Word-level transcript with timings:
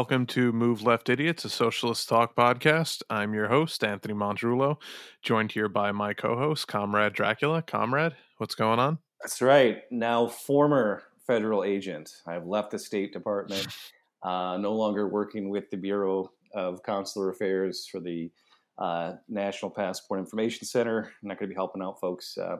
Welcome 0.00 0.24
to 0.28 0.50
Move 0.50 0.82
Left 0.82 1.10
Idiots, 1.10 1.44
a 1.44 1.50
socialist 1.50 2.08
talk 2.08 2.34
podcast. 2.34 3.02
I'm 3.10 3.34
your 3.34 3.48
host, 3.48 3.84
Anthony 3.84 4.14
Mondrulo, 4.14 4.78
joined 5.20 5.52
here 5.52 5.68
by 5.68 5.92
my 5.92 6.14
co 6.14 6.38
host, 6.38 6.68
Comrade 6.68 7.12
Dracula. 7.12 7.60
Comrade, 7.60 8.16
what's 8.38 8.54
going 8.54 8.78
on? 8.78 8.96
That's 9.20 9.42
right. 9.42 9.82
Now, 9.90 10.26
former 10.26 11.02
federal 11.26 11.64
agent. 11.64 12.22
I've 12.26 12.46
left 12.46 12.70
the 12.70 12.78
State 12.78 13.12
Department, 13.12 13.66
uh, 14.22 14.56
no 14.56 14.72
longer 14.72 15.06
working 15.06 15.50
with 15.50 15.68
the 15.68 15.76
Bureau 15.76 16.32
of 16.54 16.82
Consular 16.82 17.28
Affairs 17.28 17.86
for 17.86 18.00
the 18.00 18.30
uh, 18.78 19.16
National 19.28 19.70
Passport 19.70 20.18
Information 20.18 20.66
Center. 20.66 21.12
I'm 21.22 21.28
not 21.28 21.38
going 21.38 21.50
to 21.50 21.54
be 21.54 21.58
helping 21.58 21.82
out 21.82 22.00
folks 22.00 22.38
uh, 22.38 22.56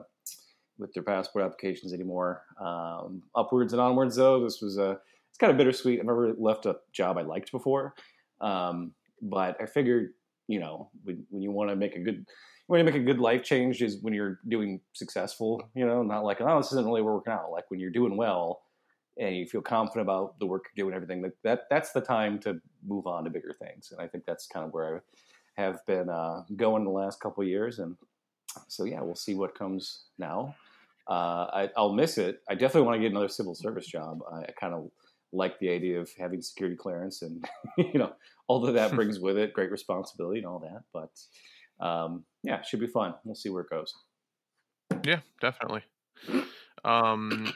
with 0.77 0.93
their 0.93 1.01
passport 1.01 1.45
applications 1.45 1.91
anymore. 1.91 2.43
Um, 2.63 3.23
upwards 3.35 3.73
and 3.73 3.81
onwards, 3.81 4.15
though, 4.15 4.43
this 4.43 4.61
was 4.61 4.77
a 4.77 4.99
it's 5.31 5.37
kind 5.37 5.49
of 5.49 5.57
bittersweet. 5.57 5.99
I've 5.99 6.05
never 6.05 6.33
left 6.37 6.65
a 6.65 6.75
job 6.91 7.17
I 7.17 7.21
liked 7.21 7.51
before, 7.51 7.95
um, 8.41 8.91
but 9.21 9.55
I 9.61 9.65
figured, 9.65 10.11
you 10.47 10.59
know, 10.59 10.89
when, 11.03 11.25
when 11.29 11.41
you 11.41 11.51
want 11.51 11.69
to 11.69 11.75
make 11.75 11.95
a 11.95 11.99
good 11.99 12.25
when 12.67 12.79
you 12.79 12.85
make 12.85 12.95
a 12.95 12.99
good 12.99 13.19
life 13.19 13.43
change 13.43 13.81
is 13.81 14.01
when 14.01 14.13
you're 14.13 14.39
doing 14.47 14.79
successful. 14.93 15.61
You 15.73 15.85
know, 15.85 16.03
not 16.03 16.23
like 16.23 16.41
oh 16.41 16.57
this 16.57 16.71
isn't 16.71 16.85
really 16.85 17.01
working 17.01 17.33
out. 17.33 17.51
Like 17.51 17.65
when 17.69 17.79
you're 17.79 17.91
doing 17.91 18.17
well 18.17 18.61
and 19.17 19.35
you 19.35 19.45
feel 19.45 19.61
confident 19.61 20.03
about 20.03 20.39
the 20.39 20.45
work 20.45 20.65
you're 20.75 20.85
doing, 20.85 20.95
everything 20.95 21.21
that, 21.21 21.33
that 21.43 21.61
that's 21.69 21.91
the 21.91 22.01
time 22.01 22.39
to 22.39 22.59
move 22.85 23.07
on 23.07 23.23
to 23.23 23.29
bigger 23.29 23.53
things. 23.53 23.91
And 23.91 24.01
I 24.01 24.07
think 24.07 24.25
that's 24.25 24.47
kind 24.47 24.65
of 24.65 24.73
where 24.73 25.03
I 25.57 25.61
have 25.61 25.85
been 25.85 26.09
uh, 26.09 26.43
going 26.55 26.83
the 26.83 26.91
last 26.91 27.19
couple 27.19 27.43
years. 27.43 27.79
And 27.79 27.95
so 28.67 28.85
yeah, 28.85 29.01
we'll 29.01 29.15
see 29.15 29.33
what 29.33 29.57
comes 29.57 30.05
now. 30.17 30.55
Uh, 31.09 31.67
I, 31.75 31.81
will 31.81 31.93
miss 31.93 32.17
it. 32.17 32.39
I 32.49 32.53
definitely 32.53 32.87
want 32.87 32.95
to 32.95 33.01
get 33.01 33.11
another 33.11 33.27
civil 33.27 33.55
service 33.55 33.87
job. 33.87 34.19
I, 34.31 34.43
I 34.43 34.51
kind 34.59 34.73
of 34.73 34.89
like 35.33 35.57
the 35.59 35.69
idea 35.69 35.99
of 35.99 36.09
having 36.17 36.41
security 36.41 36.75
clearance 36.75 37.21
and 37.21 37.45
you 37.77 37.97
know 37.99 38.11
all 38.47 38.59
that 38.61 38.73
that 38.73 38.91
brings 38.91 39.19
with 39.25 39.37
it 39.37 39.53
great 39.53 39.71
responsibility 39.71 40.39
and 40.39 40.47
all 40.47 40.59
that 40.59 40.83
but 40.93 41.85
um, 41.85 42.23
yeah 42.43 42.59
it 42.59 42.65
should 42.65 42.79
be 42.79 42.87
fun. 42.87 43.15
We'll 43.23 43.35
see 43.35 43.49
where 43.49 43.63
it 43.63 43.69
goes. 43.69 43.93
Yeah 45.03 45.21
definitely. 45.39 45.83
Um 46.83 47.51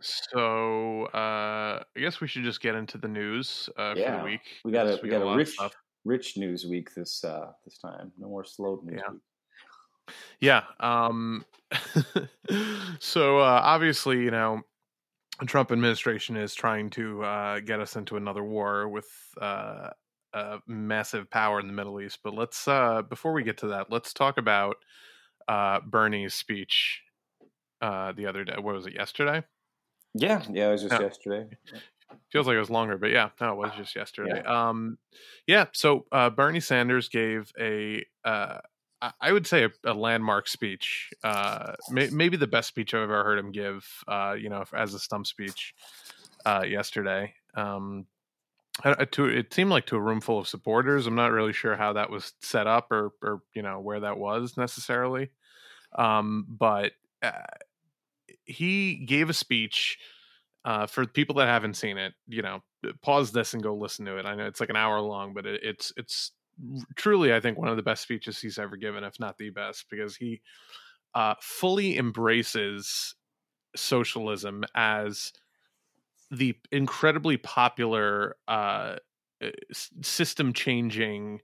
so 0.00 1.06
uh 1.06 1.82
i 1.96 2.00
guess 2.00 2.20
we 2.20 2.28
should 2.28 2.44
just 2.44 2.60
get 2.60 2.74
into 2.74 2.98
the 2.98 3.08
news 3.08 3.68
uh 3.76 3.94
yeah. 3.96 4.12
for 4.12 4.18
the 4.18 4.24
week 4.24 4.40
we 4.64 4.72
got 4.72 4.86
a 4.86 4.94
we, 4.96 5.00
we 5.04 5.08
got, 5.10 5.22
got 5.22 5.32
a 5.32 5.36
rich 5.36 5.56
rich 6.04 6.36
news 6.36 6.66
week 6.66 6.94
this 6.94 7.24
uh 7.24 7.50
this 7.64 7.78
time. 7.78 8.12
No 8.18 8.28
more 8.28 8.44
slow 8.44 8.80
news 8.84 9.00
yeah. 9.04 9.12
week. 9.12 9.22
Yeah 10.40 10.62
um 10.80 11.44
so 13.00 13.38
uh 13.38 13.60
obviously 13.62 14.18
you 14.20 14.30
know 14.30 14.62
Trump 15.46 15.72
administration 15.72 16.36
is 16.36 16.54
trying 16.54 16.90
to 16.90 17.22
uh, 17.24 17.60
get 17.60 17.80
us 17.80 17.96
into 17.96 18.16
another 18.16 18.44
war 18.44 18.88
with 18.88 19.08
uh, 19.40 19.90
massive 20.66 21.30
power 21.30 21.60
in 21.60 21.66
the 21.66 21.72
Middle 21.72 22.00
East. 22.00 22.20
But 22.22 22.34
let's 22.34 22.68
uh, 22.68 23.02
before 23.02 23.32
we 23.32 23.42
get 23.42 23.58
to 23.58 23.68
that, 23.68 23.90
let's 23.90 24.12
talk 24.12 24.38
about 24.38 24.76
uh, 25.48 25.80
Bernie's 25.80 26.34
speech 26.34 27.02
uh, 27.80 28.12
the 28.12 28.26
other 28.26 28.44
day. 28.44 28.54
What 28.60 28.74
was 28.74 28.86
it? 28.86 28.94
Yesterday? 28.94 29.42
Yeah, 30.14 30.42
yeah, 30.50 30.68
it 30.68 30.72
was 30.72 30.82
just 30.82 31.00
yesterday. 31.00 31.46
Feels 32.32 32.46
like 32.46 32.56
it 32.56 32.60
was 32.60 32.70
longer, 32.70 32.98
but 32.98 33.10
yeah, 33.10 33.30
no, 33.40 33.52
it 33.52 33.56
was 33.56 33.72
just 33.76 33.94
yesterday. 33.96 34.42
Yeah. 34.44 34.68
Um, 34.68 34.98
yeah. 35.46 35.66
So 35.72 36.06
uh, 36.12 36.30
Bernie 36.30 36.60
Sanders 36.60 37.08
gave 37.08 37.52
a 37.58 38.04
I 39.20 39.32
would 39.32 39.46
say 39.46 39.64
a, 39.64 39.70
a 39.84 39.94
landmark 39.94 40.46
speech, 40.46 41.10
uh, 41.24 41.72
may, 41.90 42.10
maybe 42.10 42.36
the 42.36 42.46
best 42.46 42.68
speech 42.68 42.92
I've 42.92 43.02
ever 43.02 43.24
heard 43.24 43.38
him 43.38 43.50
give. 43.50 43.86
Uh, 44.06 44.36
you 44.38 44.48
know, 44.48 44.64
as 44.74 44.94
a 44.94 44.98
stump 44.98 45.26
speech 45.26 45.74
uh, 46.44 46.64
yesterday. 46.66 47.34
Um, 47.54 48.06
to 49.12 49.26
it 49.26 49.52
seemed 49.52 49.70
like 49.70 49.86
to 49.86 49.96
a 49.96 50.00
room 50.00 50.20
full 50.20 50.38
of 50.38 50.48
supporters. 50.48 51.06
I'm 51.06 51.14
not 51.14 51.32
really 51.32 51.52
sure 51.52 51.76
how 51.76 51.94
that 51.94 52.10
was 52.10 52.32
set 52.40 52.66
up 52.66 52.90
or, 52.92 53.12
or 53.22 53.42
you 53.54 53.62
know, 53.62 53.80
where 53.80 54.00
that 54.00 54.18
was 54.18 54.56
necessarily. 54.56 55.30
Um, 55.96 56.46
but 56.48 56.92
uh, 57.22 57.32
he 58.44 58.96
gave 59.06 59.30
a 59.30 59.34
speech. 59.34 59.98
Uh, 60.62 60.86
for 60.86 61.06
people 61.06 61.36
that 61.36 61.46
haven't 61.46 61.72
seen 61.72 61.96
it, 61.96 62.12
you 62.28 62.42
know, 62.42 62.62
pause 63.00 63.32
this 63.32 63.54
and 63.54 63.62
go 63.62 63.74
listen 63.74 64.04
to 64.04 64.18
it. 64.18 64.26
I 64.26 64.34
know 64.34 64.44
it's 64.44 64.60
like 64.60 64.68
an 64.68 64.76
hour 64.76 65.00
long, 65.00 65.32
but 65.32 65.46
it, 65.46 65.62
it's 65.62 65.90
it's 65.96 66.32
truly, 66.96 67.32
I 67.34 67.40
think, 67.40 67.58
one 67.58 67.68
of 67.68 67.76
the 67.76 67.82
best 67.82 68.02
speeches 68.02 68.40
he's 68.40 68.58
ever 68.58 68.76
given, 68.76 69.04
if 69.04 69.18
not 69.20 69.38
the 69.38 69.50
best, 69.50 69.86
because 69.90 70.16
he 70.16 70.40
uh, 71.14 71.34
fully 71.40 71.98
embraces 71.98 73.14
socialism 73.76 74.64
as 74.74 75.32
the 76.30 76.56
incredibly 76.70 77.36
popular 77.36 78.36
uh, 78.46 78.96
eh, 79.40 79.50
system 80.02 80.52
changing 80.52 81.40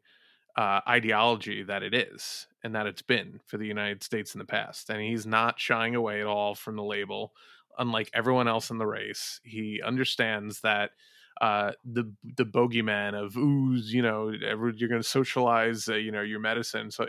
uh, 0.57 0.81
ideology 0.89 1.63
that 1.65 1.83
it 1.83 1.95
is 1.95 2.47
and 2.63 2.75
that 2.75 2.87
it's 2.87 3.03
been 3.03 3.41
for 3.47 3.59
the 3.59 3.67
United 3.67 4.03
States 4.03 4.35
in 4.35 4.39
the 4.39 4.45
past. 4.45 4.89
And 4.89 5.01
he's 5.01 5.27
not 5.27 5.61
shying 5.61 5.95
away 5.95 6.21
at 6.21 6.27
all 6.27 6.55
from 6.55 6.77
the 6.77 6.85
label. 6.85 7.33
Unlike 7.79 8.11
everyone 8.15 8.49
else 8.49 8.71
in 8.71 8.79
the 8.79 8.87
race, 8.87 9.41
he 9.45 9.83
understands 9.85 10.61
that 10.61 10.93
uh, 11.41 11.73
the 11.85 12.13
the 12.37 12.45
bogeyman 12.45 13.15
of 13.15 13.37
ooze, 13.37 13.93
you 13.93 14.03
know, 14.03 14.31
you're 14.31 14.89
going 14.89 15.03
to 15.03 15.09
socialize, 15.09 15.89
uh, 15.89 15.95
you 15.95 16.11
know, 16.11 16.23
your 16.23 16.41
medicine. 16.41 16.91
So 16.91 17.09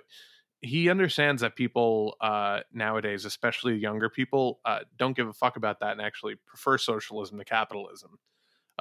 he 0.61 0.89
understands 0.89 1.41
that 1.41 1.55
people 1.55 2.15
uh, 2.19 2.61
nowadays, 2.73 3.25
especially 3.25 3.75
younger 3.75 4.09
people, 4.09 4.59
uh, 4.65 4.79
don't 4.97 5.15
give 5.15 5.27
a 5.27 5.33
fuck 5.33 5.55
about 5.55 5.79
that 5.79 5.91
and 5.91 6.01
actually 6.01 6.35
prefer 6.45 6.77
socialism 6.77 7.37
to 7.37 7.45
capitalism. 7.45 8.17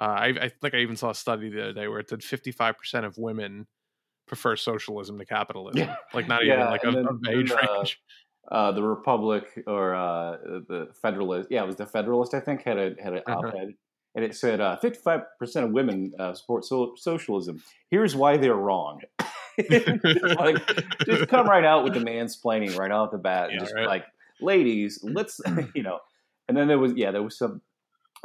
Uh, 0.00 0.04
I, 0.04 0.26
I, 0.26 0.48
think 0.48 0.74
I 0.74 0.78
even 0.78 0.96
saw 0.96 1.10
a 1.10 1.14
study 1.14 1.48
the 1.48 1.62
other 1.62 1.72
day 1.72 1.88
where 1.88 1.98
it 1.98 2.08
said 2.10 2.20
55% 2.20 3.04
of 3.04 3.16
women 3.16 3.66
prefer 4.26 4.56
socialism 4.56 5.18
to 5.18 5.24
capitalism. 5.24 5.80
Yeah. 5.80 5.96
Like 6.12 6.28
not 6.28 6.44
yeah, 6.44 6.54
even 6.54 6.66
like 6.66 6.84
a, 6.84 6.90
then, 6.90 7.06
a 7.26 7.30
age 7.30 7.50
range. 7.50 8.00
Uh, 8.50 8.72
the 8.72 8.82
Republic 8.82 9.62
or 9.66 9.94
uh, 9.94 10.36
the 10.68 10.88
Federalist, 11.02 11.48
yeah, 11.50 11.62
it 11.62 11.66
was 11.66 11.76
the 11.76 11.86
Federalist. 11.86 12.32
I 12.32 12.40
think 12.40 12.62
had 12.62 12.78
a 12.78 12.94
had 13.02 13.14
an 13.14 13.22
uh-huh. 13.26 13.48
op-ed 13.48 13.74
and 14.16 14.25
it 14.25 14.34
said 14.34 14.60
uh, 14.62 14.78
55% 14.82 15.27
of 15.65 15.71
women 15.71 16.12
uh, 16.19 16.32
support 16.32 16.65
so- 16.65 16.94
socialism. 16.97 17.62
Here's 17.91 18.16
why 18.16 18.38
they're 18.38 18.54
wrong. 18.54 19.03
like, 19.71 20.56
just 21.04 21.28
come 21.28 21.47
right 21.47 21.65
out 21.65 21.84
with 21.84 21.93
the 21.93 22.00
mansplaining 22.00 22.77
right 22.78 22.91
off 22.91 23.10
the 23.10 23.19
bat. 23.19 23.50
Yeah, 23.53 23.59
just 23.59 23.75
right. 23.75 23.87
like, 23.87 24.06
ladies, 24.41 25.00
let's, 25.03 25.38
you 25.75 25.82
know. 25.82 26.00
And 26.49 26.56
then 26.56 26.66
there 26.66 26.78
was, 26.78 26.94
yeah, 26.94 27.10
there 27.10 27.22
was 27.22 27.37
some 27.37 27.60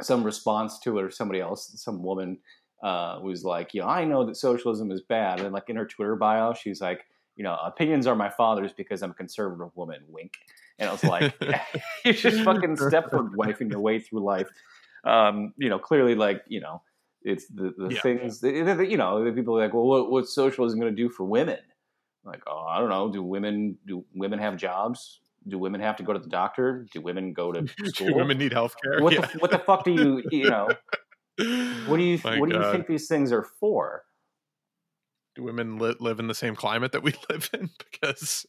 some 0.00 0.24
response 0.24 0.78
to 0.80 0.98
it, 0.98 1.04
or 1.04 1.10
somebody 1.10 1.40
else, 1.40 1.70
some 1.76 2.02
woman 2.02 2.38
uh, 2.82 3.18
was 3.22 3.44
like, 3.44 3.74
you 3.74 3.82
know, 3.82 3.86
I 3.86 4.04
know 4.04 4.24
that 4.24 4.36
socialism 4.36 4.90
is 4.90 5.02
bad. 5.02 5.40
And 5.40 5.52
like 5.52 5.68
in 5.68 5.76
her 5.76 5.84
Twitter 5.84 6.16
bio, 6.16 6.54
she's 6.54 6.80
like, 6.80 7.04
you 7.36 7.44
know, 7.44 7.56
opinions 7.62 8.06
are 8.06 8.16
my 8.16 8.30
father's 8.30 8.72
because 8.72 9.02
I'm 9.02 9.10
a 9.10 9.14
conservative 9.14 9.70
woman. 9.76 10.02
Wink. 10.08 10.34
And 10.78 10.88
I 10.88 10.92
was 10.92 11.04
like, 11.04 11.34
you're 12.04 12.14
just 12.14 12.42
fucking 12.42 12.76
Stepford 12.76 13.34
wifing 13.36 13.70
your 13.70 13.80
way 13.80 14.00
through 14.00 14.20
life 14.20 14.48
um, 15.04 15.54
you 15.56 15.68
know, 15.68 15.78
clearly, 15.78 16.14
like 16.14 16.42
you 16.48 16.60
know, 16.60 16.82
it's 17.24 17.46
the, 17.46 17.74
the 17.76 17.94
yeah. 17.94 18.00
things 18.00 18.40
that, 18.40 18.88
you 18.88 18.96
know, 18.96 19.24
the 19.24 19.32
people 19.32 19.58
are 19.58 19.62
like, 19.62 19.74
well, 19.74 19.84
what, 19.84 20.10
what's 20.10 20.34
socialism 20.34 20.78
going 20.80 20.94
to 20.94 21.02
do 21.02 21.08
for 21.08 21.24
women? 21.24 21.58
Like, 22.24 22.42
oh, 22.46 22.66
I 22.68 22.78
don't 22.78 22.88
know. 22.88 23.10
Do 23.10 23.22
women 23.22 23.78
do 23.86 24.04
women 24.14 24.38
have 24.38 24.56
jobs? 24.56 25.20
Do 25.48 25.58
women 25.58 25.80
have 25.80 25.96
to 25.96 26.02
go 26.02 26.12
to 26.12 26.18
the 26.18 26.28
doctor? 26.28 26.86
Do 26.92 27.00
women 27.00 27.32
go 27.32 27.52
to 27.52 27.66
school? 27.84 28.08
do 28.08 28.14
women 28.14 28.38
need 28.38 28.52
health 28.52 28.76
care? 28.82 29.02
What, 29.02 29.12
yeah. 29.12 29.26
the, 29.26 29.38
what 29.38 29.50
the 29.50 29.58
fuck 29.58 29.84
do 29.84 29.92
you 29.92 30.22
you 30.30 30.50
know? 30.50 30.68
What 31.86 31.96
do 31.96 32.02
you 32.02 32.20
My 32.22 32.38
what 32.38 32.50
God. 32.50 32.60
do 32.60 32.66
you 32.66 32.72
think 32.72 32.86
these 32.86 33.08
things 33.08 33.32
are 33.32 33.42
for? 33.58 34.04
Do 35.34 35.42
women 35.42 35.78
li- 35.78 35.96
live 36.00 36.18
in 36.18 36.26
the 36.26 36.34
same 36.34 36.54
climate 36.54 36.92
that 36.92 37.02
we 37.02 37.14
live 37.30 37.50
in? 37.52 37.70
Because 37.78 38.46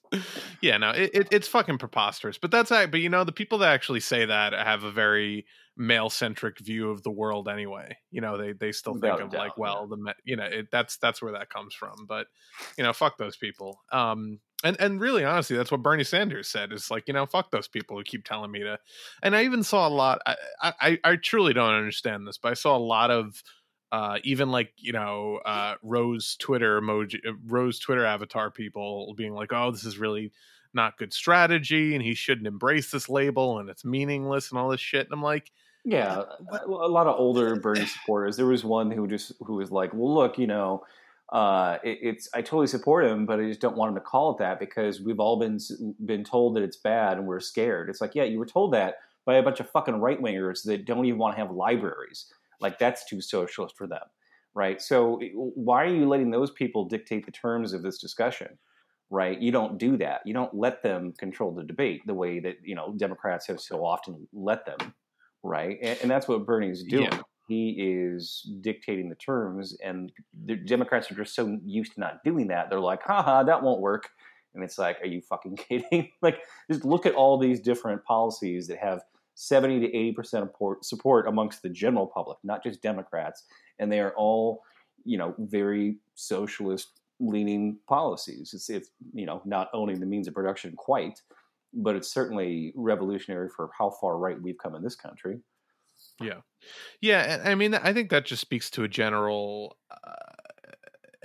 yeah 0.61 0.77
no 0.77 0.91
it, 0.91 1.11
it, 1.13 1.27
it's 1.31 1.47
fucking 1.47 1.77
preposterous. 1.77 2.37
But 2.37 2.51
that's 2.51 2.69
but 2.69 2.95
you 2.95 3.09
know 3.09 3.23
the 3.23 3.31
people 3.31 3.59
that 3.59 3.73
actually 3.73 3.99
say 3.99 4.25
that 4.25 4.53
have 4.53 4.83
a 4.83 4.91
very 4.91 5.45
male 5.75 6.09
centric 6.09 6.59
view 6.59 6.91
of 6.91 7.03
the 7.03 7.11
world 7.11 7.47
anyway. 7.47 7.97
You 8.11 8.21
know 8.21 8.37
they 8.37 8.53
they 8.53 8.71
still 8.71 8.95
think 8.95 9.19
of 9.19 9.33
like 9.33 9.57
well 9.57 9.87
the 9.87 10.13
you 10.23 10.35
know 10.35 10.45
it, 10.45 10.69
that's 10.71 10.97
that's 10.97 11.21
where 11.21 11.33
that 11.33 11.49
comes 11.49 11.73
from. 11.73 12.05
But 12.07 12.27
you 12.77 12.83
know 12.83 12.93
fuck 12.93 13.17
those 13.17 13.37
people. 13.37 13.81
Um 13.91 14.39
and 14.63 14.79
and 14.79 15.01
really 15.01 15.25
honestly 15.25 15.57
that's 15.57 15.71
what 15.71 15.83
bernie 15.83 16.03
sanders 16.03 16.47
said. 16.47 16.71
Is 16.71 16.91
like 16.91 17.07
you 17.07 17.13
know 17.13 17.25
fuck 17.25 17.51
those 17.51 17.67
people 17.67 17.97
who 17.97 18.03
keep 18.03 18.23
telling 18.23 18.51
me 18.51 18.59
to. 18.59 18.77
And 19.21 19.35
i 19.35 19.43
even 19.43 19.63
saw 19.63 19.87
a 19.87 19.89
lot 19.89 20.21
i 20.25 20.35
i, 20.61 20.99
I 21.03 21.15
truly 21.15 21.53
don't 21.53 21.73
understand 21.73 22.27
this 22.27 22.37
but 22.37 22.51
i 22.51 22.55
saw 22.55 22.75
a 22.75 22.79
lot 22.79 23.11
of 23.11 23.43
uh, 23.93 24.17
even 24.23 24.49
like 24.49 24.73
you 24.77 24.91
know 24.91 25.39
uh, 25.45 25.75
Rose 25.83 26.35
Twitter 26.37 26.81
emoji, 26.81 27.19
uh, 27.27 27.33
Rose 27.45 27.77
Twitter 27.77 28.03
avatar 28.03 28.49
people 28.49 29.13
being 29.15 29.35
like, 29.35 29.53
"Oh, 29.53 29.69
this 29.69 29.85
is 29.85 29.99
really 29.99 30.31
not 30.73 30.97
good 30.97 31.13
strategy, 31.13 31.93
and 31.93 32.03
he 32.03 32.15
shouldn't 32.15 32.47
embrace 32.47 32.89
this 32.89 33.07
label, 33.07 33.59
and 33.59 33.69
it's 33.69 33.85
meaningless, 33.85 34.49
and 34.49 34.57
all 34.57 34.69
this 34.69 34.81
shit." 34.81 35.05
And 35.05 35.13
I'm 35.13 35.21
like, 35.21 35.51
yeah, 35.85 36.23
a 36.51 36.67
lot 36.67 37.05
of 37.05 37.19
older 37.19 37.55
Bernie 37.57 37.85
supporters. 37.85 38.35
There 38.35 38.47
was 38.47 38.63
one 38.63 38.89
who 38.89 39.07
just 39.07 39.33
who 39.41 39.57
was 39.57 39.69
like, 39.69 39.93
"Well, 39.93 40.13
look, 40.13 40.37
you 40.39 40.47
know." 40.47 40.83
Uh, 41.31 41.79
it, 41.83 41.97
it's 42.01 42.29
I 42.35 42.41
totally 42.41 42.67
support 42.67 43.05
him, 43.05 43.25
but 43.25 43.39
I 43.39 43.47
just 43.47 43.61
don't 43.61 43.77
want 43.77 43.89
him 43.89 43.95
to 43.95 44.01
call 44.01 44.31
it 44.31 44.37
that 44.39 44.59
because 44.59 45.01
we've 45.01 45.19
all 45.19 45.39
been 45.39 45.57
been 46.05 46.23
told 46.23 46.55
that 46.55 46.63
it's 46.63 46.77
bad 46.77 47.17
and 47.17 47.25
we're 47.25 47.39
scared. 47.39 47.89
It's 47.89 48.01
like, 48.01 48.13
yeah, 48.13 48.23
you 48.23 48.37
were 48.37 48.45
told 48.45 48.73
that 48.73 48.97
by 49.25 49.35
a 49.35 49.43
bunch 49.43 49.59
of 49.59 49.69
fucking 49.69 49.95
right 49.95 50.21
wingers 50.21 50.63
that 50.65 50.85
don't 50.85 51.05
even 51.05 51.17
want 51.17 51.35
to 51.35 51.41
have 51.41 51.49
libraries. 51.49 52.31
Like 52.63 52.79
that's 52.79 53.05
too 53.05 53.21
socialist 53.21 53.77
for 53.77 53.85
them, 53.85 54.01
right? 54.55 54.81
So 54.81 55.19
why 55.35 55.83
are 55.83 55.93
you 55.93 56.07
letting 56.07 56.31
those 56.31 56.49
people 56.51 56.85
dictate 56.85 57.25
the 57.25 57.31
terms 57.31 57.73
of 57.73 57.83
this 57.83 57.99
discussion? 57.99 58.57
Right? 59.09 59.39
You 59.39 59.51
don't 59.51 59.77
do 59.77 59.95
that. 59.97 60.21
You 60.25 60.33
don't 60.33 60.55
let 60.55 60.81
them 60.81 61.13
control 61.19 61.51
the 61.51 61.63
debate 61.63 62.01
the 62.07 62.15
way 62.15 62.39
that 62.39 62.55
you 62.63 62.73
know 62.73 62.95
Democrats 62.97 63.45
have 63.47 63.59
so 63.59 63.85
often 63.85 64.27
let 64.33 64.65
them. 64.65 64.95
Right? 65.43 65.77
And, 65.83 65.99
and 66.01 66.09
that's 66.09 66.27
what 66.27 66.45
Bernie's 66.45 66.83
doing. 66.83 67.09
Yeah. 67.11 67.21
He 67.47 67.75
is 67.77 68.49
dictating 68.61 69.09
the 69.09 69.15
terms, 69.15 69.77
and 69.83 70.11
the 70.45 70.55
Democrats 70.55 71.11
are 71.11 71.15
just 71.15 71.35
so 71.35 71.59
used 71.65 71.93
to 71.95 71.99
not 71.99 72.23
doing 72.23 72.47
that. 72.47 72.69
They're 72.69 72.79
like, 72.79 73.03
haha, 73.03 73.43
that 73.43 73.61
won't 73.61 73.81
work. 73.81 74.09
And 74.55 74.63
it's 74.63 74.77
like, 74.77 75.01
are 75.01 75.07
you 75.07 75.21
fucking 75.21 75.55
kidding? 75.69 76.09
like, 76.21 76.39
just 76.71 76.85
look 76.85 77.05
at 77.05 77.15
all 77.15 77.37
these 77.37 77.59
different 77.59 78.03
policies 78.05 78.67
that 78.67 78.77
have 78.77 79.01
70 79.35 79.79
to 79.81 79.87
80 79.87 80.11
percent 80.13 80.49
support 80.81 81.27
amongst 81.27 81.61
the 81.61 81.69
general 81.69 82.07
public, 82.07 82.37
not 82.43 82.63
just 82.63 82.81
Democrats, 82.81 83.43
and 83.79 83.91
they 83.91 83.99
are 83.99 84.13
all, 84.15 84.61
you 85.03 85.17
know, 85.17 85.33
very 85.39 85.97
socialist 86.15 86.99
leaning 87.19 87.77
policies. 87.87 88.51
It's 88.53 88.69
it's 88.69 88.89
you 89.13 89.25
know 89.25 89.41
not 89.45 89.69
owning 89.73 89.99
the 89.99 90.05
means 90.05 90.27
of 90.27 90.33
production 90.33 90.73
quite, 90.75 91.21
but 91.73 91.95
it's 91.95 92.11
certainly 92.11 92.73
revolutionary 92.75 93.49
for 93.49 93.69
how 93.77 93.91
far 94.01 94.17
right 94.17 94.41
we've 94.41 94.57
come 94.57 94.75
in 94.75 94.83
this 94.83 94.95
country. 94.95 95.39
Yeah, 96.19 96.41
yeah, 97.01 97.41
I 97.45 97.55
mean, 97.55 97.73
I 97.73 97.93
think 97.93 98.09
that 98.09 98.25
just 98.25 98.41
speaks 98.41 98.69
to 98.71 98.83
a 98.83 98.87
general. 98.87 99.77
Uh, 99.89 100.23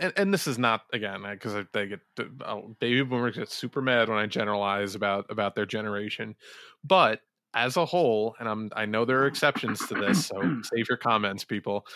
and, 0.00 0.12
and 0.16 0.34
this 0.34 0.46
is 0.46 0.58
not 0.58 0.82
again 0.92 1.24
because 1.28 1.64
they 1.72 1.88
get 1.88 2.00
baby 2.78 3.02
boomers 3.02 3.36
get 3.36 3.50
super 3.50 3.82
mad 3.82 4.08
when 4.08 4.18
I 4.18 4.26
generalize 4.26 4.94
about 4.94 5.26
about 5.30 5.54
their 5.54 5.66
generation, 5.66 6.36
but 6.84 7.20
as 7.54 7.76
a 7.76 7.84
whole, 7.84 8.34
and 8.38 8.48
I'm 8.48 8.70
I 8.74 8.86
know 8.86 9.04
there 9.04 9.22
are 9.22 9.26
exceptions 9.26 9.86
to 9.88 9.94
this, 9.94 10.26
so 10.26 10.40
save 10.62 10.88
your 10.88 10.98
comments, 10.98 11.44
people. 11.44 11.86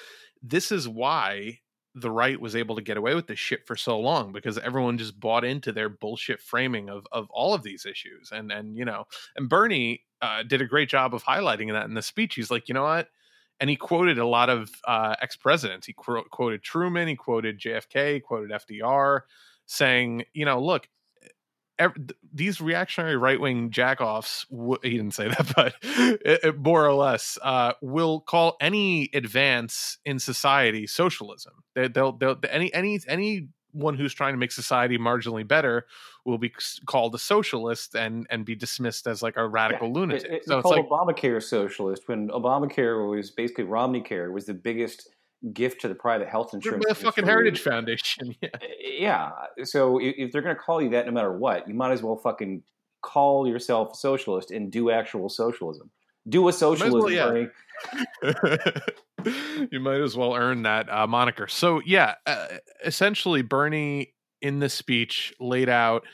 This 0.42 0.72
is 0.72 0.88
why 0.88 1.60
the 1.94 2.10
right 2.10 2.40
was 2.40 2.56
able 2.56 2.74
to 2.74 2.82
get 2.82 2.96
away 2.96 3.14
with 3.14 3.26
this 3.26 3.38
shit 3.38 3.66
for 3.66 3.76
so 3.76 3.98
long 4.00 4.32
because 4.32 4.56
everyone 4.58 4.96
just 4.96 5.18
bought 5.20 5.44
into 5.44 5.72
their 5.72 5.90
bullshit 5.90 6.40
framing 6.40 6.88
of 6.88 7.06
of 7.12 7.28
all 7.30 7.52
of 7.52 7.62
these 7.62 7.84
issues 7.84 8.30
and 8.32 8.50
and 8.50 8.76
you 8.76 8.84
know 8.84 9.04
and 9.36 9.48
Bernie 9.48 10.02
uh, 10.22 10.42
did 10.42 10.62
a 10.62 10.66
great 10.66 10.88
job 10.88 11.14
of 11.14 11.24
highlighting 11.24 11.72
that 11.72 11.86
in 11.86 11.94
the 11.94 12.02
speech. 12.02 12.36
He's 12.36 12.50
like 12.50 12.68
you 12.68 12.74
know 12.74 12.84
what? 12.84 13.08
And 13.60 13.68
he 13.68 13.76
quoted 13.76 14.18
a 14.18 14.26
lot 14.26 14.48
of 14.48 14.70
uh, 14.86 15.14
ex 15.20 15.36
presidents 15.36 15.86
he 15.86 15.92
qu- 15.92 16.24
quoted 16.30 16.62
Truman 16.62 17.08
he 17.08 17.16
quoted 17.16 17.60
JFK 17.60 18.22
quoted 18.22 18.50
FDR 18.50 19.20
saying 19.66 20.24
you 20.32 20.46
know 20.46 20.60
look 20.60 20.88
these 22.32 22.60
reactionary 22.60 23.16
right 23.16 23.40
wing 23.40 23.70
jackoffs, 23.70 24.48
w- 24.50 24.78
he 24.82 24.90
didn't 24.90 25.14
say 25.14 25.28
that, 25.28 25.52
but 25.54 25.74
it, 25.82 26.40
it, 26.44 26.58
more 26.58 26.86
or 26.86 26.94
less, 26.94 27.38
uh, 27.42 27.72
will 27.80 28.20
call 28.20 28.56
any 28.60 29.08
advance 29.14 29.98
in 30.04 30.18
society 30.18 30.86
socialism. 30.86 31.52
They, 31.74 31.88
they'll, 31.88 32.12
they'll, 32.12 32.38
any, 32.50 32.72
any, 32.74 33.00
anyone 33.08 33.96
who's 33.96 34.14
trying 34.14 34.34
to 34.34 34.38
make 34.38 34.52
society 34.52 34.98
marginally 34.98 35.46
better 35.46 35.86
will 36.24 36.38
be 36.38 36.52
called 36.86 37.14
a 37.14 37.18
socialist 37.18 37.94
and 37.96 38.26
and 38.30 38.44
be 38.44 38.54
dismissed 38.54 39.06
as 39.06 39.22
like 39.22 39.36
a 39.36 39.46
radical 39.46 39.88
yeah, 39.88 39.94
lunatic. 39.94 40.24
It, 40.24 40.32
it, 40.32 40.44
so 40.44 40.58
it's 40.58 40.62
called 40.62 40.76
like 40.76 40.88
Obamacare 40.88 41.42
socialist 41.42 42.06
when 42.06 42.28
Obamacare 42.28 43.10
was 43.10 43.30
basically 43.30 43.64
Romney 43.64 44.00
Care 44.00 44.30
was 44.30 44.46
the 44.46 44.54
biggest 44.54 45.08
gift 45.52 45.80
to 45.80 45.88
the 45.88 45.94
private 45.94 46.28
health 46.28 46.54
insurance. 46.54 46.84
The 46.88 46.94
fucking 46.94 47.26
Heritage 47.26 47.60
Foundation. 47.60 48.34
Yeah. 48.42 48.48
Uh, 48.54 48.58
yeah. 49.58 49.64
So 49.64 49.98
if, 50.00 50.32
they're 50.32 50.42
going 50.42 50.54
to 50.54 50.60
call 50.60 50.80
you 50.80 50.90
that 50.90 51.06
no 51.06 51.12
matter 51.12 51.32
what, 51.32 51.66
you 51.66 51.74
might 51.74 51.92
as 51.92 52.02
well 52.02 52.16
fucking 52.16 52.62
call 53.02 53.48
yourself 53.48 53.92
a 53.92 53.96
socialist 53.96 54.50
and 54.50 54.70
do 54.70 54.90
actual 54.90 55.28
socialism. 55.28 55.90
Do 56.28 56.46
a 56.48 56.52
socialism, 56.52 57.00
well, 57.00 57.10
yeah. 57.10 57.46
you 59.70 59.80
might 59.80 60.00
as 60.00 60.16
well 60.16 60.34
earn 60.34 60.62
that 60.62 60.88
uh, 60.88 61.06
moniker. 61.06 61.48
So 61.48 61.80
yeah, 61.84 62.14
uh, 62.26 62.46
essentially, 62.84 63.42
Bernie 63.42 64.14
in 64.40 64.60
this 64.60 64.74
speech 64.74 65.34
laid 65.40 65.68
out 65.68 66.04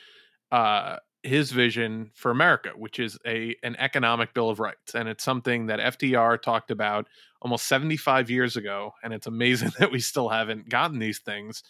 uh, 0.51 0.97
his 1.23 1.53
vision 1.53 2.11
for 2.15 2.31
America, 2.31 2.71
which 2.75 2.99
is 2.99 3.19
a 3.27 3.55
an 3.63 3.77
economic 3.77 4.33
bill 4.33 4.49
of 4.49 4.61
rights, 4.61 4.95
and 4.95 5.09
it's 5.09 5.25
something 5.25 5.67
that 5.67 5.79
FDR 5.99 6.41
talked 6.41 6.71
about 6.71 7.07
almost 7.41 7.67
75 7.67 8.31
years 8.31 8.57
ago, 8.57 8.95
and 9.03 9.13
it's 9.13 9.27
amazing 9.27 9.73
that 9.79 9.93
we 9.93 10.01
still 10.01 10.29
haven't 10.29 10.69
gotten 10.69 10.99
these 10.99 11.19
things. 11.19 11.63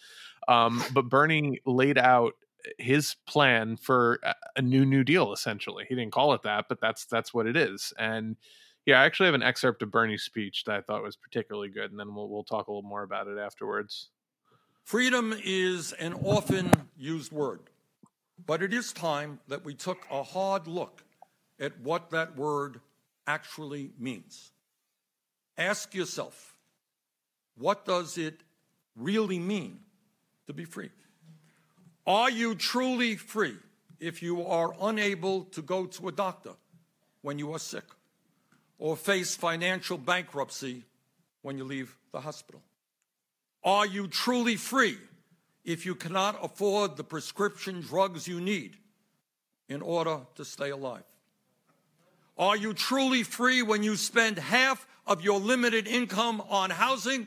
Um, 0.47 0.83
but 0.93 1.09
Bernie 1.09 1.61
laid 1.67 1.99
out 1.99 2.35
his 2.79 3.17
plan 3.27 3.77
for 3.77 4.21
a 4.57 4.63
new 4.63 4.85
New 4.85 5.05
Deal. 5.05 5.33
Essentially, 5.33 5.85
he 5.89 5.95
didn't 5.95 6.13
call 6.13 6.33
it 6.35 6.43
that, 6.43 6.67
but 6.69 6.81
that's 6.81 7.07
that's 7.07 7.33
what 7.33 7.47
it 7.47 7.57
is. 7.57 7.93
And 7.99 8.37
yeah, 8.87 9.01
I 9.01 9.05
actually 9.05 9.27
have 9.27 9.35
an 9.35 9.43
excerpt 9.43 9.83
of 9.83 9.91
Bernie's 9.91 10.23
speech 10.23 10.65
that 10.65 10.77
I 10.77 10.81
thought 10.81 11.03
was 11.03 11.17
particularly 11.17 11.69
good, 11.69 11.91
and 11.91 12.01
then 12.01 12.15
we'll 12.15 12.29
we'll 12.29 12.45
talk 12.45 12.69
a 12.69 12.71
little 12.71 12.89
more 12.89 13.03
about 13.03 13.29
it 13.29 13.39
afterwards. 13.39 14.09
Freedom 14.85 15.35
is 15.45 15.93
an 15.95 16.15
often 16.15 16.71
used 16.97 17.31
word, 17.31 17.61
but 18.47 18.63
it 18.63 18.73
is 18.73 18.93
time 18.93 19.39
that 19.49 19.65
we 19.65 19.75
took 19.75 20.07
a 20.11 20.23
hard 20.23 20.67
look 20.67 21.05
at 21.61 21.79
what 21.81 22.11
that 22.11 22.37
word 22.37 22.81
actually 23.27 23.91
means. 23.99 24.53
Ask 25.59 25.93
yourself, 25.93 26.55
what 27.57 27.85
does 27.85 28.17
it 28.17 28.41
really 28.95 29.41
mean 29.41 29.81
to 30.47 30.53
be 30.53 30.65
free? 30.65 30.91
Are 32.07 32.31
you 32.31 32.55
truly 32.55 33.17
free 33.17 33.57
if 33.99 34.23
you 34.23 34.47
are 34.47 34.73
unable 34.81 35.45
to 35.47 35.61
go 35.61 35.87
to 35.87 36.09
a 36.09 36.13
doctor 36.13 36.53
when 37.23 37.41
you 37.41 37.53
are 37.53 37.59
sick 37.59 37.85
or 38.79 38.97
face 38.97 39.35
financial 39.35 39.99
bankruptcy 39.99 40.85
when 41.43 41.59
you 41.59 41.65
leave 41.65 41.97
the 42.13 42.21
hospital? 42.21 42.63
Are 43.65 43.87
you 43.87 44.07
truly 44.07 44.55
free 44.55 44.97
if 45.65 45.85
you 45.85 45.97
cannot 45.97 46.39
afford 46.43 46.97
the 46.97 47.05
prescription 47.05 47.81
drugs 47.81 48.29
you 48.29 48.41
need 48.41 48.77
in 49.69 49.83
order 49.83 50.21
to 50.37 50.45
stay 50.45 50.71
alive? 50.71 51.03
Are 52.39 52.57
you 52.57 52.73
truly 52.73 53.25
free 53.25 53.63
when 53.63 53.83
you 53.83 53.97
spend 53.97 54.39
half 54.39 54.87
of 55.09 55.23
your 55.23 55.41
limited 55.41 55.89
income 55.89 56.43
on 56.49 56.71
housing 56.71 57.27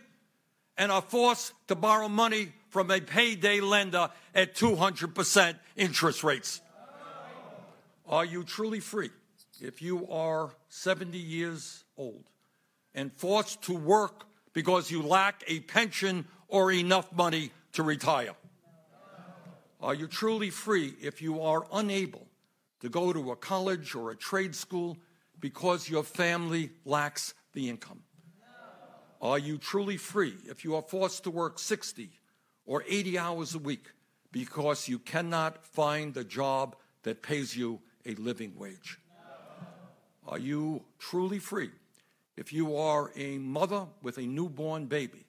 and 0.77 0.91
are 0.91 1.01
forced 1.01 1.53
to 1.67 1.75
borrow 1.75 2.07
money 2.07 2.53
from 2.69 2.89
a 2.89 3.01
payday 3.01 3.59
lender 3.59 4.09
at 4.33 4.55
200% 4.55 5.55
interest 5.75 6.23
rates? 6.23 6.61
Are 8.07 8.23
you 8.23 8.43
truly 8.43 8.79
free 8.79 9.09
if 9.59 9.81
you 9.81 10.07
are 10.09 10.51
70 10.69 11.17
years 11.17 11.83
old 11.97 12.23
and 12.93 13.11
forced 13.11 13.63
to 13.63 13.73
work 13.73 14.25
because 14.53 14.91
you 14.91 15.01
lack 15.01 15.43
a 15.47 15.61
pension 15.61 16.25
or 16.47 16.71
enough 16.71 17.11
money 17.11 17.51
to 17.73 17.83
retire? 17.83 18.35
Are 19.81 19.95
you 19.95 20.07
truly 20.07 20.51
free 20.51 20.93
if 21.01 21.21
you 21.21 21.41
are 21.41 21.65
unable 21.73 22.27
to 22.81 22.89
go 22.89 23.11
to 23.11 23.31
a 23.31 23.35
college 23.35 23.95
or 23.95 24.11
a 24.11 24.15
trade 24.15 24.55
school 24.55 24.97
because 25.39 25.89
your 25.89 26.03
family 26.03 26.69
lacks 26.85 27.33
the 27.53 27.69
income? 27.69 28.03
Are 29.21 29.37
you 29.37 29.57
truly 29.57 29.97
free 29.97 30.35
if 30.49 30.63
you 30.63 30.75
are 30.75 30.81
forced 30.81 31.23
to 31.25 31.31
work 31.31 31.59
60 31.59 32.09
or 32.65 32.83
80 32.87 33.19
hours 33.19 33.53
a 33.53 33.59
week 33.59 33.85
because 34.31 34.87
you 34.87 34.97
cannot 34.97 35.63
find 35.65 36.15
a 36.17 36.23
job 36.23 36.75
that 37.03 37.21
pays 37.21 37.55
you 37.55 37.81
a 38.05 38.15
living 38.15 38.53
wage? 38.57 38.99
Are 40.27 40.39
you 40.39 40.83
truly 40.97 41.39
free 41.39 41.71
if 42.37 42.53
you 42.53 42.75
are 42.75 43.11
a 43.15 43.37
mother 43.37 43.85
with 44.01 44.17
a 44.17 44.21
newborn 44.21 44.85
baby, 44.85 45.25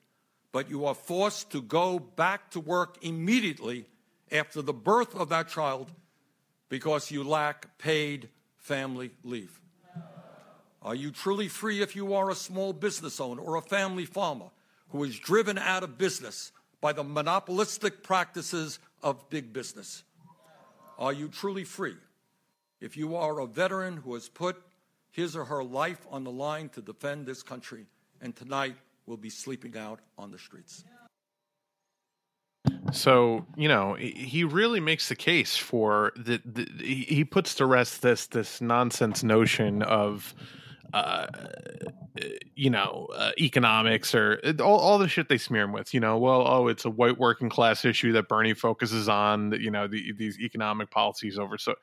but 0.52 0.70
you 0.70 0.86
are 0.86 0.94
forced 0.94 1.50
to 1.52 1.60
go 1.60 1.98
back 1.98 2.50
to 2.52 2.60
work 2.60 2.96
immediately 3.02 3.86
after 4.30 4.62
the 4.62 4.72
birth 4.72 5.14
of 5.14 5.28
that 5.30 5.48
child 5.48 5.90
because 6.68 7.10
you 7.10 7.24
lack 7.24 7.78
paid 7.78 8.28
family 8.56 9.10
leave? 9.24 9.61
Are 10.82 10.94
you 10.94 11.10
truly 11.10 11.48
free 11.48 11.80
if 11.80 11.94
you 11.94 12.14
are 12.14 12.30
a 12.30 12.34
small 12.34 12.72
business 12.72 13.20
owner 13.20 13.40
or 13.40 13.56
a 13.56 13.62
family 13.62 14.04
farmer 14.04 14.50
who 14.90 15.04
is 15.04 15.18
driven 15.18 15.56
out 15.56 15.82
of 15.82 15.96
business 15.96 16.52
by 16.80 16.92
the 16.92 17.04
monopolistic 17.04 18.02
practices 18.02 18.78
of 19.02 19.28
big 19.30 19.52
business? 19.52 20.02
Are 20.98 21.12
you 21.12 21.28
truly 21.28 21.64
free 21.64 21.96
if 22.80 22.96
you 22.96 23.16
are 23.16 23.40
a 23.40 23.46
veteran 23.46 23.98
who 23.98 24.14
has 24.14 24.28
put 24.28 24.56
his 25.12 25.36
or 25.36 25.44
her 25.44 25.62
life 25.62 26.04
on 26.10 26.24
the 26.24 26.30
line 26.30 26.68
to 26.70 26.80
defend 26.80 27.26
this 27.26 27.42
country 27.42 27.86
and 28.20 28.34
tonight 28.34 28.76
will 29.06 29.16
be 29.16 29.30
sleeping 29.30 29.76
out 29.76 30.00
on 30.18 30.30
the 30.30 30.38
streets. 30.38 30.84
So 32.92 33.46
you 33.56 33.68
know 33.68 33.94
he 33.94 34.44
really 34.44 34.80
makes 34.80 35.08
the 35.08 35.16
case 35.16 35.56
for 35.56 36.12
the 36.16 36.40
he 36.80 37.24
puts 37.24 37.54
to 37.56 37.66
rest 37.66 38.02
this 38.02 38.26
this 38.26 38.60
nonsense 38.60 39.22
notion 39.22 39.82
of 39.82 40.34
uh, 40.92 41.26
you 42.54 42.68
know, 42.68 43.08
uh, 43.14 43.30
economics 43.40 44.14
or 44.14 44.38
uh, 44.44 44.52
all, 44.62 44.78
all 44.78 44.98
the 44.98 45.08
shit 45.08 45.28
they 45.28 45.38
smear 45.38 45.62
him 45.62 45.72
with. 45.72 45.94
You 45.94 46.00
know, 46.00 46.18
well, 46.18 46.44
oh, 46.46 46.68
it's 46.68 46.84
a 46.84 46.90
white 46.90 47.18
working 47.18 47.48
class 47.48 47.84
issue 47.84 48.12
that 48.12 48.28
Bernie 48.28 48.54
focuses 48.54 49.08
on. 49.08 49.52
You 49.58 49.70
know, 49.70 49.88
the, 49.88 50.12
these 50.12 50.38
economic 50.38 50.90
policies 50.90 51.38
over. 51.38 51.56
So 51.58 51.74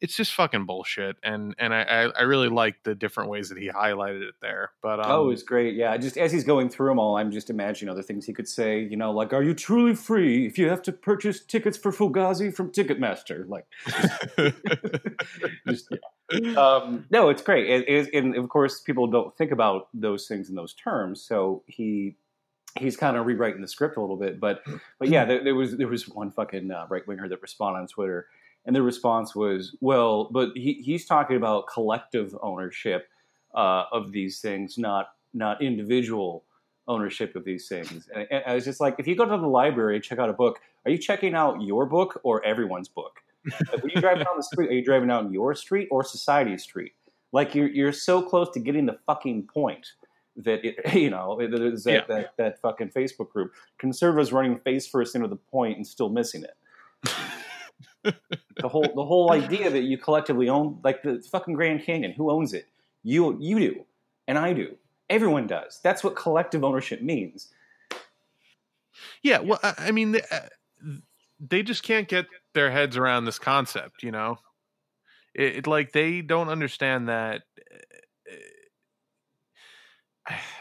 it's 0.00 0.16
just 0.16 0.34
fucking 0.34 0.66
bullshit. 0.66 1.16
And 1.22 1.54
and 1.58 1.74
I 1.74 2.10
I 2.16 2.22
really 2.22 2.48
like 2.48 2.82
the 2.84 2.94
different 2.94 3.30
ways 3.30 3.48
that 3.48 3.58
he 3.58 3.70
highlighted 3.70 4.22
it 4.28 4.34
there. 4.40 4.70
But 4.82 5.00
um, 5.00 5.10
oh, 5.10 5.30
it's 5.30 5.42
great. 5.42 5.74
Yeah, 5.74 5.96
just 5.96 6.16
as 6.16 6.30
he's 6.30 6.44
going 6.44 6.68
through 6.68 6.88
them 6.88 6.98
all, 6.98 7.16
I'm 7.16 7.32
just 7.32 7.50
imagining 7.50 7.90
other 7.90 8.02
things 8.02 8.24
he 8.26 8.32
could 8.32 8.48
say. 8.48 8.80
You 8.80 8.96
know, 8.96 9.12
like, 9.12 9.32
are 9.32 9.42
you 9.42 9.54
truly 9.54 9.94
free 9.94 10.46
if 10.46 10.58
you 10.58 10.68
have 10.68 10.82
to 10.82 10.92
purchase 10.92 11.44
tickets 11.44 11.76
for 11.76 11.90
Fugazi 11.90 12.54
from 12.54 12.70
Ticketmaster? 12.70 13.48
Like, 13.48 13.66
just, 15.66 15.88
yeah 15.90 15.98
um, 16.56 17.06
no, 17.10 17.28
it's 17.28 17.42
great. 17.42 17.68
It, 17.68 17.88
it, 17.88 18.14
and 18.14 18.36
of 18.36 18.48
course, 18.48 18.80
people 18.80 19.06
don't 19.06 19.36
think 19.36 19.50
about 19.50 19.88
those 19.94 20.26
things 20.26 20.48
in 20.48 20.54
those 20.54 20.74
terms. 20.74 21.22
So 21.22 21.62
he 21.66 22.16
he's 22.78 22.96
kind 22.96 23.16
of 23.16 23.26
rewriting 23.26 23.60
the 23.60 23.68
script 23.68 23.96
a 23.96 24.00
little 24.00 24.16
bit. 24.16 24.40
But 24.40 24.62
but 24.98 25.08
yeah, 25.08 25.24
there, 25.24 25.44
there 25.44 25.54
was 25.54 25.76
there 25.76 25.88
was 25.88 26.08
one 26.08 26.30
fucking 26.30 26.70
uh, 26.70 26.86
right 26.88 27.06
winger 27.06 27.28
that 27.28 27.42
responded 27.42 27.80
on 27.80 27.86
Twitter, 27.86 28.26
and 28.66 28.74
the 28.74 28.82
response 28.82 29.34
was, 29.34 29.76
"Well, 29.80 30.28
but 30.30 30.50
he, 30.54 30.74
he's 30.84 31.06
talking 31.06 31.36
about 31.36 31.66
collective 31.72 32.36
ownership 32.42 33.08
uh, 33.54 33.84
of 33.92 34.12
these 34.12 34.40
things, 34.40 34.78
not 34.78 35.08
not 35.34 35.62
individual." 35.62 36.44
ownership 36.88 37.36
of 37.36 37.44
these 37.44 37.68
things 37.68 38.08
and, 38.12 38.26
and 38.28 38.42
I 38.44 38.56
was 38.56 38.64
just 38.64 38.80
like 38.80 38.96
if 38.98 39.06
you 39.06 39.14
go 39.14 39.24
to 39.24 39.30
the 39.30 39.46
library 39.46 39.94
and 39.94 40.02
check 40.02 40.18
out 40.18 40.28
a 40.28 40.32
book 40.32 40.58
are 40.84 40.90
you 40.90 40.98
checking 40.98 41.32
out 41.32 41.62
your 41.62 41.86
book 41.86 42.20
or 42.24 42.44
everyone's 42.44 42.88
book 42.88 43.20
like 43.44 43.82
when 43.82 43.90
you 43.94 44.00
driving 44.00 44.24
down 44.24 44.36
the 44.36 44.42
street, 44.42 44.70
are 44.70 44.74
you 44.74 44.84
driving 44.84 45.08
down 45.08 45.32
your 45.32 45.54
street 45.54 45.88
or 45.90 46.04
society's 46.04 46.62
street? 46.62 46.92
Like 47.32 47.54
you're 47.54 47.68
you're 47.68 47.92
so 47.92 48.22
close 48.22 48.50
to 48.50 48.60
getting 48.60 48.86
the 48.86 48.98
fucking 49.06 49.48
point 49.52 49.92
that 50.36 50.64
it, 50.64 50.94
you 50.94 51.10
know 51.10 51.36
that 51.38 51.82
yeah. 51.86 52.00
that, 52.08 52.32
that 52.36 52.60
fucking 52.60 52.90
Facebook 52.90 53.30
group 53.30 53.52
conservatives 53.78 54.32
running 54.32 54.58
face 54.58 54.86
first 54.86 55.14
into 55.14 55.28
the 55.28 55.36
point 55.36 55.76
and 55.76 55.86
still 55.86 56.08
missing 56.08 56.44
it. 56.44 57.14
the 58.56 58.68
whole 58.68 58.90
the 58.94 59.04
whole 59.04 59.32
idea 59.32 59.70
that 59.70 59.82
you 59.82 59.98
collectively 59.98 60.48
own 60.48 60.78
like 60.84 61.02
the 61.02 61.22
fucking 61.30 61.54
Grand 61.54 61.84
Canyon, 61.84 62.12
who 62.12 62.30
owns 62.30 62.52
it? 62.52 62.68
You 63.02 63.36
you 63.40 63.58
do, 63.58 63.84
and 64.28 64.38
I 64.38 64.52
do. 64.52 64.76
Everyone 65.10 65.46
does. 65.46 65.80
That's 65.82 66.02
what 66.02 66.16
collective 66.16 66.64
ownership 66.64 67.02
means. 67.02 67.48
Yeah, 69.22 69.40
well, 69.40 69.58
I 69.62 69.90
mean, 69.90 70.12
they, 70.12 70.22
uh, 70.30 70.40
they 71.40 71.62
just 71.62 71.82
can't 71.82 72.08
get 72.08 72.26
their 72.54 72.70
heads 72.70 72.96
around 72.96 73.24
this 73.24 73.38
concept, 73.38 74.02
you 74.02 74.10
know? 74.10 74.38
It, 75.34 75.56
it 75.56 75.66
like 75.66 75.92
they 75.92 76.20
don't 76.20 76.48
understand 76.48 77.08
that 77.08 77.42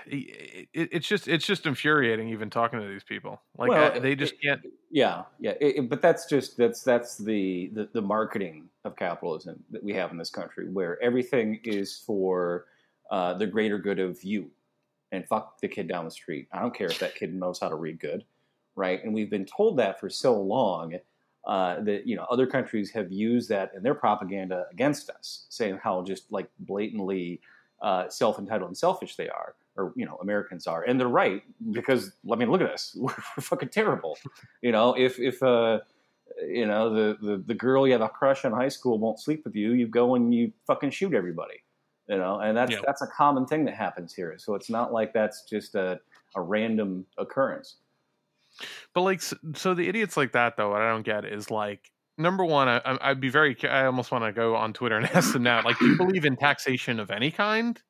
it, 0.05 0.69
it, 0.73 0.89
it's 0.91 1.07
just 1.07 1.27
it's 1.27 1.45
just 1.45 1.65
infuriating 1.65 2.29
even 2.29 2.49
talking 2.49 2.79
to 2.79 2.87
these 2.87 3.03
people. 3.03 3.41
Like 3.57 3.69
well, 3.69 3.91
I, 3.93 3.99
they 3.99 4.15
just 4.15 4.35
can't 4.41 4.61
yeah 4.89 5.23
yeah 5.39 5.53
but 5.81 6.01
that's 6.01 6.25
just 6.25 6.57
that's 6.57 6.83
that's 6.83 7.17
the, 7.17 7.69
the 7.73 7.89
the 7.93 8.01
marketing 8.01 8.69
of 8.85 8.95
capitalism 8.95 9.63
that 9.71 9.83
we 9.83 9.93
have 9.93 10.11
in 10.11 10.17
this 10.17 10.29
country 10.29 10.69
where 10.69 11.01
everything 11.03 11.59
is 11.63 12.01
for 12.05 12.65
uh, 13.11 13.33
the 13.33 13.45
greater 13.45 13.77
good 13.77 13.99
of 13.99 14.23
you. 14.23 14.49
And 15.13 15.27
fuck 15.27 15.59
the 15.59 15.67
kid 15.67 15.89
down 15.89 16.05
the 16.05 16.11
street. 16.11 16.47
I 16.53 16.61
don't 16.61 16.73
care 16.73 16.87
if 16.87 16.99
that 16.99 17.15
kid 17.15 17.33
knows 17.33 17.59
how 17.59 17.67
to 17.67 17.75
read 17.75 17.99
good 17.99 18.23
right? 18.75 19.03
And 19.03 19.13
we've 19.13 19.29
been 19.29 19.45
told 19.45 19.77
that 19.77 19.99
for 19.99 20.09
so 20.09 20.39
long 20.39 20.95
uh, 21.45 21.81
that 21.81 22.05
you 22.05 22.15
know 22.15 22.25
other 22.29 22.45
countries 22.45 22.91
have 22.91 23.11
used 23.11 23.49
that 23.49 23.71
in 23.75 23.83
their 23.83 23.95
propaganda 23.95 24.65
against 24.71 25.09
us, 25.09 25.45
saying 25.49 25.79
how 25.81 26.03
just 26.03 26.31
like 26.31 26.47
blatantly 26.59 27.41
uh, 27.81 28.07
self 28.09 28.37
entitled 28.37 28.69
and 28.69 28.77
selfish 28.77 29.15
they 29.15 29.27
are, 29.29 29.55
or 29.75 29.93
you 29.95 30.05
know 30.05 30.17
Americans 30.21 30.67
are, 30.67 30.83
and 30.83 30.99
they're 30.99 31.07
right 31.07 31.41
because 31.71 32.13
I 32.31 32.35
mean 32.35 32.51
look 32.51 32.61
at 32.61 32.69
us, 32.69 32.95
we're, 32.95 33.13
we're 33.37 33.41
fucking 33.41 33.69
terrible. 33.69 34.17
You 34.61 34.71
know 34.71 34.93
if 34.93 35.19
if 35.19 35.41
uh, 35.41 35.79
you 36.47 36.67
know 36.67 36.93
the, 36.93 37.17
the 37.21 37.37
the 37.47 37.55
girl 37.55 37.87
you 37.87 37.93
have 37.93 38.01
a 38.01 38.09
crush 38.09 38.45
on 38.45 38.51
high 38.51 38.69
school 38.69 38.99
won't 38.99 39.19
sleep 39.19 39.43
with 39.43 39.55
you, 39.55 39.73
you 39.73 39.87
go 39.87 40.15
and 40.15 40.33
you 40.33 40.51
fucking 40.67 40.91
shoot 40.91 41.13
everybody. 41.13 41.63
You 42.07 42.17
know, 42.17 42.39
and 42.39 42.55
that's 42.57 42.73
yeah. 42.73 42.81
that's 42.85 43.01
a 43.01 43.07
common 43.07 43.45
thing 43.45 43.65
that 43.65 43.75
happens 43.75 44.13
here. 44.13 44.35
So 44.37 44.55
it's 44.55 44.69
not 44.69 44.91
like 44.91 45.13
that's 45.13 45.43
just 45.43 45.75
a, 45.75 45.99
a 46.35 46.41
random 46.41 47.05
occurrence. 47.17 47.77
But 48.93 49.01
like, 49.01 49.21
so 49.21 49.73
the 49.73 49.87
idiots 49.87 50.17
like 50.17 50.33
that 50.33 50.57
though, 50.57 50.71
what 50.71 50.81
I 50.81 50.89
don't 50.89 51.03
get 51.03 51.25
is 51.25 51.51
like, 51.51 51.91
number 52.17 52.45
one, 52.45 52.67
I, 52.67 53.09
would 53.09 53.19
be 53.19 53.29
very, 53.29 53.57
I 53.63 53.85
almost 53.85 54.11
want 54.11 54.23
to 54.23 54.31
go 54.31 54.55
on 54.55 54.73
Twitter 54.73 54.97
and 54.97 55.05
ask 55.13 55.33
them 55.33 55.43
now, 55.43 55.63
like, 55.63 55.79
do 55.79 55.87
you 55.87 55.97
believe 55.97 56.25
in 56.25 56.35
taxation 56.35 56.99
of 56.99 57.11
any 57.11 57.31
kind? 57.31 57.81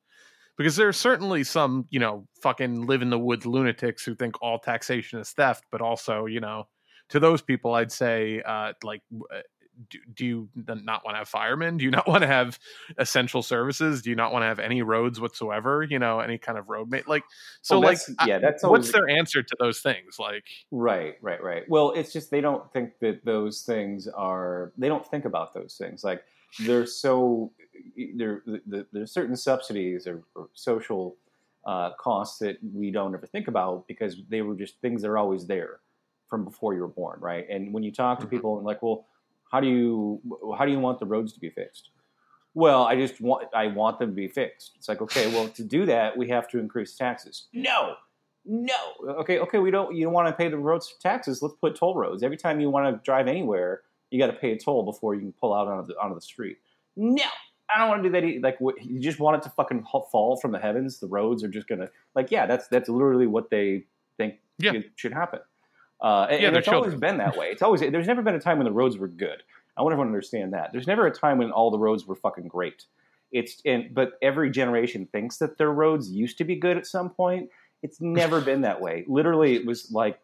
Because 0.58 0.76
there's 0.76 0.96
certainly 0.96 1.44
some, 1.44 1.86
you 1.90 1.98
know, 1.98 2.26
fucking 2.42 2.86
live 2.86 3.02
in 3.02 3.10
the 3.10 3.18
woods 3.18 3.46
lunatics 3.46 4.04
who 4.04 4.14
think 4.14 4.40
all 4.42 4.58
taxation 4.58 5.18
is 5.18 5.30
theft, 5.30 5.64
but 5.70 5.80
also, 5.80 6.26
you 6.26 6.40
know, 6.40 6.64
to 7.08 7.20
those 7.20 7.42
people, 7.42 7.74
I'd 7.74 7.92
say, 7.92 8.42
uh, 8.44 8.72
like, 8.82 9.02
do, 9.88 9.98
do 10.14 10.26
you 10.26 10.48
not 10.56 11.04
want 11.04 11.14
to 11.14 11.18
have 11.18 11.28
firemen? 11.28 11.76
Do 11.76 11.84
you 11.84 11.90
not 11.90 12.06
want 12.08 12.22
to 12.22 12.26
have 12.26 12.58
essential 12.98 13.42
services? 13.42 14.02
Do 14.02 14.10
you 14.10 14.16
not 14.16 14.32
want 14.32 14.42
to 14.42 14.46
have 14.46 14.58
any 14.58 14.82
roads 14.82 15.20
whatsoever? 15.20 15.82
You 15.82 15.98
know, 15.98 16.20
any 16.20 16.38
kind 16.38 16.58
of 16.58 16.68
road 16.68 16.90
ma- 16.90 16.98
like 17.06 17.24
so 17.62 17.80
well, 17.80 17.90
like 17.90 17.98
yeah, 18.26 18.38
that's 18.38 18.64
always, 18.64 18.80
what's 18.80 18.92
their 18.92 19.08
answer 19.08 19.42
to 19.42 19.56
those 19.58 19.80
things? 19.80 20.18
Like 20.18 20.44
right, 20.70 21.16
right, 21.22 21.42
right. 21.42 21.68
Well, 21.68 21.92
it's 21.92 22.12
just 22.12 22.30
they 22.30 22.40
don't 22.40 22.70
think 22.72 22.98
that 23.00 23.24
those 23.24 23.62
things 23.62 24.08
are. 24.08 24.72
They 24.76 24.88
don't 24.88 25.06
think 25.06 25.24
about 25.24 25.54
those 25.54 25.76
things. 25.78 26.04
Like 26.04 26.22
they're 26.60 26.86
so 26.86 27.52
there. 28.16 28.42
The, 28.46 28.86
there's 28.92 29.12
certain 29.12 29.36
subsidies 29.36 30.06
or, 30.06 30.22
or 30.34 30.48
social 30.54 31.16
uh, 31.66 31.90
costs 31.98 32.38
that 32.40 32.58
we 32.74 32.90
don't 32.90 33.14
ever 33.14 33.26
think 33.26 33.48
about 33.48 33.86
because 33.86 34.16
they 34.28 34.42
were 34.42 34.54
just 34.54 34.80
things 34.80 35.02
that 35.02 35.08
are 35.08 35.18
always 35.18 35.46
there 35.46 35.80
from 36.28 36.44
before 36.44 36.74
you 36.74 36.80
were 36.80 36.88
born, 36.88 37.20
right? 37.20 37.46
And 37.50 37.74
when 37.74 37.82
you 37.82 37.92
talk 37.92 38.18
to 38.18 38.24
mm-hmm. 38.24 38.34
people 38.34 38.56
and 38.56 38.66
like, 38.66 38.82
well 38.82 39.06
how 39.52 39.60
do 39.60 39.68
you 39.68 40.20
how 40.56 40.64
do 40.64 40.72
you 40.72 40.80
want 40.80 40.98
the 40.98 41.06
roads 41.06 41.32
to 41.34 41.40
be 41.40 41.50
fixed? 41.50 41.90
Well, 42.54 42.84
I 42.84 42.96
just 42.96 43.20
want 43.20 43.48
I 43.54 43.68
want 43.68 43.98
them 43.98 44.10
to 44.10 44.14
be 44.14 44.28
fixed. 44.28 44.72
It's 44.76 44.88
like 44.88 45.00
okay, 45.02 45.32
well 45.32 45.48
to 45.48 45.62
do 45.62 45.86
that 45.86 46.16
we 46.16 46.28
have 46.30 46.48
to 46.48 46.58
increase 46.58 46.96
taxes. 46.96 47.48
No, 47.52 47.94
no. 48.44 48.74
Okay, 49.20 49.38
okay, 49.38 49.58
we 49.58 49.70
don't. 49.70 49.94
You 49.94 50.04
don't 50.04 50.12
want 50.12 50.28
to 50.28 50.32
pay 50.32 50.48
the 50.48 50.58
roads 50.58 50.94
taxes. 51.00 51.42
Let's 51.42 51.54
put 51.60 51.76
toll 51.76 51.94
roads. 51.94 52.22
Every 52.22 52.36
time 52.36 52.60
you 52.60 52.70
want 52.70 52.94
to 52.94 53.04
drive 53.04 53.28
anywhere, 53.28 53.82
you 54.10 54.18
got 54.18 54.28
to 54.28 54.32
pay 54.32 54.52
a 54.52 54.58
toll 54.58 54.84
before 54.84 55.14
you 55.14 55.20
can 55.20 55.32
pull 55.32 55.54
out 55.54 55.68
onto 55.68 55.88
the 55.88 56.00
onto 56.00 56.14
the 56.14 56.20
street. 56.20 56.58
No, 56.96 57.24
I 57.74 57.78
don't 57.78 57.88
want 57.88 58.02
to 58.02 58.08
do 58.08 58.20
that. 58.20 58.42
Like, 58.42 58.60
what, 58.60 58.82
you 58.84 59.00
just 59.00 59.20
want 59.20 59.36
it 59.36 59.42
to 59.44 59.50
fucking 59.50 59.86
fall 60.10 60.36
from 60.36 60.52
the 60.52 60.58
heavens. 60.58 60.98
The 60.98 61.06
roads 61.06 61.44
are 61.44 61.48
just 61.48 61.68
gonna 61.68 61.88
like, 62.14 62.30
yeah, 62.30 62.46
that's 62.46 62.68
that's 62.68 62.88
literally 62.88 63.26
what 63.26 63.50
they 63.50 63.84
think 64.16 64.34
yeah. 64.58 64.72
should 64.96 65.12
happen. 65.12 65.40
Uh, 66.02 66.26
and, 66.28 66.42
yeah, 66.42 66.48
and 66.48 66.56
it's 66.56 66.64
children. 66.64 66.84
always 66.84 67.00
been 67.00 67.18
that 67.18 67.36
way. 67.36 67.46
It's 67.46 67.62
always 67.62 67.80
there's 67.80 68.08
never 68.08 68.22
been 68.22 68.34
a 68.34 68.40
time 68.40 68.58
when 68.58 68.64
the 68.64 68.72
roads 68.72 68.98
were 68.98 69.08
good. 69.08 69.42
I 69.76 69.82
want 69.82 69.92
everyone 69.92 70.08
to 70.08 70.10
understand 70.10 70.52
that. 70.52 70.70
There's 70.72 70.88
never 70.88 71.06
a 71.06 71.12
time 71.12 71.38
when 71.38 71.52
all 71.52 71.70
the 71.70 71.78
roads 71.78 72.06
were 72.06 72.16
fucking 72.16 72.48
great. 72.48 72.84
It's 73.30 73.62
and 73.64 73.94
but 73.94 74.14
every 74.20 74.50
generation 74.50 75.08
thinks 75.12 75.38
that 75.38 75.58
their 75.58 75.70
roads 75.70 76.10
used 76.10 76.38
to 76.38 76.44
be 76.44 76.56
good 76.56 76.76
at 76.76 76.86
some 76.86 77.10
point. 77.10 77.50
It's 77.82 78.00
never 78.00 78.40
been 78.40 78.62
that 78.62 78.80
way. 78.80 79.04
Literally, 79.06 79.54
it 79.54 79.64
was 79.64 79.92
like 79.92 80.18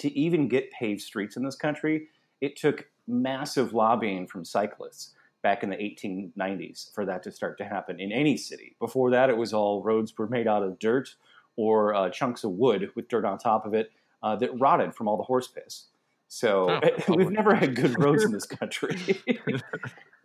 to 0.00 0.18
even 0.18 0.48
get 0.48 0.70
paved 0.72 1.00
streets 1.00 1.36
in 1.36 1.44
this 1.44 1.56
country, 1.56 2.08
it 2.40 2.56
took 2.56 2.86
massive 3.06 3.72
lobbying 3.72 4.26
from 4.26 4.44
cyclists 4.44 5.14
back 5.42 5.62
in 5.62 5.70
the 5.70 5.76
1890s 5.76 6.92
for 6.94 7.04
that 7.04 7.22
to 7.22 7.30
start 7.30 7.58
to 7.58 7.64
happen 7.64 8.00
in 8.00 8.10
any 8.10 8.36
city. 8.36 8.76
Before 8.80 9.10
that, 9.10 9.28
it 9.28 9.36
was 9.36 9.52
all 9.52 9.82
roads 9.82 10.16
were 10.16 10.26
made 10.26 10.48
out 10.48 10.62
of 10.62 10.78
dirt 10.78 11.14
or 11.56 11.94
uh, 11.94 12.08
chunks 12.10 12.44
of 12.44 12.52
wood 12.52 12.90
with 12.94 13.08
dirt 13.08 13.24
on 13.24 13.38
top 13.38 13.66
of 13.66 13.74
it 13.74 13.90
uh, 14.24 14.34
that 14.36 14.58
rotted 14.58 14.94
from 14.94 15.06
all 15.06 15.18
the 15.18 15.22
horse 15.22 15.46
piss. 15.46 15.84
So 16.28 16.68
oh, 16.70 17.14
we've 17.14 17.30
never 17.30 17.54
had 17.54 17.76
good 17.76 17.96
roads 18.02 18.24
in 18.24 18.32
this 18.32 18.46
country. 18.46 18.96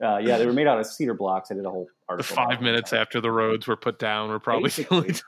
uh, 0.03 0.17
yeah, 0.17 0.37
they 0.37 0.45
were 0.45 0.53
made 0.53 0.67
out 0.67 0.79
of 0.79 0.87
cedar 0.87 1.13
blocks. 1.13 1.51
I 1.51 1.55
did 1.55 1.65
a 1.65 1.69
whole 1.69 1.87
article. 2.07 2.35
The 2.35 2.41
five 2.41 2.61
minutes 2.61 2.93
after 2.93 3.19
the 3.19 3.29
roads 3.29 3.67
were 3.67 3.75
put 3.75 3.99
down, 3.99 4.29
were 4.29 4.39
probably 4.39 4.71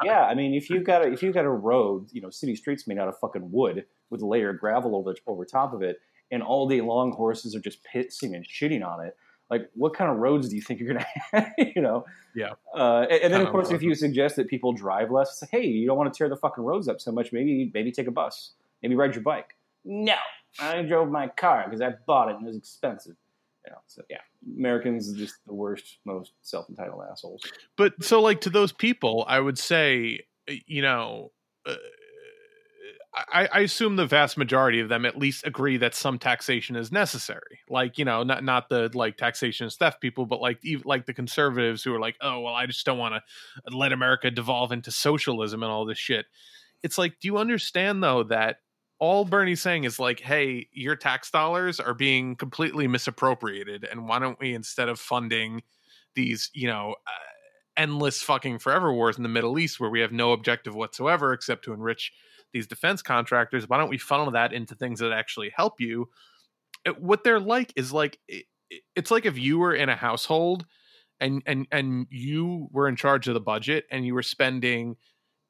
yeah. 0.04 0.24
I 0.24 0.34
mean, 0.34 0.54
if 0.54 0.70
you've 0.70 0.86
got 0.86 1.06
a, 1.06 1.12
if 1.12 1.22
you've 1.22 1.34
got 1.34 1.46
a 1.46 1.50
road, 1.50 2.08
you 2.14 2.22
know, 2.22 2.30
city 2.30 2.56
streets 2.56 2.88
made 2.88 2.98
out 2.98 3.10
of 3.10 3.20
fucking 3.20 3.52
wood 3.52 3.86
with 4.10 4.22
a 4.22 4.26
layer 4.26 4.50
of 4.52 4.60
gravel 4.60 4.96
over 4.96 5.14
over 5.28 5.44
top 5.44 5.74
of 5.74 5.82
it, 5.82 6.00
and 6.32 6.42
all 6.42 6.68
day 6.68 6.80
long 6.80 7.12
horses 7.12 7.54
are 7.56 7.60
just 7.60 7.80
pissing 7.84 8.34
and 8.34 8.48
shitting 8.48 8.86
on 8.86 9.06
it. 9.06 9.18
Like, 9.52 9.70
what 9.76 9.94
kind 9.94 10.10
of 10.10 10.18
roads 10.18 10.50
do 10.50 10.56
you 10.56 10.62
think 10.62 10.80
you're 10.80 10.94
gonna 10.94 11.06
have? 11.34 11.52
you 11.76 11.82
know? 11.82 12.06
Yeah. 12.34 12.54
Uh, 12.74 13.06
and, 13.10 13.24
and 13.24 13.34
then, 13.34 13.42
of 13.42 13.50
course, 13.50 13.70
if 13.70 13.84
you 13.84 13.94
suggest 13.94 14.38
that 14.38 14.48
people 14.48 14.72
drive 14.72 15.12
less, 15.12 15.38
say, 15.38 15.48
hey, 15.52 15.66
you 15.66 15.86
don't 15.86 15.98
want 15.98 16.12
to 16.12 16.18
tear 16.18 16.30
the 16.30 16.38
fucking 16.38 16.64
roads 16.64 16.88
up 16.88 17.02
so 17.02 17.12
much. 17.12 17.34
Maybe 17.34 17.70
maybe 17.74 17.92
take 17.92 18.08
a 18.08 18.12
bus 18.12 18.54
Maybe 18.82 18.96
ride 18.96 19.14
your 19.14 19.24
bike. 19.24 19.56
No, 19.86 20.16
I 20.60 20.82
drove 20.82 21.10
my 21.10 21.28
car 21.28 21.66
because 21.66 21.82
I 21.82 21.94
bought 22.08 22.30
it 22.30 22.36
and 22.36 22.46
it 22.46 22.48
was 22.48 22.58
expensive. 22.58 23.16
You 23.66 23.74
know, 23.74 23.80
so 23.88 24.02
yeah, 24.10 24.18
Americans 24.58 25.12
are 25.14 25.18
just 25.18 25.36
the 25.46 25.54
worst, 25.54 26.00
most 26.06 26.34
self 26.42 26.68
entitled 26.70 27.04
assholes. 27.12 27.42
But 27.78 28.04
so, 28.04 28.22
like 28.22 28.42
to 28.42 28.50
those 28.50 28.72
people, 28.72 29.24
I 29.28 29.40
would 29.40 29.60
say, 29.60 30.22
you 30.66 30.82
know, 30.82 31.32
uh, 31.68 31.76
I, 33.14 33.50
I, 33.52 33.60
assume 33.60 33.98
the 33.98 34.06
vast 34.06 34.38
majority 34.38 34.80
of 34.80 34.88
them 34.88 35.06
at 35.06 35.18
least 35.18 35.46
agree 35.46 35.76
that 35.78 35.94
some 35.94 36.18
taxation 36.18 36.78
is 36.78 36.94
necessary. 36.94 37.60
Like 37.70 37.98
you 37.98 38.06
know, 38.06 38.24
not 38.24 38.44
not 38.44 38.70
the 38.70 38.90
like 38.94 39.18
taxation 39.18 39.68
of 39.68 39.74
theft 39.74 40.00
people, 40.00 40.26
but 40.26 40.40
like 40.40 40.60
even, 40.64 40.84
like 40.86 41.06
the 41.06 41.14
conservatives 41.14 41.84
who 41.84 41.94
are 41.94 42.00
like, 42.00 42.16
oh 42.22 42.40
well, 42.40 42.54
I 42.54 42.68
just 42.68 42.86
don't 42.86 42.98
want 42.98 43.16
to 43.16 43.76
let 43.76 43.92
America 43.92 44.32
devolve 44.32 44.72
into 44.72 44.92
socialism 44.92 45.62
and 45.62 45.72
all 45.72 45.86
this 45.86 45.98
shit. 45.98 46.26
It's 46.84 46.98
like, 46.98 47.20
do 47.20 47.28
you 47.28 47.38
understand 47.38 48.02
though 48.02 48.24
that 48.24 48.58
all 48.98 49.26
Bernie's 49.26 49.62
saying 49.62 49.84
is 49.84 50.00
like, 50.00 50.22
hey, 50.22 50.70
your 50.72 50.96
tax 50.96 51.32
dollars 51.32 51.82
are 51.82 51.94
being 51.94 52.38
completely 52.38 52.88
misappropriated, 52.88 53.84
and 53.84 54.08
why 54.08 54.20
don't 54.20 54.40
we 54.40 54.54
instead 54.54 54.88
of 54.88 55.00
funding 55.00 55.64
these, 56.16 56.50
you 56.54 56.68
know. 56.68 56.96
Uh, 57.06 57.12
endless 57.78 58.22
fucking 58.22 58.60
forever 58.60 58.94
wars 58.94 59.16
in 59.16 59.24
the 59.24 59.30
Middle 59.30 59.58
East 59.58 59.80
where 59.80 59.90
we 59.90 60.02
have 60.02 60.12
no 60.12 60.34
objective 60.34 60.76
whatsoever 60.76 61.32
except 61.32 61.64
to 61.64 61.72
enrich 61.72 62.12
these 62.54 62.68
defense 62.68 63.02
contractors 63.02 63.68
why 63.68 63.78
don't 63.78 63.90
we 63.90 63.98
funnel 63.98 64.32
that 64.32 64.54
into 64.54 64.76
things 64.76 65.00
that 65.00 65.12
actually 65.12 65.52
help 65.56 65.80
you? 65.80 66.10
It, 66.86 67.02
what 67.02 67.24
they're 67.24 67.40
like 67.40 67.74
is 67.76 67.92
like 67.92 68.20
it, 68.28 68.46
it's 68.96 69.12
like 69.12 69.26
if 69.26 69.38
you 69.38 69.60
were 69.60 69.74
in 69.74 69.90
a 69.90 69.96
household 69.96 70.66
and 71.20 71.44
and 71.46 71.68
and 71.72 72.08
you 72.10 72.68
were 72.72 72.88
in 72.88 72.96
charge 72.96 73.28
of 73.28 73.34
the 73.34 73.40
budget 73.40 73.86
and 73.92 74.06
you 74.06 74.14
were 74.14 74.24
spending 74.24 74.96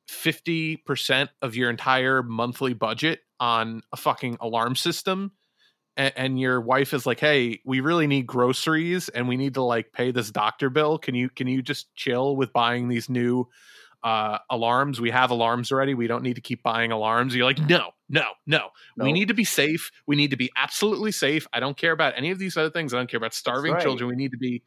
50% 0.09 1.29
of 1.41 1.55
your 1.55 1.69
entire 1.69 2.21
monthly 2.21 2.73
budget 2.73 3.21
on 3.39 3.81
a 3.93 3.97
fucking 3.97 4.37
alarm 4.41 4.75
system 4.75 5.31
and, 5.95 6.13
and, 6.17 6.39
your 6.39 6.59
wife 6.59 6.93
is 6.93 7.05
like 7.05 7.19
hey 7.19 7.61
we 7.65 7.79
really 7.79 8.07
need 8.07 8.25
groceries 8.25 9.09
and 9.09 9.27
we 9.27 9.37
need 9.37 9.53
to 9.55 9.61
like 9.61 9.93
pay 9.93 10.11
this 10.11 10.31
doctor 10.31 10.69
bill. 10.69 10.97
Can 10.97 11.15
you 11.15 11.29
can 11.29 11.47
you 11.47 11.61
just 11.61 11.93
chill 11.95 12.35
with 12.35 12.53
buying 12.53 12.87
these 12.87 13.09
new 13.09 13.47
uh, 14.03 14.39
alarms. 14.49 14.99
We 14.99 15.11
have 15.11 15.31
alarms 15.31 15.71
already. 15.71 15.93
We 15.93 16.07
don't 16.07 16.23
need 16.23 16.35
to 16.35 16.41
keep 16.41 16.63
buying 16.63 16.91
alarms. 16.91 17.35
You're 17.35 17.45
like, 17.45 17.59
no, 17.59 17.91
no, 18.09 18.25
no, 18.45 18.69
no. 18.97 19.05
We 19.05 19.13
need 19.13 19.27
to 19.27 19.33
be 19.33 19.43
safe. 19.43 19.91
We 20.07 20.15
need 20.15 20.31
to 20.31 20.37
be 20.37 20.51
absolutely 20.55 21.11
safe. 21.11 21.47
I 21.53 21.59
don't 21.59 21.77
care 21.77 21.91
about 21.91 22.13
any 22.17 22.31
of 22.31 22.39
these 22.39 22.57
other 22.57 22.69
things. 22.69 22.93
I 22.93 22.97
don't 22.97 23.09
care 23.09 23.19
about 23.19 23.33
starving 23.33 23.73
right. 23.73 23.81
children. 23.81 24.09
We 24.09 24.15
need 24.15 24.31
to 24.31 24.37
be. 24.37 24.63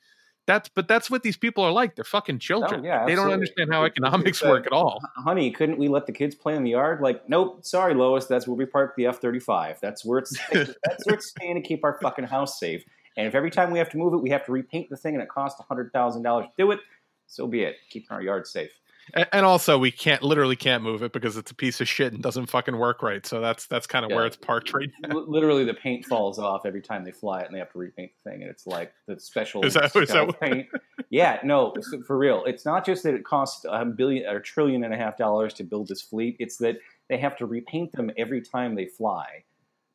That's 0.46 0.68
but 0.68 0.88
that's 0.88 1.10
what 1.10 1.22
these 1.22 1.38
people 1.38 1.64
are 1.64 1.72
like. 1.72 1.96
They're 1.96 2.04
fucking 2.04 2.38
children. 2.38 2.82
Oh, 2.82 2.86
yeah, 2.86 3.06
they 3.06 3.14
don't 3.14 3.32
understand 3.32 3.72
how 3.72 3.84
economics 3.86 4.42
work 4.42 4.66
at 4.66 4.72
all. 4.72 5.00
Honey, 5.16 5.50
couldn't 5.50 5.78
we 5.78 5.88
let 5.88 6.04
the 6.04 6.12
kids 6.12 6.34
play 6.34 6.54
in 6.54 6.64
the 6.64 6.72
yard? 6.72 7.00
Like, 7.00 7.26
nope. 7.30 7.64
Sorry, 7.64 7.94
Lois. 7.94 8.26
That's 8.26 8.46
where 8.46 8.54
we 8.54 8.66
park 8.66 8.94
the 8.94 9.06
F 9.06 9.22
thirty 9.22 9.40
five. 9.40 9.78
That's 9.80 10.04
where 10.04 10.18
it's 10.18 10.38
that's 10.52 11.06
where 11.06 11.14
it's 11.14 11.30
staying 11.30 11.54
to 11.54 11.62
keep 11.62 11.82
our 11.82 11.98
fucking 12.02 12.26
house 12.26 12.60
safe. 12.60 12.84
And 13.16 13.26
if 13.26 13.34
every 13.34 13.50
time 13.50 13.70
we 13.70 13.78
have 13.78 13.88
to 13.90 13.96
move 13.96 14.12
it, 14.12 14.18
we 14.18 14.28
have 14.30 14.44
to 14.44 14.52
repaint 14.52 14.90
the 14.90 14.98
thing 14.98 15.14
and 15.14 15.22
it 15.22 15.30
costs 15.30 15.58
hundred 15.66 15.92
thousand 15.94 16.24
dollars 16.24 16.46
to 16.46 16.52
do 16.58 16.70
it, 16.72 16.80
so 17.26 17.46
be 17.46 17.62
it. 17.62 17.76
Keeping 17.88 18.10
our 18.10 18.20
yard 18.20 18.46
safe 18.46 18.72
and 19.12 19.44
also 19.44 19.78
we 19.78 19.90
can't 19.90 20.22
literally 20.22 20.56
can't 20.56 20.82
move 20.82 21.02
it 21.02 21.12
because 21.12 21.36
it's 21.36 21.50
a 21.50 21.54
piece 21.54 21.80
of 21.80 21.88
shit 21.88 22.12
and 22.12 22.22
doesn't 22.22 22.46
fucking 22.46 22.76
work 22.76 23.02
right. 23.02 23.24
So 23.26 23.40
that's 23.40 23.66
that's 23.66 23.86
kind 23.86 24.04
of 24.04 24.10
yeah. 24.10 24.16
where 24.16 24.26
it's 24.26 24.36
parked 24.36 24.72
right 24.72 24.90
now. 25.02 25.18
literally 25.18 25.64
the 25.64 25.74
paint 25.74 26.04
falls 26.06 26.38
off 26.38 26.66
every 26.66 26.82
time 26.82 27.04
they 27.04 27.12
fly 27.12 27.40
it 27.40 27.46
and 27.46 27.54
they 27.54 27.58
have 27.58 27.72
to 27.72 27.78
repaint 27.78 28.12
the 28.22 28.30
thing 28.30 28.42
and 28.42 28.50
it's 28.50 28.66
like 28.66 28.92
the 29.06 29.18
special 29.18 29.64
is 29.64 29.74
that, 29.74 29.94
is 29.96 30.08
that 30.08 30.40
paint. 30.40 30.68
Yeah 31.10 31.38
no 31.44 31.74
for 32.06 32.16
real. 32.16 32.44
It's 32.44 32.64
not 32.64 32.84
just 32.84 33.02
that 33.02 33.14
it 33.14 33.24
costs 33.24 33.64
a 33.68 33.84
billion 33.84 34.26
or 34.26 34.36
a 34.36 34.42
trillion 34.42 34.84
and 34.84 34.94
a 34.94 34.96
half 34.96 35.16
dollars 35.16 35.54
to 35.54 35.64
build 35.64 35.88
this 35.88 36.02
fleet. 36.02 36.36
It's 36.38 36.56
that 36.58 36.78
they 37.08 37.18
have 37.18 37.36
to 37.38 37.46
repaint 37.46 37.92
them 37.92 38.10
every 38.16 38.40
time 38.40 38.74
they 38.74 38.86
fly 38.86 39.44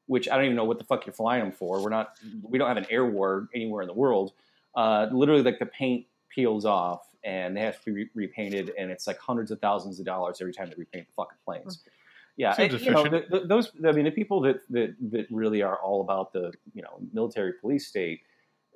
which 0.09 0.27
i 0.27 0.35
don't 0.35 0.45
even 0.45 0.55
know 0.55 0.65
what 0.65 0.79
the 0.79 0.83
fuck 0.83 1.05
you're 1.05 1.13
flying 1.13 1.43
them 1.43 1.51
for. 1.51 1.83
We're 1.83 1.89
not 1.89 2.17
we 2.41 2.57
don't 2.57 2.67
have 2.67 2.77
an 2.77 2.87
air 2.89 3.05
war 3.05 3.47
anywhere 3.53 3.83
in 3.83 3.87
the 3.87 3.93
world. 3.93 4.33
Uh, 4.75 5.07
literally 5.11 5.43
like 5.43 5.59
the 5.59 5.67
paint 5.67 6.07
peels 6.29 6.65
off 6.65 7.08
and 7.23 7.55
they 7.55 7.61
have 7.61 7.79
to 7.79 7.85
be 7.85 7.91
re- 7.91 8.09
repainted, 8.15 8.71
and 8.77 8.91
it's 8.91 9.07
like 9.07 9.19
hundreds 9.19 9.51
of 9.51 9.59
thousands 9.59 9.99
of 9.99 10.05
dollars 10.05 10.37
every 10.41 10.53
time 10.53 10.69
they 10.69 10.75
repaint 10.77 11.07
the 11.07 11.13
fucking 11.13 11.37
planes. 11.45 11.83
Yeah, 12.39 12.55
and, 12.57 12.71
you 12.79 12.91
know 12.91 13.03
the, 13.03 13.25
the, 13.29 13.39
those. 13.41 13.71
I 13.85 13.91
mean, 13.91 14.05
the 14.05 14.11
people 14.11 14.39
that, 14.41 14.61
that 14.69 14.95
that 15.11 15.25
really 15.29 15.61
are 15.61 15.75
all 15.75 15.99
about 15.99 16.31
the 16.31 16.53
you 16.73 16.81
know 16.81 17.01
military 17.11 17.51
police 17.51 17.87
state, 17.87 18.21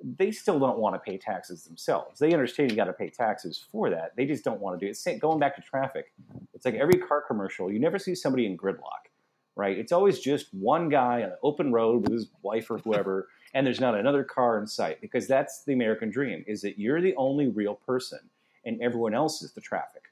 they 0.02 0.32
still 0.32 0.58
don't 0.58 0.76
want 0.76 0.94
to 0.94 0.98
pay 0.98 1.16
taxes 1.16 1.64
themselves. 1.64 2.18
They 2.18 2.34
understand 2.34 2.70
you 2.70 2.76
got 2.76 2.84
to 2.84 2.92
pay 2.92 3.08
taxes 3.08 3.64
for 3.72 3.88
that. 3.88 4.14
They 4.16 4.26
just 4.26 4.44
don't 4.44 4.60
want 4.60 4.78
to 4.78 4.86
do 4.86 4.92
it. 4.92 5.18
Going 5.18 5.38
back 5.38 5.56
to 5.56 5.62
traffic, 5.62 6.12
it's 6.52 6.66
like 6.66 6.74
every 6.74 6.98
car 6.98 7.24
commercial. 7.26 7.72
You 7.72 7.78
never 7.78 7.98
see 7.98 8.14
somebody 8.14 8.44
in 8.44 8.58
gridlock, 8.58 9.08
right? 9.56 9.78
It's 9.78 9.92
always 9.92 10.20
just 10.20 10.52
one 10.52 10.90
guy 10.90 11.22
on 11.22 11.30
an 11.30 11.36
open 11.42 11.72
road 11.72 12.02
with 12.02 12.12
his 12.12 12.28
wife 12.42 12.70
or 12.70 12.76
whoever, 12.76 13.28
and 13.54 13.66
there's 13.66 13.80
not 13.80 13.94
another 13.94 14.24
car 14.24 14.58
in 14.58 14.66
sight 14.66 15.00
because 15.00 15.26
that's 15.26 15.64
the 15.64 15.72
American 15.72 16.10
dream: 16.10 16.44
is 16.46 16.60
that 16.60 16.78
you're 16.78 17.00
the 17.00 17.16
only 17.16 17.48
real 17.48 17.76
person 17.76 18.20
and 18.64 18.80
everyone 18.80 19.14
else 19.14 19.42
is 19.42 19.52
the 19.52 19.60
traffic. 19.60 20.02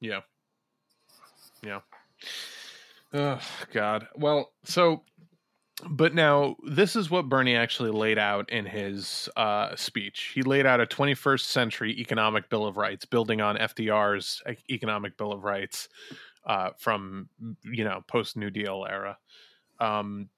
Yeah. 0.00 0.20
Yeah. 1.62 1.80
Oh, 3.12 3.40
God. 3.72 4.06
Well, 4.14 4.52
so, 4.64 5.02
but 5.88 6.14
now 6.14 6.56
this 6.64 6.94
is 6.94 7.10
what 7.10 7.28
Bernie 7.28 7.56
actually 7.56 7.90
laid 7.90 8.18
out 8.18 8.50
in 8.50 8.66
his 8.66 9.28
uh, 9.36 9.74
speech. 9.76 10.32
He 10.34 10.42
laid 10.42 10.66
out 10.66 10.80
a 10.80 10.86
21st 10.86 11.40
century 11.40 11.98
economic 11.98 12.48
bill 12.48 12.66
of 12.66 12.76
rights, 12.76 13.04
building 13.04 13.40
on 13.40 13.56
FDR's 13.56 14.42
economic 14.70 15.16
bill 15.16 15.32
of 15.32 15.44
rights 15.44 15.88
uh, 16.46 16.70
from, 16.78 17.28
you 17.64 17.84
know, 17.84 18.02
post 18.06 18.36
New 18.36 18.50
Deal 18.50 18.86
era. 18.88 19.18
Um, 19.80 20.28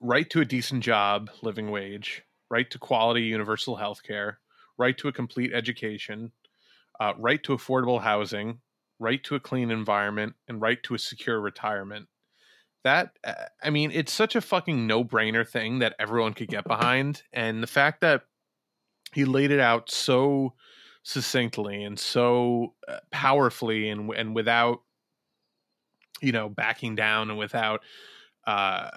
right 0.00 0.28
to 0.30 0.40
a 0.40 0.44
decent 0.44 0.82
job, 0.82 1.30
living 1.42 1.70
wage, 1.70 2.22
right 2.50 2.70
to 2.70 2.78
quality 2.78 3.22
universal 3.22 3.76
health 3.76 4.02
care, 4.02 4.38
right 4.80 4.96
to 4.96 5.08
a 5.08 5.12
complete 5.12 5.52
education, 5.52 6.32
uh, 6.98 7.12
right 7.18 7.42
to 7.44 7.52
affordable 7.52 8.00
housing, 8.00 8.60
right 8.98 9.22
to 9.24 9.34
a 9.34 9.40
clean 9.40 9.70
environment, 9.70 10.34
and 10.48 10.60
right 10.60 10.82
to 10.82 10.94
a 10.94 10.98
secure 10.98 11.38
retirement. 11.38 12.08
That, 12.82 13.10
uh, 13.22 13.34
I 13.62 13.68
mean, 13.68 13.90
it's 13.92 14.12
such 14.12 14.34
a 14.34 14.40
fucking 14.40 14.86
no 14.86 15.04
brainer 15.04 15.46
thing 15.46 15.80
that 15.80 15.94
everyone 15.98 16.32
could 16.32 16.48
get 16.48 16.64
behind. 16.64 17.22
And 17.32 17.62
the 17.62 17.66
fact 17.66 18.00
that 18.00 18.22
he 19.12 19.26
laid 19.26 19.50
it 19.50 19.60
out 19.60 19.90
so 19.90 20.54
succinctly 21.02 21.84
and 21.84 21.98
so 21.98 22.74
uh, 22.88 23.00
powerfully 23.10 23.90
and, 23.90 24.10
and 24.14 24.34
without, 24.34 24.80
you 26.22 26.32
know, 26.32 26.48
backing 26.48 26.94
down 26.94 27.28
and 27.28 27.38
without, 27.38 27.82
uh, 28.46 28.88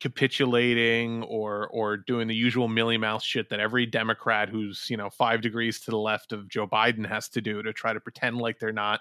capitulating 0.00 1.22
or 1.24 1.68
or 1.68 1.96
doing 1.96 2.28
the 2.28 2.34
usual 2.34 2.68
Millie 2.68 2.98
Mouse 2.98 3.24
shit 3.24 3.50
that 3.50 3.60
every 3.60 3.84
democrat 3.84 4.48
who's 4.48 4.86
you 4.88 4.96
know 4.96 5.10
five 5.10 5.40
degrees 5.40 5.80
to 5.80 5.90
the 5.90 5.98
left 5.98 6.32
of 6.32 6.48
joe 6.48 6.66
biden 6.66 7.06
has 7.06 7.28
to 7.28 7.40
do 7.40 7.62
to 7.62 7.72
try 7.72 7.92
to 7.92 8.00
pretend 8.00 8.36
like 8.38 8.58
they're 8.58 8.72
not 8.72 9.00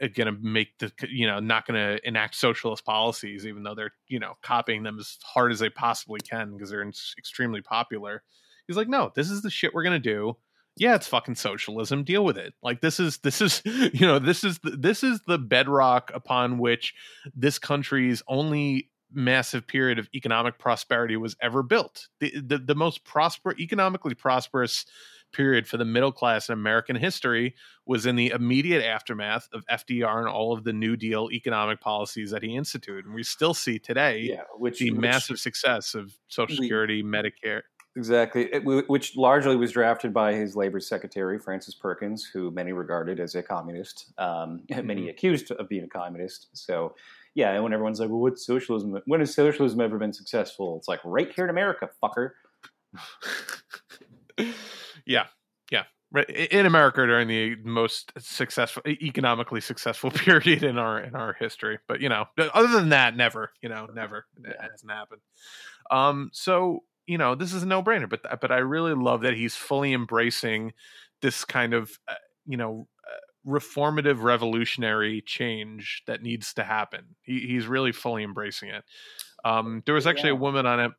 uh, 0.00 0.08
going 0.14 0.26
to 0.26 0.40
make 0.40 0.78
the 0.78 0.90
you 1.08 1.26
know 1.26 1.38
not 1.38 1.66
going 1.66 1.78
to 1.78 2.08
enact 2.08 2.34
socialist 2.34 2.84
policies 2.84 3.46
even 3.46 3.62
though 3.62 3.74
they're 3.74 3.92
you 4.08 4.18
know 4.18 4.34
copying 4.42 4.82
them 4.82 4.98
as 4.98 5.18
hard 5.22 5.52
as 5.52 5.58
they 5.58 5.68
possibly 5.68 6.18
can 6.20 6.52
because 6.52 6.70
they're 6.70 6.86
extremely 7.18 7.60
popular. 7.60 8.22
He's 8.66 8.76
like 8.76 8.88
no 8.88 9.12
this 9.14 9.30
is 9.30 9.42
the 9.42 9.50
shit 9.50 9.74
we're 9.74 9.82
going 9.82 10.00
to 10.00 10.10
do. 10.10 10.36
Yeah 10.76 10.94
it's 10.94 11.06
fucking 11.06 11.34
socialism. 11.34 12.04
Deal 12.04 12.24
with 12.24 12.38
it. 12.38 12.54
Like 12.62 12.80
this 12.80 12.98
is 12.98 13.18
this 13.18 13.40
is 13.42 13.60
you 13.64 14.06
know 14.06 14.18
this 14.18 14.44
is 14.44 14.58
the, 14.60 14.70
this 14.70 15.02
is 15.02 15.20
the 15.26 15.38
bedrock 15.38 16.10
upon 16.14 16.58
which 16.58 16.94
this 17.34 17.58
country's 17.58 18.22
only 18.26 18.88
massive 19.14 19.66
period 19.66 19.98
of 19.98 20.08
economic 20.14 20.58
prosperity 20.58 21.16
was 21.16 21.36
ever 21.40 21.62
built. 21.62 22.08
The, 22.20 22.32
the, 22.40 22.58
the 22.58 22.74
most 22.74 23.04
prosper, 23.04 23.54
economically 23.58 24.14
prosperous 24.14 24.86
period 25.32 25.66
for 25.66 25.76
the 25.76 25.84
middle 25.84 26.12
class 26.12 26.48
in 26.48 26.52
American 26.52 26.96
history 26.96 27.54
was 27.86 28.06
in 28.06 28.16
the 28.16 28.28
immediate 28.28 28.84
aftermath 28.84 29.48
of 29.52 29.64
FDR 29.70 30.18
and 30.18 30.28
all 30.28 30.52
of 30.52 30.64
the 30.64 30.72
New 30.72 30.96
Deal 30.96 31.28
economic 31.32 31.80
policies 31.80 32.30
that 32.30 32.42
he 32.42 32.54
instituted. 32.54 33.06
And 33.06 33.14
we 33.14 33.22
still 33.22 33.54
see 33.54 33.78
today 33.78 34.20
yeah, 34.30 34.42
which, 34.56 34.78
the 34.78 34.90
which, 34.90 35.00
massive 35.00 35.38
success 35.38 35.94
of 35.94 36.14
Social 36.28 36.56
Security, 36.56 37.02
we, 37.02 37.08
Medicare. 37.08 37.62
Exactly, 37.94 38.48
it, 38.52 38.64
which 38.64 39.16
largely 39.16 39.54
was 39.54 39.72
drafted 39.72 40.14
by 40.14 40.32
his 40.32 40.56
labor 40.56 40.80
secretary, 40.80 41.38
Frances 41.38 41.74
Perkins, 41.74 42.24
who 42.24 42.50
many 42.50 42.72
regarded 42.72 43.20
as 43.20 43.34
a 43.34 43.42
communist, 43.42 44.12
um, 44.16 44.62
mm-hmm. 44.70 44.86
many 44.86 45.08
accused 45.10 45.50
of 45.50 45.68
being 45.68 45.84
a 45.84 45.88
communist. 45.88 46.48
So 46.54 46.94
yeah, 47.34 47.52
and 47.52 47.62
when 47.62 47.72
everyone's 47.72 48.00
like, 48.00 48.10
well, 48.10 48.20
what's 48.20 48.44
socialism? 48.44 49.00
When 49.06 49.20
has 49.20 49.34
socialism 49.34 49.80
ever 49.80 49.98
been 49.98 50.12
successful? 50.12 50.76
It's 50.76 50.88
like 50.88 51.00
right 51.04 51.32
here 51.34 51.44
in 51.44 51.50
America, 51.50 51.88
fucker. 52.02 52.30
yeah, 55.06 55.26
yeah. 55.70 55.84
In 56.50 56.66
America 56.66 57.06
during 57.06 57.28
the 57.28 57.56
most 57.64 58.12
successful, 58.18 58.82
economically 58.86 59.62
successful 59.62 60.10
period 60.12 60.62
in 60.62 60.76
our 60.76 61.00
in 61.00 61.14
our 61.14 61.32
history, 61.32 61.78
but 61.88 62.02
you 62.02 62.10
know, 62.10 62.26
other 62.52 62.68
than 62.68 62.90
that, 62.90 63.16
never, 63.16 63.50
you 63.62 63.70
know, 63.70 63.86
never, 63.94 64.26
it 64.44 64.56
hasn't 64.60 64.90
happened. 64.90 65.22
Um, 65.90 66.30
so 66.34 66.80
you 67.06 67.18
know, 67.18 67.34
this 67.34 67.54
is 67.54 67.62
a 67.62 67.66
no 67.66 67.82
brainer, 67.82 68.08
but 68.08 68.40
but 68.40 68.52
I 68.52 68.58
really 68.58 68.94
love 68.94 69.22
that 69.22 69.34
he's 69.34 69.56
fully 69.56 69.94
embracing 69.94 70.72
this 71.22 71.44
kind 71.44 71.72
of, 71.72 71.98
uh, 72.08 72.14
you 72.46 72.56
know, 72.58 72.88
reformative 73.46 74.22
revolutionary 74.22 75.20
change 75.20 76.02
that 76.06 76.22
needs 76.22 76.54
to 76.54 76.62
happen 76.62 77.04
he, 77.22 77.40
he's 77.40 77.66
really 77.66 77.92
fully 77.92 78.22
embracing 78.22 78.68
it 78.68 78.84
um, 79.44 79.82
there 79.86 79.94
was 79.94 80.06
actually 80.06 80.30
yeah. 80.30 80.36
a 80.36 80.40
woman 80.40 80.66
on 80.66 80.80
it 80.80 80.92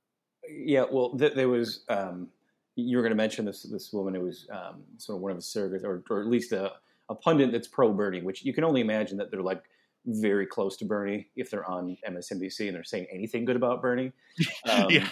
yeah 0.49 0.83
well 0.91 1.17
th- 1.17 1.33
there 1.33 1.47
was 1.49 1.85
um, 1.89 2.27
you 2.75 2.97
were 2.97 3.03
going 3.03 3.11
to 3.11 3.15
mention 3.15 3.45
this 3.45 3.63
this 3.63 3.93
woman 3.93 4.15
who 4.15 4.21
was 4.21 4.47
um, 4.51 4.83
sort 4.97 5.17
of 5.17 5.21
one 5.21 5.31
of 5.31 5.37
the 5.37 5.43
surrogates 5.43 5.83
or, 5.83 6.03
or 6.09 6.21
at 6.21 6.27
least 6.27 6.51
a, 6.51 6.71
a 7.09 7.15
pundit 7.15 7.51
that's 7.51 7.67
pro 7.67 7.93
Bernie, 7.93 8.21
which 8.21 8.43
you 8.43 8.53
can 8.53 8.63
only 8.63 8.81
imagine 8.81 9.17
that 9.17 9.31
they're 9.31 9.41
like 9.41 9.63
very 10.05 10.45
close 10.45 10.75
to 10.77 10.85
Bernie 10.85 11.29
if 11.35 11.49
they're 11.49 11.69
on 11.69 11.97
MSNBC 12.07 12.67
and 12.67 12.75
they're 12.75 12.83
saying 12.83 13.07
anything 13.11 13.45
good 13.45 13.55
about 13.55 13.81
Bernie. 13.81 14.11
Um, 14.69 14.89
yeah. 14.89 15.07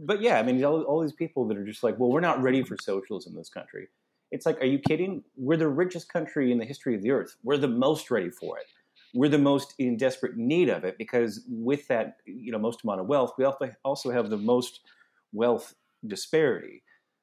But 0.00 0.20
yeah, 0.20 0.38
I 0.38 0.42
mean, 0.42 0.62
all, 0.64 0.82
all 0.82 1.00
these 1.00 1.12
people 1.12 1.46
that 1.46 1.56
are 1.56 1.64
just 1.64 1.82
like, 1.82 1.98
well, 1.98 2.10
we're 2.10 2.20
not 2.20 2.42
ready 2.42 2.62
for 2.62 2.76
socialism 2.76 3.32
in 3.32 3.38
this 3.38 3.48
country. 3.48 3.88
It's 4.30 4.46
like, 4.46 4.60
are 4.60 4.66
you 4.66 4.78
kidding? 4.78 5.22
We're 5.36 5.56
the 5.56 5.68
richest 5.68 6.12
country 6.12 6.52
in 6.52 6.58
the 6.58 6.64
history 6.64 6.94
of 6.94 7.02
the 7.02 7.10
earth. 7.10 7.36
We're 7.42 7.58
the 7.58 7.68
most 7.68 8.10
ready 8.10 8.30
for 8.30 8.58
it. 8.58 8.66
We're 9.14 9.30
the 9.30 9.38
most 9.38 9.74
in 9.78 9.96
desperate 9.96 10.36
need 10.36 10.68
of 10.68 10.84
it 10.84 10.98
because 10.98 11.42
with 11.48 11.86
that, 11.88 12.18
you 12.26 12.52
know, 12.52 12.58
most 12.58 12.82
amount 12.84 13.00
of 13.00 13.06
wealth, 13.06 13.34
we 13.38 13.44
also 13.84 14.10
have 14.10 14.30
the 14.30 14.36
most 14.36 14.80
wealth 15.32 15.74
disparity 16.06 16.82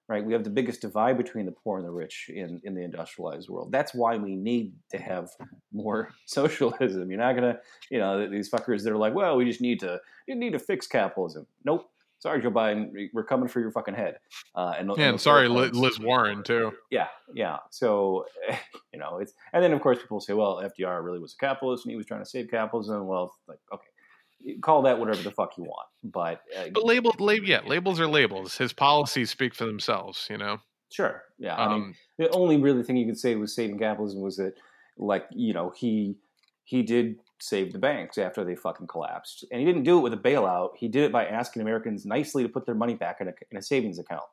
right? 0.10 0.24
We 0.24 0.34
have 0.34 0.44
the 0.44 0.50
biggest 0.50 0.82
divide 0.82 1.18
between 1.18 1.46
the 1.46 1.52
poor 1.52 1.78
and 1.78 1.88
the 1.88 1.92
rich 1.92 2.30
in, 2.34 2.62
in 2.64 2.76
the 2.76 2.84
industrialized 2.84 3.50
world. 3.50 3.72
That's 3.72 3.94
why 3.94 4.18
we 4.18 4.36
need 4.36 4.74
to 4.92 4.98
have 4.98 5.30
more 5.72 6.10
socialism. 6.26 7.10
You're 7.10 7.20
not 7.20 7.36
gonna, 7.36 7.60
you 7.90 8.00
know, 8.00 8.30
these 8.30 8.50
fuckers 8.50 8.84
that 8.84 8.92
are 8.92 8.98
like, 8.98 9.14
well, 9.14 9.38
we 9.38 9.46
just 9.46 9.62
need 9.62 9.80
to, 9.80 10.00
you 10.28 10.36
need 10.36 10.54
to 10.54 10.60
fix 10.60 10.88
capitalism. 10.88 11.48
Nope. 11.64 11.90
Sorry, 12.24 12.42
Joe 12.42 12.52
Biden, 12.52 13.10
we're 13.12 13.26
coming 13.26 13.50
for 13.50 13.60
your 13.60 13.70
fucking 13.70 13.96
head. 13.96 14.18
Uh, 14.56 14.76
and, 14.80 14.90
yeah, 14.96 15.10
and, 15.10 15.20
sorry, 15.20 15.50
Liz 15.50 16.00
Warren 16.00 16.42
too. 16.42 16.72
Yeah, 16.90 17.08
yeah. 17.36 17.58
So, 17.70 18.28
you 18.94 19.00
know, 19.00 19.18
it's 19.18 19.34
and 19.52 19.62
then 19.62 19.74
of 19.74 19.82
course 19.82 20.00
people 20.00 20.22
say, 20.22 20.32
well, 20.32 20.64
FDR 20.64 21.04
really 21.04 21.20
was 21.20 21.34
a 21.34 21.46
capitalist 21.46 21.84
and 21.84 21.92
he 21.92 21.98
was 21.98 22.06
trying 22.06 22.22
to 22.22 22.26
save 22.26 22.50
capitalism. 22.50 23.08
Well, 23.08 23.36
like, 23.46 23.60
okay, 23.74 24.56
call 24.62 24.84
that 24.84 24.98
whatever 24.98 25.22
the 25.22 25.32
fuck 25.32 25.58
you 25.58 25.66
want. 25.66 25.90
But 26.02 26.40
uh, 26.58 26.70
but 26.74 26.86
label, 26.86 27.14
label, 27.20 27.46
yeah, 27.46 27.60
labels 27.66 28.00
are 28.00 28.08
labels. 28.08 28.56
His 28.56 28.72
policies 28.72 29.30
speak 29.30 29.54
for 29.54 29.66
themselves. 29.66 30.26
You 30.30 30.38
know. 30.38 30.60
Sure. 30.94 31.24
Yeah. 31.38 31.58
Um, 31.58 31.70
I 31.70 31.74
mean, 31.74 31.84
um, 31.84 31.96
the 32.20 32.30
only 32.30 32.56
really 32.56 32.84
thing 32.84 32.96
you 32.96 33.06
could 33.06 33.20
say 33.20 33.36
was 33.36 33.54
saving 33.54 33.80
capitalism 33.80 34.22
was 34.22 34.38
that, 34.38 34.54
like, 34.98 35.26
you 35.32 35.52
know, 35.52 35.74
he 35.76 36.16
he 36.64 36.84
did 36.84 37.18
save 37.44 37.74
the 37.74 37.80
banks 37.80 38.18
after 38.18 38.46
they 38.46 38.56
fucking 38.56 38.88
collapsed, 38.88 39.44
and 39.52 39.60
he 39.60 39.66
didn't 39.66 39.84
do 39.84 39.98
it 39.98 40.02
with 40.02 40.14
a 40.14 40.18
bailout. 40.18 40.78
He 40.78 40.88
did 40.88 41.04
it 41.04 41.12
by 41.12 41.26
asking 41.26 41.62
Americans 41.62 42.06
nicely 42.06 42.42
to 42.44 42.50
put 42.50 42.66
their 42.66 42.76
money 42.76 42.96
back 42.96 43.20
in 43.20 43.28
a, 43.28 43.34
in 43.52 43.58
a 43.58 43.62
savings 43.62 44.00
account. 44.00 44.24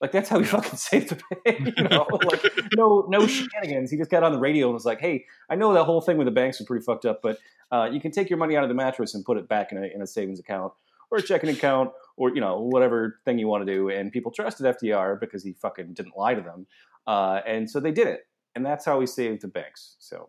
Like 0.00 0.12
that's 0.12 0.28
how 0.28 0.38
he 0.38 0.44
fucking 0.44 0.76
saved 0.76 1.10
the 1.10 1.22
bank. 1.44 1.74
You 1.76 1.84
know, 1.84 2.06
like 2.24 2.44
no 2.76 3.06
no 3.08 3.26
shenanigans. 3.26 3.90
He 3.90 3.96
just 3.96 4.10
got 4.10 4.22
on 4.22 4.32
the 4.32 4.38
radio 4.38 4.66
and 4.66 4.74
was 4.74 4.84
like, 4.84 5.00
"Hey, 5.00 5.24
I 5.48 5.56
know 5.56 5.72
that 5.72 5.84
whole 5.84 6.00
thing 6.00 6.18
with 6.18 6.26
the 6.26 6.32
banks 6.32 6.58
was 6.58 6.66
pretty 6.66 6.84
fucked 6.84 7.06
up, 7.06 7.20
but 7.22 7.38
uh, 7.72 7.88
you 7.90 8.00
can 8.00 8.10
take 8.10 8.28
your 8.28 8.38
money 8.38 8.56
out 8.56 8.62
of 8.62 8.68
the 8.68 8.74
mattress 8.74 9.14
and 9.14 9.24
put 9.24 9.38
it 9.38 9.48
back 9.48 9.72
in 9.72 9.78
a, 9.78 9.86
in 9.86 10.02
a 10.02 10.06
savings 10.06 10.38
account 10.38 10.72
or 11.10 11.18
a 11.18 11.22
checking 11.22 11.50
account 11.50 11.90
or 12.16 12.34
you 12.34 12.40
know 12.40 12.60
whatever 12.60 13.20
thing 13.24 13.38
you 13.38 13.46
want 13.46 13.66
to 13.66 13.72
do. 13.72 13.88
And 13.88 14.12
people 14.12 14.32
trusted 14.32 14.66
FDR 14.66 15.18
because 15.18 15.42
he 15.42 15.54
fucking 15.54 15.94
didn't 15.94 16.16
lie 16.16 16.34
to 16.34 16.42
them, 16.42 16.66
uh, 17.06 17.40
and 17.46 17.70
so 17.70 17.80
they 17.80 17.92
did 17.92 18.06
it. 18.06 18.26
And 18.54 18.66
that's 18.66 18.84
how 18.84 19.00
he 19.00 19.06
saved 19.06 19.42
the 19.42 19.48
banks. 19.48 19.96
So, 20.00 20.28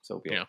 so 0.00 0.22
it. 0.24 0.32
Yeah. 0.32 0.44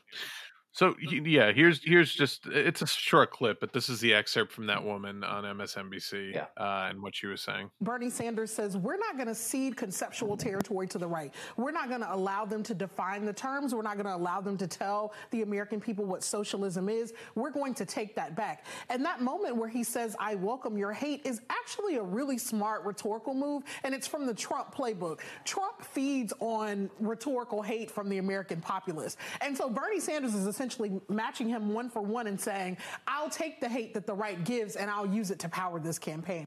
So 0.71 0.95
yeah, 1.01 1.51
here's 1.51 1.83
here's 1.83 2.13
just 2.13 2.45
it's 2.45 2.83
a 2.83 2.87
short 2.87 3.31
clip, 3.31 3.59
but 3.59 3.73
this 3.73 3.89
is 3.89 3.99
the 3.99 4.13
excerpt 4.13 4.51
from 4.51 4.67
that 4.67 4.83
woman 4.83 5.23
on 5.23 5.43
MSNBC 5.43 6.35
yeah. 6.35 6.45
uh, 6.57 6.89
and 6.89 7.01
what 7.01 7.15
she 7.15 7.25
was 7.25 7.41
saying. 7.41 7.71
Bernie 7.81 8.11
Sanders 8.11 8.51
says 8.51 8.77
we're 8.77 8.97
not 8.97 9.15
going 9.15 9.27
to 9.27 9.35
cede 9.35 9.75
conceptual 9.75 10.37
territory 10.37 10.87
to 10.87 10.99
the 10.99 11.07
right. 11.07 11.33
We're 11.57 11.71
not 11.71 11.89
going 11.89 12.01
to 12.01 12.13
allow 12.13 12.45
them 12.45 12.61
to 12.63 12.75
define 12.75 13.25
the 13.25 13.33
terms. 13.33 13.73
We're 13.73 13.81
not 13.81 13.95
going 13.95 14.05
to 14.05 14.15
allow 14.15 14.41
them 14.41 14.57
to 14.57 14.67
tell 14.67 15.13
the 15.31 15.41
American 15.41 15.81
people 15.81 16.05
what 16.05 16.23
socialism 16.23 16.87
is. 16.87 17.13
We're 17.33 17.51
going 17.51 17.73
to 17.73 17.85
take 17.85 18.15
that 18.15 18.35
back. 18.35 18.65
And 18.89 19.03
that 19.05 19.21
moment 19.21 19.55
where 19.55 19.69
he 19.69 19.83
says 19.83 20.15
"I 20.19 20.35
welcome 20.35 20.77
your 20.77 20.93
hate" 20.93 21.25
is 21.25 21.41
actually 21.49 21.95
a 21.95 22.03
really 22.03 22.37
smart 22.37 22.85
rhetorical 22.85 23.33
move, 23.33 23.63
and 23.83 23.95
it's 23.95 24.07
from 24.07 24.27
the 24.27 24.35
Trump 24.35 24.73
playbook. 24.73 25.21
Trump 25.45 25.81
feeds 25.81 26.31
on 26.39 26.91
rhetorical 26.99 27.63
hate 27.63 27.89
from 27.89 28.07
the 28.07 28.19
American 28.19 28.61
populace, 28.61 29.17
and 29.41 29.57
so 29.57 29.67
Bernie 29.67 29.99
Sanders 29.99 30.35
is 30.35 30.58
essentially 30.59 30.89
essentially 30.89 31.15
matching 31.15 31.47
him 31.47 31.73
one 31.73 31.89
for 31.89 32.01
one 32.01 32.27
and 32.27 32.39
saying, 32.39 32.77
I'll 33.07 33.29
take 33.29 33.61
the 33.61 33.69
hate 33.69 33.93
that 33.93 34.05
the 34.05 34.13
right 34.13 34.43
gives 34.43 34.75
and 34.75 34.89
I'll 34.89 35.05
use 35.05 35.31
it 35.31 35.39
to 35.39 35.49
power 35.49 35.79
this 35.79 35.97
campaign. 35.97 36.45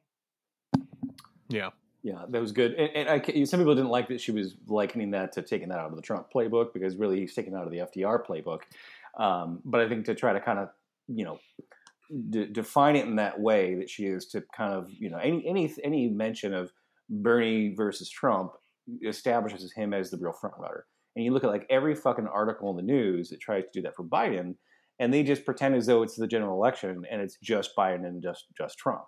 Yeah. 1.49 1.71
Yeah, 2.03 2.25
that 2.31 2.41
was 2.41 2.51
good. 2.51 2.75
And, 2.75 2.91
and 2.95 3.09
I, 3.09 3.45
some 3.45 3.61
people 3.61 3.75
didn't 3.77 3.91
like 3.91 4.09
that 4.09 4.21
she 4.21 4.33
was 4.33 4.57
likening 4.67 5.13
that 5.13 5.33
to 5.33 5.43
taking 5.43 5.69
that 5.69 5.79
out 5.79 5.91
of 5.91 5.97
the 5.97 6.03
Trump 6.03 6.27
playbook 6.35 6.73
because 6.73 6.97
really 6.97 7.21
he's 7.21 7.35
taken 7.35 7.55
out 7.55 7.65
of 7.65 7.71
the 7.71 7.79
FDR 7.79 8.27
playbook. 8.27 8.63
Um, 9.17 9.61
but 9.65 9.81
I 9.81 9.89
think 9.89 10.05
to 10.07 10.15
try 10.15 10.33
to 10.33 10.41
kind 10.41 10.59
of, 10.59 10.71
you 11.07 11.25
know, 11.25 11.39
d- 12.31 12.47
define 12.47 12.97
it 12.97 13.07
in 13.07 13.17
that 13.17 13.39
way 13.39 13.77
that 13.77 13.89
she 13.89 14.07
is 14.07 14.27
to 14.29 14.43
kind 14.55 14.75
of, 14.75 14.91
you 14.91 15.11
know, 15.11 15.19
any 15.19 15.47
any 15.47 15.73
any 15.85 16.09
mention 16.09 16.55
of 16.55 16.73
Bernie 17.09 17.73
versus 17.73 18.11
Trump 18.11 18.53
establishes 19.05 19.73
him 19.73 19.95
as 19.95 20.11
the 20.11 20.17
real 20.17 20.33
front 20.33 20.57
runner 20.59 20.87
and 21.15 21.25
you 21.25 21.33
look 21.33 21.45
at 21.45 21.51
like 21.51 21.67
every 21.71 21.95
fucking 21.95 22.27
article 22.27 22.71
in 22.71 22.77
the 22.77 22.83
news 22.83 23.31
that 23.31 23.41
tries 23.41 23.65
to 23.65 23.71
do 23.73 23.83
that 23.83 23.97
for 23.97 24.05
Biden, 24.05 24.55
and 24.99 25.13
they 25.13 25.23
just 25.23 25.45
pretend 25.45 25.75
as 25.75 25.87
though 25.87 26.03
it's 26.03 26.17
the 26.17 26.27
general 26.27 26.57
election 26.57 27.05
and 27.11 27.21
it's 27.21 27.39
just 27.43 27.77
Biden 27.77 28.07
and 28.07 28.23
just 28.23 28.47
just 28.57 28.79
Trump, 28.79 29.05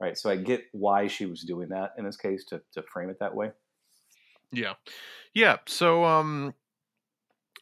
right? 0.00 0.16
So 0.16 0.30
I 0.30 0.36
get 0.36 0.62
why 0.72 1.06
she 1.06 1.26
was 1.26 1.42
doing 1.42 1.68
that 1.70 1.92
in 1.98 2.04
this 2.04 2.16
case 2.16 2.44
to 2.46 2.60
to 2.72 2.82
frame 2.82 3.10
it 3.10 3.18
that 3.20 3.34
way. 3.34 3.50
Yeah, 4.52 4.74
yeah. 5.34 5.58
So 5.66 6.04
um, 6.04 6.54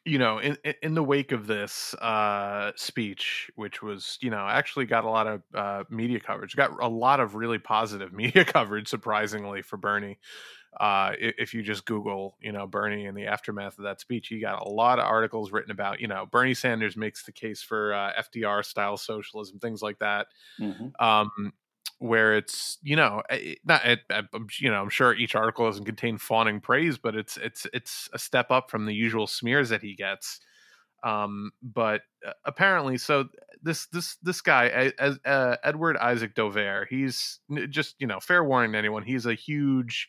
you 0.05 0.19
know, 0.19 0.39
in 0.39 0.59
in 0.83 0.95
the 0.95 1.03
wake 1.03 1.33
of 1.33 1.47
this 1.47 1.95
uh, 1.95 2.73
speech, 2.77 3.51
which 3.55 3.83
was 3.83 4.19
you 4.21 4.31
know 4.31 4.47
actually 4.47 4.87
got 4.87 5.05
a 5.05 5.11
lot 5.11 5.27
of 5.27 5.43
uh, 5.55 5.85
media 5.89 6.21
coverage, 6.21 6.57
got 6.57 6.71
a 6.83 6.89
lot 6.89 7.21
of 7.21 7.35
really 7.35 7.59
positive 7.59 8.13
media 8.15 8.45
coverage, 8.45 8.89
surprisingly 8.89 9.63
for 9.63 9.77
Bernie 9.77 10.19
uh, 10.81 11.13
if 11.19 11.55
you 11.55 11.63
just 11.63 11.85
Google, 11.85 12.37
you 12.41 12.53
know, 12.53 12.67
Bernie 12.67 13.07
and 13.07 13.17
the 13.17 13.27
aftermath 13.27 13.79
of 13.79 13.85
that 13.85 14.01
speech, 14.01 14.31
you 14.31 14.41
got 14.41 14.67
a 14.67 14.69
lot 14.69 14.99
of 14.99 15.05
articles 15.05 15.53
written 15.53 15.71
about, 15.71 16.01
you 16.01 16.09
know, 16.09 16.27
Bernie 16.31 16.55
Sanders 16.55 16.97
makes 16.97 17.25
the 17.25 17.33
case 17.33 17.63
for 17.63 17.95
uh, 17.95 18.13
FDR 18.21 18.65
style 18.65 18.97
socialism, 18.97 19.59
things 19.59 19.83
like 19.83 19.99
that. 20.01 20.27
Mm-hmm. 20.61 21.05
Um, 21.05 21.53
where 21.99 22.37
it's 22.37 22.77
you 22.83 22.97
know 22.97 23.23
eh, 23.31 23.55
not 23.65 23.85
it, 23.87 24.01
eh, 24.11 24.23
you 24.59 24.71
know 24.71 24.83
I'm 24.83 24.91
sure 24.91 25.15
each 25.15 25.35
article 25.35 25.67
doesn't 25.67 25.85
contain 25.85 26.19
fawning 26.19 26.61
praise, 26.61 26.99
but 26.99 27.15
it's 27.15 27.37
it's 27.37 27.67
it's 27.73 28.09
a 28.13 28.19
step 28.19 28.51
up 28.51 28.71
from 28.71 28.87
the 28.87 28.95
usual 28.95 29.27
smears 29.27 29.69
that 29.71 29.81
he 29.81 29.95
gets. 29.95 30.41
Um, 31.05 31.53
but 31.63 32.03
uh, 32.27 32.33
apparently, 32.45 32.99
so 32.99 33.29
this 33.63 33.87
this 33.87 34.17
this 34.23 34.41
guy, 34.41 34.93
as 34.99 35.19
uh, 35.25 35.57
Edward 35.63 35.97
Isaac 35.99 36.35
Dovere, 36.35 36.87
he's 36.89 37.41
just 37.71 37.95
you 37.99 38.07
know 38.07 38.21
fair 38.21 38.43
warning 38.43 38.73
to 38.73 38.79
anyone, 38.79 39.03
he's 39.03 39.27
a 39.27 39.35
huge 39.35 40.09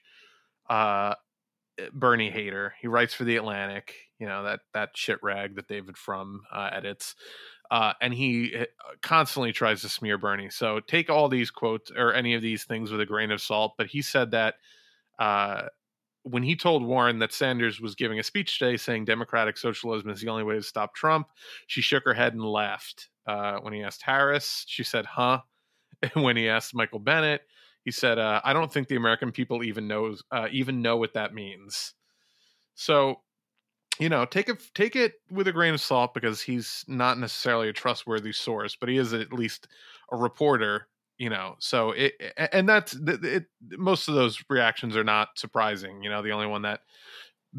uh, 0.70 1.16
eh, 1.78 1.88
Bernie 1.94 2.30
hater. 2.30 2.74
He 2.82 2.88
writes 2.88 3.14
for 3.14 3.24
the 3.24 3.38
Atlantic, 3.38 3.94
you 4.20 4.28
know 4.28 4.44
that 4.44 4.62
that 4.74 4.92
shit 4.96 5.20
rag 5.22 5.56
that 5.56 5.68
David 5.68 5.98
Frum 5.98 6.42
uh, 6.52 6.70
edits, 6.72 7.16
uh, 7.72 7.94
and 8.02 8.14
he 8.14 8.54
eh, 8.56 8.66
constantly 9.02 9.52
tries 9.52 9.82
to 9.82 9.90
smear 9.90 10.18
Bernie. 10.18 10.50
So 10.50 10.80
take 10.80 11.10
all 11.10 11.30
these 11.30 11.52
quotes 11.52 11.92
or 11.92 12.14
any 12.14 12.34
of 12.34 12.42
these 12.42 12.64
things 12.64 12.92
with 12.92 13.02
a 13.02 13.06
grain 13.06 13.32
of 13.32 13.42
salt. 13.42 13.74
But 13.78 13.88
he 13.88 14.02
said 14.02 14.32
that 14.32 14.56
uh, 15.20 15.64
when 16.24 16.44
he 16.44 16.56
told 16.56 16.84
Warren 16.84 17.20
that 17.20 17.34
Sanders 17.34 17.80
was 17.80 17.96
giving 17.96 18.20
a 18.20 18.24
speech 18.24 18.58
today 18.58 18.78
saying 18.78 19.06
democratic 19.06 19.58
socialism 19.58 20.10
is 20.10 20.22
the 20.22 20.30
only 20.30 20.44
way 20.44 20.56
to 20.56 20.64
stop 20.64 20.96
Trump, 20.96 21.28
she 21.68 21.82
shook 21.82 22.04
her 22.04 22.14
head 22.14 22.34
and 22.34 22.44
laughed. 22.44 23.10
Uh, 23.28 23.58
when 23.60 23.74
he 23.74 23.84
asked 23.84 24.02
Harris, 24.04 24.66
she 24.68 24.84
said, 24.84 25.06
"Huh." 25.06 25.42
And 26.14 26.24
when 26.24 26.36
he 26.36 26.50
asked 26.50 26.76
Michael 26.76 27.00
Bennet, 27.00 27.42
he 27.86 27.92
said, 27.92 28.20
uh, 28.20 28.42
"I 28.44 28.54
don't 28.54 28.72
think 28.74 28.90
the 28.90 28.98
American 28.98 29.32
people 29.32 29.64
even 29.64 29.88
knows 29.88 30.24
uh, 30.32 30.48
even 30.52 30.82
know 30.82 30.98
what 30.98 31.14
that 31.14 31.34
means." 31.34 31.94
So, 32.76 33.22
you 34.00 34.10
know, 34.10 34.26
take 34.26 34.50
it 34.50 34.64
take 34.76 34.96
it 34.96 35.16
with 35.32 35.48
a 35.48 35.54
grain 35.54 35.74
of 35.74 35.82
salt 35.82 36.14
because 36.14 36.42
he's 36.42 36.86
not 36.88 37.20
necessarily 37.20 37.70
a 37.70 37.74
trustworthy 37.74 38.34
source, 38.34 38.76
but 38.76 38.90
he 38.90 38.98
is 38.98 39.14
at 39.14 39.34
least 39.34 39.68
a 40.12 40.18
reporter. 40.18 40.88
You 41.18 41.30
know, 41.30 41.56
so 41.60 41.92
it 41.92 42.14
and 42.54 42.68
that's 42.68 42.94
it, 42.96 43.46
most 43.72 44.10
of 44.10 44.16
those 44.16 44.44
reactions 44.50 44.98
are 44.98 45.04
not 45.04 45.30
surprising. 45.40 46.04
You 46.04 46.10
know, 46.10 46.22
the 46.22 46.32
only 46.32 46.48
one 46.48 46.64
that 46.64 46.82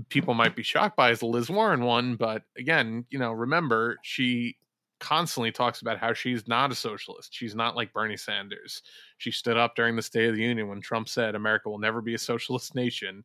people 0.09 0.35
might 0.35 0.55
be 0.57 0.63
shocked 0.63 0.97
by 0.97 1.11
is 1.11 1.21
the 1.21 1.27
Liz 1.27 1.49
Warren 1.49 1.83
one, 1.85 2.17
but 2.17 2.43
again, 2.59 3.07
you 3.11 3.19
know, 3.19 3.33
remember 3.33 3.97
she 4.03 4.57
constantly 4.99 5.53
talks 5.53 5.83
about 5.83 5.99
how 5.99 6.13
she's 6.13 6.47
not 6.49 6.73
a 6.73 6.75
socialist. 6.75 7.35
She's 7.35 7.55
not 7.55 7.77
like 7.77 7.93
Bernie 7.93 8.17
Sanders. 8.17 8.83
She 9.19 9.31
stood 9.31 9.57
up 9.57 9.77
during 9.77 9.97
the 9.97 10.03
State 10.03 10.29
of 10.29 10.37
the 10.37 10.43
Union 10.43 10.69
when 10.69 10.81
Trump 10.81 11.09
said 11.09 11.35
America 11.35 11.69
will 11.69 11.79
never 11.79 12.01
be 12.01 12.15
a 12.15 12.19
socialist 12.19 12.75
nation. 12.75 13.25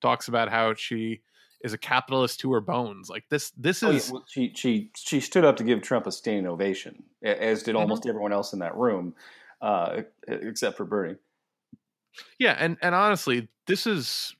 Talks 0.00 0.28
about 0.28 0.48
how 0.48 0.74
she 0.74 1.22
is 1.62 1.72
a 1.72 1.78
capitalist 1.78 2.40
to 2.40 2.52
her 2.52 2.60
bones. 2.60 3.10
Like 3.10 3.24
this, 3.28 3.50
this 3.56 3.82
is. 3.82 3.84
Oh, 3.84 3.90
yeah. 3.90 4.12
well, 4.12 4.24
she 4.28 4.52
she 4.54 4.90
she 4.96 5.20
stood 5.20 5.44
up 5.44 5.56
to 5.56 5.64
give 5.64 5.82
Trump 5.82 6.06
a 6.06 6.12
standing 6.12 6.46
ovation, 6.46 7.02
as 7.22 7.62
did 7.62 7.72
mm-hmm. 7.72 7.80
almost 7.80 8.02
mm-hmm. 8.02 8.10
everyone 8.10 8.32
else 8.32 8.52
in 8.52 8.60
that 8.60 8.76
room, 8.76 9.14
uh, 9.60 10.02
except 10.26 10.76
for 10.76 10.84
Bernie. 10.84 11.16
Yeah, 12.38 12.56
and 12.58 12.76
and 12.82 12.94
honestly, 12.94 13.48
this 13.66 13.86
is 13.86 14.34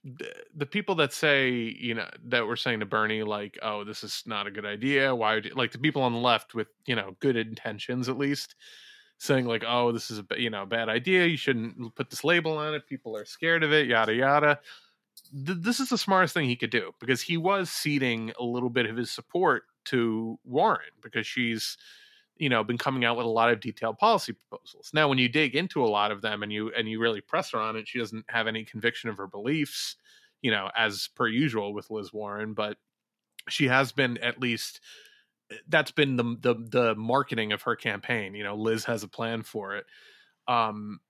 the 0.54 0.66
people 0.66 0.94
that 0.96 1.12
say 1.12 1.50
you 1.50 1.94
know 1.94 2.08
that 2.26 2.46
we're 2.46 2.56
saying 2.56 2.80
to 2.80 2.86
Bernie 2.86 3.22
like, 3.22 3.58
oh, 3.62 3.84
this 3.84 4.02
is 4.02 4.22
not 4.26 4.46
a 4.46 4.50
good 4.50 4.66
idea. 4.66 5.14
Why 5.14 5.34
would 5.34 5.44
you, 5.46 5.54
like 5.54 5.72
the 5.72 5.78
people 5.78 6.02
on 6.02 6.12
the 6.12 6.18
left 6.18 6.54
with 6.54 6.68
you 6.86 6.96
know 6.96 7.16
good 7.20 7.36
intentions 7.36 8.08
at 8.08 8.18
least 8.18 8.56
saying 9.18 9.46
like, 9.46 9.64
oh, 9.66 9.92
this 9.92 10.10
is 10.10 10.18
a 10.18 10.24
you 10.40 10.50
know 10.50 10.66
bad 10.66 10.88
idea. 10.88 11.26
You 11.26 11.36
shouldn't 11.36 11.94
put 11.94 12.10
this 12.10 12.24
label 12.24 12.58
on 12.58 12.74
it. 12.74 12.86
People 12.88 13.16
are 13.16 13.24
scared 13.24 13.62
of 13.62 13.72
it. 13.72 13.86
Yada 13.86 14.14
yada. 14.14 14.60
th- 15.46 15.58
this 15.60 15.80
is 15.80 15.88
the 15.88 15.98
smartest 15.98 16.34
thing 16.34 16.48
he 16.48 16.56
could 16.56 16.70
do 16.70 16.92
because 17.00 17.22
he 17.22 17.36
was 17.36 17.70
ceding 17.70 18.32
a 18.38 18.44
little 18.44 18.70
bit 18.70 18.86
of 18.86 18.96
his 18.96 19.10
support 19.10 19.64
to 19.86 20.38
Warren 20.44 20.90
because 21.02 21.26
she's 21.26 21.76
you 22.40 22.48
know 22.48 22.64
been 22.64 22.78
coming 22.78 23.04
out 23.04 23.16
with 23.16 23.26
a 23.26 23.30
lot 23.30 23.50
of 23.50 23.60
detailed 23.60 23.98
policy 23.98 24.32
proposals. 24.32 24.90
Now 24.94 25.08
when 25.08 25.18
you 25.18 25.28
dig 25.28 25.54
into 25.54 25.84
a 25.84 25.86
lot 25.86 26.10
of 26.10 26.22
them 26.22 26.42
and 26.42 26.50
you 26.50 26.72
and 26.76 26.88
you 26.88 26.98
really 26.98 27.20
press 27.20 27.50
her 27.52 27.60
on 27.60 27.76
it, 27.76 27.86
she 27.86 27.98
doesn't 27.98 28.24
have 28.28 28.48
any 28.48 28.64
conviction 28.64 29.10
of 29.10 29.18
her 29.18 29.26
beliefs, 29.26 29.96
you 30.40 30.50
know, 30.50 30.70
as 30.74 31.08
per 31.14 31.28
usual 31.28 31.74
with 31.74 31.90
Liz 31.90 32.12
Warren, 32.12 32.54
but 32.54 32.78
she 33.48 33.68
has 33.68 33.92
been 33.92 34.16
at 34.18 34.40
least 34.40 34.80
eh, 35.52 35.56
that's 35.68 35.90
been 35.90 36.16
the 36.16 36.36
the 36.40 36.54
the 36.54 36.94
marketing 36.96 37.52
of 37.52 37.62
her 37.62 37.76
campaign, 37.76 38.34
you 38.34 38.42
know, 38.42 38.56
Liz 38.56 38.86
has 38.86 39.02
a 39.02 39.08
plan 39.08 39.42
for 39.42 39.76
it. 39.76 39.84
Um 40.48 41.00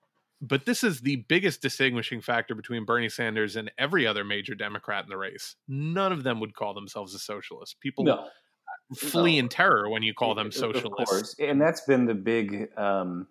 but 0.43 0.64
this 0.64 0.83
is 0.83 1.03
the 1.03 1.16
biggest 1.29 1.62
distinguishing 1.62 2.23
factor 2.23 2.55
between 2.55 2.87
Bernie 2.87 3.11
Sanders 3.11 3.57
and 3.57 3.71
every 3.79 4.07
other 4.07 4.25
major 4.25 4.55
Democrat 4.55 5.05
in 5.05 5.11
the 5.11 5.16
race. 5.16 5.55
None 5.69 6.12
of 6.12 6.25
them 6.25 6.40
would 6.40 6.55
call 6.55 6.73
themselves 6.75 7.14
a 7.14 7.19
socialist. 7.19 7.79
People 7.81 8.05
No. 8.05 8.27
Flee 8.96 9.38
in 9.38 9.48
terror 9.48 9.88
when 9.88 10.03
you 10.03 10.14
call 10.14 10.35
them 10.35 10.48
Of 10.48 10.55
socialists. 10.55 11.11
course, 11.11 11.37
and 11.38 11.61
that's 11.61 11.83
been 11.83 12.07
the 12.07 12.14
big, 12.14 12.68
um, 12.76 13.26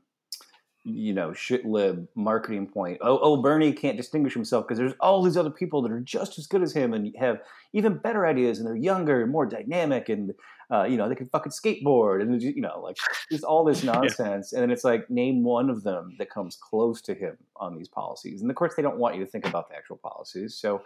you 0.85 1.13
know, 1.13 1.33
shit 1.33 1.65
lib 1.65 2.07
marketing 2.15 2.67
point. 2.67 2.97
Oh, 3.01 3.19
oh, 3.21 3.41
Bernie 3.41 3.73
can't 3.73 3.97
distinguish 3.97 4.33
himself 4.33 4.65
because 4.65 4.77
there's 4.77 4.93
all 4.99 5.21
these 5.21 5.37
other 5.37 5.49
people 5.49 5.81
that 5.81 5.91
are 5.91 5.99
just 5.99 6.39
as 6.39 6.47
good 6.47 6.63
as 6.63 6.73
him 6.73 6.93
and 6.93 7.13
have 7.19 7.41
even 7.73 7.97
better 7.97 8.25
ideas, 8.25 8.59
and 8.59 8.67
they're 8.67 8.75
younger 8.75 9.21
and 9.21 9.31
more 9.31 9.45
dynamic, 9.45 10.09
and 10.09 10.33
uh, 10.71 10.83
you 10.83 10.97
know, 10.97 11.09
they 11.09 11.15
can 11.15 11.27
fucking 11.27 11.51
skateboard, 11.51 12.21
and 12.21 12.41
you 12.41 12.61
know, 12.61 12.79
like 12.79 12.95
just 13.31 13.43
all 13.43 13.63
this 13.65 13.83
nonsense. 13.93 14.53
And 14.53 14.61
then 14.61 14.71
it's 14.71 14.83
like, 14.83 15.09
name 15.09 15.43
one 15.43 15.69
of 15.69 15.83
them 15.83 16.15
that 16.19 16.29
comes 16.29 16.55
close 16.55 17.01
to 17.01 17.13
him 17.13 17.37
on 17.57 17.75
these 17.75 17.89
policies, 17.89 18.41
and 18.41 18.49
of 18.49 18.55
course, 18.55 18.75
they 18.75 18.81
don't 18.83 18.97
want 18.97 19.15
you 19.15 19.25
to 19.25 19.29
think 19.29 19.45
about 19.45 19.69
the 19.69 19.75
actual 19.75 19.97
policies, 19.97 20.55
so 20.55 20.77
uh, 20.77 20.79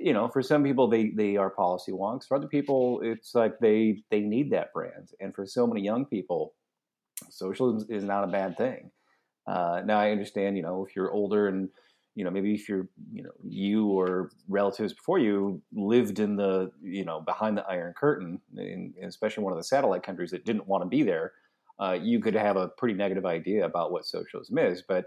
you 0.00 0.12
know, 0.12 0.28
for 0.28 0.42
some 0.42 0.64
people 0.64 0.88
they 0.88 1.10
they 1.10 1.36
are 1.36 1.50
policy 1.50 1.92
wonks. 1.92 2.26
For 2.26 2.36
other 2.36 2.48
people, 2.48 3.00
it's 3.02 3.34
like 3.34 3.58
they 3.60 4.02
they 4.10 4.20
need 4.20 4.50
that 4.52 4.72
brand. 4.72 5.10
And 5.20 5.34
for 5.34 5.46
so 5.46 5.66
many 5.66 5.82
young 5.82 6.04
people, 6.04 6.54
socialism 7.30 7.88
is 7.90 8.04
not 8.04 8.24
a 8.24 8.28
bad 8.28 8.56
thing. 8.56 8.90
Uh, 9.46 9.82
now 9.84 9.98
I 9.98 10.10
understand, 10.10 10.56
you 10.56 10.62
know, 10.62 10.84
if 10.86 10.94
you're 10.94 11.12
older 11.12 11.48
and 11.48 11.68
you 12.14 12.24
know 12.24 12.30
maybe 12.30 12.52
if 12.52 12.68
you're 12.68 12.88
you 13.12 13.22
know 13.22 13.30
you 13.44 13.86
or 13.86 14.30
relatives 14.48 14.92
before 14.92 15.20
you 15.20 15.62
lived 15.72 16.18
in 16.18 16.34
the 16.34 16.70
you 16.82 17.04
know 17.04 17.20
behind 17.20 17.56
the 17.56 17.64
Iron 17.68 17.94
Curtain, 17.94 18.40
in, 18.56 18.92
especially 19.04 19.44
one 19.44 19.52
of 19.52 19.58
the 19.58 19.64
satellite 19.64 20.02
countries 20.02 20.32
that 20.32 20.44
didn't 20.44 20.66
want 20.66 20.82
to 20.82 20.88
be 20.88 21.04
there, 21.04 21.32
uh, 21.78 21.96
you 22.00 22.20
could 22.20 22.34
have 22.34 22.56
a 22.56 22.68
pretty 22.68 22.94
negative 22.94 23.24
idea 23.24 23.64
about 23.64 23.92
what 23.92 24.04
socialism 24.04 24.58
is. 24.58 24.82
But 24.86 25.06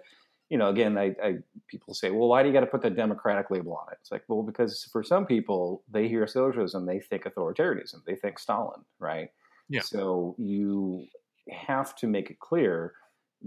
you 0.52 0.58
know, 0.58 0.68
again, 0.68 0.98
I, 0.98 1.16
I 1.24 1.36
people 1.70 1.94
say, 1.94 2.12
well, 2.12 2.28
why 2.28 2.44
do 2.44 2.50
you 2.50 2.54
got 2.54 2.60
to 2.60 2.68
put 2.68 2.82
the 2.82 2.90
democratic 2.90 3.50
label 3.50 3.74
on 3.74 3.94
it? 3.94 3.98
It's 4.02 4.12
like, 4.12 4.24
well, 4.28 4.44
because 4.44 4.84
for 4.92 5.02
some 5.02 5.26
people, 5.26 5.82
they 5.90 6.10
hear 6.10 6.28
socialism, 6.28 6.86
they 6.86 7.00
think 7.00 7.24
authoritarianism, 7.24 8.04
they 8.06 8.16
think 8.16 8.38
Stalin, 8.38 8.82
right? 9.00 9.30
Yeah. 9.70 9.80
So 9.80 10.36
you 10.38 11.06
have 11.50 11.96
to 11.96 12.08
make 12.08 12.30
it 12.30 12.40
clear 12.42 12.92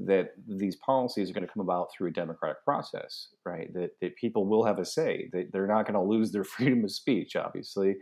that 0.06 0.30
these 0.48 0.76
policies 0.76 1.28
are 1.28 1.34
going 1.34 1.46
to 1.46 1.52
come 1.52 1.60
about 1.60 1.88
through 1.92 2.08
a 2.08 2.12
democratic 2.12 2.64
process, 2.64 3.28
right? 3.44 3.70
That, 3.74 3.90
that 4.00 4.16
people 4.16 4.46
will 4.46 4.64
have 4.64 4.78
a 4.78 4.84
say. 4.86 5.28
That 5.34 5.52
they're 5.52 5.66
not 5.66 5.86
going 5.86 5.94
to 5.94 6.00
lose 6.00 6.32
their 6.32 6.44
freedom 6.56 6.84
of 6.84 6.90
speech. 6.90 7.36
Obviously, 7.36 7.96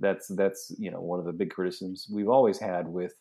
that's 0.00 0.26
that's 0.34 0.74
you 0.80 0.90
know 0.90 1.00
one 1.00 1.20
of 1.20 1.26
the 1.26 1.32
big 1.32 1.50
criticisms 1.50 2.08
we've 2.12 2.28
always 2.28 2.58
had 2.58 2.88
with 2.88 3.14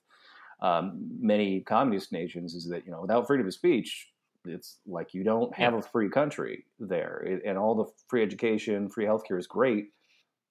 um, 0.64 1.08
many 1.20 1.62
communist 1.62 2.12
nations 2.12 2.56
is 2.56 2.68
that 2.70 2.88
you 2.88 2.92
know 2.92 3.02
without 3.02 3.28
freedom 3.28 3.46
of 3.46 3.54
speech, 3.54 4.08
it's 4.50 4.80
like 4.86 5.14
you 5.14 5.24
don't 5.24 5.54
have 5.56 5.74
a 5.74 5.82
free 5.82 6.10
country 6.10 6.66
there, 6.80 7.24
It- 7.26 7.44
and 7.46 7.58
all 7.58 7.76
the 7.76 7.86
free 8.08 8.24
education, 8.24 8.90
free 8.90 9.06
healthcare 9.06 9.40
is 9.40 9.48
great, 9.48 9.92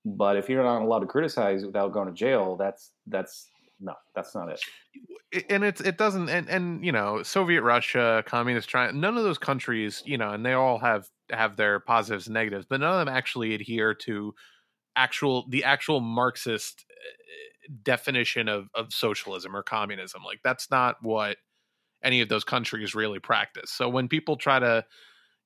but 0.04 0.36
if 0.36 0.48
you're 0.50 0.62
not 0.64 0.82
allowed 0.82 1.00
to 1.00 1.06
criticize 1.06 1.66
without 1.66 1.92
going 1.92 2.08
to 2.08 2.14
jail, 2.14 2.56
that's 2.56 2.92
that's 3.06 3.50
no, 3.80 3.94
that's 4.14 4.34
not 4.34 4.50
it. 4.50 4.60
And 5.50 5.64
it's 5.64 5.80
it 5.80 5.98
doesn't 5.98 6.28
and 6.28 6.48
and 6.48 6.84
you 6.84 6.92
know 6.92 7.22
soviet 7.22 7.62
russia 7.62 8.22
communist 8.26 8.68
china 8.68 8.92
none 8.92 9.18
of 9.18 9.24
those 9.24 9.38
countries 9.38 10.02
you 10.06 10.16
know 10.16 10.30
and 10.30 10.46
they 10.46 10.52
all 10.52 10.78
have 10.78 11.08
have 11.30 11.56
their 11.56 11.80
positives 11.80 12.26
and 12.28 12.34
negatives 12.34 12.64
but 12.64 12.80
none 12.80 12.92
of 12.98 13.04
them 13.04 13.14
actually 13.14 13.52
adhere 13.54 13.92
to 13.92 14.34
actual 14.96 15.46
the 15.48 15.64
actual 15.64 16.00
marxist 16.00 16.86
uh, 16.90 17.72
definition 17.82 18.48
of 18.48 18.68
of 18.74 18.92
socialism 18.92 19.56
or 19.56 19.62
communism. 19.62 20.22
Like 20.24 20.40
that's 20.44 20.70
not 20.70 20.96
what 21.02 21.38
any 22.06 22.20
of 22.20 22.28
those 22.28 22.44
countries 22.44 22.94
really 22.94 23.18
practice. 23.18 23.70
So 23.70 23.88
when 23.88 24.08
people 24.08 24.36
try 24.36 24.58
to 24.58 24.84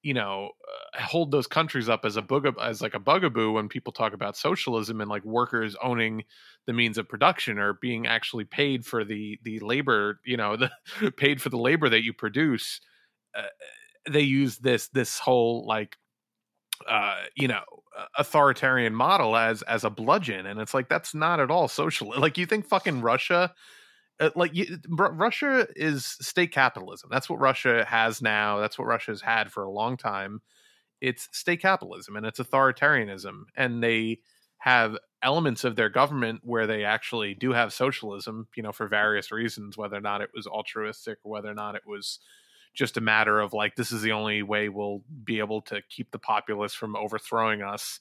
you 0.03 0.15
know 0.15 0.51
uh, 0.97 1.03
hold 1.03 1.31
those 1.31 1.47
countries 1.47 1.89
up 1.89 2.05
as 2.05 2.17
a 2.17 2.23
bug 2.23 2.47
as 2.61 2.81
like 2.81 2.95
a 2.95 2.99
bugaboo 2.99 3.53
when 3.53 3.69
people 3.69 3.93
talk 3.93 4.15
about 4.15 4.37
socialism 4.37 5.01
and 5.01 5.11
like 5.11 5.25
workers 5.25 5.77
owning 5.83 6.25
the 6.67 6.73
means 6.73 6.97
of 6.97 7.09
production 7.09 7.59
or 7.59 7.75
being 7.83 8.07
actually 8.07 8.45
paid 8.45 8.87
for 8.87 9.05
the 9.05 9.39
the 9.45 9.59
labor 9.61 10.19
you 10.25 10.39
know 10.39 10.57
the 10.57 10.71
paid 11.19 11.43
for 11.43 11.51
the 11.51 11.59
labor 11.59 11.89
that 11.91 12.03
you 12.03 12.15
produce 12.15 12.81
uh, 13.37 13.43
they 14.09 14.23
use 14.23 14.57
this 14.59 14.89
this 14.89 15.19
whole 15.19 15.67
like 15.67 15.99
uh 16.89 17.17
you 17.35 17.47
know 17.47 17.63
authoritarian 18.19 18.95
model 18.95 19.37
as 19.37 19.63
as 19.63 19.85
a 19.85 19.91
bludgeon. 19.91 20.47
And 20.47 20.61
it's 20.61 20.75
like 20.75 20.89
that's 20.89 21.15
not 21.15 21.41
at 21.41 21.51
all 21.51 21.69
social 21.69 22.13
like 22.19 22.39
you 22.39 22.47
think 22.47 22.67
fucking 22.67 23.01
russia 23.01 23.53
Uh, 24.21 24.31
like 24.37 24.55
you, 24.55 24.79
R- 24.99 25.13
russia 25.13 25.67
is 25.75 26.05
state 26.05 26.53
capitalism. 26.53 27.09
That's 27.11 27.29
what 27.29 27.41
russia 27.41 27.85
has 27.89 28.21
now. 28.21 28.59
That's 28.59 28.79
what 28.79 28.87
russia 28.87 29.13
has 29.13 29.23
had 29.23 29.51
for 29.51 29.65
a 29.65 29.71
long 29.71 29.97
time. 29.97 30.43
It's 31.01 31.29
state 31.33 31.63
capitalism 31.63 32.17
and 32.17 32.27
it's 32.27 32.39
authoritarianism 32.39 33.45
and 33.57 33.83
they 33.83 34.21
have 34.59 34.99
elements 35.23 35.65
of 35.65 35.75
their 35.75 35.89
government 35.89 36.41
where 36.45 36.67
they 36.67 36.85
actually 36.85 37.35
do 37.35 37.53
have 37.53 37.73
socialism, 37.73 38.47
you 38.55 38.63
know, 38.63 38.73
for 38.73 38.87
various 38.87 39.33
reasons, 39.33 39.79
whether 39.79 39.97
or 39.97 40.03
not 40.03 40.21
it 40.21 40.31
was 40.35 40.47
altruistic 40.47 41.19
or 41.25 41.33
whether 41.33 41.51
or 41.51 41.55
not 41.55 41.75
it 41.75 41.83
was 41.87 42.21
just 42.75 42.99
a 42.99 43.01
matter 43.01 43.41
of 43.41 43.55
like, 43.55 43.75
this 43.75 43.91
is 43.91 44.03
the 44.03 44.13
only 44.13 44.43
way 44.43 44.69
we'll 44.69 45.03
be 45.25 45.39
able 45.39 45.63
to 45.63 45.81
keep 45.89 46.11
the 46.11 46.19
populace 46.19 46.75
from 46.75 46.95
overthrowing 46.95 47.63
us 47.63 48.01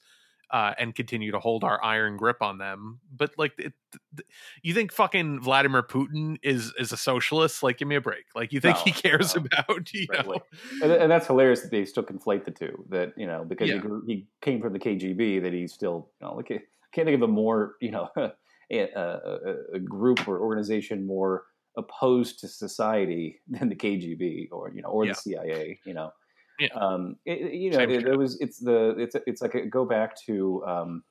uh, 0.52 0.74
and 0.78 0.94
continue 0.94 1.30
to 1.32 1.38
hold 1.38 1.62
our 1.64 1.82
iron 1.84 2.16
grip 2.16 2.42
on 2.42 2.58
them. 2.58 3.00
But 3.16 3.32
like, 3.38 3.52
it, 3.58 3.72
th- 4.16 4.26
you 4.62 4.74
think 4.74 4.92
fucking 4.92 5.40
Vladimir 5.40 5.82
Putin 5.82 6.38
is 6.42 6.72
is 6.78 6.92
a 6.92 6.96
socialist? 6.96 7.62
Like, 7.62 7.78
give 7.78 7.86
me 7.88 7.94
a 7.96 8.00
break. 8.00 8.24
Like, 8.34 8.52
you 8.52 8.60
think 8.60 8.76
No, 8.78 8.82
he 8.84 8.92
cares 8.92 9.34
no. 9.36 9.42
about 9.42 9.92
you 9.94 10.06
Right, 10.10 10.24
know? 10.26 10.32
like- 10.32 10.42
and, 10.82 10.92
and 10.92 11.10
that's 11.10 11.26
hilarious 11.26 11.60
that 11.62 11.70
they 11.70 11.84
still 11.84 12.02
conflate 12.02 12.44
the 12.44 12.50
two. 12.50 12.84
That 12.88 13.12
you 13.16 13.26
know 13.26 13.44
because 13.44 13.68
Yeah. 13.68 13.80
he, 14.06 14.14
he 14.14 14.26
came 14.40 14.60
from 14.60 14.72
the 14.72 14.78
KGB, 14.80 15.42
that 15.42 15.52
he's 15.52 15.72
still 15.72 16.10
you 16.20 16.26
know 16.26 16.34
like 16.34 16.50
I 16.50 16.60
can't 16.92 17.06
think 17.06 17.14
of 17.14 17.22
a 17.22 17.28
more 17.28 17.76
you 17.80 17.90
know 17.92 18.08
a, 18.16 18.32
a, 18.70 19.54
a 19.74 19.78
group 19.78 20.26
or 20.28 20.40
organization 20.40 21.06
more 21.06 21.44
opposed 21.76 22.40
to 22.40 22.48
society 22.48 23.40
than 23.48 23.68
the 23.68 23.76
KGB 23.76 24.48
or 24.50 24.72
you 24.74 24.82
know 24.82 24.88
or 24.88 25.04
Yeah. 25.04 25.12
the 25.12 25.16
CIA. 25.20 25.78
You 25.84 25.94
know, 25.94 26.12
Yeah. 26.60 26.68
um, 26.74 27.16
it, 27.24 27.54
you 27.54 27.70
know 27.70 27.80
it, 27.80 27.90
it 27.90 28.16
was 28.16 28.38
it's 28.40 28.58
the 28.58 28.90
it's 28.98 29.16
it's 29.26 29.40
like 29.40 29.54
a, 29.54 29.64
go 29.64 29.86
back 29.86 30.14
to 30.26 30.62
um, 30.66 31.02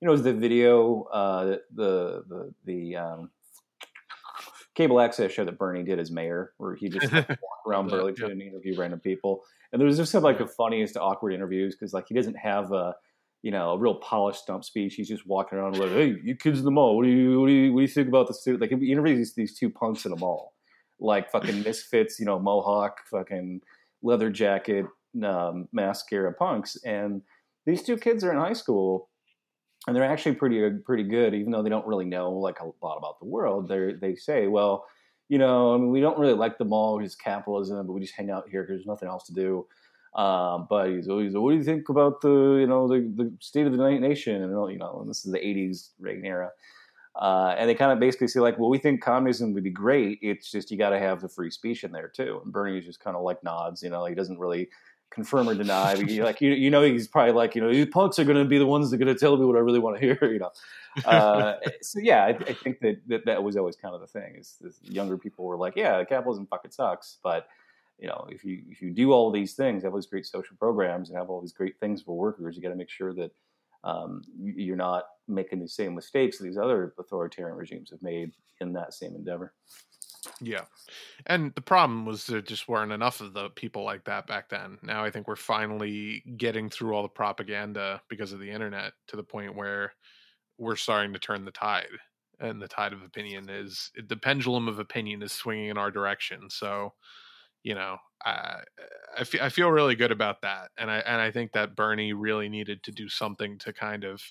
you 0.00 0.06
know 0.06 0.10
it 0.10 0.12
was 0.12 0.22
the 0.22 0.32
video 0.32 1.02
uh, 1.12 1.56
the 1.74 2.22
the 2.28 2.54
the 2.64 2.96
um, 2.96 3.30
cable 4.78 5.00
access 5.00 5.32
show 5.32 5.44
that 5.44 5.58
Bernie 5.58 5.82
did 5.82 5.98
as 5.98 6.12
mayor, 6.12 6.52
where 6.58 6.76
he 6.76 6.88
just 6.88 7.12
like, 7.12 7.28
walked 7.28 7.66
around 7.66 7.86
Yeah, 7.86 7.96
Burlington 7.96 8.30
and 8.30 8.42
interview 8.42 8.78
random 8.78 9.00
people. 9.00 9.42
And 9.72 9.80
there 9.80 9.86
was 9.86 9.96
just 9.96 10.12
some 10.12 10.22
like 10.22 10.38
the 10.38 10.46
funniest 10.46 10.96
awkward 10.96 11.32
interviews 11.32 11.74
because 11.74 11.92
like 11.92 12.06
he 12.08 12.14
doesn't 12.14 12.36
have 12.36 12.70
a 12.72 12.94
you 13.42 13.50
know 13.50 13.72
a 13.72 13.78
real 13.78 13.96
polished 13.96 14.42
stump 14.42 14.64
speech. 14.64 14.94
He's 14.94 15.08
just 15.08 15.26
walking 15.26 15.58
around 15.58 15.76
like, 15.78 15.90
"Hey, 15.90 16.16
you 16.22 16.36
kids 16.36 16.60
in 16.60 16.64
the 16.64 16.70
mall, 16.70 16.96
what 16.96 17.04
do 17.04 17.10
you 17.10 17.40
what 17.40 17.48
do 17.48 17.52
you 17.52 17.72
what 17.72 17.80
do 17.80 17.82
you 17.82 17.88
think 17.88 18.08
about 18.08 18.28
the 18.28 18.34
suit? 18.34 18.60
Like 18.60 18.70
he 18.70 18.92
interviews 18.92 19.18
these, 19.18 19.34
these 19.34 19.58
two 19.58 19.68
punks 19.68 20.06
in 20.06 20.12
a 20.12 20.16
mall, 20.16 20.54
like 21.00 21.30
fucking 21.30 21.62
misfits, 21.64 22.20
you 22.20 22.26
know, 22.26 22.38
mohawk, 22.38 23.00
fucking 23.10 23.60
leather 24.02 24.30
jacket, 24.30 24.86
um, 25.22 25.68
mascara 25.72 26.32
punks, 26.32 26.76
and 26.84 27.22
these 27.66 27.82
two 27.82 27.96
kids 27.96 28.24
are 28.24 28.30
in 28.30 28.38
high 28.38 28.52
school 28.52 29.08
and 29.86 29.96
they're 29.96 30.04
actually 30.04 30.34
pretty 30.34 30.70
pretty 30.84 31.04
good, 31.04 31.34
even 31.34 31.52
though 31.52 31.62
they 31.62 31.70
don't 31.70 31.86
really 31.86 32.04
know 32.04 32.32
like 32.32 32.60
a 32.60 32.64
lot 32.82 32.96
about 32.96 33.18
the 33.20 33.26
world. 33.26 33.68
They 33.68 33.94
they 33.94 34.16
say, 34.16 34.46
well, 34.46 34.84
you 35.28 35.38
know, 35.38 35.74
I 35.74 35.78
mean, 35.78 35.90
we 35.90 36.00
don't 36.00 36.18
really 36.18 36.34
like 36.34 36.58
the 36.58 36.64
mall 36.64 36.98
because 36.98 37.14
capitalism, 37.14 37.86
but 37.86 37.92
we 37.92 38.00
just 38.00 38.14
hang 38.14 38.30
out 38.30 38.48
here 38.50 38.62
because 38.62 38.76
there's 38.76 38.86
nothing 38.86 39.08
else 39.08 39.24
to 39.26 39.34
do. 39.34 39.66
Um, 40.14 40.66
but 40.68 40.88
he's 40.90 41.08
always, 41.08 41.34
what 41.34 41.50
do 41.52 41.56
you 41.56 41.62
think 41.62 41.88
about 41.88 42.20
the 42.22 42.58
you 42.60 42.66
know 42.66 42.88
the, 42.88 43.00
the 43.14 43.32
state 43.40 43.66
of 43.66 43.72
the 43.72 43.78
nation? 43.78 44.42
And 44.42 44.50
you 44.72 44.78
know, 44.78 44.98
and 45.00 45.08
this 45.08 45.24
is 45.24 45.32
the 45.32 45.38
'80s 45.38 45.90
Reagan 46.00 46.26
era. 46.26 46.50
Uh, 47.18 47.54
and 47.58 47.68
they 47.68 47.74
kind 47.74 47.90
of 47.90 47.98
basically 47.98 48.28
say 48.28 48.38
like, 48.38 48.58
well, 48.58 48.70
we 48.70 48.78
think 48.78 49.02
communism 49.02 49.52
would 49.52 49.64
be 49.64 49.70
great. 49.70 50.20
It's 50.22 50.50
just 50.50 50.70
you 50.70 50.78
got 50.78 50.90
to 50.90 51.00
have 51.00 51.20
the 51.20 51.28
free 51.28 51.50
speech 51.50 51.82
in 51.82 51.90
there 51.90 52.08
too. 52.08 52.40
And 52.44 52.52
Bernie 52.52 52.78
is 52.78 52.84
just 52.84 53.00
kind 53.00 53.16
of 53.16 53.22
like 53.22 53.42
nods, 53.42 53.82
you 53.82 53.90
know, 53.90 54.04
he 54.04 54.14
doesn't 54.14 54.38
really 54.38 54.68
confirm 55.10 55.48
or 55.48 55.54
deny. 55.54 55.96
But 55.96 56.10
you, 56.10 56.22
like 56.22 56.40
you, 56.40 56.52
you 56.52 56.70
know, 56.70 56.82
he's 56.82 57.08
probably 57.08 57.32
like, 57.32 57.56
you 57.56 57.60
know, 57.60 57.72
these 57.72 57.86
punks 57.86 58.20
are 58.20 58.24
going 58.24 58.38
to 58.38 58.44
be 58.44 58.58
the 58.58 58.66
ones 58.66 58.90
that 58.90 58.96
are 58.96 59.04
going 59.04 59.12
to 59.12 59.18
tell 59.18 59.36
me 59.36 59.44
what 59.44 59.56
I 59.56 59.60
really 59.60 59.80
want 59.80 59.96
to 59.96 60.00
hear, 60.00 60.18
you 60.32 60.38
know. 60.38 60.50
Uh, 61.04 61.56
so 61.82 61.98
yeah, 61.98 62.24
I, 62.24 62.28
I 62.28 62.52
think 62.52 62.78
that, 62.80 63.00
that 63.08 63.26
that 63.26 63.42
was 63.42 63.56
always 63.56 63.74
kind 63.74 63.96
of 63.96 64.00
the 64.00 64.06
thing. 64.06 64.36
Is, 64.38 64.56
is 64.62 64.78
younger 64.82 65.18
people 65.18 65.44
were 65.44 65.56
like, 65.56 65.74
yeah, 65.74 66.04
capitalism 66.04 66.46
fucking 66.46 66.70
sucks, 66.70 67.18
but 67.24 67.48
you 67.98 68.06
know, 68.06 68.28
if 68.30 68.44
you 68.44 68.62
if 68.70 68.80
you 68.80 68.90
do 68.90 69.10
all 69.10 69.32
these 69.32 69.54
things, 69.54 69.82
have 69.82 69.92
all 69.92 69.98
these 69.98 70.06
great 70.06 70.24
social 70.24 70.56
programs, 70.56 71.08
and 71.08 71.18
have 71.18 71.30
all 71.30 71.40
these 71.40 71.52
great 71.52 71.80
things 71.80 72.00
for 72.00 72.16
workers, 72.16 72.54
you 72.56 72.62
got 72.62 72.68
to 72.68 72.76
make 72.76 72.90
sure 72.90 73.12
that 73.14 73.32
um, 73.84 74.22
you're 74.38 74.76
not 74.76 75.04
making 75.26 75.60
the 75.60 75.68
same 75.68 75.94
mistakes 75.94 76.38
these 76.38 76.58
other 76.58 76.94
authoritarian 76.98 77.56
regimes 77.56 77.90
have 77.90 78.02
made 78.02 78.32
in 78.60 78.72
that 78.72 78.94
same 78.94 79.14
endeavor. 79.14 79.54
Yeah. 80.40 80.64
And 81.26 81.54
the 81.54 81.60
problem 81.60 82.04
was 82.04 82.26
there 82.26 82.40
just 82.40 82.68
weren't 82.68 82.92
enough 82.92 83.20
of 83.20 83.34
the 83.34 83.50
people 83.50 83.84
like 83.84 84.04
that 84.04 84.26
back 84.26 84.48
then. 84.48 84.78
Now 84.82 85.04
I 85.04 85.10
think 85.10 85.28
we're 85.28 85.36
finally 85.36 86.22
getting 86.36 86.68
through 86.68 86.94
all 86.94 87.02
the 87.02 87.08
propaganda 87.08 88.02
because 88.08 88.32
of 88.32 88.40
the 88.40 88.50
internet 88.50 88.92
to 89.08 89.16
the 89.16 89.22
point 89.22 89.54
where 89.54 89.92
we're 90.58 90.76
starting 90.76 91.12
to 91.12 91.18
turn 91.18 91.44
the 91.44 91.50
tide. 91.50 91.86
And 92.40 92.60
the 92.62 92.68
tide 92.68 92.92
of 92.92 93.02
opinion 93.02 93.48
is 93.48 93.90
the 94.08 94.16
pendulum 94.16 94.68
of 94.68 94.78
opinion 94.78 95.22
is 95.22 95.32
swinging 95.32 95.70
in 95.70 95.78
our 95.78 95.90
direction. 95.90 96.50
So, 96.50 96.94
you 97.62 97.74
know, 97.74 97.96
I 98.24 98.60
I 99.16 99.24
feel, 99.24 99.42
I 99.42 99.48
feel 99.48 99.70
really 99.70 99.94
good 99.94 100.12
about 100.12 100.42
that. 100.42 100.70
And 100.78 100.90
I 100.90 100.98
and 100.98 101.20
I 101.20 101.30
think 101.30 101.52
that 101.52 101.76
Bernie 101.76 102.12
really 102.12 102.48
needed 102.48 102.82
to 102.84 102.92
do 102.92 103.08
something 103.08 103.58
to 103.58 103.72
kind 103.72 104.04
of 104.04 104.22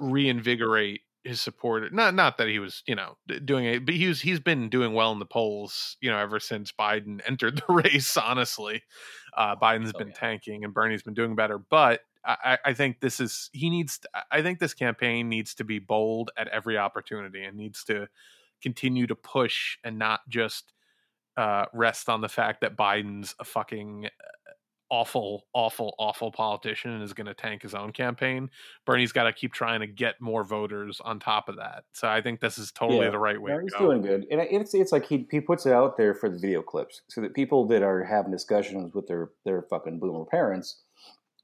reinvigorate 0.00 1.00
his 1.24 1.40
support 1.40 1.92
not 1.92 2.14
not 2.14 2.38
that 2.38 2.48
he 2.48 2.58
was 2.58 2.82
you 2.86 2.94
know 2.94 3.16
doing 3.44 3.66
it 3.66 3.84
but 3.84 3.94
he's 3.94 4.22
he's 4.22 4.40
been 4.40 4.70
doing 4.70 4.94
well 4.94 5.12
in 5.12 5.18
the 5.18 5.26
polls 5.26 5.96
you 6.00 6.10
know 6.10 6.16
ever 6.16 6.40
since 6.40 6.72
biden 6.72 7.20
entered 7.26 7.56
the 7.56 7.72
race 7.72 8.16
honestly 8.16 8.82
uh 9.36 9.54
biden's 9.54 9.92
oh, 9.94 9.98
been 9.98 10.08
yeah. 10.08 10.14
tanking 10.14 10.64
and 10.64 10.72
bernie's 10.72 11.02
been 11.02 11.14
doing 11.14 11.34
better 11.34 11.58
but 11.58 12.00
I, 12.22 12.58
I 12.66 12.74
think 12.74 13.00
this 13.00 13.18
is 13.18 13.48
he 13.52 13.70
needs 13.70 13.98
to, 13.98 14.08
i 14.30 14.40
think 14.40 14.60
this 14.60 14.74
campaign 14.74 15.28
needs 15.28 15.54
to 15.56 15.64
be 15.64 15.78
bold 15.78 16.30
at 16.38 16.48
every 16.48 16.78
opportunity 16.78 17.44
and 17.44 17.56
needs 17.56 17.84
to 17.84 18.08
continue 18.62 19.06
to 19.06 19.14
push 19.14 19.78
and 19.84 19.98
not 19.98 20.20
just 20.28 20.72
uh 21.36 21.66
rest 21.72 22.08
on 22.08 22.20
the 22.20 22.28
fact 22.28 22.60
that 22.60 22.76
biden's 22.76 23.34
a 23.38 23.44
fucking 23.44 24.08
awful, 24.90 25.46
awful, 25.54 25.94
awful 25.98 26.32
politician 26.32 26.90
and 26.90 27.02
is 27.02 27.12
going 27.12 27.26
to 27.26 27.34
tank 27.34 27.62
his 27.62 27.74
own 27.74 27.92
campaign. 27.92 28.50
Bernie's 28.84 29.12
got 29.12 29.24
to 29.24 29.32
keep 29.32 29.52
trying 29.52 29.80
to 29.80 29.86
get 29.86 30.20
more 30.20 30.44
voters 30.44 31.00
on 31.02 31.20
top 31.20 31.48
of 31.48 31.56
that. 31.56 31.84
So 31.92 32.08
I 32.08 32.20
think 32.20 32.40
this 32.40 32.58
is 32.58 32.72
totally 32.72 33.06
yeah. 33.06 33.10
the 33.10 33.18
right 33.18 33.40
way. 33.40 33.52
Yeah, 33.52 33.60
he's 33.62 33.74
doing 33.74 34.02
good, 34.02 34.26
and 34.30 34.40
it's 34.40 34.74
it's 34.74 34.92
like 34.92 35.06
he 35.06 35.26
he 35.30 35.40
puts 35.40 35.64
it 35.64 35.72
out 35.72 35.96
there 35.96 36.14
for 36.14 36.28
the 36.28 36.38
video 36.38 36.62
clips 36.62 37.02
so 37.08 37.20
that 37.20 37.34
people 37.34 37.66
that 37.68 37.82
are 37.82 38.04
having 38.04 38.32
discussions 38.32 38.92
with 38.94 39.06
their 39.06 39.30
their 39.44 39.62
fucking 39.62 39.98
boomer 40.00 40.24
parents. 40.24 40.82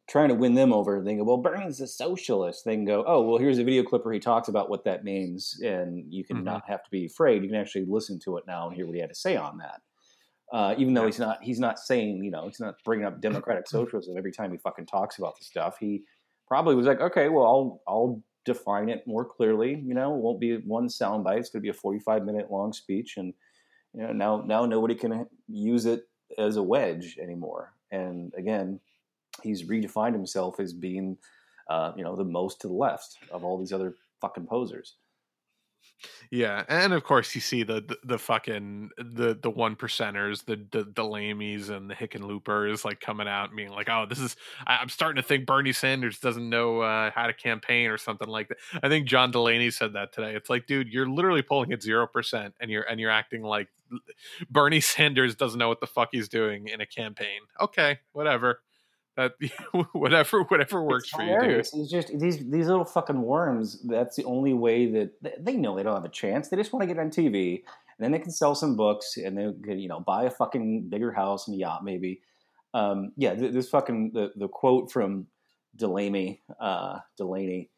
Trying 0.08 0.28
to 0.28 0.34
win 0.34 0.54
them 0.54 0.72
over, 0.72 1.02
they 1.02 1.16
go, 1.16 1.24
"Well, 1.24 1.38
Bernie's 1.38 1.80
a 1.80 1.86
socialist." 1.86 2.64
They 2.64 2.76
can 2.76 2.84
go, 2.84 3.04
"Oh, 3.06 3.22
well, 3.22 3.38
here's 3.38 3.58
a 3.58 3.64
video 3.64 3.82
clip 3.82 4.04
where 4.04 4.14
he 4.14 4.20
talks 4.20 4.48
about 4.48 4.70
what 4.70 4.84
that 4.84 5.02
means, 5.02 5.60
and 5.64 6.04
you 6.12 6.24
can 6.24 6.36
mm-hmm. 6.36 6.44
not 6.44 6.68
have 6.68 6.84
to 6.84 6.90
be 6.90 7.06
afraid. 7.06 7.42
You 7.42 7.48
can 7.48 7.58
actually 7.58 7.86
listen 7.86 8.20
to 8.20 8.36
it 8.36 8.44
now 8.46 8.68
and 8.68 8.76
hear 8.76 8.86
what 8.86 8.94
he 8.94 9.00
had 9.00 9.10
to 9.10 9.16
say 9.16 9.36
on 9.36 9.58
that." 9.58 9.80
Uh, 10.52 10.76
even 10.78 10.94
though 10.94 11.06
he's 11.06 11.18
not 11.18 11.42
he's 11.42 11.58
not 11.58 11.78
saying 11.78 12.22
you 12.22 12.30
know 12.30 12.46
he's 12.46 12.60
not 12.60 12.76
bringing 12.84 13.04
up 13.04 13.20
democratic 13.20 13.66
socialism 13.66 14.16
every 14.16 14.32
time 14.32 14.52
he 14.52 14.58
fucking 14.58 14.86
talks 14.86 15.18
about 15.18 15.36
the 15.38 15.44
stuff. 15.44 15.76
He 15.80 16.04
probably 16.46 16.76
was 16.76 16.86
like, 16.86 17.00
okay, 17.00 17.28
well 17.28 17.44
I'll 17.44 17.82
I'll 17.88 18.22
define 18.44 18.88
it 18.88 19.04
more 19.06 19.24
clearly. 19.24 19.82
You 19.84 19.94
know, 19.94 20.14
it 20.14 20.20
won't 20.20 20.40
be 20.40 20.56
one 20.58 20.86
soundbite. 20.86 21.38
It's 21.38 21.50
going 21.50 21.60
to 21.60 21.66
be 21.66 21.70
a 21.70 21.74
forty 21.74 21.98
five 21.98 22.24
minute 22.24 22.50
long 22.50 22.72
speech, 22.72 23.16
and 23.16 23.34
you 23.92 24.02
know 24.02 24.12
now 24.12 24.42
now 24.46 24.64
nobody 24.66 24.94
can 24.94 25.26
use 25.48 25.84
it 25.84 26.04
as 26.38 26.56
a 26.56 26.62
wedge 26.62 27.18
anymore. 27.20 27.74
And 27.90 28.32
again, 28.38 28.80
he's 29.42 29.64
redefined 29.64 30.12
himself 30.12 30.60
as 30.60 30.72
being 30.72 31.18
uh, 31.68 31.92
you 31.96 32.04
know 32.04 32.16
the 32.16 32.24
most 32.24 32.60
to 32.60 32.68
the 32.68 32.74
left 32.74 33.18
of 33.30 33.44
all 33.44 33.58
these 33.58 33.72
other 33.72 33.94
fucking 34.20 34.46
posers. 34.46 34.96
Yeah, 36.30 36.64
and 36.68 36.92
of 36.92 37.04
course 37.04 37.34
you 37.34 37.40
see 37.40 37.62
the 37.62 37.80
the, 37.80 37.98
the 38.04 38.18
fucking 38.18 38.90
the 38.98 39.38
the 39.40 39.50
one 39.50 39.76
percenters, 39.76 40.44
the 40.44 40.66
the 40.70 40.84
Delaneys 40.84 41.70
and 41.70 41.88
the 41.88 41.94
Hickenloopers 41.94 42.84
like 42.84 43.00
coming 43.00 43.28
out 43.28 43.48
and 43.48 43.56
being 43.56 43.70
like, 43.70 43.88
"Oh, 43.88 44.04
this 44.08 44.18
is." 44.18 44.36
I, 44.66 44.82
am 44.82 44.88
starting 44.88 45.22
to 45.22 45.26
think 45.26 45.46
Bernie 45.46 45.72
Sanders 45.72 46.18
doesn't 46.18 46.48
know 46.48 46.80
uh, 46.80 47.10
how 47.14 47.26
to 47.26 47.32
campaign 47.32 47.88
or 47.88 47.96
something 47.96 48.28
like 48.28 48.48
that. 48.48 48.58
I 48.82 48.88
think 48.88 49.06
John 49.06 49.30
Delaney 49.30 49.70
said 49.70 49.94
that 49.94 50.12
today. 50.12 50.34
It's 50.34 50.50
like, 50.50 50.66
dude, 50.66 50.92
you're 50.92 51.08
literally 51.08 51.42
polling 51.42 51.72
at 51.72 51.82
zero 51.82 52.06
percent, 52.06 52.54
and 52.60 52.70
you're 52.70 52.82
and 52.82 53.00
you're 53.00 53.10
acting 53.10 53.42
like 53.42 53.68
Bernie 54.50 54.80
Sanders 54.82 55.34
doesn't 55.34 55.58
know 55.58 55.68
what 55.68 55.80
the 55.80 55.86
fuck 55.86 56.10
he's 56.12 56.28
doing 56.28 56.68
in 56.68 56.80
a 56.80 56.86
campaign. 56.86 57.40
Okay, 57.60 58.00
whatever 58.12 58.60
that 59.16 59.32
whatever 59.92 60.42
whatever 60.42 60.82
works 60.82 61.10
for 61.10 61.22
you, 61.22 61.40
dude. 61.40 61.50
It's 61.58 61.90
just 61.90 62.18
these 62.18 62.38
these 62.38 62.66
little 62.66 62.84
fucking 62.84 63.20
worms. 63.20 63.82
That's 63.82 64.16
the 64.16 64.24
only 64.24 64.52
way 64.52 64.90
that 64.92 65.44
they 65.44 65.56
know 65.56 65.76
they 65.76 65.82
don't 65.82 65.94
have 65.94 66.04
a 66.04 66.10
chance. 66.10 66.48
They 66.48 66.56
just 66.56 66.72
want 66.72 66.82
to 66.82 66.86
get 66.86 67.00
on 67.00 67.10
TV, 67.10 67.56
and 67.56 67.98
then 67.98 68.12
they 68.12 68.18
can 68.18 68.30
sell 68.30 68.54
some 68.54 68.76
books, 68.76 69.16
and 69.16 69.36
they 69.36 69.52
can 69.62 69.78
you 69.78 69.88
know 69.88 70.00
buy 70.00 70.24
a 70.24 70.30
fucking 70.30 70.88
bigger 70.88 71.12
house 71.12 71.48
and 71.48 71.54
a 71.56 71.58
yacht 71.58 71.84
maybe. 71.84 72.20
Um, 72.74 73.12
yeah, 73.16 73.34
this 73.34 73.68
fucking 73.68 74.12
the 74.12 74.32
the 74.36 74.48
quote 74.48 74.92
from 74.92 75.26
Delaney 75.74 76.42
uh, 76.60 76.98
Delaney 77.16 77.70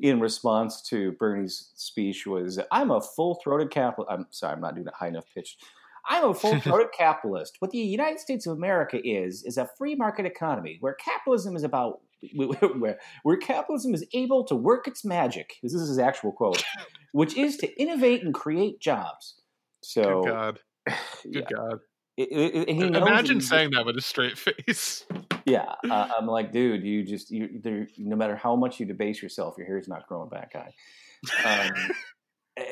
in 0.00 0.20
response 0.20 0.82
to 0.82 1.12
Bernie's 1.12 1.70
speech 1.74 2.26
was, 2.26 2.58
"I'm 2.70 2.90
a 2.90 3.00
full 3.00 3.36
throated 3.42 3.70
capitalist." 3.70 4.10
I'm 4.10 4.26
sorry, 4.30 4.54
I'm 4.54 4.60
not 4.60 4.74
doing 4.74 4.88
a 4.88 4.94
high 4.94 5.08
enough 5.08 5.26
pitch. 5.34 5.58
I'm 6.06 6.30
a 6.30 6.34
full-throated 6.34 6.92
capitalist. 6.96 7.56
What 7.60 7.70
the 7.70 7.78
United 7.78 8.20
States 8.20 8.46
of 8.46 8.56
America 8.56 8.98
is 9.02 9.44
is 9.44 9.58
a 9.58 9.68
free 9.78 9.94
market 9.94 10.26
economy 10.26 10.78
where 10.80 10.94
capitalism 10.94 11.56
is 11.56 11.64
about 11.64 12.00
where, 12.34 12.98
where 13.22 13.36
capitalism 13.36 13.94
is 13.94 14.04
able 14.12 14.44
to 14.44 14.54
work 14.54 14.88
its 14.88 15.04
magic. 15.04 15.54
This 15.62 15.74
is 15.74 15.88
his 15.88 15.98
actual 15.98 16.32
quote, 16.32 16.62
which 17.12 17.36
is 17.36 17.56
to 17.58 17.80
innovate 17.80 18.22
and 18.22 18.34
create 18.34 18.80
jobs. 18.80 19.40
So, 19.82 20.22
good 20.22 20.28
God, 20.28 20.60
good 20.86 20.96
yeah. 21.34 21.56
God. 21.56 21.78
It, 22.16 22.28
it, 22.32 22.68
it, 22.68 22.96
Imagine 22.96 23.40
saying 23.40 23.70
that 23.74 23.86
with 23.86 23.96
a 23.96 24.00
straight 24.00 24.36
face. 24.36 25.04
yeah, 25.44 25.74
uh, 25.88 26.08
I'm 26.18 26.26
like, 26.26 26.50
dude, 26.50 26.82
you 26.82 27.04
just 27.04 27.30
you, 27.30 27.48
no 27.96 28.16
matter 28.16 28.34
how 28.34 28.56
much 28.56 28.80
you 28.80 28.86
debase 28.86 29.22
yourself, 29.22 29.54
your 29.56 29.68
hair's 29.68 29.86
not 29.86 30.08
growing 30.08 30.28
back, 30.28 30.52
guy. 30.52 30.74
Um, 31.44 31.90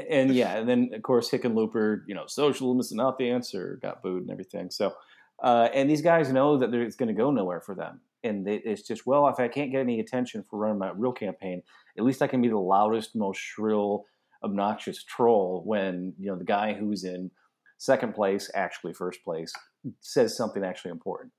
and 0.09 0.35
yeah, 0.35 0.57
and 0.57 0.68
then 0.68 0.90
of 0.94 1.03
course 1.03 1.31
Hickenlooper, 1.31 2.03
you 2.07 2.14
know, 2.14 2.27
socialism 2.27 2.81
is 2.81 2.92
not 2.92 3.18
the 3.18 3.31
answer, 3.31 3.79
got 3.83 4.03
booed 4.03 4.22
and 4.22 4.31
everything. 4.31 4.70
So, 4.70 4.94
uh, 5.42 5.68
and 5.72 5.88
these 5.88 6.03
guys 6.03 6.33
know 6.33 6.59
that 6.59 6.72
it's 6.75 6.96
going 6.96 7.09
to 7.09 7.14
go 7.14 7.31
nowhere 7.31 7.61
for 7.61 7.75
them, 7.75 8.01
and 8.22 8.46
they, 8.46 8.57
it's 8.57 8.83
just 8.83 9.07
well, 9.07 9.29
if 9.29 9.38
I 9.38 9.49
can't 9.49 9.70
get 9.70 9.81
any 9.81 10.01
attention 10.01 10.44
for 10.49 10.59
running 10.59 10.79
my 10.79 10.90
real 10.94 11.12
campaign, 11.12 11.62
at 11.99 12.05
least 12.05 12.22
I 12.22 12.27
can 12.27 12.42
be 12.42 12.49
the 12.49 12.59
loudest, 12.59 13.14
most 13.14 13.38
shrill, 13.38 14.07
obnoxious 14.42 15.03
troll 15.03 15.62
when 15.64 16.14
you 16.18 16.31
know 16.31 16.37
the 16.37 16.44
guy 16.44 16.75
who's 16.75 17.05
in 17.05 17.31
second 17.79 18.14
place, 18.14 18.51
actually 18.55 18.94
first 18.94 19.22
place, 19.25 19.53
says 20.01 20.37
something 20.37 20.64
actually 20.64 20.90
important, 20.90 21.33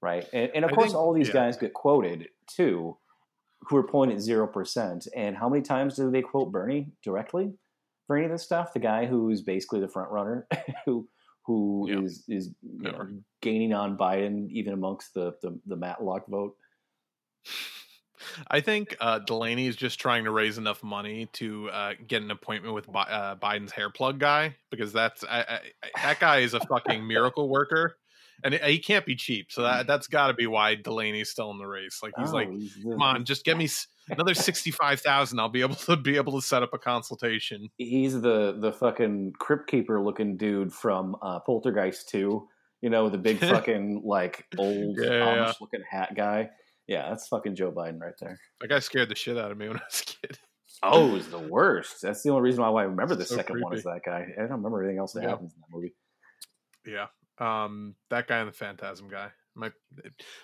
right? 0.00 0.26
And, 0.32 0.50
and 0.54 0.64
of 0.64 0.70
I 0.70 0.74
course, 0.74 0.88
think, 0.88 0.96
all 0.96 1.12
these 1.12 1.28
yeah. 1.28 1.34
guys 1.34 1.56
get 1.56 1.74
quoted 1.74 2.28
too, 2.46 2.96
who 3.62 3.76
are 3.76 3.82
polling 3.82 4.12
at 4.12 4.20
zero 4.20 4.46
percent. 4.46 5.08
And 5.16 5.36
how 5.36 5.48
many 5.48 5.62
times 5.62 5.96
do 5.96 6.10
they 6.10 6.22
quote 6.22 6.52
Bernie 6.52 6.92
directly? 7.02 7.54
For 8.12 8.18
any 8.18 8.26
of 8.26 8.30
this 8.30 8.42
stuff. 8.42 8.74
The 8.74 8.78
guy 8.78 9.06
who 9.06 9.30
is 9.30 9.40
basically 9.40 9.80
the 9.80 9.88
front 9.88 10.10
runner, 10.10 10.46
who 10.84 11.08
who 11.46 11.88
is 11.88 12.24
is 12.28 12.50
know, 12.62 13.08
gaining 13.40 13.72
on 13.72 13.96
Biden 13.96 14.50
even 14.50 14.74
amongst 14.74 15.14
the 15.14 15.34
the, 15.40 15.58
the 15.66 15.76
Matlock 15.76 16.28
vote. 16.28 16.54
I 18.48 18.60
think 18.60 18.94
uh, 19.00 19.20
Delaney 19.20 19.66
is 19.66 19.76
just 19.76 19.98
trying 19.98 20.24
to 20.24 20.30
raise 20.30 20.58
enough 20.58 20.82
money 20.82 21.26
to 21.32 21.70
uh, 21.70 21.94
get 22.06 22.22
an 22.22 22.30
appointment 22.30 22.74
with 22.74 22.86
Bi- 22.86 23.00
uh, 23.00 23.34
Biden's 23.36 23.72
hair 23.72 23.88
plug 23.88 24.20
guy 24.20 24.56
because 24.70 24.92
that's 24.92 25.24
I, 25.24 25.40
I, 25.40 25.58
that 26.02 26.20
guy 26.20 26.38
is 26.40 26.52
a 26.52 26.60
fucking 26.60 27.06
miracle 27.08 27.48
worker 27.48 27.96
and 28.44 28.54
he 28.54 28.78
can't 28.78 29.06
be 29.06 29.16
cheap. 29.16 29.50
So 29.50 29.62
that 29.62 29.86
that's 29.86 30.06
got 30.06 30.26
to 30.26 30.34
be 30.34 30.46
why 30.46 30.74
Delaney's 30.74 31.30
still 31.30 31.50
in 31.50 31.58
the 31.58 31.66
race. 31.66 32.00
Like 32.02 32.12
he's 32.18 32.30
oh, 32.30 32.34
like, 32.34 32.48
come 32.84 33.02
on, 33.02 33.24
just 33.24 33.44
get 33.44 33.56
me 33.56 33.68
another 34.08 34.34
sixty 34.34 34.70
five 34.70 35.00
thousand. 35.00 35.38
I'll 35.40 35.48
be 35.48 35.60
able 35.60 35.74
to 35.76 35.96
be 35.96 36.16
able 36.16 36.40
to 36.40 36.46
set 36.46 36.62
up 36.62 36.70
a 36.72 36.78
consultation. 36.78 37.68
He's 37.78 38.20
the 38.20 38.56
the 38.58 38.72
fucking 38.72 39.34
crypt 39.38 39.68
keeper 39.68 40.00
looking 40.00 40.36
dude 40.36 40.72
from 40.72 41.16
uh, 41.22 41.40
Poltergeist 41.40 42.08
two. 42.08 42.48
You 42.80 42.90
know, 42.90 43.08
the 43.08 43.18
big 43.18 43.38
fucking 43.40 44.02
like 44.04 44.46
old 44.58 44.98
yeah, 45.00 45.10
Amish 45.10 45.60
looking 45.60 45.82
hat 45.88 46.14
guy. 46.14 46.50
Yeah, 46.86 47.08
that's 47.08 47.28
fucking 47.28 47.54
Joe 47.54 47.72
Biden 47.72 48.00
right 48.00 48.14
there. 48.20 48.38
That 48.60 48.68
guy 48.68 48.78
scared 48.80 49.08
the 49.08 49.14
shit 49.14 49.38
out 49.38 49.52
of 49.52 49.58
me 49.58 49.68
when 49.68 49.76
I 49.76 49.82
was 49.88 50.00
a 50.00 50.26
kid. 50.26 50.38
Oh, 50.82 51.10
it 51.10 51.12
was 51.12 51.28
the 51.30 51.38
worst. 51.38 52.02
That's 52.02 52.22
the 52.22 52.30
only 52.30 52.42
reason 52.42 52.62
why 52.62 52.82
I 52.82 52.84
remember 52.84 53.14
the 53.14 53.24
so 53.24 53.36
second 53.36 53.54
creepy. 53.54 53.64
one 53.64 53.76
is 53.76 53.84
that 53.84 54.00
guy. 54.04 54.26
I 54.36 54.40
don't 54.40 54.50
remember 54.50 54.82
anything 54.82 54.98
else 54.98 55.12
that 55.12 55.22
yeah. 55.22 55.30
happens 55.30 55.54
in 55.54 55.60
that 55.60 55.74
movie. 55.74 55.94
Yeah, 56.84 57.06
um, 57.38 57.94
that 58.10 58.26
guy 58.26 58.38
and 58.38 58.48
the 58.48 58.52
Phantasm 58.52 59.08
guy 59.08 59.30
might 59.54 59.72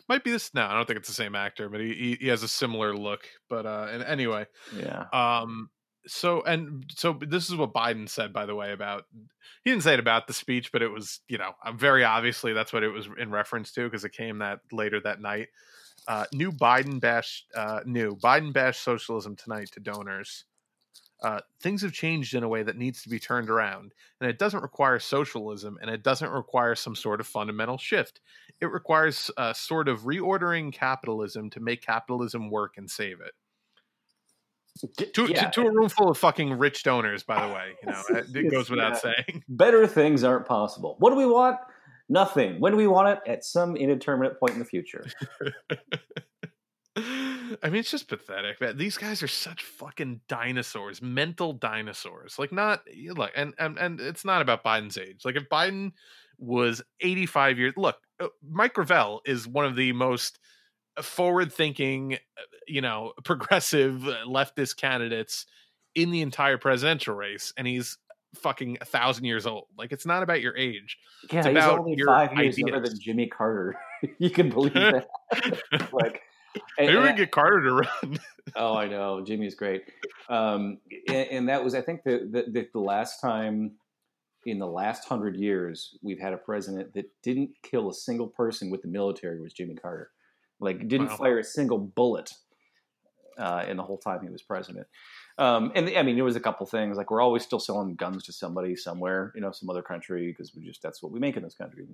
might 0.08 0.24
be 0.24 0.30
this. 0.30 0.52
No, 0.54 0.62
I 0.62 0.74
don't 0.74 0.86
think 0.86 0.98
it's 0.98 1.08
the 1.08 1.14
same 1.14 1.34
actor, 1.34 1.68
but 1.68 1.80
he 1.80 1.94
he, 1.94 2.18
he 2.20 2.28
has 2.28 2.42
a 2.42 2.48
similar 2.48 2.96
look. 2.96 3.28
But 3.48 3.66
uh, 3.66 3.88
and 3.90 4.02
anyway, 4.02 4.46
yeah. 4.76 5.06
Um, 5.12 5.70
so 6.06 6.42
and 6.42 6.84
so 6.94 7.18
this 7.26 7.48
is 7.48 7.56
what 7.56 7.72
Biden 7.72 8.08
said, 8.08 8.32
by 8.32 8.46
the 8.46 8.54
way, 8.54 8.72
about 8.72 9.04
he 9.64 9.70
didn't 9.70 9.82
say 9.82 9.94
it 9.94 10.00
about 10.00 10.26
the 10.26 10.32
speech, 10.32 10.72
but 10.72 10.82
it 10.82 10.88
was 10.88 11.20
you 11.28 11.38
know 11.38 11.52
very 11.74 12.04
obviously 12.04 12.52
that's 12.52 12.72
what 12.72 12.82
it 12.82 12.88
was 12.88 13.08
in 13.18 13.30
reference 13.30 13.72
to 13.72 13.84
because 13.84 14.04
it 14.04 14.12
came 14.12 14.38
that 14.38 14.60
later 14.72 15.00
that 15.00 15.20
night. 15.20 15.48
Uh, 16.06 16.24
new 16.32 16.50
Biden 16.50 17.00
bash, 17.00 17.44
uh, 17.54 17.80
new 17.84 18.16
Biden 18.16 18.52
bash 18.52 18.78
socialism 18.78 19.36
tonight 19.36 19.70
to 19.72 19.80
donors. 19.80 20.44
Uh, 21.22 21.40
things 21.60 21.82
have 21.82 21.92
changed 21.92 22.34
in 22.34 22.42
a 22.42 22.48
way 22.48 22.62
that 22.62 22.76
needs 22.76 23.02
to 23.02 23.08
be 23.08 23.18
turned 23.18 23.50
around. 23.50 23.92
And 24.20 24.30
it 24.30 24.38
doesn't 24.38 24.62
require 24.62 24.98
socialism 24.98 25.78
and 25.80 25.90
it 25.90 26.02
doesn't 26.02 26.30
require 26.30 26.74
some 26.74 26.94
sort 26.94 27.20
of 27.20 27.26
fundamental 27.26 27.78
shift. 27.78 28.20
It 28.60 28.66
requires 28.66 29.30
a 29.36 29.54
sort 29.54 29.88
of 29.88 30.02
reordering 30.02 30.72
capitalism 30.72 31.50
to 31.50 31.60
make 31.60 31.82
capitalism 31.82 32.50
work 32.50 32.74
and 32.76 32.90
save 32.90 33.20
it. 33.20 33.32
To, 35.14 35.26
yeah. 35.26 35.50
to, 35.50 35.62
to, 35.62 35.66
a 35.66 35.72
room 35.72 35.88
full 35.88 36.08
of 36.08 36.16
fucking 36.18 36.52
rich 36.52 36.84
donors, 36.84 37.24
by 37.24 37.44
the 37.44 37.52
way. 37.52 37.72
You 37.82 37.90
know, 37.90 38.02
it 38.40 38.50
goes 38.50 38.70
without 38.70 38.92
yeah. 38.92 39.14
saying. 39.26 39.44
Better 39.48 39.88
things 39.88 40.22
aren't 40.22 40.46
possible. 40.46 40.94
What 41.00 41.10
do 41.10 41.16
we 41.16 41.26
want? 41.26 41.56
Nothing. 42.08 42.60
When 42.60 42.72
do 42.72 42.78
we 42.78 42.86
want 42.86 43.08
it? 43.08 43.30
At 43.30 43.44
some 43.44 43.76
indeterminate 43.76 44.38
point 44.38 44.52
in 44.52 44.60
the 44.60 44.64
future. 44.64 45.04
I 47.62 47.70
mean, 47.70 47.80
it's 47.80 47.90
just 47.90 48.08
pathetic. 48.08 48.60
Man. 48.60 48.76
These 48.76 48.96
guys 48.96 49.22
are 49.22 49.28
such 49.28 49.62
fucking 49.62 50.20
dinosaurs, 50.28 51.02
mental 51.02 51.52
dinosaurs. 51.52 52.38
Like, 52.38 52.52
not 52.52 52.82
like, 53.14 53.32
and 53.36 53.54
and 53.58 53.78
and 53.78 54.00
it's 54.00 54.24
not 54.24 54.42
about 54.42 54.64
Biden's 54.64 54.98
age. 54.98 55.22
Like, 55.24 55.36
if 55.36 55.48
Biden 55.48 55.92
was 56.38 56.82
85 57.00 57.58
years, 57.58 57.74
look, 57.76 57.96
uh, 58.20 58.28
Mike 58.48 58.74
Gravel 58.74 59.20
is 59.24 59.46
one 59.46 59.64
of 59.64 59.76
the 59.76 59.92
most 59.92 60.38
forward-thinking, 61.00 62.14
uh, 62.14 62.42
you 62.66 62.80
know, 62.80 63.12
progressive 63.24 64.06
uh, 64.06 64.24
leftist 64.26 64.76
candidates 64.76 65.46
in 65.94 66.10
the 66.10 66.22
entire 66.22 66.58
presidential 66.58 67.14
race, 67.14 67.52
and 67.56 67.66
he's 67.66 67.98
fucking 68.34 68.78
a 68.80 68.84
thousand 68.84 69.24
years 69.24 69.46
old. 69.46 69.66
Like, 69.76 69.92
it's 69.92 70.06
not 70.06 70.22
about 70.22 70.40
your 70.40 70.56
age. 70.56 70.98
Yeah, 71.32 71.40
it's 71.40 71.48
he's 71.48 71.64
only 71.64 71.96
five 72.04 72.32
years 72.32 72.54
ideas. 72.54 72.58
younger 72.58 72.80
than 72.80 72.98
Jimmy 73.00 73.26
Carter. 73.26 73.76
you 74.18 74.30
can 74.30 74.50
believe 74.50 74.74
that. 74.74 75.08
like 75.92 76.22
Maybe 76.78 76.96
and, 76.96 77.04
we 77.04 77.12
get 77.12 77.30
Carter 77.30 77.62
to 77.62 77.72
run. 77.72 78.18
oh, 78.56 78.76
I 78.76 78.88
know. 78.88 79.22
Jimmy's 79.24 79.54
great. 79.54 79.84
Um, 80.28 80.78
and, 81.08 81.28
and, 81.30 81.48
that 81.48 81.64
was, 81.64 81.74
I 81.74 81.80
think, 81.80 82.02
the, 82.04 82.46
the, 82.52 82.68
the 82.72 82.80
last 82.80 83.20
time 83.20 83.72
in 84.46 84.58
the 84.58 84.66
last 84.66 85.06
hundred 85.08 85.36
years 85.36 85.96
we've 86.02 86.20
had 86.20 86.32
a 86.32 86.36
president 86.36 86.94
that 86.94 87.10
didn't 87.22 87.50
kill 87.62 87.90
a 87.90 87.94
single 87.94 88.28
person 88.28 88.70
with 88.70 88.82
the 88.82 88.88
military 88.88 89.40
was 89.40 89.52
Jimmy 89.52 89.74
Carter. 89.74 90.10
Like, 90.60 90.88
didn't 90.88 91.08
wow. 91.08 91.16
fire 91.16 91.38
a 91.38 91.44
single 91.44 91.78
bullet 91.78 92.32
uh, 93.38 93.64
in 93.68 93.76
the 93.76 93.82
whole 93.82 93.98
time 93.98 94.20
he 94.22 94.28
was 94.28 94.42
president. 94.42 94.86
Um, 95.38 95.70
and 95.76 95.88
I 95.96 96.02
mean, 96.02 96.16
there 96.16 96.24
was 96.24 96.36
a 96.36 96.40
couple 96.40 96.66
things 96.66 96.96
like 96.96 97.10
we're 97.10 97.20
always 97.20 97.44
still 97.44 97.60
selling 97.60 97.94
guns 97.94 98.24
to 98.24 98.32
somebody 98.32 98.74
somewhere, 98.74 99.32
you 99.36 99.40
know, 99.40 99.52
some 99.52 99.70
other 99.70 99.82
country 99.82 100.28
because 100.28 100.52
we 100.54 100.64
just 100.64 100.82
that's 100.82 101.00
what 101.00 101.12
we 101.12 101.20
make 101.20 101.36
in 101.36 101.44
this 101.44 101.54
country, 101.54 101.86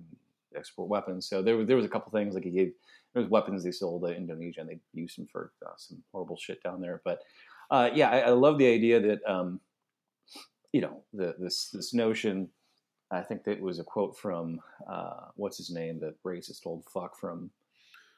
export 0.57 0.89
weapons. 0.89 1.29
So 1.29 1.43
there, 1.43 1.65
there 1.65 1.77
was 1.77 1.85
a 1.85 1.89
couple 1.89 2.11
things 2.13 2.35
like 2.35 2.45
he 2.45 2.51
gave 2.51 2.73
there 3.15 3.23
was 3.23 3.31
weapons 3.31 3.63
they 3.63 3.71
sold 3.71 4.03
to 4.03 4.15
Indonesia 4.15 4.61
and 4.61 4.69
they 4.69 4.81
used 4.93 5.17
them 5.17 5.27
for 5.31 5.53
uh, 5.65 5.71
some 5.77 6.03
horrible 6.13 6.37
shit 6.37 6.63
down 6.63 6.81
there. 6.81 7.01
But 7.05 7.21
uh, 7.71 7.91
yeah, 7.95 8.11
I, 8.11 8.19
I, 8.21 8.31
love 8.31 8.59
the 8.59 8.67
idea 8.67 9.01
that 9.01 9.21
um, 9.31 9.61
you 10.73 10.81
know 10.81 11.03
the, 11.13 11.35
this 11.39 11.71
this 11.71 11.95
notion. 11.95 12.49
I 13.11 13.23
think 13.23 13.45
that 13.45 13.61
was 13.61 13.79
a 13.79 13.85
quote 13.85 14.19
from 14.19 14.61
uh, 14.91 15.27
what's 15.37 15.57
his 15.57 15.71
name, 15.71 16.01
the 16.01 16.15
racist 16.27 16.67
old 16.67 16.85
fuck 16.93 17.17
from 17.17 17.51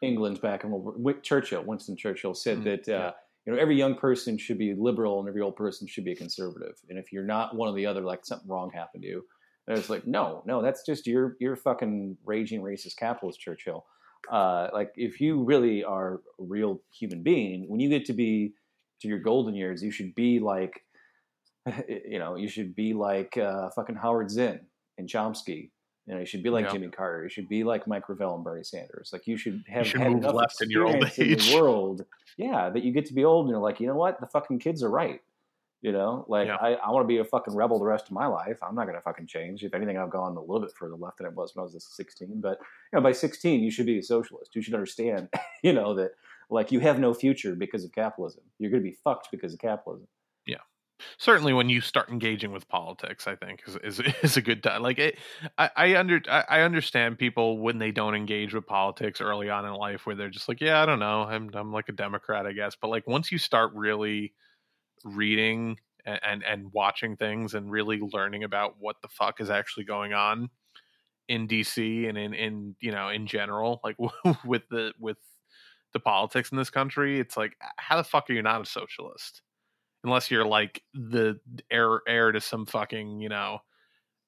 England 0.01 0.41
back 0.41 0.64
in 0.64 0.70
World 0.70 0.95
War, 0.99 1.14
Churchill. 1.14 1.62
Winston 1.64 1.97
Churchill 1.97 2.34
said 2.34 2.59
mm, 2.59 2.64
that 2.64 2.89
uh, 2.89 2.99
yeah. 2.99 3.11
you 3.45 3.53
know 3.53 3.59
every 3.59 3.76
young 3.76 3.95
person 3.95 4.39
should 4.39 4.59
be 4.59 4.74
liberal 4.74 5.20
and 5.20 5.28
every 5.28 5.43
old 5.43 5.57
person 5.57 5.87
should 5.87 6.05
be 6.05 6.12
a 6.12 6.16
conservative. 6.16 6.76
And 6.89 6.99
if 6.99 7.12
you're 7.12 7.24
not 7.24 7.55
one 7.55 7.68
or 7.68 7.74
the 7.74 7.87
other, 7.87 8.01
like 8.01 8.24
something 8.24 8.49
wrong 8.49 8.70
happened 8.70 9.03
to 9.03 9.09
you. 9.09 9.24
And 9.69 9.77
it's 9.77 9.91
like, 9.91 10.07
no, 10.07 10.43
no, 10.47 10.62
that's 10.62 10.85
just 10.85 11.07
your 11.07 11.37
your 11.41 11.57
fucking 11.57 12.17
raging 12.25 12.62
racist 12.62 12.97
capitalist, 12.97 13.41
Churchill 13.41 13.85
uh, 14.31 14.69
like 14.73 14.93
if 14.97 15.21
you 15.21 15.43
really 15.43 15.85
are 15.85 16.14
a 16.14 16.19
real 16.39 16.81
human 16.91 17.23
being, 17.23 17.69
when 17.69 17.81
you 17.81 17.89
get 17.89 18.05
to 18.07 18.12
be 18.12 18.55
to 19.01 19.09
your 19.09 19.19
golden 19.19 19.55
years, 19.55 19.83
you 19.83 19.91
should 19.91 20.14
be 20.14 20.41
like, 20.41 20.83
you 21.89 22.19
know, 22.19 22.37
you 22.37 22.49
should 22.49 22.75
be 22.75 22.93
like 22.93 23.37
uh, 23.37 23.71
fucking 23.71 23.97
Howard 23.97 24.31
Zinn 24.31 24.61
and 24.99 25.09
Chomsky. 25.09 25.71
You 26.07 26.14
know, 26.14 26.21
you 26.21 26.27
should 26.27 26.45
be 26.45 26.51
like 26.51 26.67
yeah. 26.67 26.73
Jimmy 26.73 26.89
Carter. 26.89 27.25
You 27.25 27.29
should 27.29 27.49
be 27.49 27.64
like 27.64 27.89
Mike 27.89 28.07
Gravel 28.07 28.37
and 28.37 28.45
Bernie 28.45 28.62
Sanders. 28.62 29.11
Like 29.12 29.27
you 29.27 29.37
should 29.37 29.64
have 29.69 29.87
you 29.87 29.91
should 29.91 30.01
had 30.01 30.12
enough 30.12 30.35
left 30.35 30.62
in 30.62 30.71
your 30.71 30.87
old 30.87 31.05
age. 31.05 31.19
in 31.19 31.39
the 31.39 31.61
world. 31.61 32.05
Yeah, 32.37 32.71
that 32.71 32.85
you 32.85 32.93
get 32.93 33.07
to 33.07 33.14
be 33.14 33.25
old 33.25 33.47
and 33.47 33.51
you're 33.51 33.61
like, 33.61 33.81
you 33.81 33.89
know 33.89 33.97
what, 33.97 34.21
the 34.21 34.27
fucking 34.27 34.61
kids 34.61 34.85
are 34.85 34.91
right. 34.91 35.21
You 35.83 35.93
know, 35.93 36.24
like 36.29 36.49
yeah. 36.49 36.57
I, 36.57 36.72
I 36.74 36.91
want 36.91 37.05
to 37.05 37.09
be 37.09 37.18
a 37.18 37.24
fucking 37.24 37.55
rebel 37.55 37.79
the 37.79 37.85
rest 37.85 38.07
of 38.07 38.12
my 38.12 38.27
life. 38.27 38.59
I'm 38.62 38.74
not 38.74 38.87
going 38.87 38.97
to 38.97 39.03
fucking 39.03 39.27
change. 39.27 39.62
If 39.62 39.74
anything, 39.74 39.99
I've 39.99 40.11
gone 40.11 40.37
a 40.37 40.41
little 40.41 40.61
bit 40.61 40.72
further 40.77 40.97
left 40.97 41.18
than 41.18 41.27
it 41.27 41.35
was 41.35 41.55
when 41.55 41.62
I 41.62 41.64
was 41.64 41.87
16. 41.97 42.41
But 42.41 42.59
you 42.93 42.99
know, 42.99 43.03
by 43.03 43.12
16, 43.12 43.62
you 43.62 43.70
should 43.70 43.87
be 43.87 43.99
a 43.99 44.03
socialist. 44.03 44.57
You 44.57 44.62
should 44.62 44.74
understand, 44.74 45.29
you 45.62 45.72
know, 45.72 45.95
that 45.95 46.12
like 46.51 46.72
you 46.72 46.81
have 46.81 46.99
no 46.99 47.12
future 47.12 47.55
because 47.55 47.85
of 47.85 47.93
capitalism. 47.93 48.43
You're 48.59 48.70
going 48.70 48.83
to 48.83 48.89
be 48.89 48.97
fucked 49.05 49.29
because 49.31 49.53
of 49.53 49.61
capitalism. 49.61 50.09
Yeah, 50.47 50.57
certainly 51.18 51.53
when 51.53 51.68
you 51.68 51.81
start 51.81 52.09
engaging 52.09 52.53
with 52.53 52.68
politics, 52.68 53.27
I 53.27 53.37
think 53.37 53.62
is 53.66 53.77
is, 53.77 54.01
is 54.22 54.37
a 54.37 54.43
good 54.43 54.62
time. 54.62 54.83
Like 54.83 54.99
it, 54.99 55.18
I, 55.59 55.70
I 55.77 55.97
under 55.97 56.20
I 56.29 56.61
understand 56.61 57.18
people 57.18 57.59
when 57.59 57.79
they 57.79 57.91
don't 57.91 58.14
engage 58.14 58.55
with 58.55 58.66
politics 58.66 59.20
early 59.20 59.51
on 59.51 59.64
in 59.64 59.74
life, 59.74 60.07
where 60.07 60.16
they're 60.16 60.31
just 60.31 60.49
like, 60.49 60.61
yeah, 60.61 60.83
I 60.83 60.87
don't 60.87 61.01
know, 61.01 61.22
I'm 61.22 61.51
I'm 61.55 61.72
like 61.72 61.89
a 61.89 61.93
Democrat, 61.93 62.47
I 62.47 62.53
guess. 62.53 62.77
But 62.81 62.89
like 62.89 63.07
once 63.07 63.31
you 63.31 63.39
start 63.39 63.72
really 63.74 64.33
reading 65.07 65.79
and, 66.05 66.21
and, 66.25 66.45
and 66.45 66.73
watching 66.73 67.17
things 67.17 67.55
and 67.55 67.71
really 67.71 67.99
learning 68.01 68.45
about 68.45 68.75
what 68.79 68.97
the 69.03 69.09
fuck 69.09 69.41
is 69.41 69.51
actually 69.51 69.85
going 69.85 70.13
on 70.13 70.51
in 71.29 71.49
DC 71.49 72.09
and 72.09 72.17
in 72.17 72.35
in 72.35 72.77
you 72.81 72.93
know 72.93 73.09
in 73.09 73.27
general 73.27 73.81
like 73.83 73.97
with 74.45 74.63
the 74.71 74.93
with 74.99 75.17
the 75.93 76.01
politics 76.01 76.53
in 76.53 76.59
this 76.59 76.71
country 76.71 77.19
it's 77.19 77.37
like 77.37 77.57
how 77.79 77.97
the 77.97 78.05
fuck 78.05 78.29
are 78.31 78.33
you 78.33 78.43
not 78.43 78.61
a 78.61 78.67
socialist? 78.67 79.43
Unless 80.05 80.31
you're 80.31 80.47
like 80.47 80.83
the 80.95 81.41
heir 81.71 82.01
heir 82.07 82.31
to 82.31 82.41
some 82.41 82.67
fucking 82.67 83.21
you 83.21 83.29
know 83.29 83.59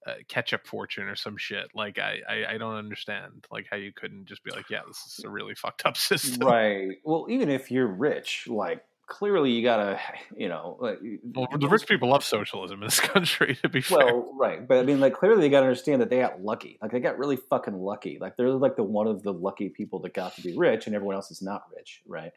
uh, 0.06 0.14
ketchup 0.28 0.66
fortune 0.66 1.04
or 1.04 1.16
some 1.16 1.36
shit. 1.36 1.68
Like 1.74 1.98
I, 1.98 2.18
I, 2.28 2.54
I 2.54 2.58
don't 2.58 2.76
understand 2.76 3.46
like 3.50 3.66
how 3.70 3.76
you 3.76 3.92
couldn't 3.94 4.26
just 4.26 4.42
be 4.42 4.50
like 4.50 4.70
yeah 4.70 4.80
this 4.88 5.18
is 5.18 5.24
a 5.24 5.30
really 5.30 5.54
fucked 5.54 5.86
up 5.86 5.96
system. 5.96 6.46
Right. 6.48 6.96
Well 7.04 7.26
even 7.28 7.48
if 7.48 7.70
you're 7.70 7.86
rich 7.86 8.46
like 8.48 8.82
clearly 9.08 9.50
you 9.50 9.62
gotta, 9.62 9.98
you 10.36 10.48
know, 10.48 10.76
like, 10.80 10.98
well, 11.34 11.48
the 11.58 11.68
rich 11.68 11.86
people 11.86 12.10
love 12.10 12.22
socialism 12.22 12.80
in 12.80 12.86
this 12.86 13.00
country. 13.14 13.56
To 13.62 13.68
be 13.68 13.80
fair, 13.80 13.98
well, 13.98 14.34
right, 14.38 14.66
but 14.66 14.78
I 14.78 14.82
mean, 14.82 15.00
like, 15.00 15.14
clearly 15.14 15.40
they 15.40 15.48
gotta 15.48 15.66
understand 15.66 16.02
that 16.02 16.10
they 16.10 16.18
got 16.18 16.42
lucky. 16.42 16.78
Like, 16.80 16.92
they 16.92 17.00
got 17.00 17.18
really 17.18 17.36
fucking 17.36 17.74
lucky. 17.74 18.18
Like, 18.20 18.36
they're 18.36 18.50
like 18.50 18.76
the 18.76 18.84
one 18.84 19.06
of 19.06 19.22
the 19.22 19.32
lucky 19.32 19.70
people 19.70 20.00
that 20.00 20.14
got 20.14 20.36
to 20.36 20.42
be 20.42 20.56
rich, 20.56 20.86
and 20.86 20.94
everyone 20.94 21.16
else 21.16 21.30
is 21.30 21.42
not 21.42 21.64
rich, 21.74 22.02
right? 22.06 22.32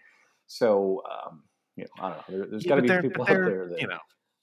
So, 0.48 1.04
um, 1.10 1.44
you 1.76 1.84
know, 1.84 2.04
I 2.04 2.10
don't 2.10 2.30
know. 2.30 2.46
There, 2.46 2.54
has 2.54 2.64
got 2.64 2.76
to 2.76 2.82
be 2.82 3.10
people 3.10 3.24
out 3.24 3.28
there 3.28 3.68
that 3.70 3.82
you 3.82 3.88
know 3.88 4.00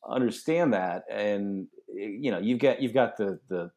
understand 0.07 0.75
that, 0.75 1.05
and 1.11 1.67
you 1.93 2.31
know, 2.31 2.39
you've 2.39 2.61
got 2.61 2.81
you've 2.81 2.95
got 2.95 3.17
the 3.17 3.41
the 3.49 3.71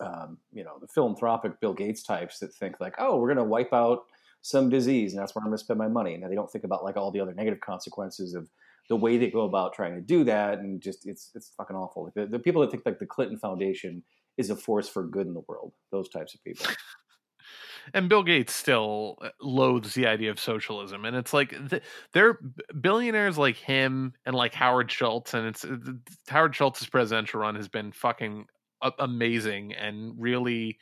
um, 0.00 0.38
you 0.52 0.64
know 0.64 0.78
the 0.80 0.88
philanthropic 0.88 1.60
Bill 1.60 1.74
Gates 1.74 2.02
types 2.02 2.38
that 2.40 2.54
think 2.54 2.80
like, 2.80 2.94
oh, 2.98 3.18
we're 3.18 3.28
gonna 3.28 3.44
wipe 3.44 3.72
out 3.72 4.04
some 4.42 4.68
disease, 4.68 5.12
and 5.12 5.20
that's 5.20 5.34
where 5.34 5.42
I'm 5.42 5.50
going 5.50 5.58
to 5.58 5.64
spend 5.64 5.78
my 5.78 5.88
money. 5.88 6.14
And 6.14 6.30
they 6.30 6.34
don't 6.34 6.50
think 6.50 6.64
about 6.64 6.84
like 6.84 6.96
all 6.96 7.10
the 7.10 7.20
other 7.20 7.34
negative 7.34 7.60
consequences 7.60 8.34
of 8.34 8.48
the 8.88 8.96
way 8.96 9.18
they 9.18 9.30
go 9.30 9.42
about 9.42 9.72
trying 9.72 9.94
to 9.94 10.00
do 10.00 10.24
that, 10.24 10.58
and 10.58 10.80
just 10.80 11.06
it's 11.06 11.30
it's 11.34 11.52
fucking 11.56 11.76
awful. 11.76 12.04
Like 12.04 12.14
the, 12.14 12.26
the 12.26 12.38
people 12.38 12.62
that 12.62 12.70
think 12.70 12.84
like 12.84 12.98
the 12.98 13.06
Clinton 13.06 13.38
Foundation 13.38 14.02
is 14.36 14.50
a 14.50 14.56
force 14.56 14.88
for 14.88 15.06
good 15.06 15.26
in 15.26 15.34
the 15.34 15.42
world, 15.46 15.72
those 15.92 16.08
types 16.08 16.34
of 16.34 16.42
people. 16.42 16.66
and 17.94 18.08
Bill 18.08 18.22
Gates 18.22 18.54
still 18.54 19.18
uh, 19.22 19.28
loathes 19.40 19.94
the 19.94 20.06
idea 20.06 20.30
of 20.30 20.40
socialism, 20.40 21.04
and 21.04 21.16
it's 21.16 21.32
like 21.32 21.54
they're 22.12 22.38
billionaires 22.80 23.38
like 23.38 23.56
him 23.56 24.12
and 24.26 24.34
like 24.34 24.54
Howard 24.54 24.90
Schultz, 24.90 25.34
and 25.34 25.46
it's 25.46 25.64
Howard 26.28 26.54
Schultz's 26.54 26.88
presidential 26.88 27.40
run 27.40 27.54
has 27.56 27.68
been 27.68 27.92
fucking 27.92 28.46
amazing 28.98 29.74
and 29.74 30.14
really 30.20 30.78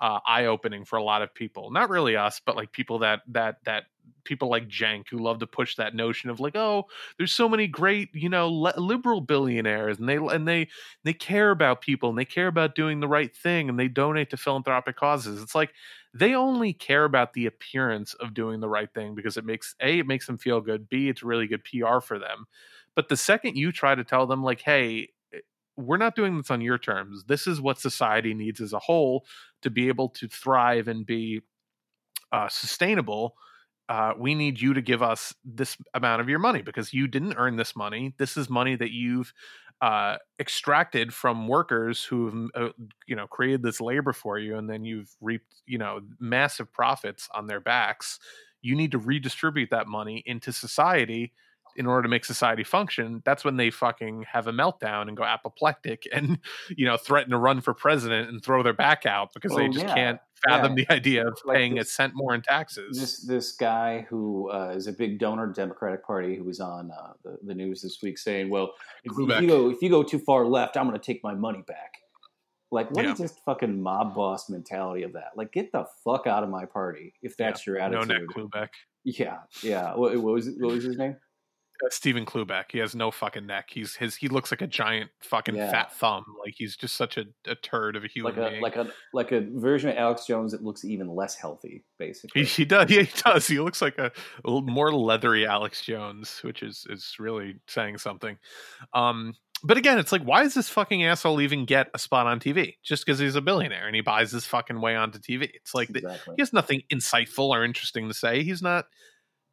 uh, 0.00 0.20
eye 0.26 0.46
opening 0.46 0.84
for 0.84 0.96
a 0.96 1.02
lot 1.02 1.22
of 1.22 1.34
people. 1.34 1.70
Not 1.70 1.90
really 1.90 2.16
us, 2.16 2.40
but 2.44 2.56
like 2.56 2.72
people 2.72 3.00
that 3.00 3.22
that 3.28 3.64
that 3.64 3.84
people 4.24 4.48
like 4.48 4.68
Cenk 4.68 5.08
who 5.10 5.18
love 5.18 5.38
to 5.40 5.46
push 5.46 5.76
that 5.76 5.94
notion 5.94 6.30
of 6.30 6.40
like, 6.40 6.56
oh, 6.56 6.86
there's 7.16 7.32
so 7.32 7.48
many 7.48 7.66
great, 7.66 8.10
you 8.14 8.28
know, 8.28 8.48
liberal 8.48 9.20
billionaires, 9.20 9.98
and 9.98 10.08
they 10.08 10.16
and 10.16 10.46
they 10.46 10.68
they 11.04 11.12
care 11.12 11.50
about 11.50 11.80
people 11.80 12.08
and 12.10 12.18
they 12.18 12.24
care 12.24 12.48
about 12.48 12.74
doing 12.74 13.00
the 13.00 13.08
right 13.08 13.34
thing, 13.34 13.68
and 13.68 13.78
they 13.78 13.88
donate 13.88 14.30
to 14.30 14.36
philanthropic 14.36 14.96
causes. 14.96 15.42
It's 15.42 15.54
like 15.54 15.72
they 16.14 16.34
only 16.34 16.72
care 16.72 17.04
about 17.04 17.32
the 17.32 17.46
appearance 17.46 18.14
of 18.14 18.34
doing 18.34 18.60
the 18.60 18.68
right 18.68 18.92
thing 18.92 19.14
because 19.14 19.36
it 19.36 19.44
makes 19.44 19.74
a 19.80 19.98
it 20.00 20.06
makes 20.06 20.26
them 20.26 20.38
feel 20.38 20.60
good. 20.60 20.88
B 20.88 21.08
it's 21.08 21.22
really 21.22 21.46
good 21.46 21.64
PR 21.64 22.00
for 22.00 22.18
them. 22.18 22.46
But 22.94 23.08
the 23.08 23.16
second 23.16 23.56
you 23.56 23.70
try 23.72 23.94
to 23.94 24.04
tell 24.04 24.26
them 24.26 24.42
like, 24.42 24.60
hey, 24.60 25.10
we're 25.78 25.96
not 25.96 26.16
doing 26.16 26.36
this 26.36 26.50
on 26.50 26.60
your 26.60 26.76
terms. 26.76 27.24
This 27.24 27.46
is 27.46 27.60
what 27.60 27.78
society 27.78 28.34
needs 28.34 28.60
as 28.60 28.72
a 28.72 28.78
whole 28.80 29.24
to 29.62 29.70
be 29.70 29.88
able 29.88 30.08
to 30.10 30.26
thrive 30.26 30.88
and 30.88 31.06
be 31.06 31.40
uh, 32.32 32.48
sustainable. 32.48 33.36
Uh, 33.88 34.12
we 34.18 34.34
need 34.34 34.60
you 34.60 34.74
to 34.74 34.82
give 34.82 35.02
us 35.02 35.34
this 35.44 35.76
amount 35.94 36.20
of 36.20 36.28
your 36.28 36.40
money 36.40 36.62
because 36.62 36.92
you 36.92 37.06
didn't 37.06 37.36
earn 37.38 37.56
this 37.56 37.76
money. 37.76 38.12
This 38.18 38.36
is 38.36 38.50
money 38.50 38.74
that 38.76 38.90
you've 38.90 39.32
uh, 39.80 40.16
extracted 40.40 41.14
from 41.14 41.46
workers 41.46 42.04
who've 42.04 42.50
uh, 42.54 42.70
you 43.06 43.14
know 43.14 43.28
created 43.28 43.62
this 43.62 43.80
labor 43.80 44.12
for 44.12 44.38
you, 44.38 44.58
and 44.58 44.68
then 44.68 44.84
you've 44.84 45.14
reaped 45.20 45.62
you 45.64 45.78
know 45.78 46.00
massive 46.18 46.72
profits 46.72 47.28
on 47.34 47.46
their 47.46 47.60
backs. 47.60 48.18
You 48.60 48.74
need 48.74 48.90
to 48.90 48.98
redistribute 48.98 49.70
that 49.70 49.86
money 49.86 50.22
into 50.26 50.52
society 50.52 51.32
in 51.78 51.86
order 51.86 52.02
to 52.02 52.08
make 52.08 52.24
society 52.24 52.64
function, 52.64 53.22
that's 53.24 53.44
when 53.44 53.56
they 53.56 53.70
fucking 53.70 54.24
have 54.32 54.48
a 54.48 54.52
meltdown 54.52 55.06
and 55.06 55.16
go 55.16 55.22
apoplectic 55.22 56.02
and 56.12 56.38
you 56.76 56.84
know 56.84 56.96
threaten 56.96 57.30
to 57.30 57.38
run 57.38 57.60
for 57.60 57.72
president 57.72 58.28
and 58.28 58.42
throw 58.42 58.62
their 58.62 58.74
back 58.74 59.06
out 59.06 59.32
because 59.32 59.54
they 59.54 59.68
just 59.68 59.86
yeah. 59.86 59.94
can't 59.94 60.20
fathom 60.46 60.76
yeah. 60.76 60.84
the 60.84 60.94
idea 60.94 61.26
of 61.26 61.38
like 61.44 61.56
paying 61.56 61.76
this, 61.76 61.88
a 61.88 61.92
cent 61.92 62.12
more 62.14 62.34
in 62.34 62.42
taxes. 62.42 62.98
This 62.98 63.22
this 63.22 63.52
guy 63.52 64.06
who 64.10 64.50
uh, 64.50 64.74
is 64.76 64.88
a 64.88 64.92
big 64.92 65.18
donor 65.18 65.46
Democratic 65.46 66.04
Party 66.04 66.36
who 66.36 66.44
was 66.44 66.60
on 66.60 66.90
uh, 66.90 67.12
the, 67.22 67.38
the 67.44 67.54
news 67.54 67.80
this 67.80 68.02
week 68.02 68.18
saying, 68.18 68.50
"Well, 68.50 68.72
if, 69.04 69.12
if, 69.16 69.40
you 69.40 69.48
go 69.48 69.70
if 69.70 69.80
you 69.80 69.88
go 69.88 70.02
too 70.02 70.18
far 70.18 70.44
left, 70.44 70.76
I'm 70.76 70.88
going 70.88 70.98
to 70.98 71.04
take 71.04 71.22
my 71.22 71.34
money 71.34 71.62
back." 71.66 71.94
Like, 72.70 72.90
what 72.90 73.06
yeah. 73.06 73.12
is 73.12 73.18
this 73.18 73.34
fucking 73.46 73.80
mob 73.80 74.14
boss 74.14 74.50
mentality 74.50 75.02
of 75.02 75.14
that? 75.14 75.30
Like, 75.36 75.52
get 75.52 75.72
the 75.72 75.86
fuck 76.04 76.26
out 76.26 76.42
of 76.42 76.50
my 76.50 76.66
party 76.66 77.14
if 77.22 77.34
that's 77.34 77.66
yeah. 77.66 77.72
your 77.72 77.80
attitude. 77.80 78.08
No 78.08 78.14
neck 78.14 78.28
Cloobeck. 78.28 78.68
Yeah, 79.04 79.38
yeah. 79.62 79.94
What, 79.94 80.14
what 80.20 80.34
was 80.34 80.50
what 80.58 80.74
was 80.74 80.84
his 80.84 80.98
name? 80.98 81.16
Uh, 81.84 81.88
Stephen 81.90 82.26
Cloobeck. 82.26 82.64
He 82.72 82.78
has 82.78 82.94
no 82.94 83.10
fucking 83.10 83.46
neck. 83.46 83.68
He's 83.70 83.94
his. 83.94 84.16
He 84.16 84.28
looks 84.28 84.50
like 84.50 84.62
a 84.62 84.66
giant 84.66 85.10
fucking 85.20 85.56
yeah. 85.56 85.70
fat 85.70 85.92
thumb. 85.92 86.24
Like 86.44 86.54
he's 86.56 86.76
just 86.76 86.96
such 86.96 87.16
a, 87.16 87.24
a 87.46 87.54
turd 87.54 87.96
of 87.96 88.04
a 88.04 88.08
human 88.08 88.34
like 88.34 88.46
a, 88.46 88.50
being. 88.50 88.62
Like 88.62 88.76
a 88.76 88.90
like 89.12 89.32
a 89.32 89.40
version 89.40 89.90
of 89.90 89.96
Alex 89.96 90.26
Jones 90.26 90.52
that 90.52 90.64
looks 90.64 90.84
even 90.84 91.14
less 91.14 91.36
healthy. 91.36 91.84
Basically, 91.98 92.42
he, 92.42 92.46
he 92.46 92.64
does. 92.64 92.90
Yeah, 92.90 93.02
he 93.02 93.22
does. 93.24 93.46
He 93.46 93.60
looks 93.60 93.80
like 93.80 93.98
a, 93.98 94.12
more 94.44 94.92
leathery 94.92 95.46
Alex 95.46 95.82
Jones, 95.82 96.40
which 96.42 96.62
is 96.62 96.86
is 96.90 97.14
really 97.18 97.56
saying 97.66 97.98
something. 97.98 98.38
Um, 98.92 99.34
but 99.62 99.76
again, 99.76 99.98
it's 99.98 100.12
like, 100.12 100.22
why 100.22 100.42
does 100.42 100.54
this 100.54 100.68
fucking 100.68 101.04
asshole 101.04 101.40
even 101.40 101.64
get 101.64 101.88
a 101.92 101.98
spot 101.98 102.26
on 102.26 102.38
TV? 102.38 102.76
Just 102.82 103.04
because 103.04 103.18
he's 103.18 103.34
a 103.34 103.40
billionaire 103.40 103.86
and 103.86 103.94
he 103.94 104.02
buys 104.02 104.30
his 104.30 104.46
fucking 104.46 104.80
way 104.80 104.94
onto 104.94 105.18
TV. 105.18 105.50
It's 105.52 105.74
like 105.74 105.90
exactly. 105.90 106.18
the, 106.26 106.34
he 106.36 106.42
has 106.42 106.52
nothing 106.52 106.82
insightful 106.92 107.48
or 107.48 107.64
interesting 107.64 108.08
to 108.08 108.14
say. 108.14 108.44
He's 108.44 108.62
not. 108.62 108.86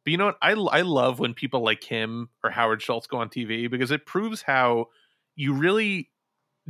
But 0.06 0.12
you 0.12 0.18
know 0.18 0.26
what? 0.26 0.38
I 0.40 0.52
I 0.52 0.82
love 0.82 1.18
when 1.18 1.34
people 1.34 1.64
like 1.64 1.82
him 1.82 2.28
or 2.44 2.50
Howard 2.50 2.80
Schultz 2.80 3.08
go 3.08 3.16
on 3.16 3.28
TV 3.28 3.68
because 3.68 3.90
it 3.90 4.06
proves 4.06 4.40
how 4.40 4.86
you 5.34 5.52
really 5.52 6.10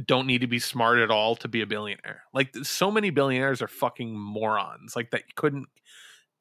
don't 0.03 0.27
need 0.27 0.41
to 0.41 0.47
be 0.47 0.59
smart 0.59 0.99
at 1.01 1.11
all 1.11 1.37
to 1.37 1.47
be 1.47 1.61
a 1.61 1.67
billionaire. 1.67 2.23
Like 2.33 2.57
so 2.63 2.91
many 2.91 3.11
billionaires 3.11 3.61
are 3.61 3.69
fucking 3.69 4.19
morons. 4.19 4.97
Like 4.97 5.11
that 5.11 5.25
you 5.29 5.35
couldn't 5.37 5.69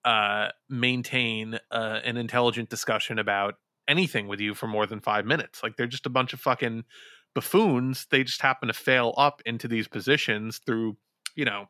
uh, 0.06 0.52
maintain 0.70 1.60
uh, 1.70 2.00
an 2.06 2.16
intelligent 2.16 2.70
discussion 2.70 3.20
about 3.20 3.56
anything 3.90 4.30
with 4.30 4.40
you 4.40 4.54
for 4.54 4.68
more 4.68 4.86
than 4.86 5.02
five 5.02 5.26
minutes. 5.26 5.62
Like 5.62 5.76
they're 5.76 5.88
just 5.88 6.06
a 6.06 6.10
bunch 6.10 6.32
of 6.32 6.40
fucking 6.40 6.86
buffoons. 7.34 8.08
They 8.10 8.24
just 8.24 8.42
happen 8.42 8.70
to 8.70 8.74
fail 8.74 9.14
up 9.18 9.42
into 9.46 9.68
these 9.68 9.90
positions 9.90 10.62
through, 10.66 10.96
you 11.36 11.44
know, 11.44 11.66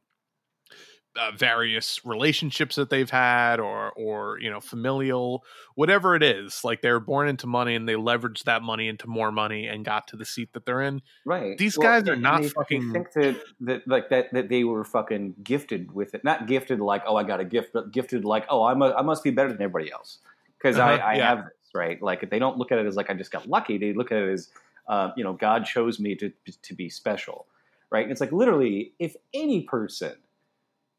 uh, 1.18 1.32
various 1.36 2.00
relationships 2.06 2.76
that 2.76 2.90
they've 2.90 3.10
had 3.10 3.60
or 3.60 3.92
or 3.92 4.40
you 4.40 4.50
know 4.50 4.60
familial 4.60 5.44
whatever 5.76 6.16
it 6.16 6.24
is 6.24 6.64
like 6.64 6.82
they 6.82 6.92
were 6.92 7.00
born 7.00 7.28
into 7.28 7.48
money 7.48 7.76
and 7.76 7.88
they 7.88 7.94
leveraged 7.94 8.44
that 8.44 8.62
money 8.62 8.88
into 8.88 9.08
more 9.08 9.32
money 9.32 9.68
and 9.68 9.86
got 9.86 10.08
to 10.08 10.16
the 10.16 10.26
seat 10.26 10.52
that 10.54 10.66
they're 10.66 10.82
in 10.82 11.02
right 11.26 11.58
these 11.58 11.78
well, 11.78 11.88
guys 11.88 12.08
are 12.10 12.16
not 12.16 12.42
they, 12.42 12.50
fucking 12.50 12.92
think 12.92 13.12
that, 13.14 13.42
that 13.60 13.88
like 13.88 14.10
that 14.10 14.32
that 14.34 14.50
they 14.50 14.64
were 14.64 14.84
fucking 14.84 15.34
gifted 15.44 15.92
with 15.94 16.14
it 16.14 16.24
not 16.24 16.48
gifted 16.48 16.80
like 16.80 17.04
oh 17.08 17.16
i 17.16 17.24
got 17.24 17.40
a 17.40 17.46
gift 17.46 17.72
but 17.74 17.92
gifted 17.92 18.26
like 18.26 18.46
oh 18.50 18.66
i'm 18.66 18.82
a, 18.82 18.92
i 18.94 19.02
must 19.02 19.24
be 19.24 19.32
better 19.32 19.52
than 19.52 19.62
everybody 19.62 19.92
else 19.92 20.20
because 20.58 20.78
uh-huh, 20.78 20.92
i 21.02 21.14
i 21.14 21.16
yeah. 21.16 21.30
have 21.30 21.46
right? 21.76 22.02
Like 22.02 22.24
if 22.24 22.30
they 22.30 22.40
don't 22.40 22.58
look 22.58 22.72
at 22.72 22.80
it 22.80 22.88
as 22.88 22.96
like 22.96 23.10
I 23.10 23.14
just 23.14 23.32
got 23.32 23.48
lucky, 23.48 23.78
they 23.78 23.94
look 23.94 24.12
at 24.12 24.18
it 24.18 24.32
as 24.32 24.50
uh, 24.88 25.12
you 25.16 25.24
know 25.24 25.34
God 25.34 25.66
chose 25.66 26.00
me 26.00 26.16
to 26.16 26.32
to 26.64 26.74
be 26.74 26.90
special, 26.90 27.46
right? 27.92 28.04
And 28.04 28.12
it's 28.12 28.22
like 28.22 28.32
literally, 28.32 28.94
if 28.98 29.16
any 29.34 29.64
person 29.64 30.16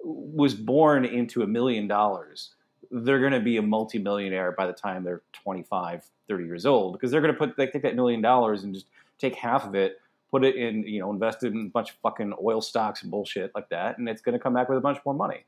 was 0.06 0.54
born 0.54 1.04
into 1.04 1.42
a 1.42 1.46
million 1.46 1.88
dollars, 1.88 2.54
they're 2.90 3.20
going 3.20 3.32
to 3.32 3.40
be 3.40 3.56
a 3.56 3.62
multimillionaire 3.62 4.52
by 4.52 4.66
the 4.66 4.72
time 4.72 5.02
they're 5.02 5.22
25, 5.32 6.04
30 6.28 6.44
years 6.44 6.64
old 6.66 6.92
because 6.92 7.10
they're 7.10 7.20
going 7.20 7.32
to 7.32 7.38
put 7.38 7.56
they 7.56 7.66
take 7.66 7.82
that 7.82 7.96
million 7.96 8.20
dollars 8.20 8.62
and 8.62 8.74
just 8.74 8.86
take 9.18 9.34
half 9.34 9.66
of 9.66 9.74
it, 9.74 10.00
put 10.30 10.44
it 10.44 10.54
in, 10.54 10.86
you 10.86 11.00
know, 11.00 11.10
invest 11.10 11.42
it 11.42 11.52
in 11.52 11.66
a 11.66 11.70
bunch 11.70 11.90
of 11.90 11.96
fucking 11.96 12.32
oil 12.44 12.60
stocks 12.60 13.02
and 13.02 13.10
bullshit 13.10 13.50
like 13.54 13.68
that, 13.70 13.98
and 13.98 14.08
it's 14.08 14.22
going 14.22 14.34
to 14.34 14.38
come 14.38 14.54
back 14.54 14.68
with 14.68 14.78
a 14.78 14.80
bunch 14.80 14.98
more 15.04 15.14
money. 15.14 15.44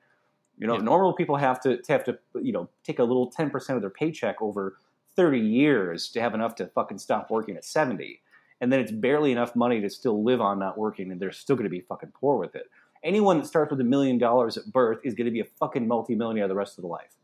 You 0.59 0.67
know, 0.67 0.75
yeah. 0.75 0.83
normal 0.83 1.13
people 1.13 1.37
have 1.37 1.61
to, 1.61 1.77
to 1.77 1.93
have 1.93 2.03
to, 2.05 2.19
you 2.43 2.53
know, 2.53 2.69
take 2.83 2.99
a 2.99 3.05
little 3.05 3.31
ten 3.31 3.51
percent 3.51 3.77
of 3.77 3.83
their 3.83 3.91
paycheck 3.91 4.43
over 4.43 4.79
30 5.19 5.41
years 5.41 6.09
to 6.11 6.21
have 6.21 6.33
enough 6.33 6.55
to 6.55 6.67
fucking 6.69 6.97
stop 6.99 7.29
working 7.29 7.57
at 7.57 7.65
70. 7.65 8.21
And 8.61 8.73
then 8.73 8.79
it's 8.79 8.93
barely 8.93 9.33
enough 9.33 9.57
money 9.57 9.81
to 9.81 9.91
still 9.91 10.23
live 10.23 10.41
on 10.41 10.61
not 10.61 10.79
working, 10.79 11.11
and 11.11 11.21
they're 11.21 11.33
still 11.33 11.57
going 11.57 11.65
to 11.65 11.71
be 11.71 11.81
fucking 11.81 12.13
poor 12.13 12.37
with 12.39 12.55
it. 12.55 12.71
Anyone 13.05 13.39
that 13.39 13.47
starts 13.47 13.71
with 13.71 13.81
a 13.81 13.85
million 13.85 14.19
dollars 14.19 14.57
at 14.57 14.67
birth 14.67 15.01
is 15.05 15.15
going 15.15 15.27
to 15.27 15.31
be 15.31 15.41
a 15.41 15.45
fucking 15.45 15.87
multimillionaire 15.87 16.49
the 16.49 16.55
rest 16.55 16.79
of 16.79 16.83
the 16.83 16.89
life. 16.89 17.17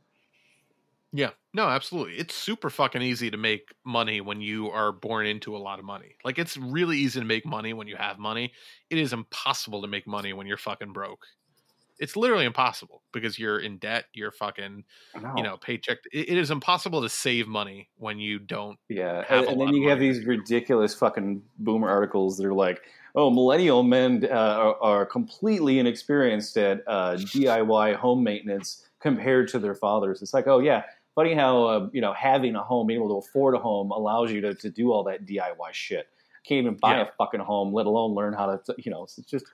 Yeah, 1.13 1.31
no, 1.53 1.69
absolutely. 1.69 2.15
It's 2.15 2.35
super 2.35 2.71
fucking 2.71 3.01
easy 3.01 3.31
to 3.31 3.37
make 3.37 3.73
money 3.85 4.21
when 4.21 4.41
you 4.41 4.71
are 4.71 4.91
born 4.91 5.27
into 5.27 5.57
a 5.57 5.59
lot 5.59 5.79
of 5.79 5.85
money. 5.85 6.17
Like, 6.25 6.41
it's 6.41 6.57
really 6.57 6.99
easy 6.99 7.21
to 7.21 7.27
make 7.27 7.47
money 7.47 7.73
when 7.73 7.87
you 7.87 7.95
have 7.95 8.19
money. 8.19 8.53
It 8.91 8.99
is 8.99 9.13
impossible 9.13 9.83
to 9.83 9.89
make 9.89 10.09
money 10.09 10.33
when 10.33 10.49
you're 10.49 10.57
fucking 10.57 10.93
broke 10.93 11.25
it's 11.99 12.17
literally 12.17 12.45
impossible 12.45 13.03
because 13.13 13.39
you're 13.39 13.59
in 13.59 13.79
debt 13.79 14.07
you're 14.13 14.31
fucking 14.31 14.85
you 15.37 15.43
know 15.43 15.57
paycheck 15.57 15.99
it, 16.13 16.29
it 16.31 16.39
is 16.39 16.51
impossible 16.51 17.03
to 17.03 17.09
save 17.09 17.47
money 17.47 17.89
when 17.97 18.19
you 18.19 18.39
don't 18.39 18.79
yeah 18.89 19.25
and, 19.29 19.47
and 19.47 19.61
then 19.61 19.75
you 19.75 19.89
have 19.89 19.99
these 19.99 20.25
ridiculous 20.25 20.95
fucking 20.95 21.43
boomer 21.59 21.89
articles 21.89 22.37
that 22.37 22.47
are 22.47 22.55
like 22.55 22.83
oh 23.15 23.31
millennial 23.31 23.83
men 23.83 24.27
uh, 24.31 24.35
are, 24.35 24.83
are, 24.83 25.07
completely 25.07 25.79
inexperienced 25.79 26.57
at 26.57 26.83
uh, 26.87 27.15
diy 27.15 27.95
home 27.95 28.23
maintenance 28.23 28.87
compared 29.01 29.49
to 29.49 29.59
their 29.59 29.75
fathers 29.75 30.23
it's 30.23 30.35
like 30.35 30.47
oh 30.47 30.59
yeah 30.59 30.83
funny 31.15 31.35
how 31.35 31.65
uh, 31.65 31.89
you 31.93 32.01
know 32.01 32.13
having 32.13 32.55
a 32.57 32.63
home 32.63 32.87
being 32.87 32.99
able 32.99 33.21
to 33.21 33.27
afford 33.27 33.55
a 33.55 33.59
home 33.59 33.91
allows 33.91 34.31
you 34.31 34.41
to, 34.41 34.55
to 34.55 34.71
do 34.71 34.93
all 34.93 35.05
that 35.05 35.25
diy 35.27 35.73
shit 35.73 36.09
can't 36.45 36.61
even 36.61 36.75
buy 36.75 36.97
yeah. 36.97 37.03
a 37.03 37.07
fucking 37.19 37.41
home 37.41 37.73
let 37.73 37.87
alone 37.87 38.15
learn 38.15 38.33
how 38.33 38.47
to 38.47 38.75
you 38.79 38.91
know 38.91 39.03
it's 39.05 39.17
just 39.17 39.47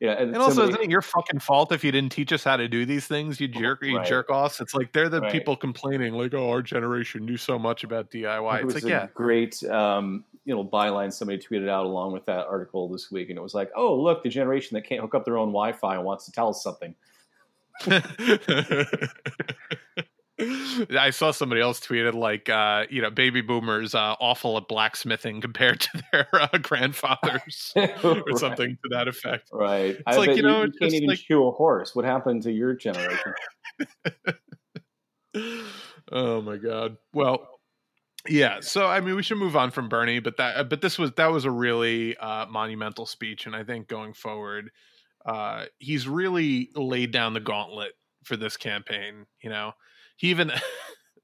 yeah, 0.00 0.12
and, 0.12 0.32
and 0.32 0.36
also, 0.36 0.68
isn't 0.68 0.80
it 0.80 0.90
your 0.90 1.02
fucking 1.02 1.40
fault 1.40 1.72
if 1.72 1.82
you 1.82 1.90
didn't 1.90 2.12
teach 2.12 2.32
us 2.32 2.44
how 2.44 2.56
to 2.56 2.68
do 2.68 2.86
these 2.86 3.08
things? 3.08 3.40
You 3.40 3.48
jerk, 3.48 3.82
you 3.82 3.96
right. 3.96 4.06
jerk 4.06 4.30
offs. 4.30 4.60
It's 4.60 4.72
like 4.72 4.92
they're 4.92 5.08
the 5.08 5.20
right. 5.20 5.32
people 5.32 5.56
complaining, 5.56 6.12
like, 6.12 6.34
"Oh, 6.34 6.50
our 6.50 6.62
generation 6.62 7.24
knew 7.24 7.36
so 7.36 7.58
much 7.58 7.82
about 7.82 8.08
DIY." 8.12 8.62
It's 8.62 8.76
it 8.76 8.84
like, 8.84 8.90
yeah, 8.90 9.08
great, 9.12 9.60
um, 9.64 10.24
you 10.44 10.54
know, 10.54 10.64
byline 10.64 11.12
somebody 11.12 11.38
tweeted 11.38 11.68
out 11.68 11.84
along 11.84 12.12
with 12.12 12.24
that 12.26 12.46
article 12.46 12.88
this 12.88 13.10
week, 13.10 13.28
and 13.30 13.36
it 13.36 13.42
was 13.42 13.54
like, 13.54 13.72
"Oh, 13.74 13.92
look, 13.92 14.22
the 14.22 14.28
generation 14.28 14.76
that 14.76 14.82
can't 14.82 15.00
hook 15.00 15.16
up 15.16 15.24
their 15.24 15.36
own 15.36 15.48
Wi-Fi 15.48 15.98
wants 15.98 16.26
to 16.26 16.32
tell 16.32 16.50
us 16.50 16.62
something." 16.62 16.94
I 20.96 21.10
saw 21.10 21.32
somebody 21.32 21.60
else 21.60 21.80
tweeted 21.80 22.14
like, 22.14 22.48
uh, 22.48 22.84
you 22.90 23.02
know, 23.02 23.10
baby 23.10 23.40
boomers 23.40 23.94
uh, 23.94 24.14
awful 24.20 24.56
at 24.56 24.68
blacksmithing 24.68 25.40
compared 25.40 25.80
to 25.92 26.02
their 26.12 26.28
uh, 26.32 26.58
grandfathers, 26.58 27.72
or 27.76 28.14
right. 28.14 28.22
something 28.36 28.70
to 28.70 28.88
that 28.90 29.08
effect. 29.08 29.48
Right. 29.52 29.96
It's 29.96 30.02
I 30.06 30.16
like 30.16 30.36
you 30.36 30.42
know, 30.42 30.64
you, 30.64 30.72
can't 30.80 30.94
even 30.94 31.08
like... 31.08 31.18
shoe 31.18 31.46
a 31.46 31.50
horse. 31.50 31.94
What 31.94 32.04
happened 32.04 32.42
to 32.44 32.52
your 32.52 32.74
generation? 32.74 33.34
oh 36.12 36.40
my 36.42 36.56
god. 36.56 36.96
Well, 37.12 37.48
yeah. 38.28 38.60
So 38.60 38.86
I 38.86 39.00
mean, 39.00 39.16
we 39.16 39.24
should 39.24 39.38
move 39.38 39.56
on 39.56 39.72
from 39.72 39.88
Bernie, 39.88 40.20
but 40.20 40.36
that 40.36 40.68
but 40.68 40.80
this 40.80 40.98
was 40.98 41.12
that 41.12 41.32
was 41.32 41.46
a 41.46 41.50
really 41.50 42.16
uh, 42.16 42.46
monumental 42.46 43.06
speech, 43.06 43.46
and 43.46 43.56
I 43.56 43.64
think 43.64 43.88
going 43.88 44.12
forward, 44.12 44.70
uh, 45.26 45.64
he's 45.78 46.06
really 46.06 46.70
laid 46.76 47.10
down 47.10 47.34
the 47.34 47.40
gauntlet 47.40 47.92
for 48.22 48.36
this 48.36 48.56
campaign. 48.56 49.26
You 49.42 49.50
know 49.50 49.72
he 50.18 50.28
even 50.28 50.52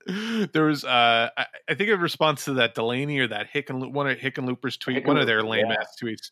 there 0.53 0.65
was 0.65 0.85
uh 0.85 1.29
I, 1.37 1.47
I, 1.69 1.75
think 1.75 1.91
in 1.91 2.01
response 2.01 2.47
to 2.47 2.55
that 2.55 2.75
Delaney 2.75 3.19
or 3.19 3.29
that 3.29 3.49
Hicken 3.53 3.93
one 3.93 4.09
of 4.09 4.19
Hickenlooper's 4.19 4.79
tweet, 4.79 5.07
one 5.07 5.19
of 5.19 5.27
their 5.27 5.43
lame 5.43 5.67
yeah. 5.69 5.77
ass 5.81 5.97
tweets, 6.03 6.31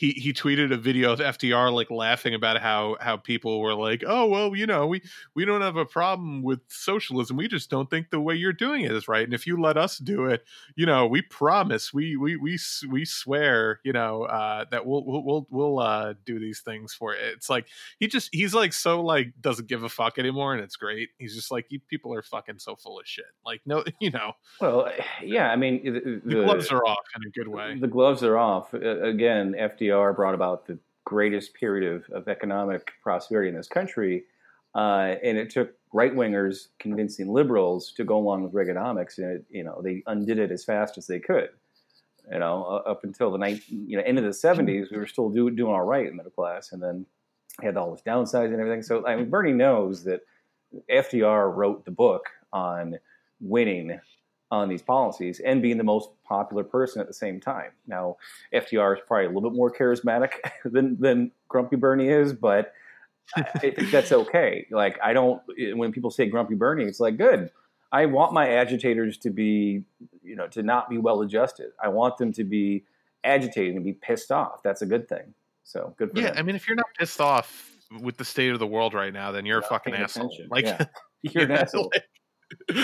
he 0.00 0.12
he 0.12 0.32
tweeted 0.32 0.72
a 0.72 0.78
video 0.78 1.12
of 1.12 1.18
FDR 1.18 1.70
like 1.70 1.90
laughing 1.90 2.32
about 2.32 2.58
how 2.58 2.96
how 3.02 3.18
people 3.18 3.60
were 3.60 3.74
like, 3.74 4.02
oh 4.06 4.24
well, 4.24 4.56
you 4.56 4.66
know, 4.66 4.86
we 4.86 5.02
we 5.34 5.44
don't 5.44 5.60
have 5.60 5.76
a 5.76 5.84
problem 5.84 6.42
with 6.42 6.60
socialism. 6.68 7.36
We 7.36 7.48
just 7.48 7.68
don't 7.68 7.90
think 7.90 8.08
the 8.08 8.18
way 8.18 8.34
you're 8.34 8.54
doing 8.54 8.80
it 8.80 8.92
is 8.92 9.08
right. 9.08 9.24
And 9.24 9.34
if 9.34 9.46
you 9.46 9.60
let 9.60 9.76
us 9.76 9.98
do 9.98 10.24
it, 10.24 10.42
you 10.74 10.86
know, 10.86 11.06
we 11.06 11.20
promise, 11.20 11.92
we 11.92 12.16
we 12.16 12.36
we 12.36 12.58
we 12.88 13.04
swear, 13.04 13.80
you 13.84 13.92
know, 13.92 14.22
uh, 14.22 14.64
that 14.70 14.86
we'll 14.86 15.04
we'll 15.04 15.22
we'll, 15.22 15.46
we'll 15.50 15.78
uh, 15.80 16.14
do 16.24 16.38
these 16.38 16.60
things 16.60 16.94
for 16.94 17.12
it. 17.12 17.34
It's 17.34 17.50
like 17.50 17.66
he 17.98 18.06
just 18.06 18.30
he's 18.32 18.54
like 18.54 18.72
so 18.72 19.02
like 19.02 19.34
doesn't 19.42 19.68
give 19.68 19.82
a 19.82 19.90
fuck 19.90 20.18
anymore, 20.18 20.54
and 20.54 20.62
it's 20.64 20.76
great. 20.76 21.10
He's 21.18 21.34
just 21.34 21.50
like 21.50 21.70
people 21.88 22.14
are 22.14 22.22
fucking 22.22 22.58
so 22.58 22.74
full 22.74 22.98
of 22.98 23.06
shit. 23.06 23.26
Like 23.44 23.60
no, 23.66 23.84
you 24.00 24.12
know. 24.12 24.32
Well, 24.62 24.90
yeah, 25.22 25.50
I 25.50 25.56
mean 25.56 25.84
the, 25.84 26.22
the 26.24 26.44
gloves 26.46 26.72
are 26.72 26.86
off 26.86 27.04
in 27.16 27.28
a 27.28 27.30
good 27.32 27.48
way. 27.48 27.78
The 27.78 27.86
gloves 27.86 28.22
are 28.22 28.38
off 28.38 28.72
again 28.72 29.54
FDR 29.60 29.89
brought 29.90 30.34
about 30.34 30.66
the 30.66 30.78
greatest 31.04 31.54
period 31.54 31.92
of, 31.92 32.10
of 32.10 32.28
economic 32.28 32.92
prosperity 33.02 33.48
in 33.48 33.56
this 33.56 33.68
country. 33.68 34.24
Uh, 34.74 35.16
and 35.24 35.36
it 35.36 35.50
took 35.50 35.74
right 35.92 36.14
wingers 36.14 36.68
convincing 36.78 37.28
liberals 37.28 37.92
to 37.96 38.04
go 38.04 38.16
along 38.16 38.44
with 38.44 38.52
Reaganomics, 38.52 39.18
and 39.18 39.26
it, 39.32 39.44
you 39.50 39.64
know 39.64 39.80
they 39.82 40.02
undid 40.06 40.38
it 40.38 40.52
as 40.52 40.64
fast 40.64 40.96
as 40.96 41.06
they 41.06 41.18
could. 41.18 41.48
You 42.30 42.38
know, 42.38 42.82
up 42.86 43.02
until 43.02 43.32
the 43.32 43.38
night, 43.38 43.62
you 43.68 43.96
know, 43.96 44.04
end 44.04 44.18
of 44.18 44.24
the 44.24 44.30
'70s, 44.30 44.92
we 44.92 44.98
were 44.98 45.08
still 45.08 45.28
do, 45.28 45.50
doing 45.50 45.72
all 45.72 45.82
right 45.82 46.06
in 46.06 46.16
middle 46.16 46.30
class, 46.30 46.70
and 46.70 46.80
then 46.80 47.06
had 47.60 47.76
all 47.76 47.90
this 47.90 48.02
downsizing 48.02 48.52
and 48.52 48.60
everything. 48.60 48.82
So 48.82 49.04
I 49.04 49.16
mean, 49.16 49.28
Bernie 49.28 49.52
knows 49.52 50.04
that 50.04 50.20
FDR 50.88 51.52
wrote 51.52 51.84
the 51.84 51.90
book 51.90 52.26
on 52.52 52.98
winning 53.40 53.98
on 54.50 54.68
these 54.68 54.82
policies 54.82 55.40
and 55.40 55.62
being 55.62 55.78
the 55.78 55.84
most 55.84 56.10
popular 56.24 56.64
person 56.64 57.00
at 57.00 57.06
the 57.06 57.14
same 57.14 57.40
time. 57.40 57.70
Now, 57.86 58.16
FDR 58.52 58.96
is 58.96 59.02
probably 59.06 59.26
a 59.26 59.28
little 59.28 59.50
bit 59.50 59.56
more 59.56 59.72
charismatic 59.72 60.32
than 60.64 61.00
than 61.00 61.32
Grumpy 61.48 61.76
Bernie 61.76 62.08
is, 62.08 62.32
but 62.32 62.72
I 63.36 63.42
think 63.42 63.90
that's 63.90 64.12
okay. 64.12 64.66
Like 64.70 64.98
I 65.02 65.12
don't 65.12 65.42
when 65.76 65.92
people 65.92 66.10
say 66.10 66.26
Grumpy 66.26 66.54
Bernie, 66.54 66.84
it's 66.84 67.00
like 67.00 67.16
good. 67.16 67.50
I 67.92 68.06
want 68.06 68.32
my 68.32 68.48
agitators 68.48 69.18
to 69.18 69.30
be, 69.30 69.82
you 70.22 70.36
know, 70.36 70.46
to 70.48 70.62
not 70.62 70.88
be 70.88 70.98
well 70.98 71.22
adjusted. 71.22 71.72
I 71.82 71.88
want 71.88 72.18
them 72.18 72.32
to 72.34 72.44
be 72.44 72.84
agitated 73.24 73.74
and 73.74 73.84
be 73.84 73.92
pissed 73.92 74.30
off. 74.30 74.62
That's 74.62 74.82
a 74.82 74.86
good 74.86 75.08
thing. 75.08 75.34
So 75.64 75.94
good 75.98 76.10
yeah, 76.14 76.28
him. 76.28 76.34
I 76.36 76.42
mean, 76.42 76.56
if 76.56 76.68
you're 76.68 76.76
not 76.76 76.86
pissed 76.98 77.20
off 77.20 77.76
with 78.00 78.16
the 78.16 78.24
state 78.24 78.52
of 78.52 78.58
the 78.58 78.66
world 78.66 78.94
right 78.94 79.12
now, 79.12 79.32
then 79.32 79.44
you're, 79.44 79.56
you're 79.56 79.64
a 79.64 79.68
fucking 79.68 79.94
asshole. 79.94 80.26
Attention. 80.26 80.48
Like, 80.50 80.64
yeah. 80.66 80.84
you're 81.22 81.44
an 81.44 81.50
asshole. 81.50 81.90
Like, 81.92 82.04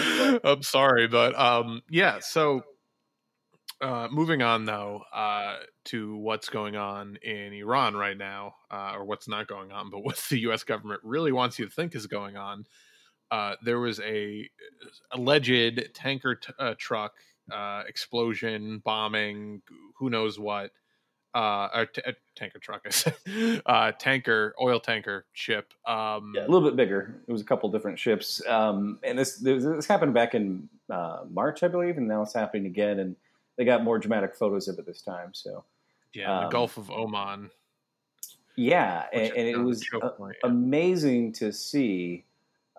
I'm 0.45 0.63
sorry, 0.63 1.09
but 1.09 1.39
um, 1.39 1.83
yeah. 1.91 2.19
So, 2.21 2.63
uh, 3.81 4.09
moving 4.11 4.43
on 4.43 4.65
though 4.65 5.03
uh, 5.13 5.57
to 5.87 6.17
what's 6.17 6.49
going 6.49 6.77
on 6.77 7.17
in 7.23 7.53
Iran 7.53 7.95
right 7.97 8.17
now, 8.17 8.55
uh, 8.71 8.93
or 8.95 9.05
what's 9.05 9.29
not 9.29 9.49
going 9.49 9.73
on, 9.73 9.91
but 9.91 10.01
what 10.05 10.17
the 10.31 10.41
U.S. 10.41 10.65
government 10.65 11.01
really 11.05 11.33
wants 11.33 11.59
you 11.59 11.67
to 11.67 11.71
think 11.71 11.95
is 11.95 12.07
going 12.07 12.37
on. 12.37 12.65
Uh, 13.31 13.57
there 13.65 13.81
was 13.81 14.01
a 14.01 14.49
alleged 15.11 15.95
tanker 15.95 16.37
t- 16.37 16.53
uh, 16.59 16.75
truck 16.79 17.15
uh, 17.51 17.83
explosion, 17.89 18.81
bombing, 18.85 19.63
who 19.99 20.11
knows 20.11 20.39
what, 20.39 20.71
uh, 21.37 21.69
a, 21.75 21.87
t- 21.87 22.03
a 22.07 22.15
tanker 22.35 22.59
truck, 22.59 22.83
I 22.87 22.89
said, 22.89 23.15
uh, 23.67 23.93
tanker, 23.93 24.55
oil 24.61 24.81
tanker 24.81 25.27
ship. 25.35 25.75
Um, 25.87 26.33
yeah, 26.35 26.47
a 26.47 26.49
little 26.49 26.63
bit 26.63 26.77
bigger. 26.77 27.21
It 27.29 27.33
was 27.33 27.43
a 27.43 27.45
couple 27.45 27.69
different 27.69 27.99
ships, 27.99 28.45
um, 28.47 28.99
and 29.03 29.19
this 29.19 29.37
this 29.37 29.87
happened 29.87 30.15
back 30.15 30.35
in 30.35 30.67
uh, 30.89 31.25
March, 31.29 31.63
I 31.63 31.69
believe, 31.69 31.99
and 31.99 32.09
now 32.09 32.23
it's 32.23 32.33
happening 32.33 32.65
again. 32.65 33.01
And 33.01 33.17
they 33.57 33.67
got 33.67 33.85
more 33.85 33.99
dramatic 33.99 34.35
photos 34.35 34.67
of 34.67 34.79
it 34.79 34.87
this 34.87 35.03
time. 35.03 35.35
So 35.35 35.65
yeah, 36.15 36.35
um, 36.35 36.45
the 36.45 36.51
Gulf 36.51 36.79
of 36.79 36.91
Oman. 36.91 37.51
Yeah, 38.59 39.05
and, 39.13 39.33
and, 39.35 39.47
it 39.47 39.59
was 39.59 39.87
a, 40.03 40.11
amazing 40.45 41.33
to 41.35 41.53
see 41.53 42.25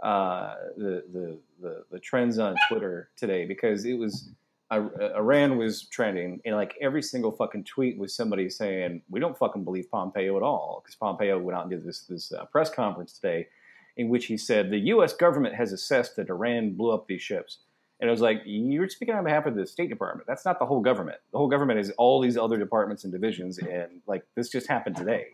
uh, 0.02 0.56
the, 0.76 1.04
the 1.14 1.38
the 1.62 1.84
the 1.92 2.00
trends 2.00 2.40
on 2.40 2.56
Twitter 2.68 3.10
today 3.16 3.46
because 3.46 3.86
it 3.86 3.94
was 3.94 4.30
Iran 4.72 5.58
was 5.58 5.88
trending, 5.88 6.42
and 6.46 6.56
like 6.56 6.76
every 6.82 7.02
single 7.02 7.32
fucking 7.32 7.64
tweet 7.64 7.98
was 7.98 8.14
somebody 8.14 8.50
saying, 8.50 9.02
"We 9.10 9.20
don't 9.20 9.38
fucking 9.38 9.64
believe 9.64 9.90
Pompeo 9.90 10.36
at 10.36 10.44
all," 10.44 10.82
because 10.84 10.96
Pompeo 10.96 11.40
went 11.40 11.58
out 11.58 11.64
and 11.64 11.72
did 11.72 11.86
this 11.86 12.02
this 12.02 12.34
uh, 12.34 12.46
press 12.46 12.70
conference 12.70 13.14
today, 13.14 13.48
in 13.96 14.10
which 14.10 14.26
he 14.26 14.38
said 14.38 14.70
the 14.70 14.80
U.S. 14.80 15.14
government 15.14 15.56
has 15.56 15.72
assessed 15.72 16.18
that 16.18 16.30
Iran 16.30 16.74
blew 16.74 16.92
up 16.92 17.08
these 17.08 17.22
ships, 17.22 17.60
and 18.02 18.10
it 18.10 18.12
was 18.12 18.20
like 18.20 18.42
you're 18.46 18.90
speaking 18.90 19.16
on 19.16 19.24
behalf 19.24 19.46
of 19.46 19.56
the 19.56 19.66
State 19.66 19.90
Department. 19.90 20.28
That's 20.28 20.44
not 20.44 20.60
the 20.60 20.66
whole 20.66 20.82
government. 20.82 21.20
The 21.32 21.38
whole 21.38 21.50
government 21.50 21.80
is 21.80 21.92
all 21.92 22.20
these 22.20 22.36
other 22.36 22.58
departments 22.58 23.06
and 23.06 23.14
divisions, 23.14 23.60
and 23.60 24.02
like 24.06 24.26
this 24.36 24.50
just 24.50 24.68
happened 24.68 24.98
today. 24.98 25.28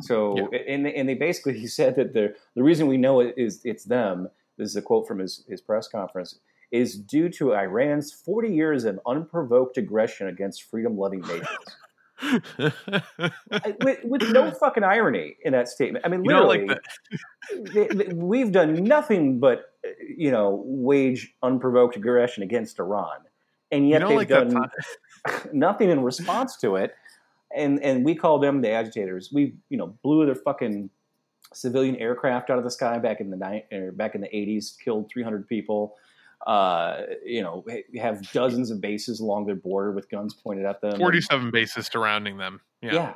So, 0.00 0.48
yeah. 0.52 0.58
and 0.66 0.86
and 0.86 1.06
they 1.06 1.14
basically 1.14 1.58
he 1.58 1.66
said 1.80 1.96
that 1.96 2.14
the 2.14 2.34
the 2.54 2.62
reason 2.62 2.86
we 2.86 2.96
know 2.96 3.20
it 3.20 3.34
is 3.36 3.60
it's 3.62 3.84
them. 3.84 4.30
This 4.56 4.70
is 4.70 4.76
a 4.76 4.82
quote 4.82 5.06
from 5.06 5.18
his 5.18 5.44
his 5.46 5.60
press 5.60 5.86
conference 5.86 6.38
is 6.70 6.96
due 6.96 7.28
to 7.28 7.54
Iran's 7.54 8.12
40 8.12 8.52
years 8.52 8.84
of 8.84 9.00
unprovoked 9.06 9.76
aggression 9.76 10.28
against 10.28 10.62
freedom 10.64 10.96
loving 10.96 11.20
nations. 11.28 11.48
with, 13.82 13.98
with, 14.04 14.22
no 14.30 14.50
fucking 14.60 14.84
irony 14.84 15.36
in 15.42 15.52
that 15.52 15.68
statement. 15.68 16.04
I 16.04 16.08
mean, 16.08 16.22
literally, 16.22 16.66
like 16.66 16.78
they, 17.72 17.88
they, 17.88 18.12
we've 18.12 18.52
done 18.52 18.84
nothing 18.84 19.40
but, 19.40 19.72
you 20.16 20.30
know, 20.30 20.62
wage 20.66 21.34
unprovoked 21.42 21.96
aggression 21.96 22.42
against 22.42 22.78
Iran. 22.78 23.18
And 23.72 23.88
yet 23.88 24.06
they've 24.06 24.16
like 24.16 24.28
done 24.28 24.54
nothing 25.52 25.90
in 25.90 26.02
response 26.02 26.56
to 26.58 26.76
it. 26.76 26.94
And, 27.54 27.82
and 27.82 28.04
we 28.04 28.14
call 28.14 28.38
them 28.38 28.60
the 28.60 28.70
agitators. 28.70 29.30
We, 29.32 29.54
you 29.70 29.76
know, 29.76 29.94
blew 30.02 30.26
their 30.26 30.34
fucking 30.34 30.90
civilian 31.52 31.96
aircraft 31.96 32.50
out 32.50 32.58
of 32.58 32.64
the 32.64 32.70
sky 32.70 32.98
back 32.98 33.20
in 33.20 33.30
the 33.30 33.62
or 33.72 33.92
back 33.92 34.14
in 34.14 34.20
the 34.20 34.28
80s, 34.28 34.78
killed 34.78 35.10
300 35.10 35.48
people 35.48 35.96
uh, 36.46 37.02
you 37.24 37.42
know, 37.42 37.64
have 37.98 38.30
dozens 38.32 38.70
of 38.70 38.80
bases 38.80 39.20
along 39.20 39.46
their 39.46 39.54
border 39.54 39.92
with 39.92 40.08
guns 40.10 40.34
pointed 40.34 40.64
at 40.64 40.80
them. 40.80 40.98
Forty-seven 40.98 41.46
and, 41.46 41.52
bases 41.52 41.86
surrounding 41.86 42.38
them. 42.38 42.60
Yeah, 42.82 42.92
yeah. 42.92 43.14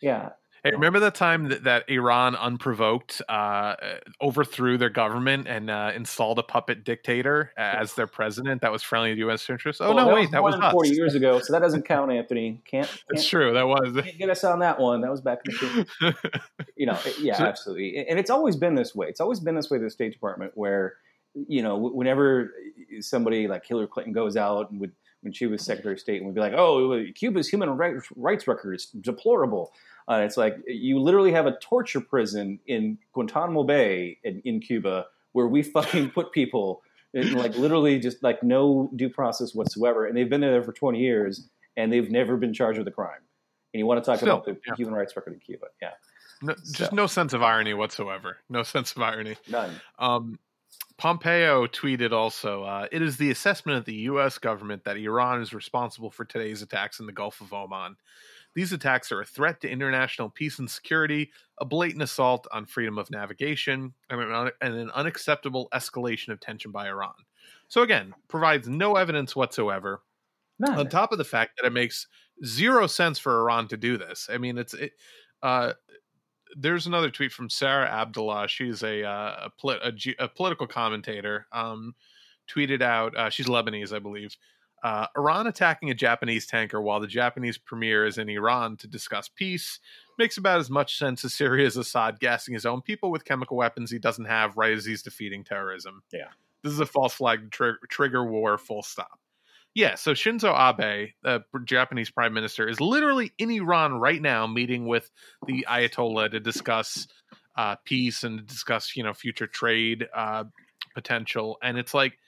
yeah. 0.00 0.28
Hey, 0.64 0.72
remember 0.72 0.98
the 0.98 1.12
time 1.12 1.48
that, 1.48 1.64
that 1.64 1.88
Iran, 1.88 2.34
unprovoked, 2.34 3.22
uh, 3.28 3.76
overthrew 4.20 4.76
their 4.76 4.90
government 4.90 5.46
and 5.46 5.70
uh, 5.70 5.92
installed 5.94 6.40
a 6.40 6.42
puppet 6.42 6.82
dictator 6.84 7.52
as 7.56 7.94
their 7.94 8.08
president 8.08 8.62
that 8.62 8.72
was 8.72 8.82
friendly 8.82 9.14
to 9.14 9.18
U.S. 9.20 9.48
interests? 9.48 9.80
Oh 9.80 9.94
well, 9.94 10.08
no, 10.08 10.14
wait, 10.14 10.32
that 10.32 10.42
was 10.42 10.56
forty 10.72 10.90
years 10.90 11.14
ago, 11.14 11.38
so 11.38 11.52
that 11.52 11.60
doesn't 11.60 11.84
count, 11.84 12.10
Anthony. 12.10 12.60
Can't. 12.64 12.88
can't 12.88 13.02
it's 13.10 13.28
true. 13.28 13.52
That 13.54 13.68
was. 13.68 13.94
Can't 14.02 14.18
get 14.18 14.30
us 14.30 14.42
on 14.42 14.58
that 14.58 14.80
one. 14.80 15.00
That 15.00 15.10
was 15.10 15.20
back 15.20 15.38
in 15.46 15.54
the. 15.54 16.42
you 16.76 16.86
know, 16.86 16.98
yeah, 17.20 17.40
absolutely, 17.40 18.06
and 18.08 18.18
it's 18.18 18.30
always 18.30 18.56
been 18.56 18.74
this 18.74 18.94
way. 18.94 19.06
It's 19.06 19.20
always 19.20 19.38
been 19.38 19.54
this 19.54 19.70
way. 19.70 19.78
The 19.78 19.90
State 19.90 20.12
Department, 20.12 20.52
where 20.54 20.96
you 21.34 21.62
know, 21.62 21.76
whenever 21.76 22.52
somebody 23.00 23.48
like 23.48 23.66
Hillary 23.66 23.88
Clinton 23.88 24.12
goes 24.12 24.36
out 24.36 24.70
and 24.70 24.80
would, 24.80 24.92
when 25.22 25.32
she 25.32 25.46
was 25.46 25.64
Secretary 25.64 25.94
of 25.94 26.00
State 26.00 26.18
and 26.18 26.26
would 26.26 26.34
be 26.34 26.40
like, 26.40 26.54
"Oh, 26.54 27.04
Cuba's 27.14 27.48
human 27.48 27.70
rights 28.16 28.46
record 28.46 28.74
is 28.74 28.86
deplorable," 28.86 29.72
uh, 30.08 30.22
it's 30.24 30.36
like 30.36 30.56
you 30.66 31.00
literally 31.00 31.32
have 31.32 31.46
a 31.46 31.58
torture 31.60 32.00
prison 32.00 32.60
in 32.66 32.98
Guantanamo 33.12 33.64
Bay 33.64 34.18
in, 34.24 34.40
in 34.44 34.60
Cuba 34.60 35.06
where 35.32 35.46
we 35.46 35.62
fucking 35.62 36.10
put 36.10 36.32
people 36.32 36.82
in 37.14 37.34
like 37.34 37.56
literally 37.56 37.98
just 37.98 38.22
like 38.22 38.42
no 38.42 38.90
due 38.96 39.10
process 39.10 39.54
whatsoever, 39.54 40.06
and 40.06 40.16
they've 40.16 40.30
been 40.30 40.40
there 40.40 40.62
for 40.62 40.72
twenty 40.72 41.00
years 41.00 41.48
and 41.78 41.92
they've 41.92 42.10
never 42.10 42.36
been 42.36 42.52
charged 42.52 42.78
with 42.78 42.88
a 42.88 42.92
crime. 42.92 43.20
And 43.72 43.78
you 43.78 43.86
want 43.86 44.02
to 44.02 44.10
talk 44.10 44.18
Still, 44.18 44.34
about 44.34 44.44
the 44.44 44.58
yeah. 44.66 44.74
human 44.76 44.94
rights 44.94 45.14
record 45.16 45.34
in 45.34 45.40
Cuba? 45.40 45.66
Yeah. 45.80 45.90
No, 46.42 46.54
just 46.54 46.76
so. 46.76 46.88
no 46.92 47.06
sense 47.06 47.32
of 47.32 47.42
irony 47.42 47.74
whatsoever. 47.74 48.38
No 48.48 48.62
sense 48.62 48.92
of 48.92 49.02
irony. 49.02 49.36
None. 49.48 49.70
Um, 49.98 50.38
Pompeo 50.98 51.66
tweeted 51.66 52.12
also, 52.12 52.64
uh, 52.64 52.86
it 52.90 53.02
is 53.02 53.16
the 53.16 53.30
assessment 53.30 53.78
of 53.78 53.84
the 53.84 53.94
U.S. 53.94 54.38
government 54.38 54.84
that 54.84 54.96
Iran 54.96 55.40
is 55.40 55.54
responsible 55.54 56.10
for 56.10 56.24
today's 56.24 56.60
attacks 56.60 56.98
in 56.98 57.06
the 57.06 57.12
Gulf 57.12 57.40
of 57.40 57.52
Oman. 57.52 57.96
These 58.54 58.72
attacks 58.72 59.12
are 59.12 59.20
a 59.20 59.26
threat 59.26 59.60
to 59.60 59.70
international 59.70 60.28
peace 60.28 60.58
and 60.58 60.68
security, 60.68 61.30
a 61.60 61.64
blatant 61.64 62.02
assault 62.02 62.48
on 62.50 62.66
freedom 62.66 62.98
of 62.98 63.10
navigation, 63.10 63.94
and 64.10 64.20
an, 64.20 64.50
and 64.60 64.74
an 64.74 64.90
unacceptable 64.90 65.68
escalation 65.72 66.30
of 66.30 66.40
tension 66.40 66.72
by 66.72 66.88
Iran. 66.88 67.14
So, 67.68 67.82
again, 67.82 68.14
provides 68.26 68.68
no 68.68 68.96
evidence 68.96 69.36
whatsoever. 69.36 70.02
None. 70.58 70.76
On 70.76 70.88
top 70.88 71.12
of 71.12 71.18
the 71.18 71.24
fact 71.24 71.52
that 71.56 71.66
it 71.66 71.72
makes 71.72 72.08
zero 72.44 72.88
sense 72.88 73.20
for 73.20 73.40
Iran 73.40 73.68
to 73.68 73.76
do 73.76 73.96
this. 73.96 74.28
I 74.32 74.38
mean, 74.38 74.58
it's 74.58 74.74
it, 74.74 74.92
uh, 75.42 75.74
there's 76.56 76.86
another 76.86 77.10
tweet 77.10 77.32
from 77.32 77.50
Sarah 77.50 77.88
Abdallah. 77.88 78.48
She's 78.48 78.82
a 78.82 79.04
uh, 79.04 79.48
a, 79.62 79.68
a, 79.68 79.92
a, 80.18 80.28
political 80.28 80.66
commentator. 80.66 81.46
Um, 81.52 81.94
tweeted 82.48 82.82
out. 82.82 83.16
Uh, 83.16 83.30
she's 83.30 83.46
Lebanese, 83.46 83.92
I 83.94 83.98
believe. 83.98 84.36
Uh, 84.82 85.06
Iran 85.16 85.46
attacking 85.48 85.90
a 85.90 85.94
Japanese 85.94 86.46
tanker 86.46 86.80
while 86.80 87.00
the 87.00 87.06
Japanese 87.06 87.58
premier 87.58 88.06
is 88.06 88.16
in 88.16 88.28
Iran 88.28 88.76
to 88.76 88.86
discuss 88.86 89.28
peace 89.28 89.80
makes 90.18 90.36
about 90.36 90.60
as 90.60 90.70
much 90.70 90.96
sense 90.98 91.24
as 91.24 91.34
Syria 91.34 91.70
Syria's 91.70 91.76
Assad 91.76 92.20
gassing 92.20 92.54
his 92.54 92.64
own 92.64 92.80
people 92.82 93.10
with 93.10 93.24
chemical 93.24 93.56
weapons 93.56 93.90
he 93.90 93.98
doesn't 93.98 94.26
have, 94.26 94.56
right 94.56 94.72
as 94.72 94.84
he's 94.84 95.02
defeating 95.02 95.42
terrorism. 95.42 96.02
Yeah, 96.12 96.28
this 96.62 96.72
is 96.72 96.80
a 96.80 96.86
false 96.86 97.14
flag 97.14 97.50
tr- 97.50 97.84
trigger 97.88 98.24
war. 98.24 98.56
Full 98.56 98.82
stop. 98.82 99.18
Yeah, 99.74 99.94
so 99.94 100.12
Shinzo 100.12 100.52
Abe, 100.52 101.10
the 101.22 101.44
Japanese 101.64 102.10
prime 102.10 102.32
minister, 102.32 102.68
is 102.68 102.80
literally 102.80 103.32
in 103.38 103.50
Iran 103.50 103.94
right 104.00 104.20
now, 104.20 104.46
meeting 104.46 104.86
with 104.86 105.10
the 105.46 105.64
Ayatollah 105.68 106.32
to 106.32 106.40
discuss 106.40 107.06
uh, 107.56 107.76
peace 107.84 108.24
and 108.24 108.46
discuss, 108.46 108.96
you 108.96 109.02
know, 109.02 109.12
future 109.12 109.46
trade 109.46 110.08
uh, 110.14 110.44
potential. 110.94 111.58
And 111.62 111.78
it's 111.78 111.94
like 111.94 112.18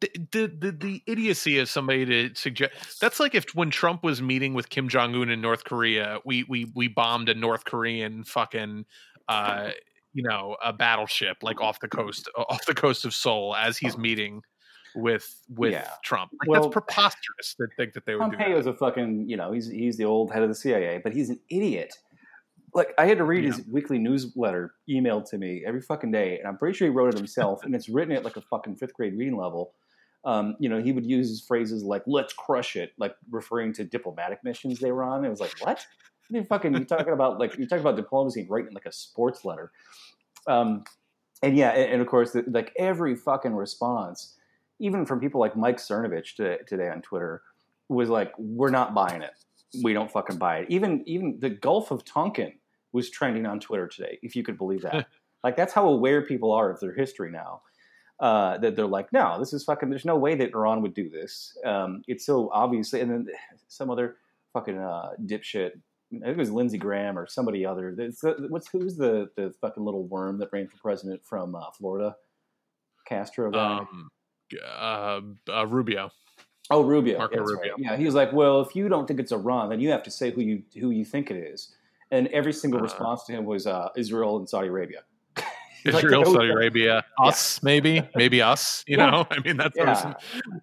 the, 0.00 0.10
the, 0.32 0.46
the 0.58 0.72
the 0.72 1.02
idiocy 1.06 1.58
of 1.58 1.68
somebody 1.68 2.04
to 2.04 2.34
suggest 2.34 3.00
that's 3.00 3.18
like 3.18 3.34
if 3.34 3.46
when 3.54 3.70
Trump 3.70 4.02
was 4.02 4.20
meeting 4.20 4.54
with 4.54 4.68
Kim 4.68 4.88
Jong 4.88 5.14
Un 5.14 5.30
in 5.30 5.40
North 5.40 5.64
Korea, 5.64 6.18
we 6.24 6.44
we 6.48 6.70
we 6.74 6.88
bombed 6.88 7.28
a 7.28 7.34
North 7.34 7.64
Korean 7.64 8.24
fucking. 8.24 8.84
Uh, 9.28 9.70
you 10.12 10.22
know, 10.22 10.56
a 10.64 10.72
battleship 10.72 11.36
like 11.42 11.60
off 11.60 11.78
the 11.80 11.88
coast, 11.88 12.30
off 12.36 12.64
the 12.64 12.74
coast 12.74 13.04
of 13.04 13.12
Seoul, 13.12 13.54
as 13.54 13.76
he's 13.76 13.98
meeting 13.98 14.40
with 14.96 15.42
with 15.54 15.72
yeah. 15.72 15.88
Trump. 16.02 16.32
Like, 16.40 16.48
well, 16.48 16.62
that's 16.62 16.72
preposterous 16.72 17.54
to 17.58 17.66
think 17.76 17.92
that 17.92 18.06
they 18.06 18.14
would 18.14 18.22
Pompeo's 18.22 18.46
do 18.46 18.52
that. 18.54 18.58
is 18.58 18.66
a 18.66 18.74
fucking 18.74 19.28
you 19.28 19.36
know 19.36 19.52
he's 19.52 19.68
he's 19.68 19.96
the 19.96 20.04
old 20.04 20.32
head 20.32 20.42
of 20.42 20.48
the 20.48 20.54
CIA, 20.54 21.00
but 21.02 21.12
he's 21.12 21.28
an 21.30 21.38
idiot. 21.50 21.94
Like 22.74 22.92
I 22.98 23.06
had 23.06 23.18
to 23.18 23.24
read 23.24 23.44
yeah. 23.44 23.52
his 23.52 23.66
weekly 23.66 23.98
newsletter 23.98 24.74
emailed 24.90 25.28
to 25.30 25.38
me 25.38 25.62
every 25.66 25.82
fucking 25.82 26.10
day, 26.10 26.38
and 26.38 26.48
I'm 26.48 26.56
pretty 26.56 26.76
sure 26.76 26.88
he 26.88 26.94
wrote 26.94 27.14
it 27.14 27.18
himself, 27.18 27.64
and 27.64 27.74
it's 27.74 27.88
written 27.88 28.14
at 28.14 28.24
like 28.24 28.36
a 28.36 28.42
fucking 28.42 28.76
fifth 28.76 28.94
grade 28.94 29.16
reading 29.16 29.36
level. 29.36 29.74
Um, 30.24 30.56
you 30.58 30.68
know, 30.68 30.82
he 30.82 30.92
would 30.92 31.06
use 31.06 31.44
phrases 31.46 31.84
like 31.84 32.02
"let's 32.06 32.32
crush 32.32 32.74
it," 32.74 32.92
like 32.98 33.14
referring 33.30 33.72
to 33.74 33.84
diplomatic 33.84 34.40
missions 34.42 34.80
they 34.80 34.92
were 34.92 35.04
on. 35.04 35.24
It 35.24 35.30
was 35.30 35.40
like, 35.40 35.54
what? 35.60 35.84
You 36.28 36.44
fucking 36.44 36.74
you 36.74 36.84
talking 36.84 37.12
about 37.12 37.38
like 37.38 37.56
you 37.56 37.66
talking 37.68 37.82
about 37.82 37.96
diplomacy 37.96 38.40
and 38.40 38.50
writing 38.50 38.72
like 38.72 38.86
a 38.86 38.92
sports 38.92 39.44
letter. 39.44 39.70
Um, 40.48 40.84
and 41.42 41.56
yeah, 41.56 41.70
and, 41.70 41.92
and 41.92 42.02
of 42.02 42.08
course, 42.08 42.32
the, 42.32 42.44
like 42.48 42.72
every 42.78 43.14
fucking 43.14 43.54
response 43.54 44.35
even 44.78 45.06
from 45.06 45.20
people 45.20 45.40
like 45.40 45.56
Mike 45.56 45.78
Cernovich 45.78 46.36
today, 46.36 46.58
today 46.66 46.88
on 46.88 47.02
Twitter, 47.02 47.42
was 47.88 48.08
like, 48.08 48.32
"We're 48.38 48.70
not 48.70 48.94
buying 48.94 49.22
it. 49.22 49.32
We 49.82 49.92
don't 49.92 50.10
fucking 50.10 50.38
buy 50.38 50.58
it." 50.58 50.70
Even 50.70 51.02
even 51.06 51.38
the 51.40 51.50
Gulf 51.50 51.90
of 51.90 52.04
Tonkin 52.04 52.54
was 52.92 53.10
trending 53.10 53.46
on 53.46 53.60
Twitter 53.60 53.86
today, 53.86 54.18
if 54.22 54.34
you 54.36 54.42
could 54.42 54.58
believe 54.58 54.82
that. 54.82 55.06
like 55.44 55.56
that's 55.56 55.72
how 55.72 55.88
aware 55.88 56.22
people 56.22 56.52
are 56.52 56.70
of 56.70 56.80
their 56.80 56.94
history 56.94 57.30
now. 57.30 57.62
Uh, 58.18 58.56
that 58.56 58.74
they're 58.74 58.86
like, 58.86 59.12
no, 59.12 59.38
this 59.38 59.52
is 59.52 59.62
fucking. 59.64 59.90
There's 59.90 60.06
no 60.06 60.16
way 60.16 60.34
that 60.34 60.54
Iran 60.54 60.80
would 60.82 60.94
do 60.94 61.10
this. 61.10 61.56
Um, 61.64 62.02
it's 62.08 62.24
so 62.24 62.50
obviously, 62.52 63.00
and 63.00 63.10
then 63.10 63.26
some 63.68 63.90
other 63.90 64.16
fucking 64.52 64.78
uh, 64.78 65.10
dipshit. 65.26 65.72
I 66.14 66.18
think 66.18 66.28
it 66.28 66.36
was 66.36 66.50
Lindsey 66.50 66.78
Graham 66.78 67.18
or 67.18 67.26
somebody 67.26 67.66
other. 67.66 67.94
It's, 67.98 68.22
what's 68.48 68.68
who's 68.68 68.96
the 68.96 69.28
the 69.36 69.52
fucking 69.60 69.84
little 69.84 70.04
worm 70.04 70.38
that 70.38 70.48
ran 70.52 70.68
for 70.68 70.76
president 70.78 71.22
from 71.24 71.54
uh, 71.54 71.70
Florida? 71.76 72.16
Castro 73.06 73.50
guy. 73.50 73.78
Um, 73.78 74.08
uh, 74.64 75.20
uh, 75.52 75.66
Rubio. 75.66 76.10
Oh, 76.70 76.82
Rubio. 76.82 77.18
Marco 77.18 77.36
That's 77.36 77.50
Rubio. 77.50 77.72
right. 77.72 77.78
Yeah, 77.78 77.96
he 77.96 78.04
was 78.04 78.14
like, 78.14 78.32
"Well, 78.32 78.60
if 78.60 78.74
you 78.74 78.88
don't 78.88 79.06
think 79.06 79.20
it's 79.20 79.32
Iran, 79.32 79.68
then 79.70 79.80
you 79.80 79.90
have 79.90 80.02
to 80.04 80.10
say 80.10 80.30
who 80.32 80.40
you 80.40 80.62
who 80.80 80.90
you 80.90 81.04
think 81.04 81.30
it 81.30 81.36
is." 81.36 81.74
And 82.10 82.26
every 82.28 82.52
single 82.52 82.80
Uh. 82.80 82.84
response 82.84 83.24
to 83.24 83.32
him 83.32 83.44
was 83.44 83.66
uh, 83.66 83.88
Israel 83.96 84.36
and 84.38 84.48
Saudi 84.48 84.68
Arabia. 84.68 85.02
Like, 85.84 86.02
Israel, 86.02 86.24
"Oh, 86.26 86.32
Saudi 86.34 86.48
Arabia, 86.48 87.04
us, 87.22 87.62
maybe, 87.62 88.02
maybe 88.16 88.42
us. 88.42 88.82
You 88.88 88.96
Yeah. 88.96 89.08
know, 89.10 89.26
I 89.30 89.38
mean, 89.38 89.56
that's 89.56 89.76
Yeah. 89.76 89.84
always, 90.02 90.16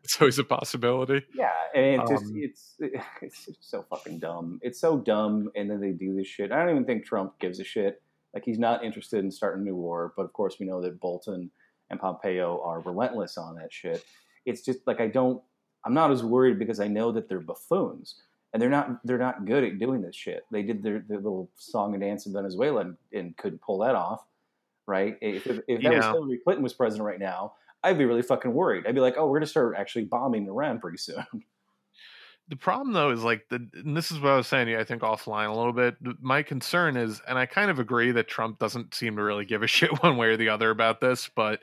it's 0.04 0.20
always 0.20 0.38
a 0.38 0.44
possibility. 0.44 1.26
Yeah, 1.34 1.50
and 1.74 1.86
it's 2.02 2.10
just 2.10 2.26
Um, 2.26 2.34
it's 2.36 2.76
it's 3.22 3.48
so 3.62 3.84
fucking 3.90 4.20
dumb. 4.20 4.60
It's 4.62 4.82
so 4.82 4.98
dumb, 4.98 5.50
and 5.56 5.72
then 5.72 5.80
they 5.80 5.92
do 5.94 6.14
this 6.14 6.28
shit. 6.28 6.52
I 6.52 6.60
don't 6.60 6.72
even 6.72 6.84
think 6.84 7.06
Trump 7.06 7.40
gives 7.40 7.62
a 7.62 7.64
shit. 7.64 8.02
Like 8.34 8.44
he's 8.44 8.60
not 8.60 8.84
interested 8.84 9.24
in 9.24 9.32
starting 9.32 9.62
a 9.62 9.66
new 9.66 9.76
war. 9.78 10.12
But 10.18 10.24
of 10.24 10.34
course, 10.34 10.58
we 10.60 10.66
know 10.66 10.82
that 10.82 11.00
Bolton 11.00 11.50
and 11.94 12.02
Pompeo 12.02 12.62
are 12.64 12.82
relentless 12.82 13.38
on 13.38 13.56
that 13.56 13.72
shit. 13.72 14.04
It's 14.46 14.62
just 14.62 14.80
like 14.86 15.00
I 15.00 15.08
don't. 15.08 15.42
I'm 15.86 15.94
not 15.94 16.12
as 16.12 16.24
worried 16.24 16.60
because 16.60 16.80
I 16.80 16.88
know 16.88 17.12
that 17.12 17.28
they're 17.28 17.40
buffoons 17.40 18.16
and 18.52 18.62
they're 18.62 18.70
not. 18.70 19.00
They're 19.06 19.18
not 19.18 19.46
good 19.46 19.64
at 19.64 19.80
doing 19.80 20.02
this 20.02 20.16
shit. 20.16 20.46
They 20.52 20.64
did 20.64 20.84
their, 20.84 21.04
their 21.08 21.18
little 21.18 21.50
song 21.56 21.94
and 21.94 22.02
dance 22.02 22.26
in 22.26 22.34
Venezuela 22.34 22.82
and, 22.82 22.98
and 23.14 23.38
couldn't 23.38 23.62
pull 23.62 23.80
that 23.80 23.96
off. 23.96 24.26
Right? 24.86 25.18
If, 25.22 25.48
if, 25.48 25.60
if 25.68 25.82
that 25.82 25.94
was 25.94 26.06
Hillary 26.06 26.40
Clinton 26.44 26.62
was 26.62 26.74
president 26.74 27.08
right 27.08 27.20
now, 27.20 27.54
I'd 27.84 27.98
be 27.98 28.06
really 28.06 28.22
fucking 28.22 28.54
worried. 28.54 28.86
I'd 28.86 28.96
be 28.96 29.02
like, 29.02 29.16
oh, 29.18 29.28
we're 29.28 29.40
gonna 29.40 29.48
start 29.48 29.76
actually 29.78 30.06
bombing 30.06 30.48
Iran 30.48 30.80
pretty 30.80 30.98
soon. 30.98 31.26
The 32.50 32.56
problem 32.58 32.94
though 32.94 33.10
is 33.12 33.24
like 33.24 33.46
the 33.50 33.68
and 33.74 33.96
this 33.96 34.12
is 34.12 34.20
what 34.20 34.32
I 34.34 34.36
was 34.38 34.48
saying 34.48 34.76
I 34.76 34.84
think 34.84 35.02
offline 35.02 35.50
a 35.50 35.56
little 35.56 35.74
bit. 35.74 35.96
My 36.22 36.44
concern 36.44 36.98
is 36.98 37.22
and 37.28 37.38
I 37.38 37.46
kind 37.46 37.72
of 37.72 37.80
agree 37.80 38.12
that 38.12 38.28
Trump 38.28 38.60
doesn't 38.60 38.94
seem 38.94 39.16
to 39.16 39.24
really 39.24 39.46
give 39.46 39.64
a 39.64 39.68
shit 39.76 40.04
one 40.04 40.18
way 40.18 40.28
or 40.28 40.38
the 40.38 40.50
other 40.50 40.70
about 40.70 41.00
this, 41.02 41.30
but 41.36 41.60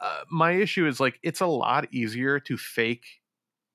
uh, 0.00 0.20
my 0.30 0.52
issue 0.52 0.86
is 0.86 1.00
like 1.00 1.18
it's 1.22 1.40
a 1.40 1.46
lot 1.46 1.86
easier 1.94 2.38
to 2.40 2.56
fake 2.58 3.06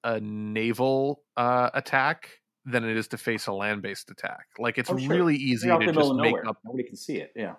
a 0.04 0.20
naval 0.20 1.24
uh, 1.38 1.70
attack 1.74 2.30
than 2.66 2.84
it 2.84 2.96
is 2.98 3.08
to 3.08 3.18
face 3.18 3.48
a 3.48 3.54
land-based 3.54 4.12
attack. 4.12 4.46
Like 4.60 4.78
it's 4.78 4.90
Oh, 4.90 4.98
sure. 4.98 5.10
really 5.10 5.36
easy 5.38 5.70
to 5.70 5.80
just 5.80 6.14
make 6.16 6.32
nowhere. 6.34 6.48
up 6.50 6.58
Nobody 6.66 6.84
can 6.84 6.98
see 6.98 7.18
it. 7.18 7.32
Yeah. 7.36 7.54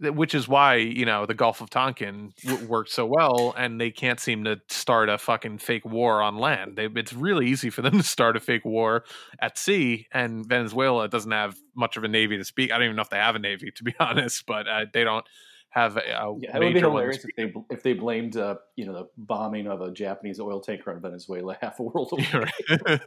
Which 0.00 0.34
is 0.34 0.46
why 0.46 0.76
you 0.76 1.04
know 1.04 1.26
the 1.26 1.34
Gulf 1.34 1.60
of 1.60 1.70
Tonkin 1.70 2.32
w- 2.44 2.68
worked 2.68 2.90
so 2.90 3.04
well, 3.06 3.54
and 3.56 3.80
they 3.80 3.90
can't 3.90 4.20
seem 4.20 4.44
to 4.44 4.60
start 4.68 5.08
a 5.08 5.18
fucking 5.18 5.58
fake 5.58 5.84
war 5.84 6.22
on 6.22 6.38
land. 6.38 6.76
They, 6.76 6.86
it's 6.86 7.12
really 7.12 7.46
easy 7.48 7.70
for 7.70 7.82
them 7.82 7.96
to 7.98 8.02
start 8.04 8.36
a 8.36 8.40
fake 8.40 8.64
war 8.64 9.04
at 9.40 9.58
sea, 9.58 10.06
and 10.12 10.46
Venezuela 10.46 11.08
doesn't 11.08 11.32
have 11.32 11.56
much 11.74 11.96
of 11.96 12.04
a 12.04 12.08
navy 12.08 12.36
to 12.38 12.44
speak. 12.44 12.70
I 12.70 12.76
don't 12.78 12.84
even 12.84 12.96
know 12.96 13.02
if 13.02 13.10
they 13.10 13.16
have 13.18 13.34
a 13.34 13.40
navy, 13.40 13.72
to 13.74 13.84
be 13.84 13.94
honest, 14.00 14.44
but 14.46 14.68
uh, 14.68 14.86
they 14.92 15.02
don't 15.04 15.26
have 15.70 15.96
a, 15.96 16.00
a 16.00 16.34
Yeah, 16.40 16.56
it 16.56 16.62
would 16.62 16.72
be 16.72 16.80
major 16.80 16.90
one. 16.90 17.02
to 17.10 17.18
hilarious 17.18 17.24
if 17.24 17.34
they 17.36 17.52
if 17.70 17.82
they 17.82 17.92
blamed 17.92 18.36
uh, 18.36 18.56
you 18.76 18.86
know 18.86 18.92
the 18.92 19.08
bombing 19.16 19.66
of 19.66 19.80
a 19.80 19.90
Japanese 19.90 20.40
oil 20.40 20.60
tanker 20.60 20.92
on 20.92 21.00
Venezuela 21.00 21.56
half 21.60 21.78
a 21.80 21.82
world 21.82 22.10
away. 22.12 22.26
Yeah, 22.32 22.38
right. 22.38 23.00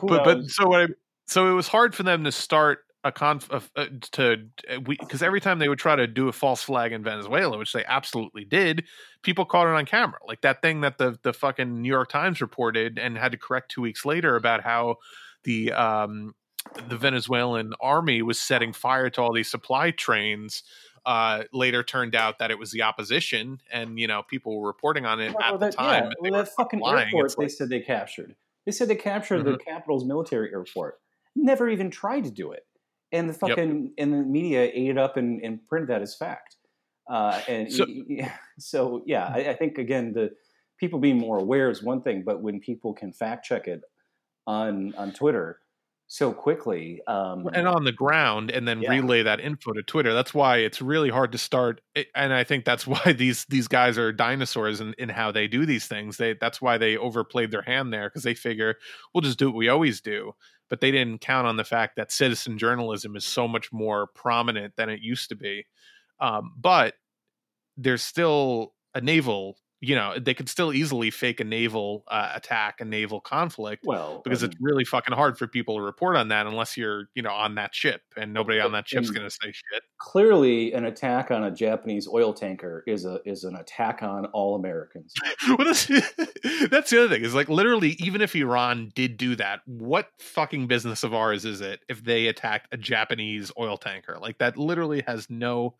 who 0.00 0.08
but 0.08 0.24
but 0.24 0.44
so 0.46 0.66
what 0.68 0.80
I 0.82 0.86
so 1.26 1.50
it 1.50 1.54
was 1.54 1.68
hard 1.68 1.94
for 1.94 2.02
them 2.02 2.24
to 2.24 2.32
start 2.32 2.80
a 3.02 3.10
conf 3.10 3.48
uh, 3.52 3.86
to 4.12 4.46
because 4.84 5.22
every 5.22 5.40
time 5.40 5.58
they 5.58 5.68
would 5.68 5.78
try 5.78 5.96
to 5.96 6.06
do 6.06 6.28
a 6.28 6.32
false 6.32 6.62
flag 6.62 6.92
in 6.92 7.02
Venezuela, 7.02 7.56
which 7.56 7.72
they 7.72 7.84
absolutely 7.86 8.44
did, 8.44 8.84
people 9.22 9.44
caught 9.46 9.66
it 9.66 9.74
on 9.74 9.86
camera. 9.86 10.18
Like 10.28 10.42
that 10.42 10.60
thing 10.62 10.82
that 10.82 10.98
the 10.98 11.18
the 11.22 11.32
fucking 11.32 11.80
New 11.80 11.88
York 11.88 12.10
Times 12.10 12.40
reported 12.40 12.98
and 12.98 13.16
had 13.16 13.32
to 13.32 13.38
correct 13.38 13.70
two 13.70 13.80
weeks 13.80 14.04
later 14.04 14.36
about 14.36 14.62
how 14.62 14.96
the 15.44 15.72
um 15.72 16.34
the 16.88 16.96
Venezuelan 16.98 17.72
army 17.80 18.20
was 18.20 18.38
setting 18.38 18.72
fire 18.74 19.08
to 19.10 19.22
all 19.22 19.32
these 19.32 19.50
supply 19.50 19.90
trains. 19.90 20.62
Uh, 21.06 21.44
later 21.54 21.82
turned 21.82 22.14
out 22.14 22.38
that 22.40 22.50
it 22.50 22.58
was 22.58 22.70
the 22.72 22.82
opposition, 22.82 23.58
and 23.72 23.98
you 23.98 24.06
know 24.06 24.22
people 24.22 24.60
were 24.60 24.66
reporting 24.66 25.06
on 25.06 25.18
it 25.18 25.34
Well, 25.34 25.54
at 25.54 25.60
the 25.60 25.72
time. 25.72 26.04
yeah, 26.04 26.10
they 26.22 26.30
well, 26.30 26.40
were 26.40 26.44
that 26.44 26.52
fucking 26.54 26.80
lying. 26.80 27.06
airport 27.06 27.24
It's 27.24 27.34
they 27.36 27.42
like- 27.44 27.50
said 27.52 27.68
they 27.70 27.80
captured. 27.80 28.36
They 28.66 28.72
said 28.72 28.88
they 28.88 28.96
captured 28.96 29.44
the 29.44 29.52
Mhm. 29.52 29.64
capital's 29.64 30.04
military 30.04 30.52
airport. 30.52 31.00
Never 31.34 31.70
even 31.70 31.90
tried 31.90 32.24
to 32.24 32.30
do 32.30 32.52
it, 32.52 32.66
and 33.12 33.28
the 33.28 33.32
Yep. 33.32 33.40
fucking 33.40 33.92
and 33.98 34.12
the 34.12 34.18
media 34.18 34.62
ate 34.72 34.90
it 34.90 34.98
up 34.98 35.16
and, 35.16 35.40
and 35.44 35.66
printed 35.66 35.88
that 35.90 36.02
as 36.02 36.14
fact. 36.16 36.56
Uh, 37.08 37.40
and 37.48 37.72
So- 37.72 37.84
so, 37.86 38.26
so 38.58 39.02
yeah, 39.06 39.30
I, 39.34 39.50
I 39.50 39.54
think 39.56 39.78
again 39.78 40.12
the 40.12 40.30
people 40.78 40.98
being 40.98 41.18
more 41.18 41.38
aware 41.38 41.70
is 41.70 41.82
one 41.82 42.02
thing, 42.02 42.22
but 42.24 42.40
when 42.42 42.60
people 42.60 42.94
can 42.94 43.12
fact 43.12 43.44
check 43.44 43.66
it 43.68 43.82
on 44.46 44.94
on 44.96 45.12
Twitter 45.12 45.60
so 46.12 46.32
quickly, 46.32 47.00
um, 47.06 47.46
and 47.54 47.68
on 47.68 47.84
the 47.84 47.92
ground 47.92 48.50
and 48.50 48.66
then 48.66 48.82
Yeah. 48.82 48.90
relay 48.90 49.22
that 49.22 49.38
info 49.38 49.72
to 49.74 49.82
Twitter. 49.84 50.12
That's 50.12 50.34
why 50.34 50.56
it's 50.56 50.82
really 50.82 51.08
hard 51.08 51.30
to 51.32 51.38
start 51.38 51.80
and 52.16 52.32
I 52.32 52.42
think 52.42 52.64
that's 52.64 52.84
why 52.86 53.12
these 53.12 53.44
these 53.44 53.68
guys 53.68 53.96
are 53.96 54.12
dinosaurs 54.12 54.80
in, 54.80 54.94
in 54.98 55.08
how 55.08 55.30
they 55.30 55.46
do 55.46 55.64
these 55.66 55.86
things. 55.86 56.16
They 56.16 56.32
that's 56.34 56.60
why 56.60 56.78
they 56.78 56.96
overplayed 56.96 57.52
their 57.52 57.62
hand 57.62 57.92
there 57.92 58.08
because 58.08 58.24
they 58.24 58.34
figure 58.34 58.76
we'll 59.14 59.22
just 59.22 59.38
do 59.38 59.46
what 59.50 59.56
we 59.56 59.68
always 59.68 60.00
do. 60.00 60.32
But 60.70 60.80
they 60.80 60.90
didn't 60.90 61.20
count 61.20 61.46
on 61.46 61.56
the 61.56 61.64
fact 61.64 61.96
that 61.96 62.12
citizen 62.12 62.56
journalism 62.56 63.16
is 63.16 63.26
so 63.26 63.46
much 63.46 63.72
more 63.72 64.06
prominent 64.14 64.76
than 64.76 64.88
it 64.88 65.00
used 65.00 65.28
to 65.28 65.34
be. 65.34 65.66
Um, 66.20 66.52
but 66.56 66.94
there's 67.76 68.02
still 68.02 68.72
a 68.94 69.00
naval, 69.00 69.58
you 69.80 69.94
know, 69.94 70.18
they 70.18 70.34
could 70.34 70.48
still 70.48 70.72
easily 70.72 71.10
fake 71.10 71.40
a 71.40 71.44
naval 71.44 72.04
uh, 72.08 72.32
attack, 72.34 72.80
a 72.80 72.84
naval 72.84 73.20
conflict 73.20 73.84
well 73.86 74.20
because 74.22 74.42
um, 74.42 74.50
it's 74.50 74.60
really 74.60 74.84
fucking 74.84 75.14
hard 75.14 75.38
for 75.38 75.46
people 75.46 75.76
to 75.76 75.82
report 75.82 76.16
on 76.16 76.28
that 76.28 76.46
unless 76.46 76.76
you're 76.76 77.08
you 77.14 77.22
know 77.22 77.32
on 77.32 77.54
that 77.54 77.74
ship 77.74 78.02
and 78.16 78.32
nobody 78.32 78.60
on 78.60 78.72
that 78.72 78.88
ship's 78.88 79.10
going 79.10 79.26
to 79.26 79.30
say 79.30 79.50
shit 79.50 79.82
clearly 79.98 80.72
an 80.72 80.84
attack 80.84 81.30
on 81.30 81.44
a 81.44 81.50
Japanese 81.50 82.08
oil 82.08 82.32
tanker 82.32 82.82
is 82.86 83.04
a 83.04 83.20
is 83.24 83.44
an 83.44 83.56
attack 83.56 84.02
on 84.02 84.26
all 84.26 84.54
Americans. 84.54 85.14
well, 85.48 85.58
that's, 85.58 85.86
that's 86.70 86.90
the 86.90 86.98
other 86.98 87.08
thing 87.08 87.24
is 87.24 87.34
like 87.34 87.48
literally 87.48 87.90
even 87.98 88.20
if 88.20 88.34
iran 88.34 88.90
did 88.94 89.16
do 89.16 89.36
that 89.36 89.60
what 89.66 90.08
fucking 90.18 90.66
business 90.66 91.02
of 91.02 91.14
ours 91.14 91.44
is 91.44 91.60
it 91.60 91.80
if 91.88 92.02
they 92.04 92.26
attacked 92.26 92.68
a 92.72 92.76
japanese 92.76 93.50
oil 93.58 93.76
tanker 93.76 94.18
like 94.20 94.38
that 94.38 94.56
literally 94.56 95.02
has 95.06 95.28
no 95.30 95.74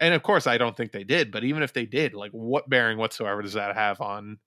and 0.00 0.14
of 0.14 0.22
course 0.22 0.46
i 0.46 0.58
don't 0.58 0.76
think 0.76 0.92
they 0.92 1.04
did 1.04 1.30
but 1.30 1.44
even 1.44 1.62
if 1.62 1.72
they 1.72 1.86
did 1.86 2.14
like 2.14 2.30
what 2.32 2.68
bearing 2.68 2.98
whatsoever 2.98 3.42
does 3.42 3.52
that 3.54 3.74
have 3.74 4.00
on 4.00 4.38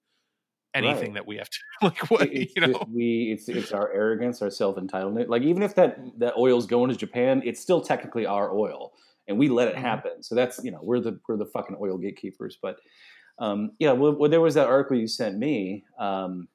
anything 0.73 1.13
Right. 1.13 1.13
that 1.13 1.25
we 1.25 1.37
have 1.37 1.49
to 1.49 1.59
like 1.83 2.11
what 2.11 2.29
it's 2.31 2.55
you 2.55 2.61
know 2.61 2.85
we 2.87 3.31
it's 3.31 3.47
it's 3.49 3.71
our 3.71 3.91
arrogance, 3.93 4.41
our 4.41 4.49
self 4.49 4.75
entitlement. 4.75 5.29
Like 5.29 5.41
even 5.43 5.63
if 5.63 5.75
that 5.75 5.97
that 6.19 6.35
oil's 6.37 6.65
going 6.65 6.89
to 6.89 6.95
Japan, 6.95 7.41
it's 7.45 7.61
still 7.61 7.81
technically 7.81 8.25
our 8.25 8.53
oil, 8.55 8.93
and 9.27 9.37
we 9.37 9.47
let 9.49 9.69
it 9.69 9.75
Mhm. 9.75 9.81
happen. 9.81 10.23
So 10.23 10.35
that's 10.35 10.63
you 10.63 10.71
know 10.71 10.79
we're 10.83 10.99
the 10.99 11.19
we're 11.27 11.37
the 11.37 11.45
fucking 11.45 11.77
oil 11.79 11.97
gatekeepers. 11.97 12.57
But 12.61 12.79
um, 13.39 13.71
yeah, 13.79 13.91
well, 13.93 14.13
well, 14.13 14.29
there 14.29 14.41
was 14.41 14.55
that 14.55 14.67
article 14.67 14.97
you 14.97 15.07
sent 15.07 15.37
me 15.37 15.85
um, 15.99 16.47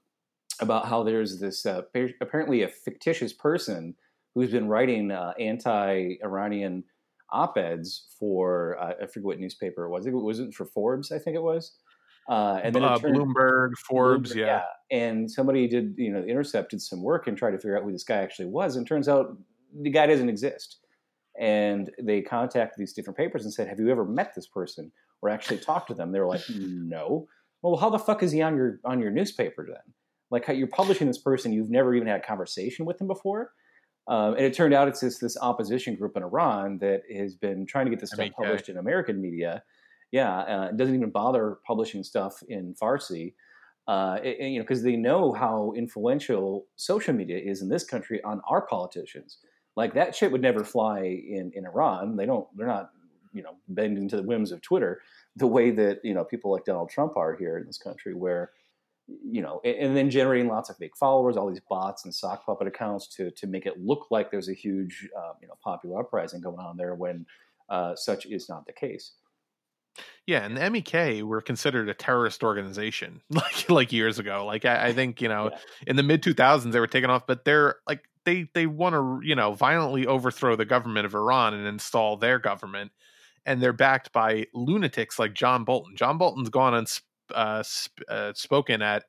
about 0.60 0.86
how 0.86 1.02
there's 1.02 1.40
this 1.40 1.66
uh, 1.66 1.82
apparently 2.20 2.62
a 2.62 2.68
fictitious 2.68 3.32
person 3.32 3.94
who's 4.34 4.50
been 4.50 4.68
writing 4.68 5.10
uh, 5.10 5.32
anti-Iranian 5.38 6.84
op-eds 7.32 8.14
for 8.18 8.78
uh, 8.80 8.94
I 9.02 9.06
forget 9.06 9.24
what 9.24 9.40
newspaper 9.40 9.84
it 9.84 9.90
was. 9.90 10.06
It 10.06 10.12
wasn't 10.12 10.54
for 10.54 10.64
Forbes, 10.64 11.12
I 11.12 11.18
think 11.18 11.36
it 11.36 11.42
was. 11.42 11.72
Uh, 12.28 12.60
and 12.62 12.74
then 12.74 12.84
uh, 12.84 12.96
turned, 12.98 13.16
bloomberg 13.16 13.72
forbes 13.76 14.32
Bloomberg, 14.32 14.36
yeah. 14.36 14.62
And 14.90 15.30
somebody 15.30 15.66
did, 15.66 15.94
you 15.96 16.12
know, 16.12 16.22
intercepted 16.22 16.80
some 16.80 17.02
work 17.02 17.26
and 17.26 17.36
tried 17.36 17.52
to 17.52 17.58
figure 17.58 17.76
out 17.76 17.82
who 17.82 17.92
this 17.92 18.04
guy 18.04 18.18
actually 18.18 18.46
was. 18.46 18.76
And 18.76 18.86
turns 18.86 19.08
out 19.08 19.36
the 19.82 19.90
guy 19.90 20.06
doesn't 20.06 20.28
exist. 20.28 20.78
And 21.40 21.90
they 22.00 22.22
contacted 22.22 22.78
these 22.78 22.92
different 22.92 23.16
papers 23.16 23.44
and 23.44 23.52
said, 23.52 23.66
Have 23.66 23.80
you 23.80 23.90
ever 23.90 24.04
met 24.04 24.34
this 24.34 24.46
person 24.46 24.92
or 25.22 25.28
actually 25.28 25.58
talked 25.58 25.88
to 25.88 25.94
them? 25.94 26.12
They 26.12 26.20
were 26.20 26.26
like, 26.26 26.42
No. 26.48 27.26
Well, 27.62 27.76
how 27.76 27.90
the 27.90 27.98
fuck 27.98 28.22
is 28.22 28.32
he 28.32 28.42
on 28.42 28.56
your 28.56 28.80
on 28.84 29.00
your 29.00 29.10
newspaper 29.10 29.66
then? 29.66 29.94
Like 30.30 30.44
how 30.44 30.52
you're 30.52 30.68
publishing 30.68 31.08
this 31.08 31.18
person, 31.18 31.52
you've 31.52 31.70
never 31.70 31.94
even 31.94 32.06
had 32.06 32.20
a 32.20 32.24
conversation 32.24 32.84
with 32.84 32.98
them 32.98 33.08
before. 33.08 33.52
Um, 34.08 34.34
and 34.34 34.44
it 34.44 34.54
turned 34.54 34.74
out 34.74 34.88
it's 34.88 35.00
this 35.00 35.18
this 35.18 35.36
opposition 35.40 35.94
group 35.94 36.16
in 36.16 36.22
Iran 36.22 36.78
that 36.78 37.02
has 37.14 37.34
been 37.34 37.66
trying 37.66 37.86
to 37.86 37.90
get 37.90 38.00
this 38.00 38.10
stuff 38.10 38.26
published 38.36 38.68
in 38.68 38.76
American 38.78 39.20
media. 39.20 39.62
Yeah, 40.10 40.38
uh, 40.38 40.68
it 40.70 40.76
doesn't 40.76 40.94
even 40.94 41.10
bother 41.10 41.58
publishing 41.64 42.02
stuff 42.02 42.42
in 42.48 42.74
Farsi 42.74 43.34
uh, 43.90 44.20
it- 44.22 44.38
you 44.38 44.58
know, 44.58 44.62
because 44.62 44.82
they 44.82 44.94
know 44.96 45.32
how 45.32 45.72
influential 45.76 46.66
social 46.76 47.12
media 47.12 47.38
is 47.38 47.60
in 47.60 47.68
this 47.68 47.84
country 47.84 48.22
on 48.22 48.40
our 48.48 48.62
politicians. 48.62 49.38
Like 49.76 49.94
that 49.94 50.14
shit 50.14 50.30
would 50.30 50.42
never 50.42 50.62
fly 50.64 51.00
in, 51.00 51.50
in 51.54 51.66
Iran. 51.66 52.16
They 52.16 52.26
don't. 52.26 52.46
They're 52.56 52.66
not 52.66 52.90
you 53.32 53.42
know 53.42 53.56
bending 53.68 54.08
to 54.08 54.16
the 54.16 54.22
whims 54.22 54.52
of 54.52 54.60
Twitter 54.60 55.00
the 55.36 55.46
way 55.46 55.70
that 55.70 56.00
you 56.04 56.14
know 56.14 56.24
people 56.24 56.52
like 56.52 56.64
Donald 56.64 56.90
Trump 56.90 57.16
are 57.16 57.34
here 57.34 57.58
in 57.58 57.66
this 57.66 57.78
country, 57.78 58.14
where 58.14 58.50
you 59.24 59.42
know, 59.42 59.60
and, 59.64 59.96
then 59.96 60.10
generating 60.10 60.48
lots 60.48 60.70
of 60.70 60.76
fake 60.76 60.96
followers, 60.96 61.36
all 61.36 61.48
these 61.48 61.60
bots 61.68 62.04
and 62.04 62.14
sock 62.14 62.44
puppet 62.46 62.66
accounts 62.66 63.06
to 63.16 63.30
to 63.32 63.46
make 63.46 63.66
it 63.66 63.80
look 63.80 64.06
like 64.10 64.30
there's 64.30 64.48
a 64.48 64.54
huge 64.54 65.08
uh, 65.16 65.32
you 65.40 65.48
know 65.48 65.54
popular 65.62 66.00
uprising 66.00 66.40
going 66.40 66.58
on 66.58 66.76
there 66.76 66.94
when 66.94 67.26
uh, 67.68 67.94
such 67.94 68.26
is 68.26 68.48
not 68.48 68.66
the 68.66 68.72
case. 68.72 69.12
Yeah, 70.26 70.44
and 70.44 70.56
the 70.56 70.70
MEK 70.70 71.24
were 71.24 71.40
considered 71.40 71.88
a 71.88 71.94
terrorist 71.94 72.42
organization 72.42 73.20
like 73.30 73.68
like 73.68 73.92
years 73.92 74.18
ago. 74.18 74.46
Like 74.46 74.64
I, 74.64 74.88
I 74.88 74.92
think 74.92 75.20
you 75.20 75.28
know, 75.28 75.50
yeah. 75.50 75.58
in 75.86 75.96
the 75.96 76.02
mid 76.02 76.22
two 76.22 76.34
thousands 76.34 76.72
they 76.72 76.80
were 76.80 76.86
taken 76.86 77.10
off, 77.10 77.26
but 77.26 77.44
they're 77.44 77.76
like 77.86 78.04
they 78.24 78.48
they 78.54 78.66
want 78.66 78.94
to 78.94 79.20
you 79.26 79.34
know 79.34 79.52
violently 79.54 80.06
overthrow 80.06 80.56
the 80.56 80.64
government 80.64 81.06
of 81.06 81.14
Iran 81.14 81.54
and 81.54 81.66
install 81.66 82.16
their 82.16 82.38
government, 82.38 82.92
and 83.44 83.60
they're 83.62 83.72
backed 83.72 84.12
by 84.12 84.46
lunatics 84.54 85.18
like 85.18 85.34
John 85.34 85.64
Bolton. 85.64 85.96
John 85.96 86.18
Bolton's 86.18 86.50
gone 86.50 86.74
and 86.74 86.88
uh, 87.34 87.62
sp- 87.62 88.06
uh, 88.08 88.32
spoken 88.34 88.82
at 88.82 89.04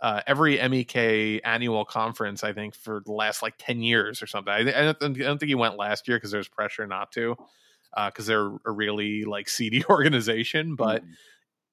uh, 0.00 0.20
every 0.26 0.56
MEK 0.56 1.40
annual 1.44 1.84
conference, 1.84 2.42
I 2.42 2.52
think, 2.52 2.74
for 2.74 3.02
the 3.06 3.12
last 3.12 3.40
like 3.42 3.54
10 3.58 3.80
years 3.80 4.22
or 4.22 4.26
something. 4.26 4.52
I, 4.52 4.58
I, 4.58 4.92
don't, 4.92 5.02
I 5.02 5.08
don't, 5.08 5.38
think 5.38 5.48
he 5.48 5.54
went 5.54 5.76
last 5.76 6.08
year 6.08 6.16
because 6.16 6.32
there's 6.32 6.48
pressure 6.48 6.86
not 6.86 7.12
to 7.12 7.36
because 8.06 8.28
uh, 8.28 8.32
they're 8.32 8.50
a 8.66 8.72
really 8.72 9.24
like 9.24 9.48
seedy 9.48 9.84
organization. 9.90 10.74
But 10.74 11.04
mm. 11.04 11.08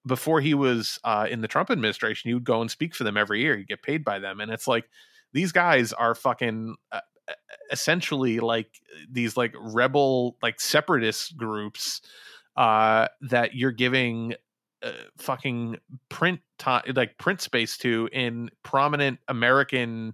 before 0.05 0.41
he 0.41 0.53
was 0.53 0.99
uh, 1.03 1.27
in 1.29 1.41
the 1.41 1.47
Trump 1.47 1.71
administration, 1.71 2.29
he 2.29 2.33
would 2.35 2.43
go 2.43 2.61
and 2.61 2.69
speak 2.69 2.93
for 2.93 3.03
them 3.03 3.17
every 3.17 3.41
year. 3.41 3.57
He'd 3.57 3.67
get 3.67 3.81
paid 3.81 4.03
by 4.03 4.19
them, 4.19 4.39
and 4.39 4.51
it's 4.51 4.67
like 4.67 4.85
these 5.33 5.51
guys 5.51 5.91
are 5.93 6.13
fucking 6.13 6.75
uh, 6.91 6.99
essentially 7.71 8.39
like 8.39 8.79
these 9.09 9.37
like 9.37 9.55
rebel 9.59 10.37
like 10.41 10.59
separatist 10.59 11.37
groups 11.37 12.01
uh, 12.57 13.07
that 13.21 13.55
you're 13.55 13.71
giving 13.71 14.35
uh, 14.84 14.91
fucking 15.17 15.77
print 16.09 16.39
to- 16.59 16.84
like 16.95 17.17
print 17.17 17.41
space 17.41 17.77
to 17.80 18.09
in 18.11 18.49
prominent 18.63 19.19
American 19.27 20.13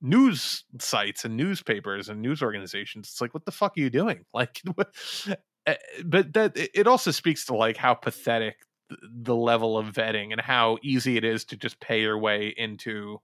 news 0.00 0.64
sites 0.78 1.24
and 1.24 1.36
newspapers 1.36 2.08
and 2.08 2.20
news 2.20 2.42
organizations. 2.42 3.08
It's 3.08 3.20
like 3.20 3.34
what 3.34 3.44
the 3.44 3.52
fuck 3.52 3.76
are 3.76 3.80
you 3.80 3.90
doing? 3.90 4.24
Like 4.34 4.62
eh, 5.66 5.74
but 6.04 6.32
that 6.34 6.52
it 6.56 6.86
also 6.86 7.10
speaks 7.10 7.46
to 7.46 7.54
like 7.54 7.76
how 7.76 7.94
pathetic 7.94 8.56
the 9.02 9.34
level 9.34 9.78
of 9.78 9.86
vetting 9.86 10.32
and 10.32 10.40
how 10.40 10.78
easy 10.82 11.16
it 11.16 11.24
is 11.24 11.44
to 11.46 11.56
just 11.56 11.80
pay 11.80 12.02
your 12.02 12.18
way 12.18 12.54
into 12.56 13.20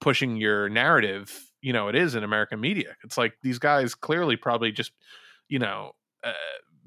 pushing 0.00 0.36
your 0.36 0.68
narrative 0.68 1.50
you 1.62 1.72
know 1.72 1.88
it 1.88 1.94
is 1.94 2.14
in 2.14 2.24
american 2.24 2.60
media. 2.60 2.96
It's 3.04 3.16
like 3.16 3.34
these 3.42 3.58
guys 3.58 3.94
clearly 3.94 4.36
probably 4.36 4.72
just 4.72 4.92
you 5.48 5.58
know 5.58 5.92
uh, 6.24 6.32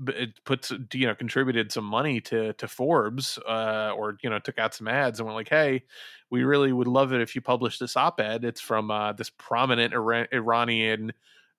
it 0.07 0.43
puts 0.43 0.71
you 0.93 1.07
know 1.07 1.15
contributed 1.15 1.71
some 1.71 1.85
money 1.85 2.21
to 2.21 2.53
to 2.53 2.67
Forbes 2.67 3.37
uh, 3.47 3.93
or 3.95 4.17
you 4.21 4.29
know 4.29 4.39
took 4.39 4.59
out 4.59 4.73
some 4.73 4.87
ads 4.87 5.19
and 5.19 5.25
went 5.25 5.35
like, 5.35 5.49
hey, 5.49 5.83
we 6.29 6.43
really 6.43 6.71
would 6.71 6.87
love 6.87 7.13
it 7.13 7.21
if 7.21 7.35
you 7.35 7.41
publish 7.41 7.79
this 7.79 7.95
op-ed. 7.95 8.43
It's 8.43 8.61
from 8.61 8.91
uh, 8.91 9.13
this 9.13 9.29
prominent 9.29 9.93
Iran- 9.93 10.27
Iranian 10.31 11.13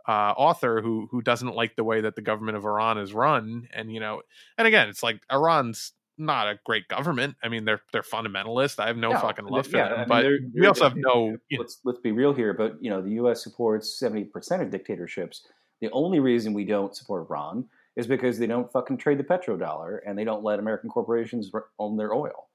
uh, 0.07 0.33
author 0.37 0.81
who 0.81 1.09
who 1.11 1.23
doesn't 1.23 1.55
like 1.55 1.77
the 1.77 1.85
way 1.85 2.01
that 2.01 2.17
the 2.17 2.23
government 2.23 2.57
of 2.57 2.65
Iran 2.65 2.99
is 2.99 3.13
run, 3.13 3.69
and 3.73 3.93
you 3.93 4.01
know, 4.01 4.23
and 4.57 4.67
again, 4.67 4.89
it's 4.89 5.03
like 5.03 5.21
Iran's 5.31 5.93
not 6.17 6.49
a 6.49 6.59
great 6.65 6.89
government. 6.89 7.37
I 7.43 7.49
mean, 7.49 7.65
they're 7.65 7.81
they're 7.93 8.03
fundamentalist. 8.03 8.79
I 8.79 8.89
have 8.89 8.97
no, 8.97 9.13
no 9.13 9.19
fucking 9.19 9.47
love 9.47 9.67
for 9.67 9.77
yeah, 9.77 9.89
them, 9.89 9.95
I 9.95 9.99
mean, 9.99 10.09
but 10.09 10.23
they're, 10.23 10.39
they're, 10.41 10.63
we 10.63 10.67
also 10.67 10.85
have 10.85 10.97
no. 10.97 11.37
let's 11.57 11.79
let's 11.85 12.01
be 12.01 12.13
real 12.13 12.33
here. 12.33 12.55
But 12.55 12.77
you 12.81 12.91
know, 12.91 13.01
the 13.01 13.13
U.S. 13.13 13.43
supports 13.43 13.99
seventy 13.99 14.25
percent 14.25 14.63
of 14.63 14.71
dictatorships. 14.71 15.47
The 15.81 15.91
only 15.93 16.19
reason 16.19 16.55
we 16.55 16.65
don't 16.65 16.97
support 16.97 17.29
Iran 17.31 17.67
is 17.99 18.07
because 18.07 18.39
they 18.39 18.47
don't 18.47 18.71
fucking 18.73 18.97
trade 18.97 19.19
the 19.19 19.25
petrodollar 19.25 19.99
and 20.07 20.17
they 20.17 20.25
don't 20.25 20.45
let 20.45 20.61
American 20.61 20.89
corporations 20.89 21.51
own 21.81 21.97
their 21.97 22.15
oil. 22.15 22.49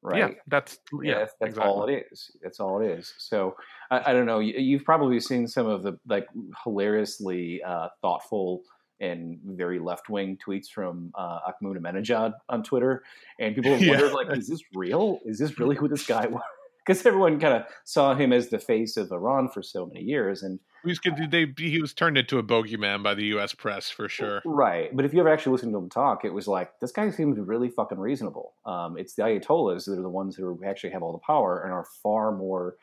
Right. 0.00 0.18
Yeah, 0.18 0.28
that's 0.46 0.78
yeah, 0.92 0.98
yeah 1.02 1.18
that's, 1.18 1.34
that's 1.40 1.50
exactly. 1.50 1.72
all 1.72 1.86
it 1.86 2.06
is. 2.10 2.30
That's 2.42 2.58
all 2.58 2.80
it 2.80 2.86
is. 2.86 3.12
So 3.18 3.54
I, 3.90 4.10
I, 4.10 4.12
don't 4.12 4.26
know. 4.26 4.38
You, 4.38 4.78
have 4.78 4.84
probably 4.84 5.20
seen 5.20 5.46
some 5.46 5.66
of 5.66 5.82
the 5.82 5.98
like 6.08 6.26
hilariously 6.64 7.62
uh, 7.62 7.88
thoughtful 8.00 8.62
and 9.00 9.38
very 9.44 9.78
left 9.78 10.08
wing 10.08 10.38
tweets 10.44 10.68
from 10.68 11.10
uh, 11.16 11.40
Ahmadinejad 11.62 12.32
on 12.48 12.62
Twitter, 12.62 13.02
and 13.40 13.56
people 13.56 13.72
have 13.76 13.80
wondered 13.88 14.08
yeah. 14.08 14.12
like, 14.12 14.38
is 14.38 14.48
this 14.48 14.62
real? 14.74 15.18
Is 15.26 15.38
this 15.38 15.58
really 15.58 15.76
who 15.76 15.88
this 15.88 16.06
guy 16.06 16.26
was? 16.30 16.42
because 16.88 17.04
everyone 17.04 17.38
kind 17.38 17.52
of 17.52 17.64
saw 17.84 18.14
him 18.14 18.32
as 18.32 18.48
the 18.48 18.58
face 18.58 18.96
of 18.96 19.12
Iran 19.12 19.50
for 19.50 19.62
so 19.62 19.84
many 19.84 20.00
years, 20.00 20.42
and 20.42 20.58
he 20.84 20.88
was, 20.90 21.00
they, 21.30 21.52
he 21.56 21.80
was 21.80 21.92
turned 21.92 22.18
into 22.18 22.38
a 22.38 22.42
bogeyman 22.42 23.02
by 23.02 23.14
the 23.14 23.24
U.S. 23.26 23.54
press 23.54 23.90
for 23.90 24.08
sure. 24.08 24.42
Right, 24.44 24.94
but 24.94 25.04
if 25.04 25.12
you 25.12 25.20
ever 25.20 25.28
actually 25.28 25.52
listened 25.52 25.72
to 25.72 25.78
him 25.78 25.88
talk, 25.88 26.24
it 26.24 26.32
was 26.32 26.46
like 26.46 26.78
this 26.80 26.92
guy 26.92 27.10
seems 27.10 27.38
really 27.38 27.68
fucking 27.68 27.98
reasonable. 27.98 28.54
Um, 28.64 28.96
it's 28.96 29.14
the 29.14 29.22
Ayatollahs 29.22 29.86
that 29.86 29.98
are 29.98 30.02
the 30.02 30.08
ones 30.08 30.36
who 30.36 30.60
actually 30.64 30.90
have 30.90 31.02
all 31.02 31.12
the 31.12 31.18
power 31.18 31.62
and 31.62 31.72
are 31.72 31.86
far 32.02 32.32
more, 32.32 32.76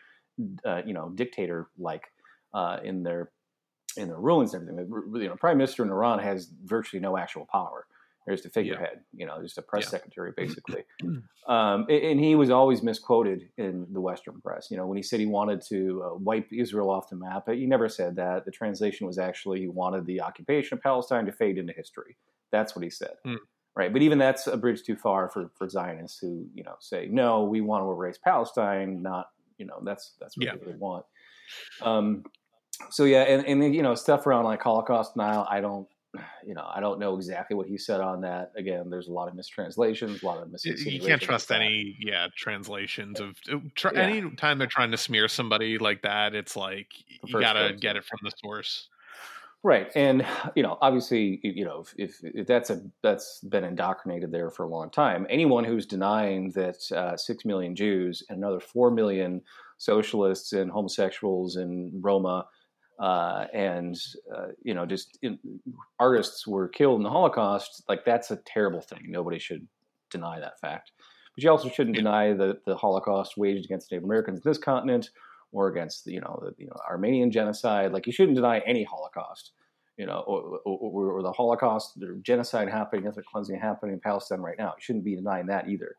uh, 0.65 0.81
you 0.85 0.93
know, 0.93 1.09
dictator 1.09 1.67
like 1.77 2.05
uh, 2.53 2.77
in 2.83 3.03
their 3.03 3.31
in 3.97 4.07
their 4.07 4.19
rulings 4.19 4.53
and 4.53 4.67
everything. 4.69 5.21
You 5.21 5.29
know, 5.29 5.35
prime 5.35 5.57
minister 5.57 5.83
in 5.83 5.89
Iran 5.89 6.19
has 6.19 6.49
virtually 6.63 6.99
no 6.99 7.17
actual 7.17 7.45
power. 7.45 7.85
There's 8.25 8.41
the 8.41 8.49
figurehead, 8.49 9.01
yeah. 9.13 9.19
you 9.19 9.25
know, 9.25 9.41
just 9.41 9.57
a 9.57 9.61
press 9.61 9.83
yeah. 9.85 9.89
secretary, 9.89 10.33
basically. 10.37 10.83
um, 11.47 11.85
and 11.89 12.19
he 12.19 12.35
was 12.35 12.49
always 12.49 12.81
misquoted 12.81 13.49
in 13.57 13.85
the 13.91 14.01
Western 14.01 14.41
press. 14.41 14.69
You 14.71 14.77
know, 14.77 14.87
when 14.87 14.97
he 14.97 15.03
said 15.03 15.19
he 15.19 15.27
wanted 15.27 15.61
to 15.69 16.03
uh, 16.03 16.15
wipe 16.15 16.51
Israel 16.51 16.89
off 16.89 17.09
the 17.09 17.15
map, 17.15 17.47
he 17.47 17.65
never 17.65 17.87
said 17.87 18.15
that. 18.15 18.45
The 18.45 18.51
translation 18.51 19.05
was 19.05 19.19
actually 19.19 19.61
he 19.61 19.67
wanted 19.67 20.05
the 20.05 20.21
occupation 20.21 20.77
of 20.77 20.83
Palestine 20.83 21.25
to 21.25 21.31
fade 21.31 21.57
into 21.57 21.73
history. 21.73 22.17
That's 22.51 22.75
what 22.75 22.83
he 22.83 22.89
said. 22.89 23.15
Mm. 23.25 23.37
Right. 23.75 23.91
But 23.91 24.01
even 24.01 24.17
that's 24.17 24.47
a 24.47 24.55
bridge 24.55 24.83
too 24.83 24.95
far 24.95 25.29
for, 25.29 25.51
for 25.57 25.67
Zionists 25.67 26.17
who, 26.19 26.47
you 26.53 26.63
know, 26.63 26.75
say, 26.79 27.09
no, 27.11 27.43
we 27.43 27.59
want 27.59 27.83
to 27.83 27.91
erase 27.91 28.17
Palestine, 28.17 29.01
not, 29.01 29.27
you 29.57 29.65
know, 29.65 29.81
that's 29.83 30.13
that's 30.19 30.37
what 30.37 30.45
yeah. 30.45 30.53
they 30.53 30.65
really 30.65 30.79
want. 30.79 31.05
Um, 31.81 32.23
so 32.89 33.03
yeah, 33.03 33.23
and, 33.23 33.45
and 33.45 33.75
you 33.75 33.83
know, 33.83 33.95
stuff 33.95 34.25
around 34.27 34.45
like 34.45 34.61
Holocaust 34.61 35.13
denial, 35.13 35.45
I 35.49 35.61
don't 35.61 35.87
you 36.45 36.53
know, 36.53 36.67
I 36.73 36.79
don't 36.79 36.99
know 36.99 37.15
exactly 37.15 37.55
what 37.55 37.67
he 37.67 37.77
said 37.77 38.01
on 38.01 38.21
that. 38.21 38.51
Again, 38.55 38.89
there's 38.89 39.07
a 39.07 39.13
lot 39.13 39.27
of 39.27 39.35
mistranslations, 39.35 40.23
a 40.23 40.25
lot 40.25 40.41
of 40.41 40.49
You 40.63 40.99
can't 40.99 41.21
trust 41.21 41.51
any, 41.51 41.97
yeah, 41.99 42.27
translations 42.35 43.19
of 43.19 43.35
uh, 43.51 43.57
tr- 43.75 43.89
yeah. 43.93 44.01
any 44.01 44.31
time 44.35 44.57
they're 44.57 44.67
trying 44.67 44.91
to 44.91 44.97
smear 44.97 45.27
somebody 45.27 45.77
like 45.77 46.01
that. 46.03 46.35
It's 46.35 46.55
like 46.55 46.87
you 47.23 47.39
gotta 47.39 47.69
place, 47.69 47.79
get 47.79 47.95
it 47.95 48.05
from 48.05 48.19
the 48.23 48.31
source. 48.43 48.89
Right, 49.63 49.91
and 49.95 50.25
you 50.55 50.61
know, 50.61 50.77
obviously, 50.81 51.39
you 51.41 51.65
know, 51.65 51.85
if, 51.97 52.19
if, 52.23 52.45
that's 52.45 52.69
a 52.69 52.83
that's 53.01 53.39
been 53.39 53.63
indoctrinated 53.63 54.31
there 54.31 54.51
for 54.51 54.63
a 54.63 54.67
long 54.67 54.91
time, 54.91 55.25
anyone 55.29 55.63
who's 55.63 55.87
denying 55.87 56.51
that 56.51 56.91
uh, 56.91 57.17
six 57.17 57.45
million 57.45 57.75
Jews 57.75 58.21
and 58.29 58.37
another 58.37 58.59
four 58.59 58.91
million 58.91 59.41
socialists 59.77 60.53
and 60.53 60.69
homosexuals 60.69 61.55
and 61.55 61.91
Roma 62.03 62.45
uh, 62.99 63.45
and 63.53 63.97
uh, 64.35 64.47
you 64.63 64.73
know 64.73 64.85
just 64.85 65.17
in, 65.21 65.39
artists 65.99 66.47
were 66.47 66.67
killed 66.67 66.99
in 66.99 67.03
the 67.03 67.09
holocaust 67.09 67.83
like 67.89 68.05
that's 68.05 68.31
a 68.31 68.37
terrible 68.37 68.81
thing. 68.81 69.03
Nobody 69.07 69.39
should 69.39 69.67
deny 70.09 70.39
that 70.39 70.59
fact. 70.59 70.91
But 71.35 71.43
you 71.43 71.51
also 71.51 71.69
shouldn't 71.69 71.97
deny 71.97 72.33
the, 72.33 72.59
the 72.65 72.77
holocaust 72.77 73.37
waged 73.37 73.65
against 73.65 73.91
native 73.91 74.05
americans 74.05 74.39
in 74.43 74.49
this 74.49 74.57
continent 74.57 75.09
or 75.51 75.67
against 75.67 76.05
the, 76.05 76.13
you 76.13 76.21
know 76.21 76.39
the 76.41 76.53
you 76.57 76.67
know 76.67 76.77
armenian 76.89 77.31
genocide. 77.31 77.91
Like 77.91 78.07
you 78.07 78.13
shouldn't 78.13 78.35
deny 78.35 78.59
any 78.59 78.83
holocaust 78.83 79.51
you 79.97 80.05
know 80.05 80.23
or, 80.27 80.59
or, 80.65 81.11
or 81.11 81.21
the 81.21 81.31
holocaust 81.31 81.97
or 82.01 82.15
genocide 82.21 82.69
happening 82.69 83.07
ethnic 83.07 83.25
cleansing 83.25 83.59
happening 83.59 83.93
in 83.93 83.99
palestine 83.99 84.39
right 84.39 84.57
now. 84.57 84.73
You 84.77 84.81
shouldn't 84.81 85.05
be 85.05 85.15
denying 85.15 85.47
that 85.47 85.67
either 85.67 85.95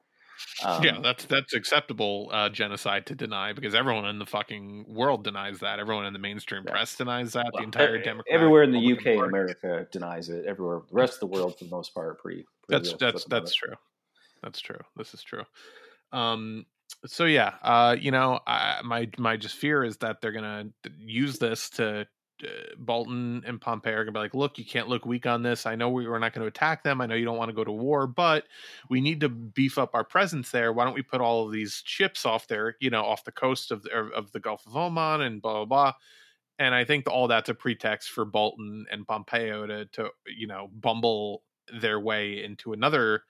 um, 0.65 0.83
yeah, 0.83 0.99
that's 1.03 1.25
that's 1.27 1.55
acceptable 1.55 2.31
uh, 2.33 2.49
genocide 2.49 3.07
to 3.07 3.15
deny 3.15 3.53
because 3.53 3.75
everyone 3.75 4.07
in 4.07 4.19
the 4.19 4.27
fucking 4.27 4.87
world 4.89 5.25
denies 5.25 5.61
that. 5.61 5.79
Everyone 5.79 6.07
in 6.07 6.13
the 6.13 6.19
mainstream 6.19 6.63
yeah. 6.67 6.73
press 6.73 6.97
denies 6.97 7.33
that. 7.33 7.51
Well, 7.53 7.63
the 7.63 7.65
entire 7.65 8.03
Democrat 8.03 8.35
everywhere 8.35 8.63
in 8.63 8.73
the 8.73 8.93
UK 8.93 9.07
and 9.07 9.23
America 9.23 9.87
denies 9.91 10.29
it. 10.29 10.47
Everywhere, 10.47 10.81
the 10.89 10.95
rest 10.95 11.15
of 11.15 11.21
the 11.21 11.27
world, 11.27 11.59
for 11.59 11.65
the 11.65 11.71
most 11.71 11.95
part, 11.95 12.21
pretty. 12.21 12.47
pretty 12.69 12.85
that's 12.85 12.95
that's 12.99 13.25
that's 13.25 13.55
true. 13.55 13.75
That's 14.43 14.61
true. 14.61 14.81
This 14.97 15.15
is 15.15 15.23
true. 15.23 15.45
Um, 16.13 16.67
so 17.07 17.25
yeah, 17.25 17.55
uh, 17.63 17.97
you 17.99 18.11
know, 18.11 18.41
I, 18.47 18.81
my 18.85 19.09
my 19.19 19.37
just 19.37 19.57
fear 19.57 19.85
is 19.85 19.97
that 19.99 20.21
they're 20.21 20.33
gonna 20.33 20.67
use 20.99 21.39
this 21.39 21.71
to 21.71 22.07
uh, 22.45 22.75
Bolton 22.79 23.43
and 23.47 23.61
Pompeo 23.61 23.93
are 23.93 24.05
going 24.05 24.07
to 24.07 24.13
be 24.13 24.19
like, 24.19 24.35
look, 24.35 24.59
you 24.59 24.65
can't 24.65 24.89
look 24.89 25.07
weak 25.07 25.27
on 25.27 25.43
this. 25.43 25.67
I 25.67 25.75
know 25.75 25.91
we, 25.91 26.07
are 26.07 26.19
not 26.19 26.33
going 26.33 26.43
to 26.43 26.49
attack 26.49 26.83
them. 26.83 27.01
I 27.01 27.07
know 27.07 27.15
you 27.15 27.25
don't 27.25 27.37
want 27.37 27.49
to 27.49 27.55
go 27.55 27.65
to 27.65 27.73
war, 27.73 28.07
but 28.07 28.45
we 28.89 29.01
need 29.01 29.21
to 29.21 29.29
beef 29.29 29.79
up 29.79 29.95
our 29.95 30.05
presence 30.05 30.51
there. 30.51 30.73
Why 30.73 30.85
don't 30.85 30.95
we 30.95 31.03
put 31.03 31.21
all 31.21 31.47
of 31.47 31.53
these 31.53 31.83
ships 31.85 32.27
off 32.27 32.47
there, 32.49 32.77
you 32.81 32.91
know, 32.91 33.05
off 33.05 33.25
the 33.25 33.33
coast 33.33 33.71
of 33.71 33.83
the, 33.83 33.91
of 33.91 34.33
the 34.33 34.41
Gulf 34.41 34.67
of 34.67 34.77
Oman 34.77 35.23
and 35.23 35.41
blah, 35.41 35.53
blah, 35.53 35.65
blah. 35.65 35.93
And 36.59 36.75
I 36.75 36.85
think 36.85 37.09
all 37.11 37.29
that's 37.29 37.51
a 37.51 37.55
pretext 37.55 38.11
for 38.11 38.25
Bolton 38.25 38.87
and 38.91 39.07
Pompeo 39.07 39.67
to, 39.67 39.85
to 39.87 40.11
you 40.27 40.47
know, 40.47 40.71
bumble 40.73 41.43
their 41.81 42.01
way 42.01 42.43
into 42.43 42.73
another 42.73 43.23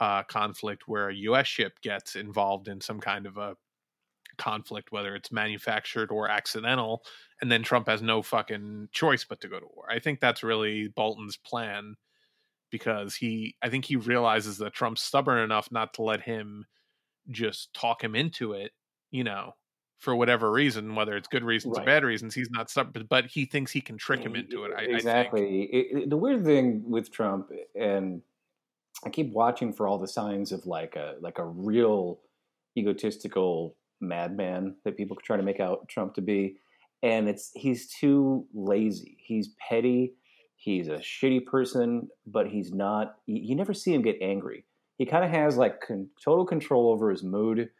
uh, 0.00 0.22
conflict 0.24 0.86
where 0.86 1.08
a 1.08 1.14
U.S. 1.14 1.46
ship 1.46 1.80
gets 1.80 2.16
involved 2.16 2.68
in 2.68 2.80
some 2.80 3.00
kind 3.00 3.26
of 3.26 3.36
a 3.36 3.56
conflict, 4.38 4.92
whether 4.92 5.14
it's 5.14 5.32
manufactured 5.32 6.10
or 6.10 6.28
accidental, 6.28 7.02
and 7.40 7.50
then 7.50 7.62
Trump 7.62 7.88
has 7.88 8.02
no 8.02 8.22
fucking 8.22 8.88
choice 8.92 9.24
but 9.24 9.40
to 9.40 9.48
go 9.48 9.60
to 9.60 9.66
war. 9.74 9.86
I 9.90 9.98
think 9.98 10.20
that's 10.20 10.42
really 10.42 10.88
Bolton's 10.88 11.36
plan 11.36 11.96
because 12.70 13.14
he 13.14 13.56
I 13.62 13.68
think 13.68 13.84
he 13.84 13.96
realizes 13.96 14.58
that 14.58 14.72
Trump's 14.72 15.02
stubborn 15.02 15.38
enough 15.38 15.70
not 15.70 15.94
to 15.94 16.02
let 16.02 16.20
him 16.20 16.66
just 17.30 17.72
talk 17.74 18.02
him 18.02 18.14
into 18.14 18.52
it, 18.52 18.72
you 19.10 19.24
know, 19.24 19.52
for 19.98 20.14
whatever 20.14 20.50
reason, 20.50 20.94
whether 20.94 21.16
it's 21.16 21.28
good 21.28 21.44
reasons 21.44 21.76
right. 21.76 21.82
or 21.82 21.86
bad 21.86 22.04
reasons, 22.04 22.34
he's 22.34 22.50
not 22.50 22.70
stubborn, 22.70 23.06
but 23.08 23.26
he 23.26 23.44
thinks 23.44 23.72
he 23.72 23.80
can 23.80 23.98
trick 23.98 24.20
him 24.20 24.34
mm, 24.34 24.44
into 24.44 24.64
it. 24.64 24.72
I, 24.76 24.82
exactly. 24.82 25.42
I 25.72 25.76
it, 25.76 26.02
it, 26.02 26.10
the 26.10 26.16
weird 26.16 26.44
thing 26.44 26.88
with 26.88 27.10
Trump, 27.10 27.50
and 27.78 28.22
I 29.04 29.10
keep 29.10 29.32
watching 29.32 29.72
for 29.72 29.86
all 29.86 29.98
the 29.98 30.08
signs 30.08 30.52
of 30.52 30.66
like 30.66 30.96
a 30.96 31.16
like 31.20 31.38
a 31.38 31.44
real 31.44 32.20
egotistical 32.76 33.76
madman 34.00 34.76
that 34.84 34.96
people 34.96 35.16
try 35.22 35.36
to 35.36 35.42
make 35.42 35.60
out 35.60 35.88
Trump 35.88 36.14
to 36.14 36.20
be, 36.20 36.56
and 37.02 37.28
it's 37.28 37.50
he's 37.54 37.88
too 37.88 38.46
lazy. 38.54 39.16
He's 39.20 39.54
petty. 39.68 40.14
He's 40.56 40.88
a 40.88 40.96
shitty 40.96 41.46
person, 41.46 42.08
but 42.26 42.48
he's 42.48 42.72
not. 42.72 43.16
You, 43.26 43.40
you 43.42 43.54
never 43.54 43.72
see 43.72 43.94
him 43.94 44.02
get 44.02 44.16
angry. 44.20 44.64
He 44.96 45.06
kind 45.06 45.24
of 45.24 45.30
has 45.30 45.56
like 45.56 45.80
con- 45.80 46.08
total 46.22 46.44
control 46.44 46.90
over 46.90 47.10
his 47.10 47.22
mood 47.22 47.70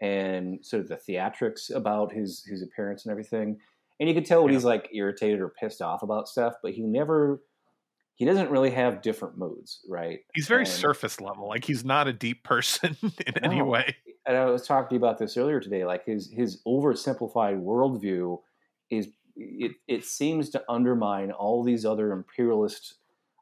and 0.00 0.64
sort 0.64 0.82
of 0.82 0.88
the 0.88 0.96
theatrics 0.96 1.74
about 1.74 2.12
his 2.12 2.44
his 2.48 2.62
appearance 2.62 3.04
and 3.04 3.10
everything. 3.10 3.58
And 4.00 4.08
you 4.08 4.14
can 4.14 4.24
tell 4.24 4.42
when 4.42 4.52
yeah. 4.52 4.56
he's 4.56 4.64
like 4.64 4.88
irritated 4.92 5.40
or 5.40 5.50
pissed 5.50 5.82
off 5.82 6.02
about 6.02 6.28
stuff, 6.28 6.54
but 6.62 6.72
he 6.72 6.82
never 6.82 7.40
he 8.16 8.24
doesn't 8.24 8.50
really 8.50 8.70
have 8.70 9.02
different 9.02 9.38
moods, 9.38 9.80
right? 9.88 10.20
He's 10.34 10.46
very 10.46 10.62
and, 10.62 10.68
surface 10.68 11.20
level. 11.20 11.48
Like 11.48 11.64
he's 11.64 11.84
not 11.84 12.06
a 12.06 12.12
deep 12.12 12.44
person 12.44 12.96
in 13.02 13.34
no. 13.42 13.50
any 13.50 13.62
way. 13.62 13.96
And 14.26 14.36
I 14.36 14.46
was 14.46 14.66
talking 14.66 14.88
to 14.88 14.94
you 14.94 14.98
about 14.98 15.18
this 15.18 15.36
earlier 15.36 15.60
today. 15.60 15.84
Like 15.84 16.04
his 16.06 16.30
his 16.30 16.62
oversimplified 16.66 17.62
worldview 17.62 18.40
is 18.90 19.08
it, 19.36 19.72
it 19.88 20.04
seems 20.04 20.50
to 20.50 20.62
undermine 20.68 21.30
all 21.32 21.62
these 21.62 21.84
other 21.84 22.12
imperialist 22.12 22.94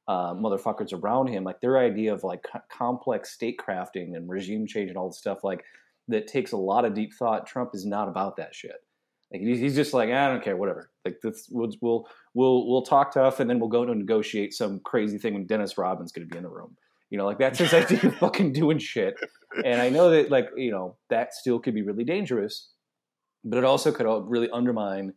uh, 0.08 0.34
motherfuckers 0.34 0.92
around 0.92 1.28
him. 1.28 1.44
Like 1.44 1.60
their 1.60 1.78
idea 1.78 2.12
of 2.12 2.24
like 2.24 2.42
co- 2.42 2.62
complex 2.70 3.30
state 3.30 3.60
crafting 3.64 4.16
and 4.16 4.28
regime 4.28 4.66
change 4.66 4.88
and 4.88 4.98
all 4.98 5.08
this 5.08 5.18
stuff 5.18 5.44
like 5.44 5.64
that 6.08 6.26
takes 6.26 6.52
a 6.52 6.56
lot 6.56 6.84
of 6.84 6.94
deep 6.94 7.14
thought. 7.14 7.46
Trump 7.46 7.70
is 7.74 7.86
not 7.86 8.08
about 8.08 8.36
that 8.36 8.54
shit. 8.54 8.84
Like 9.32 9.42
he's 9.42 9.74
just 9.74 9.94
like 9.94 10.10
I 10.10 10.28
don't 10.28 10.42
care, 10.42 10.56
whatever. 10.56 10.90
Like 11.04 11.20
this, 11.22 11.48
we'll 11.50 11.72
we'll 11.80 12.08
we'll, 12.34 12.68
we'll 12.68 12.82
talk 12.82 13.12
tough, 13.12 13.40
and 13.40 13.48
then 13.48 13.58
we'll 13.58 13.68
go 13.68 13.84
to 13.84 13.94
negotiate 13.94 14.52
some 14.52 14.80
crazy 14.80 15.18
thing 15.18 15.34
when 15.34 15.46
Dennis 15.46 15.78
Rodman's 15.78 16.12
going 16.12 16.28
to 16.28 16.30
be 16.30 16.36
in 16.36 16.42
the 16.42 16.50
room. 16.50 16.76
You 17.12 17.18
know, 17.18 17.26
like 17.26 17.38
that's 17.38 17.58
his 17.58 17.74
idea 17.74 18.00
of 18.08 18.16
fucking 18.16 18.52
doing 18.52 18.78
shit. 18.78 19.14
And 19.64 19.80
I 19.80 19.90
know 19.90 20.10
that 20.10 20.30
like 20.30 20.48
you 20.56 20.70
know 20.70 20.96
that 21.10 21.34
still 21.34 21.60
could 21.60 21.74
be 21.74 21.82
really 21.82 22.04
dangerous, 22.04 22.70
but 23.44 23.58
it 23.58 23.64
also 23.64 23.92
could 23.92 24.06
really 24.28 24.50
undermine 24.50 25.12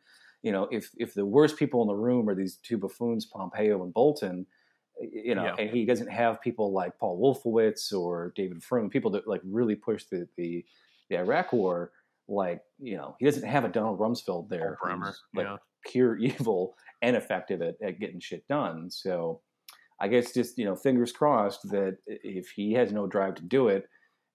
you 0.45 0.51
know, 0.51 0.67
if 0.69 0.91
if 0.97 1.15
the 1.15 1.25
worst 1.25 1.57
people 1.57 1.81
in 1.81 1.87
the 1.87 1.95
room 1.95 2.29
are 2.29 2.35
these 2.35 2.57
two 2.57 2.77
buffoons, 2.77 3.25
Pompeo 3.25 3.83
and 3.83 3.91
Bolton, 3.91 4.45
you 5.01 5.33
know, 5.33 5.45
yeah. 5.45 5.55
and 5.57 5.71
he 5.71 5.85
doesn't 5.85 6.11
have 6.11 6.39
people 6.39 6.71
like 6.71 6.95
Paul 6.99 7.19
Wolfowitz 7.19 7.91
or 7.91 8.31
David 8.35 8.63
Frum, 8.63 8.91
people 8.91 9.09
that 9.11 9.27
like 9.27 9.41
really 9.43 9.73
push 9.73 10.03
the 10.11 10.27
the, 10.37 10.63
the 11.09 11.17
Iraq 11.17 11.51
War, 11.51 11.93
like 12.27 12.61
you 12.77 12.95
know, 12.95 13.15
he 13.17 13.25
doesn't 13.25 13.47
have 13.49 13.65
a 13.65 13.69
Donald 13.69 13.97
Rumsfeld 13.97 14.47
there, 14.47 14.77
like 15.33 15.47
yeah. 15.47 15.57
pure 15.83 16.15
evil 16.19 16.75
and 17.01 17.15
effective 17.15 17.63
at, 17.63 17.77
at 17.83 17.99
getting 17.99 18.19
shit 18.19 18.47
done. 18.47 18.91
So, 18.91 19.41
I 19.99 20.07
guess 20.07 20.33
just 20.33 20.57
you 20.57 20.65
know, 20.65 20.75
fingers 20.75 21.11
crossed 21.11 21.69
that 21.69 21.97
if 22.05 22.49
he 22.49 22.73
has 22.73 22.91
no 22.91 23.07
drive 23.07 23.35
to 23.35 23.43
do 23.43 23.67
it, 23.69 23.87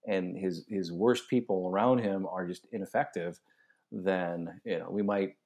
and 0.07 0.37
his 0.37 0.65
his 0.69 0.93
worst 0.93 1.29
people 1.29 1.69
around 1.71 1.99
him 1.99 2.27
are 2.27 2.47
just 2.47 2.67
ineffective, 2.73 3.39
then 3.93 4.61
you 4.65 4.79
know 4.79 4.91
we 4.91 5.03
might 5.03 5.37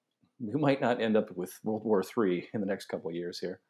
we 0.41 0.61
might 0.61 0.81
not 0.81 1.01
end 1.01 1.17
up 1.17 1.31
with 1.37 1.59
World 1.65 1.85
War 1.85 2.03
Three 2.03 2.49
in 2.55 2.61
the 2.61 2.67
next 2.67 2.87
couple 2.87 3.11
of 3.11 3.17
years 3.17 3.39
here. 3.39 3.61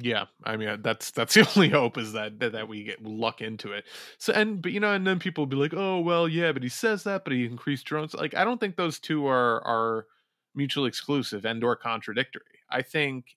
Yeah, 0.00 0.26
I 0.44 0.56
mean 0.56 0.80
that's 0.80 1.10
that's 1.10 1.34
the 1.34 1.48
only 1.56 1.68
hope 1.68 1.98
is 1.98 2.12
that 2.12 2.38
that 2.38 2.68
we 2.68 2.84
get 2.84 3.02
luck 3.02 3.40
into 3.40 3.72
it. 3.72 3.84
So 4.18 4.32
and 4.32 4.62
but 4.62 4.72
you 4.72 4.80
know 4.80 4.92
and 4.92 5.06
then 5.06 5.18
people 5.18 5.42
will 5.42 5.48
be 5.48 5.56
like, 5.56 5.74
"Oh, 5.74 6.00
well, 6.00 6.28
yeah, 6.28 6.52
but 6.52 6.62
he 6.62 6.68
says 6.68 7.02
that, 7.04 7.24
but 7.24 7.32
he 7.32 7.44
increased 7.44 7.84
drones." 7.84 8.14
Like 8.14 8.34
I 8.34 8.44
don't 8.44 8.60
think 8.60 8.76
those 8.76 8.98
two 8.98 9.26
are 9.26 9.60
are 9.66 10.06
mutually 10.54 10.88
exclusive 10.88 11.44
and 11.44 11.62
or 11.64 11.76
contradictory. 11.76 12.42
I 12.70 12.82
think 12.82 13.36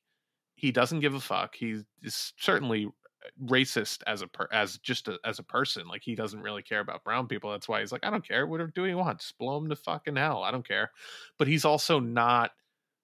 he 0.61 0.71
doesn't 0.71 0.99
give 0.99 1.15
a 1.15 1.19
fuck. 1.19 1.55
He 1.55 1.81
is 2.03 2.33
certainly 2.37 2.85
uh, 2.85 3.49
racist 3.51 4.03
as 4.05 4.21
a 4.21 4.27
per, 4.27 4.47
as 4.53 4.77
just 4.77 5.07
a, 5.07 5.17
as 5.25 5.39
a 5.39 5.43
person. 5.43 5.87
Like 5.87 6.03
he 6.03 6.13
doesn't 6.13 6.43
really 6.43 6.61
care 6.61 6.81
about 6.81 7.03
brown 7.03 7.27
people. 7.27 7.49
That's 7.49 7.67
why 7.67 7.79
he's 7.79 7.91
like, 7.91 8.05
I 8.05 8.11
don't 8.11 8.25
care. 8.25 8.45
Whatever 8.45 8.71
do 8.73 8.83
he 8.83 8.93
wants. 8.93 9.31
Blow 9.31 9.57
him 9.57 9.69
to 9.69 9.75
fucking 9.75 10.17
hell. 10.17 10.43
I 10.43 10.51
don't 10.51 10.67
care. 10.67 10.91
But 11.39 11.47
he's 11.47 11.65
also 11.65 11.99
not 11.99 12.51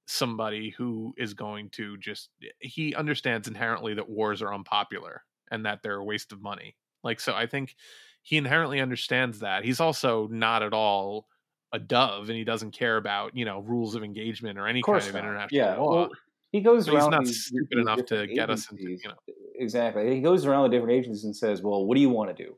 somebody 0.05 0.69
who 0.69 1.15
is 1.17 1.33
going 1.33 1.71
to 1.71 1.97
just. 1.97 2.29
Eh, 2.43 2.49
he 2.59 2.93
understands 2.93 3.47
inherently 3.47 3.95
that 3.95 4.07
wars 4.07 4.43
are 4.43 4.53
unpopular 4.53 5.23
and 5.49 5.65
that 5.65 5.81
they're 5.81 5.95
a 5.95 6.05
waste 6.05 6.31
of 6.31 6.43
money. 6.43 6.75
Like 7.03 7.19
so, 7.19 7.33
I 7.33 7.47
think 7.47 7.75
he 8.21 8.37
inherently 8.37 8.81
understands 8.81 9.39
that. 9.39 9.65
He's 9.65 9.79
also 9.79 10.27
not 10.27 10.61
at 10.61 10.73
all 10.73 11.25
a 11.73 11.79
dove, 11.79 12.29
and 12.29 12.37
he 12.37 12.43
doesn't 12.43 12.71
care 12.71 12.97
about 12.97 13.35
you 13.35 13.45
know 13.45 13.61
rules 13.61 13.95
of 13.95 14.03
engagement 14.03 14.59
or 14.59 14.67
any 14.67 14.81
of 14.81 14.85
kind 14.85 15.01
of 15.01 15.15
international 15.15 15.59
yeah, 15.59 15.75
law. 15.75 15.95
Well, 15.95 16.09
he 16.51 16.61
goes 16.61 16.85
so 16.85 16.95
around. 16.95 17.03
He's 17.03 17.11
not 17.11 17.25
these, 17.25 17.45
stupid 17.45 17.67
these 17.71 17.81
enough 17.81 18.05
to 18.05 18.27
get 18.27 18.49
us 18.49 18.69
into 18.71 18.83
you 18.83 18.99
know. 19.05 19.15
Exactly. 19.59 20.15
He 20.15 20.21
goes 20.21 20.45
around 20.45 20.63
the 20.63 20.69
different 20.69 20.93
agencies 20.93 21.25
and 21.25 21.35
says, 21.35 21.61
"Well, 21.61 21.85
what 21.85 21.95
do 21.95 22.01
you 22.01 22.09
want 22.09 22.35
to 22.35 22.43
do?" 22.43 22.57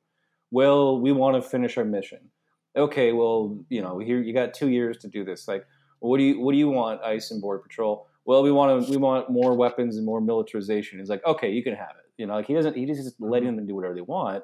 Well, 0.51 0.99
we 0.99 1.11
want 1.11 1.41
to 1.41 1.47
finish 1.47 1.77
our 1.77 1.85
mission. 1.85 2.19
Okay, 2.75 3.13
well, 3.13 3.59
you 3.69 3.81
know, 3.81 3.99
here 3.99 4.21
you 4.21 4.33
got 4.33 4.53
two 4.53 4.69
years 4.69 4.97
to 4.99 5.07
do 5.07 5.23
this. 5.23 5.47
Like, 5.47 5.65
what 5.99 6.17
do 6.17 6.23
you 6.23 6.39
what 6.39 6.51
do 6.51 6.57
you 6.57 6.69
want, 6.69 7.01
ICE 7.03 7.31
and 7.31 7.41
Border 7.41 7.59
Patrol? 7.59 8.07
Well, 8.25 8.43
we 8.43 8.51
want 8.51 8.85
to 8.85 8.91
we 8.91 8.97
want 8.97 9.29
more 9.29 9.55
weapons 9.55 9.97
and 9.97 10.05
more 10.05 10.21
militarization. 10.21 10.99
He's 10.99 11.09
like, 11.09 11.25
okay, 11.25 11.51
you 11.51 11.63
can 11.63 11.75
have 11.75 11.95
it. 11.97 12.11
You 12.17 12.27
know, 12.27 12.35
like 12.35 12.47
he 12.47 12.53
doesn't 12.53 12.75
he 12.75 12.85
just 12.85 13.19
letting 13.19 13.49
mm-hmm. 13.49 13.57
them 13.57 13.67
do 13.67 13.75
whatever 13.75 13.95
they 13.95 14.01
want. 14.01 14.43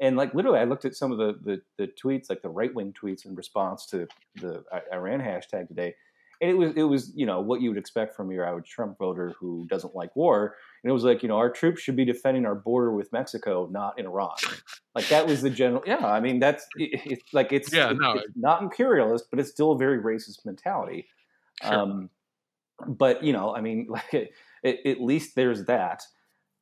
And 0.00 0.16
like 0.16 0.34
literally, 0.34 0.58
I 0.58 0.64
looked 0.64 0.84
at 0.84 0.94
some 0.94 1.12
of 1.12 1.18
the 1.18 1.34
the, 1.44 1.62
the 1.78 1.92
tweets, 2.02 2.28
like 2.28 2.42
the 2.42 2.48
right 2.48 2.74
wing 2.74 2.92
tweets 2.92 3.24
in 3.24 3.34
response 3.34 3.86
to 3.86 4.08
the 4.36 4.64
Iran 4.92 5.20
hashtag 5.20 5.68
today, 5.68 5.94
and 6.40 6.50
it 6.50 6.54
was 6.54 6.72
it 6.76 6.82
was 6.82 7.12
you 7.14 7.26
know 7.26 7.40
what 7.40 7.60
you 7.60 7.68
would 7.70 7.78
expect 7.78 8.14
from 8.14 8.30
your 8.30 8.46
average 8.46 8.68
Trump 8.68 8.98
voter 8.98 9.34
who 9.38 9.66
doesn't 9.68 9.94
like 9.94 10.14
war. 10.16 10.56
And 10.82 10.90
it 10.90 10.92
was 10.92 11.04
like 11.04 11.22
you 11.22 11.28
know 11.28 11.36
our 11.36 11.50
troops 11.50 11.82
should 11.82 11.96
be 11.96 12.04
defending 12.04 12.44
our 12.46 12.54
border 12.54 12.92
with 12.92 13.12
Mexico, 13.12 13.68
not 13.70 13.98
in 13.98 14.06
Iraq. 14.06 14.38
like 14.94 15.08
that 15.08 15.26
was 15.26 15.42
the 15.42 15.50
general. 15.50 15.82
Yeah, 15.86 16.06
I 16.06 16.20
mean 16.20 16.40
that's 16.40 16.66
it, 16.76 17.00
it's 17.04 17.32
like 17.32 17.52
it's 17.52 17.72
yeah 17.72 17.90
it, 17.90 17.98
no 17.98 18.12
it's 18.12 18.36
not 18.36 18.62
imperialist, 18.62 19.26
but 19.30 19.38
it's 19.38 19.50
still 19.50 19.72
a 19.72 19.78
very 19.78 19.98
racist 19.98 20.44
mentality. 20.44 21.06
Sure. 21.62 21.72
Um, 21.72 22.10
but 22.86 23.22
you 23.22 23.32
know, 23.32 23.54
I 23.54 23.60
mean, 23.60 23.86
like 24.12 24.32
at 24.64 25.00
least 25.00 25.34
there's 25.36 25.64
that, 25.66 26.02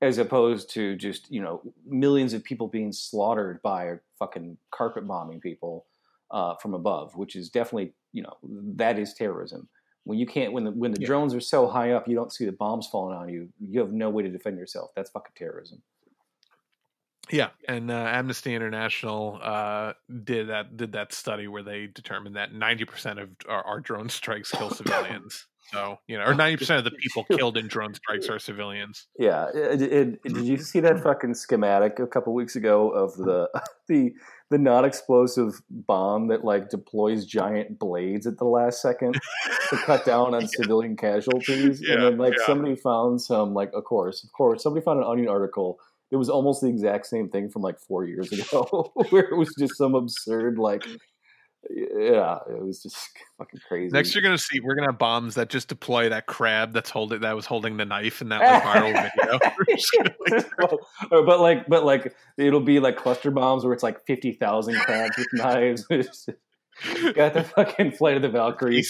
as 0.01 0.19
opposed 0.19 0.71
to 0.71 0.97
just 0.97 1.31
you 1.31 1.41
know 1.41 1.63
millions 1.87 2.33
of 2.33 2.45
people 2.45 2.69
being 2.69 2.93
slaughtered 2.93 3.63
by 3.63 3.95
fucking 4.19 4.57
carpet 4.71 5.07
bombing 5.07 5.41
people 5.41 5.87
uh, 6.33 6.57
from 6.57 6.75
above, 6.75 7.15
which 7.17 7.37
is 7.37 7.51
definitely 7.51 7.93
you 8.13 8.23
know 8.23 8.37
that 8.43 8.99
is 8.99 9.15
terrorism. 9.15 9.69
When 10.05 10.19
you 10.19 10.27
can't, 10.27 10.53
when 10.53 10.65
the 10.65 10.73
when 10.73 10.91
the 10.91 11.01
yeah. 11.01 11.07
drones 11.07 11.35
are 11.35 11.41
so 11.41 11.69
high 11.69 11.93
up, 11.93 12.09
you 12.09 12.17
don't 12.17 12.33
see 12.33 12.45
the 12.45 12.53
bombs 12.53 12.89
falling 12.91 13.17
on 13.17 13.29
you. 13.29 13.49
You 13.61 13.81
have 13.81 13.93
no 13.93 14.11
way 14.11 14.23
to 14.23 14.29
defend 14.29 14.59
yourself. 14.59 14.91
That's 14.97 15.11
fucking 15.11 15.35
terrorism. 15.37 15.83
Yeah, 17.31 17.51
and 17.69 17.91
uh, 17.91 17.95
Amnesty 17.95 18.55
International 18.55 19.39
uh, 19.41 19.93
did 20.25 20.49
that 20.49 20.77
did 20.77 20.93
that 20.93 21.13
study 21.13 21.47
where 21.47 21.63
they 21.63 21.87
determined 21.87 22.37
that 22.37 22.53
ninety 22.53 22.85
percent 22.85 23.21
of 23.21 23.29
our, 23.49 23.65
our, 23.65 23.81
drone 23.81 24.09
strikes 24.09 24.51
kill 24.51 24.71
civilians. 24.71 25.47
So 25.71 25.99
you 26.07 26.19
know, 26.19 26.25
or 26.25 26.35
ninety 26.43 26.57
percent 26.57 26.79
of 26.79 26.85
the 26.85 26.91
people 26.91 27.25
killed 27.25 27.57
in 27.57 27.69
drone 27.69 27.95
strikes 27.95 28.29
are 28.29 28.39
civilians. 28.39 29.07
Yeah, 29.19 29.47
it, 29.55 29.83
it, 29.83 30.23
did 30.23 30.45
you 30.45 30.59
see 30.59 30.81
that 30.81 30.95
mm-hmm. 30.95 31.03
fucking 31.03 31.35
schematic 31.35 31.99
a 31.99 32.07
couple 32.07 32.35
weeks 32.35 32.57
ago 32.57 32.91
of 32.91 33.17
the 33.17 33.49
the 33.89 34.13
the 34.51 34.59
non-explosive 34.59 35.63
bomb 35.71 36.29
that 36.29 36.45
like 36.45 36.69
deploys 36.69 37.25
giant 37.25 37.79
blades 37.79 38.27
at 38.27 38.37
the 38.37 38.45
last 38.45 38.83
second 38.83 39.15
to 39.71 39.77
cut 39.79 40.05
down 40.05 40.35
on 40.35 40.43
yeah. 40.43 40.49
civilian 40.49 40.97
casualties? 40.97 41.81
Yeah, 41.83 41.95
and 41.95 42.03
then 42.03 42.19
like 42.19 42.35
yeah. 42.39 42.47
somebody 42.47 42.77
found 42.77 43.23
some 43.23 43.55
like, 43.55 43.71
of 43.73 43.85
course, 43.85 44.23
of 44.23 44.31
course, 44.33 44.63
somebody 44.63 44.85
found 44.85 44.99
an 44.99 45.07
Onion 45.07 45.29
article. 45.29 45.79
It 46.11 46.17
was 46.17 46.29
almost 46.29 46.61
the 46.61 46.69
exact 46.69 47.07
same 47.07 47.31
thing 47.31 47.49
from 47.49 47.63
like 47.63 47.81
four 47.81 48.05
years 48.05 48.31
ago, 48.31 48.93
where 49.09 49.25
it 49.25 49.37
was 49.37 49.55
just 49.59 49.79
some 49.79 49.95
absurd 49.95 50.59
like 50.59 50.85
yeah, 51.71 52.39
it 52.49 52.63
was 52.63 52.83
just 52.83 53.11
fucking 53.39 53.61
crazy. 53.67 53.93
Next, 53.93 54.15
you're 54.15 54.23
gonna 54.23 54.39
see 54.39 54.61
we're 54.61 54.75
gonna 54.75 54.89
have 54.89 54.99
bombs 54.99 55.35
that 55.37 55.49
just 55.49 55.69
deploy 55.69 56.09
that 56.09 56.27
crab 56.27 56.73
that's 56.73 56.91
holding 56.91 57.21
that 57.21 57.37
was 57.37 57.47
holding 57.47 57.77
the 57.77 57.85
knife 57.85 58.21
in 58.21 58.29
that 58.31 58.41
like, 58.41 58.63
viral 58.63 59.11
video. 59.17 59.39
Uh, 61.11 61.23
but 61.23 61.41
like, 61.41 61.67
but 61.69 61.85
like, 61.85 62.15
it'll 62.39 62.61
be 62.61 62.81
like 62.81 62.97
cluster 62.97 63.31
bombs 63.31 63.65
where 63.65 63.73
it's 63.73 63.83
like 63.83 64.05
fifty 64.07 64.33
thousand 64.33 64.77
crabs 64.77 65.17
with 65.19 65.27
knives. 65.33 65.85
got 67.15 67.35
the 67.35 67.45
fucking 67.45 67.93
flight 67.93 68.17
of 68.17 68.23
the 68.23 68.29
Valkyries. 68.29 68.89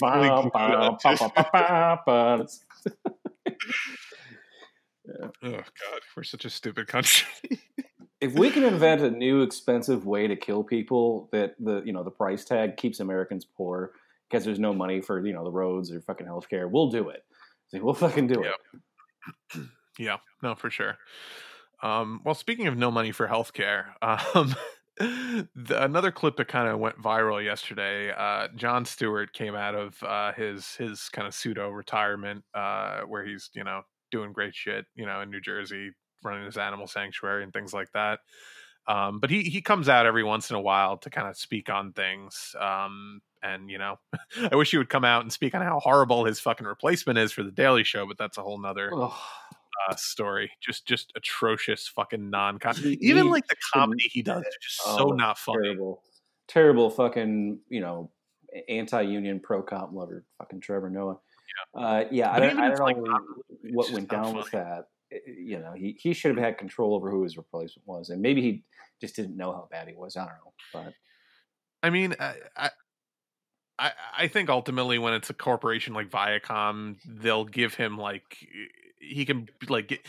Oh 5.43 5.43
god, 5.43 6.01
we're 6.17 6.23
such 6.23 6.45
a 6.45 6.51
stupid 6.51 6.87
country 6.87 7.27
if 8.23 8.33
we 8.35 8.51
can 8.51 8.63
invent 8.63 9.03
a 9.03 9.11
new 9.11 9.43
expensive 9.43 10.07
way 10.07 10.29
to 10.29 10.37
kill 10.37 10.63
people 10.63 11.29
that 11.33 11.55
the 11.59 11.83
you 11.85 11.93
know 11.93 12.05
the 12.05 12.11
price 12.11 12.45
tag 12.45 12.77
keeps 12.77 13.01
Americans 13.01 13.45
poor 13.45 13.93
because 14.31 14.45
there's 14.45 14.61
no 14.61 14.73
money 14.73 15.01
for 15.01 15.25
you 15.27 15.35
know 15.35 15.45
the 15.45 15.51
roads 15.51 15.93
or 15.93 16.01
fucking 16.01 16.27
healthcare, 16.27 16.71
we'll 16.71 16.89
do 16.89 17.11
it. 17.11 17.25
we'll 17.75 17.95
fucking 17.95 18.29
do 18.29 18.43
it. 18.43 19.63
Yeah, 19.99 20.17
no, 20.43 20.55
for 20.55 20.71
sure. 20.71 20.97
Um, 21.83 22.23
well, 22.25 22.35
speaking 22.35 22.67
of 22.67 22.79
no 22.79 22.91
money 22.91 23.13
for 23.13 23.29
healthcare, 23.29 23.89
um, 24.03 24.55
the, 24.97 25.83
another 25.85 26.11
clip 26.11 26.37
that 26.37 26.49
kind 26.49 26.67
of 26.67 26.79
went 26.79 26.97
viral 26.97 27.45
yesterday. 27.45 28.11
Uh, 28.11 28.49
Jon 28.57 28.87
Stewart 28.87 29.35
came 29.35 29.55
out 29.55 29.75
of 29.75 30.03
uh, 30.03 30.33
his 30.33 30.77
his 30.77 31.11
kind 31.11 31.29
of 31.29 31.35
pseudo 31.35 31.69
retirement, 31.69 32.43
uh, 32.55 33.01
where 33.03 33.23
he's 33.23 33.51
you 33.53 33.65
know 33.65 33.83
doing 34.11 34.33
great 34.33 34.55
shit, 34.55 34.87
you 34.95 35.05
know, 35.05 35.21
in 35.21 35.31
New 35.31 35.43
Jersey, 35.43 35.91
running 36.23 36.45
his 36.45 36.57
animal 36.57 36.87
sanctuary 36.87 37.43
and 37.43 37.53
things 37.53 37.73
like 37.73 37.91
that. 37.93 38.21
Um, 38.89 39.21
but 39.21 39.31
he 39.31 39.43
he 39.45 39.63
comes 39.63 39.89
out 39.89 40.07
every 40.07 40.25
once 40.25 40.51
in 40.51 40.57
a 40.57 40.61
while 40.61 40.97
to 40.99 41.11
kind 41.11 41.29
of 41.29 41.37
speak 41.37 41.71
on 41.71 41.93
things. 41.93 42.57
Um, 42.59 43.23
and 43.43 43.71
you 43.71 43.79
know, 43.79 43.99
I 44.53 44.57
wish 44.57 44.71
he 44.71 44.79
would 44.79 44.89
come 44.89 45.05
out 45.05 45.23
and 45.23 45.33
speak 45.33 45.55
on 45.55 45.63
how 45.63 45.79
horrible 45.81 46.25
his 46.25 46.41
fucking 46.41 46.67
replacement 46.67 47.19
is 47.19 47.33
for 47.33 47.43
the 47.43 47.53
Daily 47.53 47.85
Show, 47.85 48.07
but 48.07 48.19
that's 48.19 48.39
a 48.39 48.43
whole 48.43 48.59
nother 48.59 48.93
uh, 48.93 49.97
story. 49.97 50.51
Just 50.61 50.87
just 50.87 51.13
atrocious 51.17 51.87
fucking 51.87 52.31
non 52.31 52.59
comedy. 52.59 52.99
Even 53.01 53.31
like 53.31 53.47
the 53.47 53.57
comedy 53.73 54.05
he 54.11 54.23
does 54.23 54.43
is 54.43 54.57
just 54.61 54.81
oh, 54.87 54.97
so 54.97 55.05
not 55.15 55.39
funny. 55.39 55.63
Terrible, 55.63 56.03
terrible 56.49 56.91
fucking 56.91 57.61
you 57.69 57.81
know 57.81 58.11
anti-union 58.69 59.41
pro 59.41 59.63
cop 59.63 59.93
lover 59.93 60.25
fucking 60.39 60.61
Trevor 60.61 60.91
Noah. 60.91 61.19
Yeah, 61.77 61.81
uh, 61.81 62.05
yeah. 62.11 62.33
I 62.33 62.41
don't, 62.41 62.59
I 62.59 62.69
don't 62.69 62.79
know 62.79 62.85
like, 62.85 62.97
what 63.73 63.91
went 63.93 64.09
down 64.09 64.25
funny. 64.25 64.39
with 64.39 64.51
that. 64.53 64.87
Eh, 65.13 65.17
eh, 65.27 65.33
you 65.39 65.59
know, 65.59 65.73
he 65.73 65.97
he 65.99 66.13
should 66.13 66.35
have 66.35 66.45
had 66.45 66.59
control 66.59 66.95
over 66.95 67.11
who 67.11 67.23
his 67.23 67.37
replacement 67.37 67.87
was, 67.87 68.11
and 68.11 68.23
maybe 68.23 68.41
he 68.41 68.65
just 69.01 69.17
didn't 69.17 69.37
know 69.37 69.53
how 69.53 69.69
bad 69.71 69.89
he 69.89 69.95
was. 69.95 70.17
I 70.17 70.25
don't 70.25 70.35
know, 70.45 70.53
but 70.73 70.95
I 71.83 71.91
mean, 71.91 72.15
I, 72.19 72.71
I, 73.79 73.93
I 74.17 74.29
think 74.29 74.49
ultimately 74.49 74.99
when 74.99 75.15
it's 75.15 75.31
a 75.31 75.35
corporation 75.35 75.95
like 75.95 76.11
Viacom, 76.11 76.97
they'll 77.07 77.45
give 77.45 77.75
him 77.75 77.99
like 77.99 78.47
he 79.01 79.25
can 79.25 79.49
like 79.69 79.89
get, 79.89 80.01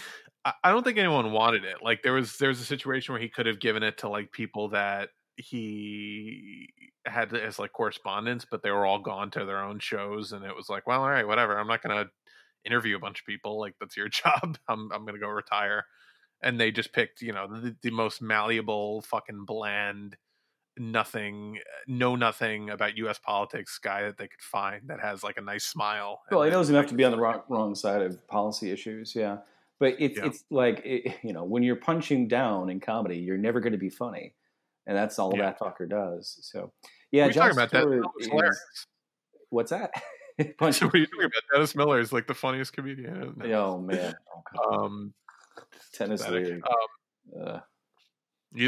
I 0.46 0.72
don't 0.72 0.84
think 0.84 0.98
anyone 0.98 1.32
wanted 1.32 1.64
it. 1.66 1.78
Like 1.82 2.04
there 2.04 2.14
was 2.14 2.38
there 2.38 2.50
was 2.50 2.60
a 2.62 2.66
situation 2.66 3.14
where 3.14 3.22
he 3.22 3.30
could 3.30 3.46
have 3.46 3.60
given 3.60 3.82
it 3.82 3.98
to 4.00 4.10
like 4.10 4.32
people 4.32 4.70
that 4.70 5.10
he 5.38 6.70
had 7.06 7.34
as 7.34 7.58
like 7.60 7.74
correspondence, 7.74 8.46
but 8.50 8.62
they 8.62 8.72
were 8.72 8.86
all 8.86 9.00
gone 9.00 9.32
to 9.32 9.46
their 9.46 9.64
own 9.64 9.80
shows, 9.80 10.32
and 10.32 10.46
it 10.46 10.56
was 10.56 10.70
like, 10.70 10.86
well, 10.86 11.02
all 11.02 11.10
right, 11.10 11.28
whatever. 11.28 11.58
I'm 11.58 11.68
not 11.68 11.82
gonna 11.82 12.06
interview 12.66 12.96
a 12.96 13.00
bunch 13.00 13.20
of 13.20 13.26
people. 13.26 13.60
Like 13.60 13.76
that's 13.80 13.98
your 13.98 14.10
job. 14.10 14.58
I'm 14.68 14.92
I'm 14.92 15.06
gonna 15.06 15.20
go 15.20 15.30
retire. 15.30 15.86
And 16.42 16.60
they 16.60 16.72
just 16.72 16.92
picked, 16.92 17.22
you 17.22 17.32
know, 17.32 17.48
the, 17.48 17.74
the 17.82 17.90
most 17.90 18.22
malleable, 18.22 19.02
fucking 19.04 19.46
bland 19.46 20.18
nothing, 20.78 21.60
know 21.88 22.16
nothing 22.16 22.70
about 22.70 22.98
U.S. 22.98 23.20
politics 23.20 23.80
guy 23.82 24.04
that 24.04 24.18
they 24.18 24.28
could 24.28 24.42
find 24.42 24.82
that 24.88 25.00
has 25.00 25.24
like 25.24 25.38
a 25.38 25.42
nice 25.42 25.66
smile. 25.66 26.22
Well, 26.32 26.44
he 26.44 26.52
knows 26.52 26.70
enough 26.70 26.88
to 26.88 26.96
be 26.96 27.04
on 27.04 27.12
the 27.12 27.18
wrong, 27.22 27.42
wrong 27.50 27.76
side 27.76 28.02
of 28.02 28.26
policy 28.28 28.72
issues. 28.72 29.16
Yeah, 29.16 29.38
but 29.80 29.96
it's 30.00 30.18
yeah. 30.18 30.26
it's 30.26 30.44
like 30.50 30.82
it, 30.86 31.16
you 31.24 31.34
know 31.34 31.44
when 31.44 31.64
you're 31.64 31.76
punching 31.76 32.28
down 32.28 32.70
in 32.70 32.80
comedy, 32.80 33.18
you're 33.18 33.38
never 33.38 33.60
going 33.60 33.74
to 33.74 33.80
be 33.80 33.90
funny, 33.90 34.34
and 34.88 34.98
that's 34.98 35.20
all 35.20 35.34
yeah. 35.36 35.44
that 35.44 35.60
fucker 35.60 35.90
does. 35.90 36.38
So 36.42 36.72
yeah, 37.12 37.30
talking 37.30 37.52
about 37.52 37.72
that. 37.72 37.88
Is, 38.20 38.30
what's 39.50 39.72
that? 39.72 39.92
What 40.58 40.82
are 40.82 40.98
you 40.98 41.06
talking 41.06 41.26
about? 41.26 41.44
Dennis 41.54 41.76
Miller 41.76 42.00
is 42.00 42.12
like 42.12 42.28
the 42.28 42.34
funniest 42.34 42.74
comedian. 42.74 43.42
Oh 43.54 43.78
man, 43.78 44.16
oh, 44.58 44.86
um, 44.86 45.14
Denis 45.98 46.28
Leary. 46.28 46.62
Um, 46.62 47.44
uh, 47.46 47.60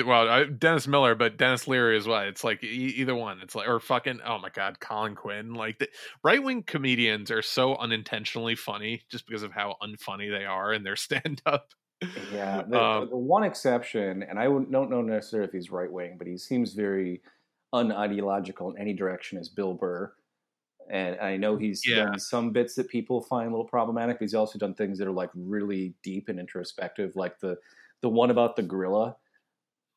well, 0.06 0.30
I, 0.30 0.44
Dennis 0.46 0.88
Miller, 0.88 1.16
but 1.16 1.38
Denis 1.38 1.68
Leary 1.68 1.98
as 1.98 2.08
well. 2.08 2.22
It's 2.22 2.44
like 2.44 2.64
e- 2.64 2.94
either 2.98 3.16
one. 3.16 3.40
It's 3.42 3.56
like 3.56 3.68
or 3.68 3.80
fucking 3.80 4.20
oh 4.26 4.40
my 4.40 4.50
god, 4.50 4.80
Colin 4.80 5.16
Quinn. 5.16 5.54
Like 5.54 5.80
the 5.80 5.90
right 6.24 6.42
wing 6.42 6.64
comedians 6.64 7.30
are 7.30 7.42
so 7.42 7.76
unintentionally 7.76 8.56
funny 8.56 9.04
just 9.10 9.28
because 9.28 9.44
of 9.44 9.52
how 9.52 9.76
unfunny 9.84 10.30
they 10.30 10.46
are 10.46 10.74
in 10.74 10.84
their 10.84 10.96
stand 10.96 11.42
up. 11.46 11.70
Yeah, 12.34 12.64
the, 12.68 12.82
um, 12.82 13.10
the, 13.10 13.18
one 13.18 13.44
exception, 13.44 14.24
and 14.24 14.38
I 14.38 14.46
don't 14.46 14.70
know 14.70 15.02
necessarily 15.02 15.48
if 15.48 15.54
he's 15.54 15.72
right 15.72 15.92
wing, 15.92 16.16
but 16.18 16.28
he 16.28 16.38
seems 16.38 16.74
very 16.74 17.22
unideological 17.74 18.74
in 18.74 18.82
any 18.82 18.94
direction. 18.94 19.38
Is 19.38 19.50
Bill 19.50 19.74
Burr, 19.74 20.14
and 20.90 21.20
I 21.20 21.38
know 21.38 21.58
he's 21.58 21.82
yeah. 21.86 22.06
done 22.06 22.20
some 22.20 22.52
bits 22.52 22.76
that 22.76 22.88
people 22.90 23.22
find 23.22 23.48
a 23.48 23.52
little 23.52 23.68
problematic. 23.68 24.18
But 24.18 24.24
he's 24.24 24.36
also 24.36 24.60
done 24.60 24.74
things 24.74 25.00
that 25.00 25.08
are 25.08 25.14
like 25.14 25.32
really 25.34 25.94
deep 26.04 26.30
and 26.30 26.40
introspective, 26.40 27.16
like 27.16 27.40
the 27.40 27.58
the 28.02 28.10
one 28.10 28.30
about 28.30 28.56
the 28.56 28.64
gorilla 28.64 29.16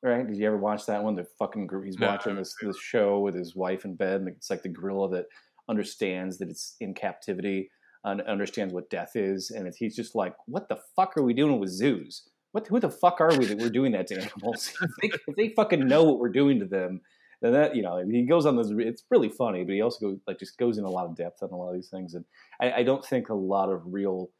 right? 0.02 0.26
Did 0.26 0.36
you 0.36 0.46
ever 0.46 0.56
watch 0.56 0.86
that 0.86 1.02
one? 1.02 1.14
The 1.14 1.26
fucking 1.38 1.68
he's 1.84 1.98
watching 1.98 2.36
this 2.36 2.54
this 2.60 2.78
show 2.78 3.20
with 3.20 3.34
his 3.34 3.56
wife 3.56 3.84
in 3.84 3.94
bed, 3.94 4.20
and 4.20 4.28
it's 4.28 4.50
like 4.50 4.62
the 4.62 4.68
gorilla 4.68 5.10
that 5.10 5.26
understands 5.68 6.38
that 6.38 6.48
it's 6.48 6.76
in 6.80 6.94
captivity 6.94 7.70
and 8.04 8.22
understands 8.22 8.72
what 8.72 8.90
death 8.90 9.16
is, 9.16 9.50
and 9.50 9.72
he's 9.76 9.96
just 9.96 10.14
like, 10.14 10.34
"What 10.46 10.68
the 10.68 10.78
fuck 10.96 11.16
are 11.16 11.22
we 11.22 11.34
doing 11.34 11.58
with 11.58 11.70
zoos? 11.70 12.28
What 12.52 12.66
who 12.66 12.80
the 12.80 12.90
fuck 12.90 13.20
are 13.20 13.36
we 13.36 13.46
that 13.46 13.58
we're 13.58 13.70
doing 13.70 13.92
that 13.92 14.06
to 14.08 14.14
animals? 14.22 14.72
if, 14.82 14.90
they, 15.02 15.08
if 15.26 15.36
they 15.36 15.48
fucking 15.54 15.86
know 15.86 16.04
what 16.04 16.18
we're 16.18 16.28
doing 16.30 16.60
to 16.60 16.66
them." 16.66 17.00
Then 17.40 17.52
that 17.52 17.76
you 17.76 17.82
know 17.82 17.98
he 17.98 18.22
goes 18.22 18.46
on 18.46 18.56
this. 18.56 18.68
It's 18.70 19.04
really 19.10 19.28
funny, 19.28 19.64
but 19.64 19.74
he 19.74 19.80
also 19.80 20.10
goes, 20.10 20.18
like 20.26 20.38
just 20.38 20.58
goes 20.58 20.78
in 20.78 20.84
a 20.84 20.90
lot 20.90 21.06
of 21.06 21.16
depth 21.16 21.42
on 21.42 21.50
a 21.50 21.56
lot 21.56 21.68
of 21.68 21.74
these 21.74 21.88
things, 21.88 22.14
and 22.14 22.24
I, 22.60 22.72
I 22.72 22.82
don't 22.82 23.04
think 23.04 23.28
a 23.28 23.34
lot 23.34 23.68
of 23.68 23.82
real 23.86 24.30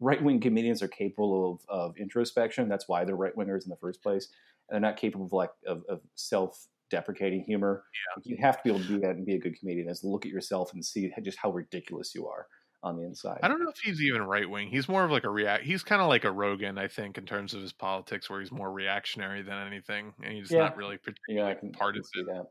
right 0.00 0.22
wing 0.22 0.40
comedians 0.40 0.82
are 0.82 0.88
capable 0.88 1.52
of, 1.52 1.90
of 1.90 1.96
introspection. 1.96 2.68
That's 2.68 2.88
why 2.88 3.04
they're 3.04 3.16
right 3.16 3.36
wingers 3.36 3.64
in 3.64 3.70
the 3.70 3.76
first 3.76 4.02
place 4.02 4.28
And 4.68 4.74
they're 4.74 4.90
not 4.90 4.98
capable 4.98 5.26
of 5.26 5.32
like 5.32 5.50
of, 5.66 5.82
of 5.88 6.00
self 6.14 6.66
deprecating 6.90 7.42
humor. 7.44 7.84
Yeah. 8.16 8.22
You 8.24 8.36
have 8.40 8.56
to 8.58 8.62
be 8.64 8.70
able 8.70 8.80
to 8.80 8.88
do 8.88 9.00
that 9.00 9.16
and 9.16 9.26
be 9.26 9.34
a 9.34 9.40
good 9.40 9.58
comedian 9.58 9.88
is 9.88 10.04
look 10.04 10.24
at 10.24 10.32
yourself 10.32 10.72
and 10.72 10.84
see 10.84 11.12
just 11.22 11.38
how 11.38 11.50
ridiculous 11.50 12.14
you 12.14 12.26
are 12.26 12.46
on 12.82 12.96
the 12.96 13.04
inside. 13.04 13.40
I 13.42 13.48
don't 13.48 13.62
know 13.62 13.70
if 13.70 13.78
he's 13.78 14.00
even 14.02 14.22
right 14.22 14.48
wing. 14.48 14.68
He's 14.68 14.88
more 14.88 15.04
of 15.04 15.10
like 15.10 15.24
a 15.24 15.30
react. 15.30 15.64
He's 15.64 15.82
kind 15.82 16.00
of 16.00 16.08
like 16.08 16.24
a 16.24 16.30
Rogan, 16.30 16.78
I 16.78 16.88
think, 16.88 17.18
in 17.18 17.26
terms 17.26 17.54
of 17.54 17.60
his 17.60 17.72
politics, 17.72 18.30
where 18.30 18.40
he's 18.40 18.52
more 18.52 18.70
reactionary 18.70 19.42
than 19.42 19.66
anything, 19.66 20.12
and 20.22 20.32
he's 20.32 20.50
yeah. 20.50 20.60
not 20.60 20.76
really 20.76 20.98
yeah, 21.28 21.46
I 21.46 21.54
can, 21.54 21.72
partisan. 21.72 22.26
Can 22.26 22.26
that. 22.26 22.46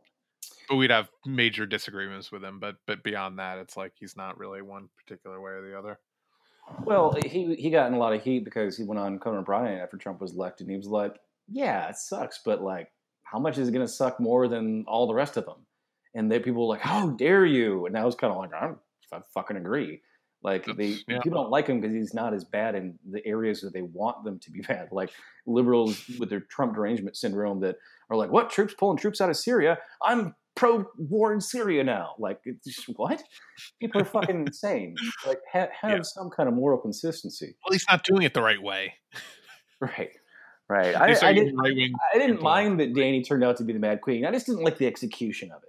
But 0.69 0.75
we'd 0.75 0.91
have 0.91 1.09
major 1.25 1.65
disagreements 1.65 2.31
with 2.31 2.43
him. 2.43 2.59
But 2.59 2.75
but 2.85 3.03
beyond 3.03 3.39
that, 3.39 3.57
it's 3.57 3.77
like 3.77 3.93
he's 3.95 4.17
not 4.17 4.37
really 4.37 4.61
one 4.61 4.89
particular 4.97 5.39
way 5.41 5.51
or 5.51 5.61
the 5.61 5.77
other. 5.77 5.99
Well, 6.83 7.17
eh, 7.17 7.27
he 7.27 7.55
he 7.55 7.69
got 7.69 7.87
in 7.87 7.93
a 7.93 7.97
lot 7.97 8.13
of 8.13 8.21
heat 8.21 8.43
because 8.43 8.77
he 8.77 8.83
went 8.83 8.99
on 8.99 9.19
Conan 9.19 9.39
O'Brien 9.39 9.79
after 9.79 9.97
Trump 9.97 10.19
was 10.19 10.33
elected, 10.33 10.67
and 10.67 10.71
he 10.71 10.77
was 10.77 10.87
like, 10.87 11.15
yeah, 11.47 11.87
it 11.89 11.95
sucks, 11.97 12.41
but 12.43 12.61
like, 12.61 12.91
how 13.23 13.39
much 13.39 13.57
is 13.57 13.67
it 13.67 13.71
going 13.71 13.85
to 13.85 13.91
suck 13.91 14.19
more 14.19 14.47
than 14.47 14.83
all 14.87 15.07
the 15.07 15.13
rest 15.13 15.37
of 15.37 15.45
them? 15.45 15.65
And 16.13 16.31
then 16.31 16.41
people 16.41 16.67
were 16.67 16.73
like, 16.73 16.81
how 16.81 17.09
dare 17.09 17.45
you? 17.45 17.85
And 17.85 17.97
I 17.97 18.05
was 18.05 18.15
kind 18.15 18.31
of 18.31 18.39
like, 18.39 18.53
I, 18.53 18.71
I 19.13 19.21
fucking 19.33 19.57
agree. 19.57 20.01
Like 20.47 20.65
they 20.77 20.95
yeah. 21.09 21.19
people 21.19 21.41
don't 21.41 21.51
like 21.51 21.67
him 21.67 21.81
because 21.81 21.93
he's 21.93 22.13
not 22.13 22.33
as 22.33 22.45
bad 22.45 22.73
in 22.73 22.97
the 23.11 23.25
areas 23.27 23.59
that 23.59 23.73
they 23.73 23.81
want 23.81 24.23
them 24.23 24.39
to 24.39 24.49
be 24.49 24.61
bad. 24.67 24.87
Like 24.93 25.11
liberals 25.45 26.01
with 26.17 26.29
their 26.29 26.39
Trump 26.39 26.73
derangement 26.73 27.17
syndrome 27.17 27.59
that 27.59 27.75
are 28.09 28.15
like, 28.15 28.31
"What 28.31 28.49
troops 28.49 28.73
pulling 28.73 28.97
troops 28.97 29.19
out 29.19 29.29
of 29.29 29.35
Syria? 29.35 29.77
I'm 30.01 30.35
pro 30.55 30.85
war 30.97 31.33
in 31.33 31.41
Syria 31.41 31.83
now." 31.83 32.15
Like, 32.17 32.39
just, 32.65 32.85
what? 32.95 33.21
People 33.81 34.01
are 34.01 34.05
fucking 34.05 34.39
insane. 34.47 34.95
Like, 35.25 35.41
ha- 35.51 35.67
have 35.81 35.91
yeah. 35.91 36.01
some 36.03 36.29
kind 36.29 36.47
of 36.47 36.55
moral 36.55 36.77
consistency. 36.77 37.57
Well, 37.65 37.73
he's 37.73 37.85
not 37.91 38.05
doing 38.05 38.21
it 38.21 38.33
the 38.33 38.41
right 38.41 38.61
way. 38.61 38.93
Right. 39.79 40.09
Right. 40.67 40.95
I, 40.95 41.15
I, 41.21 41.33
didn't, 41.33 41.55
right 41.55 41.71
I 42.15 42.17
didn't 42.17 42.41
mind 42.41 42.79
that 42.79 42.95
Dany 42.95 43.23
turned 43.23 43.43
out 43.43 43.57
to 43.57 43.63
be 43.63 43.73
the 43.73 43.79
Mad 43.79 44.01
Queen. 44.01 44.25
I 44.25 44.31
just 44.31 44.47
didn't 44.47 44.63
like 44.63 44.79
the 44.79 44.87
execution 44.87 45.51
of 45.51 45.61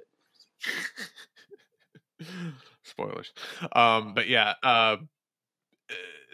it. 2.20 2.55
Spoilers. 2.98 3.32
Um, 3.72 4.14
but 4.14 4.28
yeah. 4.28 4.54
Uh, 4.62 4.96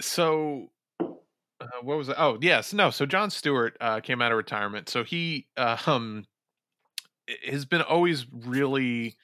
so 0.00 0.70
uh, 1.00 1.66
what 1.82 1.98
was 1.98 2.08
it? 2.08 2.16
Oh, 2.18 2.38
yes. 2.40 2.72
No. 2.72 2.90
So 2.90 3.06
Jon 3.06 3.30
Stewart 3.30 3.76
uh, 3.80 4.00
came 4.00 4.22
out 4.22 4.32
of 4.32 4.38
retirement. 4.38 4.88
So 4.88 5.04
he 5.04 5.46
uh, 5.56 5.76
um, 5.86 6.26
has 7.46 7.64
been 7.64 7.82
always 7.82 8.26
really 8.32 9.16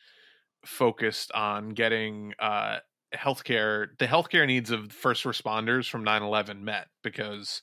focused 0.64 1.32
on 1.32 1.70
getting 1.70 2.34
uh, 2.38 2.78
healthcare, 3.14 3.88
the 3.98 4.06
healthcare 4.06 4.46
needs 4.46 4.70
of 4.70 4.92
first 4.92 5.24
responders 5.24 5.88
from 5.88 6.04
9 6.04 6.22
11 6.22 6.64
met 6.64 6.88
because, 7.02 7.62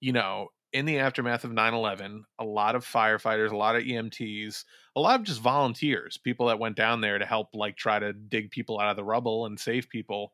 you 0.00 0.12
know, 0.12 0.48
in 0.72 0.86
the 0.86 0.98
aftermath 0.98 1.44
of 1.44 1.50
9-11 1.50 2.22
a 2.38 2.44
lot 2.44 2.74
of 2.74 2.84
firefighters 2.84 3.52
a 3.52 3.56
lot 3.56 3.76
of 3.76 3.82
emts 3.82 4.64
a 4.96 5.00
lot 5.00 5.20
of 5.20 5.26
just 5.26 5.40
volunteers 5.40 6.18
people 6.18 6.46
that 6.46 6.58
went 6.58 6.76
down 6.76 7.00
there 7.00 7.18
to 7.18 7.26
help 7.26 7.48
like 7.54 7.76
try 7.76 7.98
to 7.98 8.12
dig 8.12 8.50
people 8.50 8.80
out 8.80 8.90
of 8.90 8.96
the 8.96 9.04
rubble 9.04 9.46
and 9.46 9.58
save 9.58 9.88
people 9.88 10.32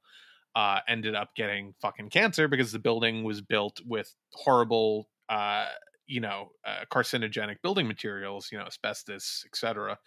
uh, 0.54 0.80
ended 0.88 1.14
up 1.14 1.34
getting 1.36 1.74
fucking 1.80 2.10
cancer 2.10 2.48
because 2.48 2.72
the 2.72 2.78
building 2.78 3.22
was 3.22 3.40
built 3.40 3.80
with 3.86 4.14
horrible 4.32 5.08
uh, 5.28 5.66
you 6.06 6.20
know 6.20 6.50
uh, 6.66 6.84
carcinogenic 6.90 7.56
building 7.62 7.86
materials 7.86 8.48
you 8.50 8.58
know 8.58 8.64
asbestos 8.64 9.44
etc 9.46 9.98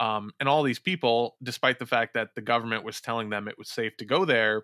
um, 0.00 0.30
and 0.40 0.48
all 0.48 0.62
these 0.62 0.78
people 0.78 1.36
despite 1.42 1.78
the 1.78 1.86
fact 1.86 2.14
that 2.14 2.34
the 2.34 2.40
government 2.40 2.84
was 2.84 3.00
telling 3.00 3.28
them 3.30 3.48
it 3.48 3.58
was 3.58 3.68
safe 3.68 3.96
to 3.96 4.04
go 4.04 4.24
there 4.24 4.62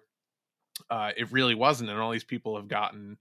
uh, 0.90 1.10
it 1.16 1.30
really 1.32 1.54
wasn't 1.54 1.88
and 1.90 1.98
all 1.98 2.12
these 2.12 2.24
people 2.24 2.56
have 2.56 2.68
gotten 2.68 3.18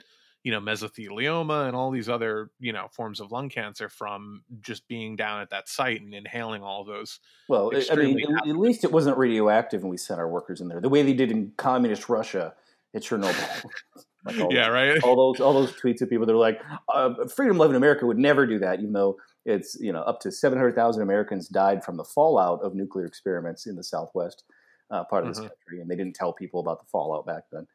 you 0.47 0.51
know 0.53 0.61
mesothelioma 0.61 1.67
and 1.67 1.75
all 1.75 1.91
these 1.91 2.07
other 2.07 2.51
you 2.59 2.71
know 2.71 2.87
forms 2.87 3.19
of 3.19 3.31
lung 3.31 3.49
cancer 3.49 3.89
from 3.89 4.43
just 4.61 4.87
being 4.87 5.15
down 5.17 5.41
at 5.41 5.49
that 5.49 5.67
site 5.67 6.01
and 6.01 6.13
inhaling 6.13 6.63
all 6.63 6.85
those 6.85 7.19
well 7.47 7.71
i 7.91 7.95
mean 7.95 8.17
at, 8.23 8.47
at 8.47 8.57
least 8.57 8.83
it 8.83 8.91
wasn't 8.91 9.17
radioactive 9.17 9.81
and 9.81 9.89
we 9.89 9.97
sent 9.97 10.19
our 10.19 10.29
workers 10.29 10.61
in 10.61 10.67
there 10.69 10.79
the 10.79 10.89
way 10.89 11.03
they 11.03 11.13
did 11.13 11.31
in 11.31 11.51
communist 11.57 12.07
russia 12.09 12.55
at 12.95 13.01
chernobyl 13.03 13.49
Like 14.25 14.39
all, 14.41 14.51
yeah, 14.51 14.67
right. 14.67 15.01
all 15.01 15.15
those 15.15 15.39
all 15.39 15.53
those 15.53 15.73
tweets 15.73 16.01
of 16.01 16.09
people 16.09 16.25
that 16.25 16.33
are 16.33 16.37
like, 16.37 16.59
uh, 16.93 17.13
"Freedom 17.27 17.57
Loving 17.57 17.77
America 17.77 18.05
would 18.05 18.17
never 18.17 18.45
do 18.45 18.59
that," 18.59 18.79
even 18.79 18.93
though 18.93 19.17
it's 19.45 19.77
you 19.79 19.93
know 19.93 20.01
up 20.01 20.19
to 20.21 20.31
seven 20.31 20.57
hundred 20.57 20.75
thousand 20.75 21.03
Americans 21.03 21.47
died 21.47 21.83
from 21.83 21.97
the 21.97 22.03
fallout 22.03 22.61
of 22.61 22.75
nuclear 22.75 23.05
experiments 23.05 23.65
in 23.67 23.75
the 23.77 23.83
Southwest 23.83 24.43
uh, 24.91 25.03
part 25.05 25.23
of 25.23 25.29
this 25.29 25.39
Mhm. 25.39 25.47
country, 25.47 25.81
and 25.81 25.89
they 25.89 25.95
didn't 25.95 26.15
tell 26.15 26.33
people 26.33 26.59
about 26.59 26.79
the 26.79 26.85
fallout 26.87 27.25
back 27.25 27.43
then. 27.51 27.67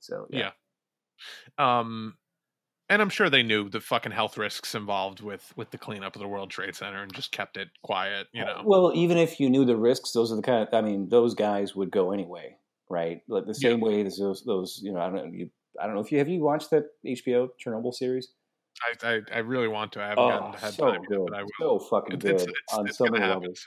So 0.00 0.26
yeah, 0.30 0.38
Yeah. 0.38 0.52
Um, 1.58 2.16
and 2.88 3.00
I'm 3.00 3.08
sure 3.08 3.30
they 3.30 3.42
knew 3.42 3.68
the 3.68 3.80
fucking 3.80 4.12
health 4.12 4.36
risks 4.36 4.74
involved 4.74 5.20
with 5.20 5.52
with 5.56 5.70
the 5.70 5.78
cleanup 5.78 6.14
of 6.14 6.20
the 6.20 6.28
World 6.28 6.50
Trade 6.50 6.74
Center 6.74 7.02
and 7.02 7.12
just 7.14 7.32
kept 7.32 7.56
it 7.56 7.68
quiet. 7.82 8.26
You 8.32 8.44
know. 8.44 8.62
Well, 8.64 8.92
even 8.94 9.16
if 9.16 9.40
you 9.40 9.48
knew 9.48 9.64
the 9.64 9.76
risks, 9.76 10.12
those 10.12 10.30
are 10.30 10.36
the 10.36 10.42
kind. 10.42 10.68
Of, 10.68 10.74
I 10.74 10.82
mean, 10.82 11.08
those 11.08 11.34
guys 11.34 11.74
would 11.74 11.90
go 11.90 12.12
anyway, 12.12 12.56
right? 12.90 13.22
Like 13.28 13.46
the 13.46 13.54
same 13.54 13.80
way 13.80 14.04
as 14.04 14.18
those 14.18 14.44
those 14.44 14.80
you 14.82 14.92
know. 14.92 15.00
I 15.00 15.04
don't 15.04 15.14
know. 15.14 15.32
You, 15.32 15.50
I 15.80 15.86
don't 15.86 15.94
know 15.94 16.02
if 16.02 16.12
you 16.12 16.18
have 16.18 16.28
you 16.28 16.40
watched 16.40 16.70
that 16.70 16.84
HBO 17.06 17.48
Chernobyl 17.64 17.94
series. 17.94 18.28
I, 18.82 19.08
I 19.08 19.20
I 19.34 19.38
really 19.38 19.68
want 19.68 19.92
to. 19.92 20.02
I 20.02 20.08
haven't 20.08 20.24
Oh, 20.24 20.28
gotten 20.28 20.60
had 20.60 20.74
so 20.74 20.86
time, 20.86 21.00
yet, 21.00 21.08
good, 21.08 21.28
but 21.30 21.38
I 21.38 21.42
will. 21.42 21.80
so 21.80 21.86
fucking 21.86 22.18
good 22.18 22.34
it's, 22.34 22.42
it's, 22.44 22.74
on 22.74 22.88
it's 22.88 22.98
so 22.98 23.06
many 23.06 23.24
levels. 23.24 23.64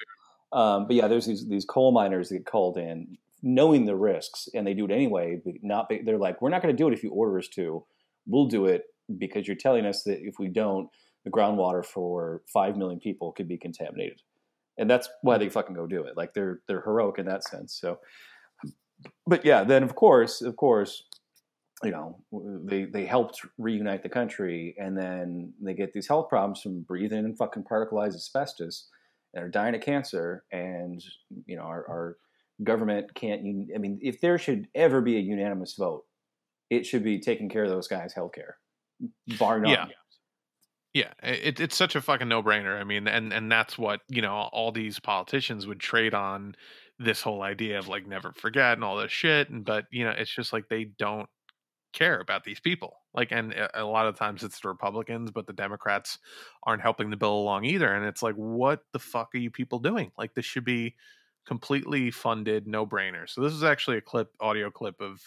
Um, 0.54 0.88
but 0.88 0.96
yeah, 0.96 1.08
there's 1.08 1.26
these 1.26 1.48
these 1.48 1.66
coal 1.66 1.92
miners 1.92 2.30
that 2.30 2.38
get 2.38 2.46
called 2.46 2.78
in, 2.78 3.18
knowing 3.46 3.86
the 3.86 3.96
risks, 3.96 4.50
and 4.54 4.66
they 4.66 4.74
do 4.74 4.86
it 4.86 4.92
anyway. 4.92 5.40
But 5.46 5.54
not 5.62 5.90
they're 6.04 6.18
like, 6.18 6.42
we're 6.42 6.50
not 6.50 6.62
going 6.62 6.76
to 6.76 6.78
do 6.78 6.88
it 6.90 6.94
if 6.94 7.04
you 7.04 7.12
order 7.12 7.38
us 7.38 7.48
to. 7.50 7.86
We'll 8.28 8.48
do 8.48 8.66
it 8.66 8.84
because 9.18 9.48
you're 9.48 9.56
telling 9.56 9.86
us 9.86 10.04
that 10.04 10.20
if 10.22 10.40
we 10.40 10.48
don't, 10.48 10.90
the 11.24 11.30
groundwater 11.30 11.86
for 11.86 12.42
five 12.52 12.76
million 12.76 13.00
people 13.00 13.32
could 13.32 13.48
be 13.48 13.58
contaminated, 13.58 14.22
and 14.78 14.90
that's 14.90 15.08
why 15.22 15.38
they 15.38 15.48
fucking 15.48 15.76
go 15.76 15.86
do 15.86 16.04
it. 16.04 16.18
Like 16.18 16.34
they're 16.34 16.60
they're 16.68 16.82
heroic 16.82 17.20
in 17.20 17.28
that 17.28 17.48
sense. 17.48 17.78
So, 17.80 18.00
but 19.28 19.46
yeah, 19.46 19.64
then 19.64 19.84
of 19.84 19.96
course, 19.96 20.42
of 20.42 20.56
course, 20.56 21.04
you 21.84 21.92
know, 21.92 22.18
they 22.66 22.86
they 22.86 23.06
helped 23.06 23.42
reunite 23.60 24.02
the 24.02 24.10
country, 24.10 24.76
and 24.80 24.98
then 24.98 25.54
they 25.62 25.76
get 25.76 25.94
these 25.94 26.08
health 26.08 26.30
problems 26.30 26.62
from 26.62 26.82
breathing 26.82 27.26
in 27.26 27.36
fucking 27.36 27.64
particleized 27.64 28.16
asbestos 28.16 28.90
and 29.36 29.44
are 29.44 29.50
dying 29.50 29.76
of 29.76 29.82
cancer, 29.82 30.46
and 30.52 31.04
you 31.46 31.56
know 31.56 31.64
our, 31.64 31.86
our 31.88 32.18
government 32.64 33.14
can't. 33.16 33.42
I 33.74 33.78
mean, 33.78 34.00
if 34.02 34.22
there 34.22 34.38
should 34.38 34.68
ever 34.76 35.02
be 35.02 35.18
a 35.18 35.22
unanimous 35.22 35.76
vote, 35.76 36.04
it 36.70 36.86
should 36.86 37.04
be 37.04 37.20
taking 37.20 37.50
care 37.50 37.64
of 37.64 37.70
those 37.70 37.88
guys' 37.88 38.14
health 38.14 38.34
care, 38.34 38.58
bar 39.40 39.60
none. 39.60 39.72
Yeah. 39.72 39.86
Yeah, 40.94 41.12
it, 41.22 41.60
it's 41.60 41.76
such 41.76 41.98
a 41.98 42.02
fucking 42.02 42.30
no 42.30 42.42
brainer. 42.42 42.80
I 42.80 42.86
mean, 42.86 43.10
and 43.10 43.34
and 43.34 43.52
that's 43.52 43.78
what 43.78 44.00
you 44.08 44.22
know 44.22 44.34
all 44.54 44.72
these 44.72 44.98
politicians 44.98 45.68
would 45.68 45.82
trade 45.82 46.14
on 46.14 46.56
this 46.98 47.22
whole 47.22 47.42
idea 47.42 47.78
of 47.78 47.90
like 47.90 48.08
never 48.08 48.32
forget 48.32 48.78
and 48.78 48.84
all 48.86 48.96
this 48.96 49.12
shit. 49.12 49.50
And 49.50 49.66
but 49.66 49.88
you 49.92 50.06
know, 50.06 50.12
it's 50.12 50.34
just 50.34 50.54
like 50.54 50.70
they 50.70 50.86
don't 50.98 51.28
care 51.92 52.20
about 52.20 52.44
these 52.44 52.60
people. 52.60 52.98
Like, 53.14 53.32
and 53.32 53.54
a 53.54 53.82
a 53.82 53.86
lot 53.86 54.06
of 54.06 54.18
times 54.18 54.44
it's 54.44 54.60
the 54.60 54.68
Republicans, 54.68 55.32
but 55.32 55.48
the 55.48 55.54
Democrats 55.54 56.20
aren't 56.64 56.82
helping 56.82 57.10
the 57.10 57.18
bill 57.18 57.34
along 57.34 57.66
either. 57.66 57.94
And 57.94 58.06
it's 58.06 58.22
like, 58.22 58.36
what 58.36 58.82
the 58.94 59.00
fuck 59.00 59.34
are 59.34 59.40
you 59.40 59.50
people 59.50 59.80
doing? 59.80 60.12
Like, 60.18 60.34
this 60.34 60.46
should 60.46 60.66
be 60.66 60.96
completely 61.46 62.12
funded, 62.12 62.68
no 62.68 62.86
brainer. 62.86 63.30
So 63.30 63.42
this 63.42 63.54
is 63.54 63.64
actually 63.64 63.98
a 63.98 64.02
clip, 64.02 64.32
audio 64.40 64.70
clip 64.70 65.00
of 65.00 65.22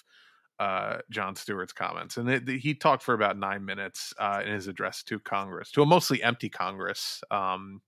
uh, 0.59 0.99
Jon 1.11 1.37
Stewart's 1.37 1.73
comments, 1.73 2.17
and 2.17 2.29
it, 2.29 2.49
he 2.49 2.75
talked 2.75 3.03
for 3.03 3.15
about 3.15 3.39
nine 3.39 3.65
minutes 3.65 4.13
uh, 4.19 4.43
in 4.45 4.53
his 4.53 4.67
address 4.67 5.03
to 5.05 5.21
Congress, 5.21 5.71
to 5.73 5.83
a 5.83 5.87
mostly 5.87 6.23
empty 6.23 6.49
Congress. 6.49 7.23
Um, 7.31 7.81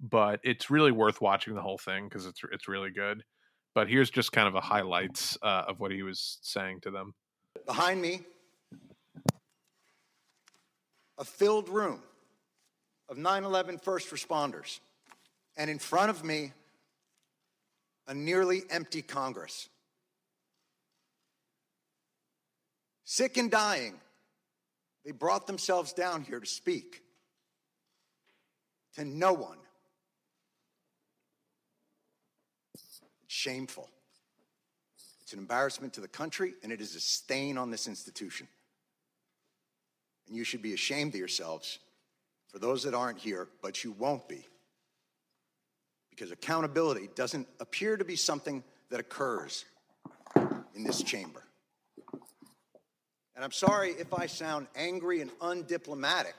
but 0.00 0.40
it's 0.44 0.70
really 0.70 0.92
worth 0.92 1.20
watching 1.20 1.54
the 1.54 1.62
whole 1.62 1.78
thing 1.78 2.04
because 2.08 2.26
it's 2.26 2.40
it's 2.52 2.68
really 2.68 2.90
good. 2.90 3.24
But 3.74 3.88
here's 3.88 4.10
just 4.10 4.32
kind 4.32 4.48
of 4.48 4.54
a 4.54 4.60
highlights 4.60 5.38
uh, 5.42 5.64
of 5.68 5.80
what 5.80 5.90
he 5.90 6.02
was 6.02 6.38
saying 6.42 6.80
to 6.82 6.90
them. 6.90 7.14
Behind 7.66 8.00
me, 8.00 8.20
a 11.18 11.24
filled 11.24 11.68
room 11.68 12.02
of 13.08 13.16
9 13.16 13.44
11 13.44 13.78
first 13.78 14.10
responders. 14.10 14.80
And 15.56 15.68
in 15.68 15.78
front 15.78 16.10
of 16.10 16.24
me, 16.24 16.52
a 18.08 18.14
nearly 18.14 18.62
empty 18.70 19.02
Congress. 19.02 19.68
Sick 23.04 23.36
and 23.36 23.50
dying, 23.50 23.94
they 25.04 25.12
brought 25.12 25.46
themselves 25.46 25.92
down 25.92 26.22
here 26.22 26.40
to 26.40 26.46
speak 26.46 27.02
to 28.94 29.04
no 29.04 29.32
one. 29.32 29.58
It's 32.74 33.00
shameful. 33.26 33.88
It's 35.22 35.32
an 35.34 35.38
embarrassment 35.38 35.92
to 35.94 36.00
the 36.00 36.08
country, 36.08 36.54
and 36.62 36.72
it 36.72 36.80
is 36.80 36.96
a 36.96 37.00
stain 37.00 37.58
on 37.58 37.70
this 37.70 37.86
institution. 37.86 38.48
And 40.26 40.36
you 40.36 40.44
should 40.44 40.62
be 40.62 40.72
ashamed 40.72 41.12
of 41.12 41.18
yourselves 41.18 41.78
for 42.48 42.58
those 42.58 42.82
that 42.84 42.94
aren't 42.94 43.18
here, 43.18 43.48
but 43.62 43.84
you 43.84 43.92
won't 43.92 44.26
be. 44.28 44.46
Because 46.18 46.32
accountability 46.32 47.08
doesn't 47.14 47.46
appear 47.60 47.96
to 47.96 48.04
be 48.04 48.16
something 48.16 48.64
that 48.90 48.98
occurs 48.98 49.64
in 50.74 50.82
this 50.82 51.00
chamber. 51.00 51.44
And 53.36 53.44
I'm 53.44 53.52
sorry 53.52 53.90
if 53.90 54.12
I 54.12 54.26
sound 54.26 54.66
angry 54.74 55.20
and 55.20 55.30
undiplomatic, 55.38 56.34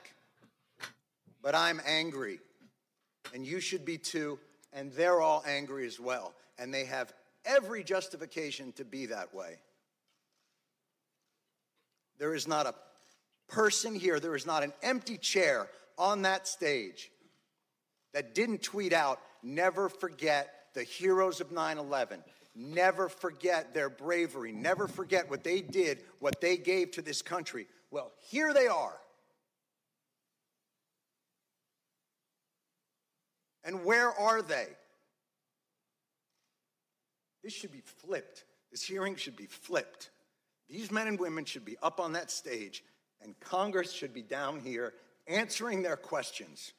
but 1.40 1.54
I'm 1.54 1.80
angry. 1.86 2.40
And 3.32 3.46
you 3.46 3.58
should 3.58 3.86
be 3.86 3.96
too, 3.96 4.38
and 4.74 4.92
they're 4.92 5.22
all 5.22 5.42
angry 5.46 5.86
as 5.86 5.98
well. 5.98 6.34
And 6.58 6.74
they 6.74 6.84
have 6.84 7.14
every 7.46 7.82
justification 7.82 8.72
to 8.72 8.84
be 8.84 9.06
that 9.06 9.34
way. 9.34 9.56
There 12.18 12.34
is 12.34 12.46
not 12.46 12.66
a 12.66 12.74
person 13.48 13.94
here, 13.94 14.20
there 14.20 14.36
is 14.36 14.44
not 14.44 14.62
an 14.62 14.74
empty 14.82 15.16
chair 15.16 15.68
on 15.96 16.20
that 16.22 16.46
stage 16.46 17.10
that 18.12 18.34
didn't 18.34 18.62
tweet 18.62 18.92
out, 18.92 19.20
never 19.42 19.88
forget 19.88 20.50
the 20.74 20.82
heroes 20.82 21.40
of 21.40 21.52
9 21.52 21.78
11. 21.78 22.22
Never 22.54 23.08
forget 23.08 23.74
their 23.74 23.88
bravery. 23.88 24.52
Never 24.52 24.88
forget 24.88 25.30
what 25.30 25.44
they 25.44 25.60
did, 25.60 26.02
what 26.18 26.40
they 26.40 26.56
gave 26.56 26.90
to 26.92 27.02
this 27.02 27.22
country. 27.22 27.66
Well, 27.90 28.12
here 28.28 28.52
they 28.52 28.66
are. 28.66 28.96
And 33.64 33.84
where 33.84 34.10
are 34.10 34.42
they? 34.42 34.66
This 37.42 37.52
should 37.52 37.72
be 37.72 37.82
flipped. 37.84 38.44
This 38.70 38.82
hearing 38.82 39.16
should 39.16 39.36
be 39.36 39.46
flipped. 39.46 40.10
These 40.68 40.90
men 40.90 41.08
and 41.08 41.18
women 41.18 41.44
should 41.44 41.64
be 41.64 41.76
up 41.82 42.00
on 42.00 42.12
that 42.12 42.30
stage, 42.30 42.84
and 43.22 43.38
Congress 43.40 43.92
should 43.92 44.14
be 44.14 44.22
down 44.22 44.60
here 44.60 44.94
answering 45.26 45.82
their 45.82 45.96
questions 45.96 46.72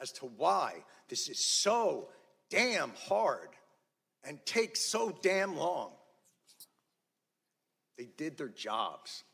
as 0.00 0.12
to 0.12 0.26
why 0.26 0.74
this 1.08 1.28
is 1.28 1.38
so 1.38 2.08
damn 2.48 2.92
hard 3.08 3.48
and 4.24 4.44
takes 4.44 4.80
so 4.80 5.16
damn 5.22 5.56
long. 5.56 5.92
They 7.96 8.08
did 8.16 8.38
their 8.38 8.48
jobs. 8.48 9.24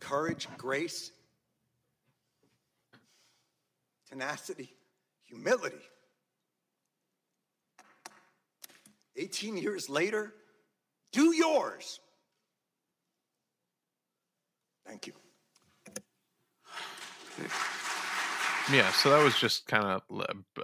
Courage, 0.00 0.48
grace, 0.56 1.10
tenacity, 4.08 4.72
humility. 5.24 5.76
18 9.16 9.56
years 9.56 9.88
later, 9.88 10.32
do 11.12 11.34
yours. 11.34 12.00
Thank 14.86 15.06
you. 15.08 15.14
Yeah, 18.72 18.90
so 18.92 19.10
that 19.10 19.22
was 19.22 19.38
just 19.38 19.66
kind 19.66 19.84
of 19.84 20.02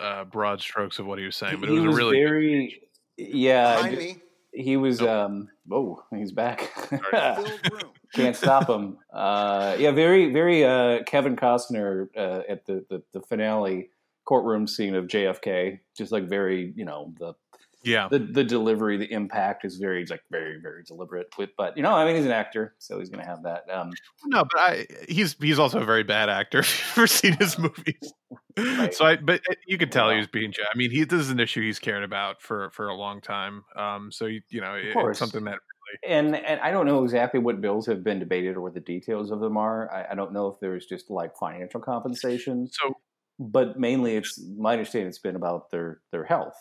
uh, 0.00 0.24
broad 0.24 0.60
strokes 0.60 0.98
of 0.98 1.06
what 1.06 1.18
he 1.18 1.24
was 1.24 1.36
saying, 1.36 1.60
but 1.60 1.68
it 1.68 1.72
was, 1.72 1.84
was 1.84 1.94
a 1.94 1.98
really 1.98 2.18
good 2.18 2.28
very, 2.28 2.82
yeah. 3.16 3.76
Behind 3.76 3.96
me, 3.96 4.16
He 4.52 4.76
was. 4.76 5.00
Nope. 5.00 5.08
Um, 5.10 5.48
oh, 5.70 6.02
he's 6.10 6.32
back. 6.32 6.70
Can't 8.14 8.36
stop 8.36 8.68
him. 8.68 8.98
Uh, 9.12 9.76
yeah, 9.78 9.92
very, 9.92 10.32
very 10.32 10.64
uh, 10.64 11.02
Kevin 11.04 11.36
Costner 11.36 12.08
uh, 12.16 12.42
at 12.48 12.66
the, 12.66 12.84
the 12.90 13.02
the 13.12 13.20
finale 13.22 13.90
courtroom 14.24 14.66
scene 14.66 14.94
of 14.94 15.06
JFK. 15.06 15.78
Just 15.96 16.12
like 16.12 16.28
very, 16.28 16.72
you 16.76 16.84
know, 16.84 17.14
the 17.18 17.34
yeah. 17.84 18.08
the, 18.10 18.18
the 18.18 18.44
delivery, 18.44 18.96
the 18.96 19.10
impact 19.12 19.64
is 19.64 19.76
very 19.76 20.04
like 20.06 20.22
very, 20.30 20.60
very 20.60 20.82
deliberate. 20.84 21.28
With, 21.38 21.50
but 21.56 21.76
you 21.76 21.82
know, 21.82 21.92
I 21.94 22.04
mean, 22.04 22.16
he's 22.16 22.24
an 22.26 22.30
actor, 22.32 22.74
so 22.78 22.98
he's 22.98 23.08
gonna 23.10 23.26
have 23.26 23.42
that. 23.44 23.64
Um, 23.70 23.92
No, 24.26 24.44
but 24.44 24.58
I, 24.60 24.86
he's 25.08 25.36
he's 25.40 25.58
also 25.58 25.80
a 25.80 25.84
very 25.84 26.02
bad 26.04 26.28
actor. 26.28 26.60
If 26.62 26.78
you've 26.96 26.98
ever 26.98 27.06
seen 27.06 27.32
his 27.34 27.58
movies, 27.58 28.12
Right. 28.58 28.92
so 28.94 29.04
I 29.06 29.16
but 29.16 29.40
you 29.66 29.78
could 29.78 29.90
tell 29.92 30.08
he 30.08 30.14
Wow. 30.14 30.18
was 30.18 30.26
being. 30.28 30.52
I 30.58 30.76
mean, 30.76 30.90
he 30.90 31.04
this 31.04 31.20
is 31.20 31.30
an 31.30 31.40
issue 31.40 31.62
he's 31.62 31.78
cared 31.78 32.04
about 32.04 32.42
for 32.42 32.70
for 32.70 32.88
a 32.88 32.94
long 32.94 33.20
time. 33.20 33.64
Um, 33.76 34.12
so 34.12 34.26
you, 34.26 34.42
you 34.50 34.60
know, 34.60 34.74
it- 34.74 34.94
it's 34.96 35.18
something 35.18 35.44
that 35.44 35.58
and 36.06 36.34
and 36.36 36.60
I 36.60 36.70
don't 36.70 36.86
know 36.86 37.04
exactly 37.04 37.38
what 37.40 37.60
bills 37.60 37.86
have 37.86 38.02
been 38.02 38.18
debated 38.18 38.56
or 38.56 38.62
what 38.62 38.74
the 38.74 38.80
details 38.80 39.30
of 39.30 39.40
them 39.40 39.56
are. 39.56 39.92
I, 39.92 40.12
I 40.12 40.14
don't 40.14 40.32
know 40.32 40.46
if 40.48 40.58
there's 40.60 40.86
just 40.86 41.10
like 41.10 41.36
financial 41.36 41.80
compensation. 41.80 42.68
so 42.70 42.94
but 43.38 43.78
mainly 43.78 44.16
it's 44.16 44.40
my 44.56 44.72
understanding 44.72 45.08
it's 45.08 45.18
been 45.18 45.36
about 45.36 45.70
their 45.70 46.00
their 46.12 46.24
health 46.24 46.54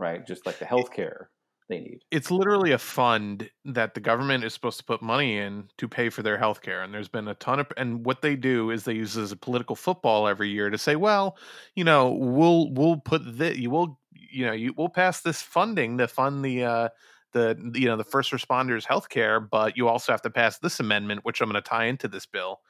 right 0.00 0.26
just 0.26 0.46
like 0.46 0.58
the 0.58 0.64
health 0.64 0.90
care 0.92 1.30
they 1.70 1.80
need. 1.80 2.00
It's 2.10 2.30
literally 2.30 2.72
a 2.72 2.78
fund 2.78 3.48
that 3.64 3.94
the 3.94 4.00
government 4.00 4.44
is 4.44 4.52
supposed 4.52 4.78
to 4.78 4.84
put 4.84 5.00
money 5.00 5.38
in 5.38 5.68
to 5.78 5.88
pay 5.88 6.10
for 6.10 6.22
their 6.22 6.36
health 6.36 6.60
care. 6.60 6.82
And 6.82 6.92
there's 6.92 7.08
been 7.08 7.28
a 7.28 7.34
ton 7.34 7.60
of, 7.60 7.68
and 7.76 8.04
what 8.04 8.20
they 8.20 8.36
do 8.36 8.70
is 8.70 8.84
they 8.84 8.94
use 8.94 9.14
this 9.14 9.24
as 9.24 9.32
a 9.32 9.36
political 9.36 9.76
football 9.76 10.26
every 10.26 10.50
year 10.50 10.68
to 10.68 10.76
say, 10.76 10.96
well, 10.96 11.38
you 11.76 11.84
know, 11.84 12.10
we'll, 12.10 12.72
we'll 12.72 12.96
put 12.96 13.22
this, 13.38 13.56
you 13.56 13.70
will, 13.70 13.98
you 14.12 14.44
know, 14.44 14.52
you 14.52 14.74
will 14.76 14.88
pass 14.88 15.20
this 15.22 15.40
funding 15.40 15.96
to 15.98 16.08
fund 16.08 16.44
the, 16.44 16.64
uh, 16.64 16.88
the, 17.32 17.56
you 17.74 17.86
know, 17.86 17.96
the 17.96 18.04
first 18.04 18.32
responders 18.32 18.84
health 18.84 19.08
care, 19.08 19.38
but 19.38 19.76
you 19.76 19.86
also 19.86 20.12
have 20.12 20.22
to 20.22 20.30
pass 20.30 20.58
this 20.58 20.80
amendment, 20.80 21.20
which 21.22 21.40
I'm 21.40 21.48
going 21.48 21.62
to 21.62 21.68
tie 21.68 21.84
into 21.84 22.08
this 22.08 22.26
bill. 22.26 22.60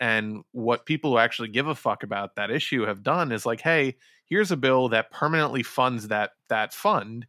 And 0.00 0.42
what 0.52 0.86
people 0.86 1.12
who 1.12 1.18
actually 1.18 1.48
give 1.48 1.66
a 1.66 1.74
fuck 1.74 2.02
about 2.04 2.36
that 2.36 2.50
issue 2.50 2.84
have 2.86 3.02
done 3.02 3.32
is 3.32 3.44
like, 3.44 3.60
hey, 3.60 3.96
here's 4.28 4.50
a 4.50 4.56
bill 4.56 4.88
that 4.88 5.10
permanently 5.10 5.62
funds 5.62 6.08
that 6.08 6.30
that 6.48 6.72
fund 6.72 7.26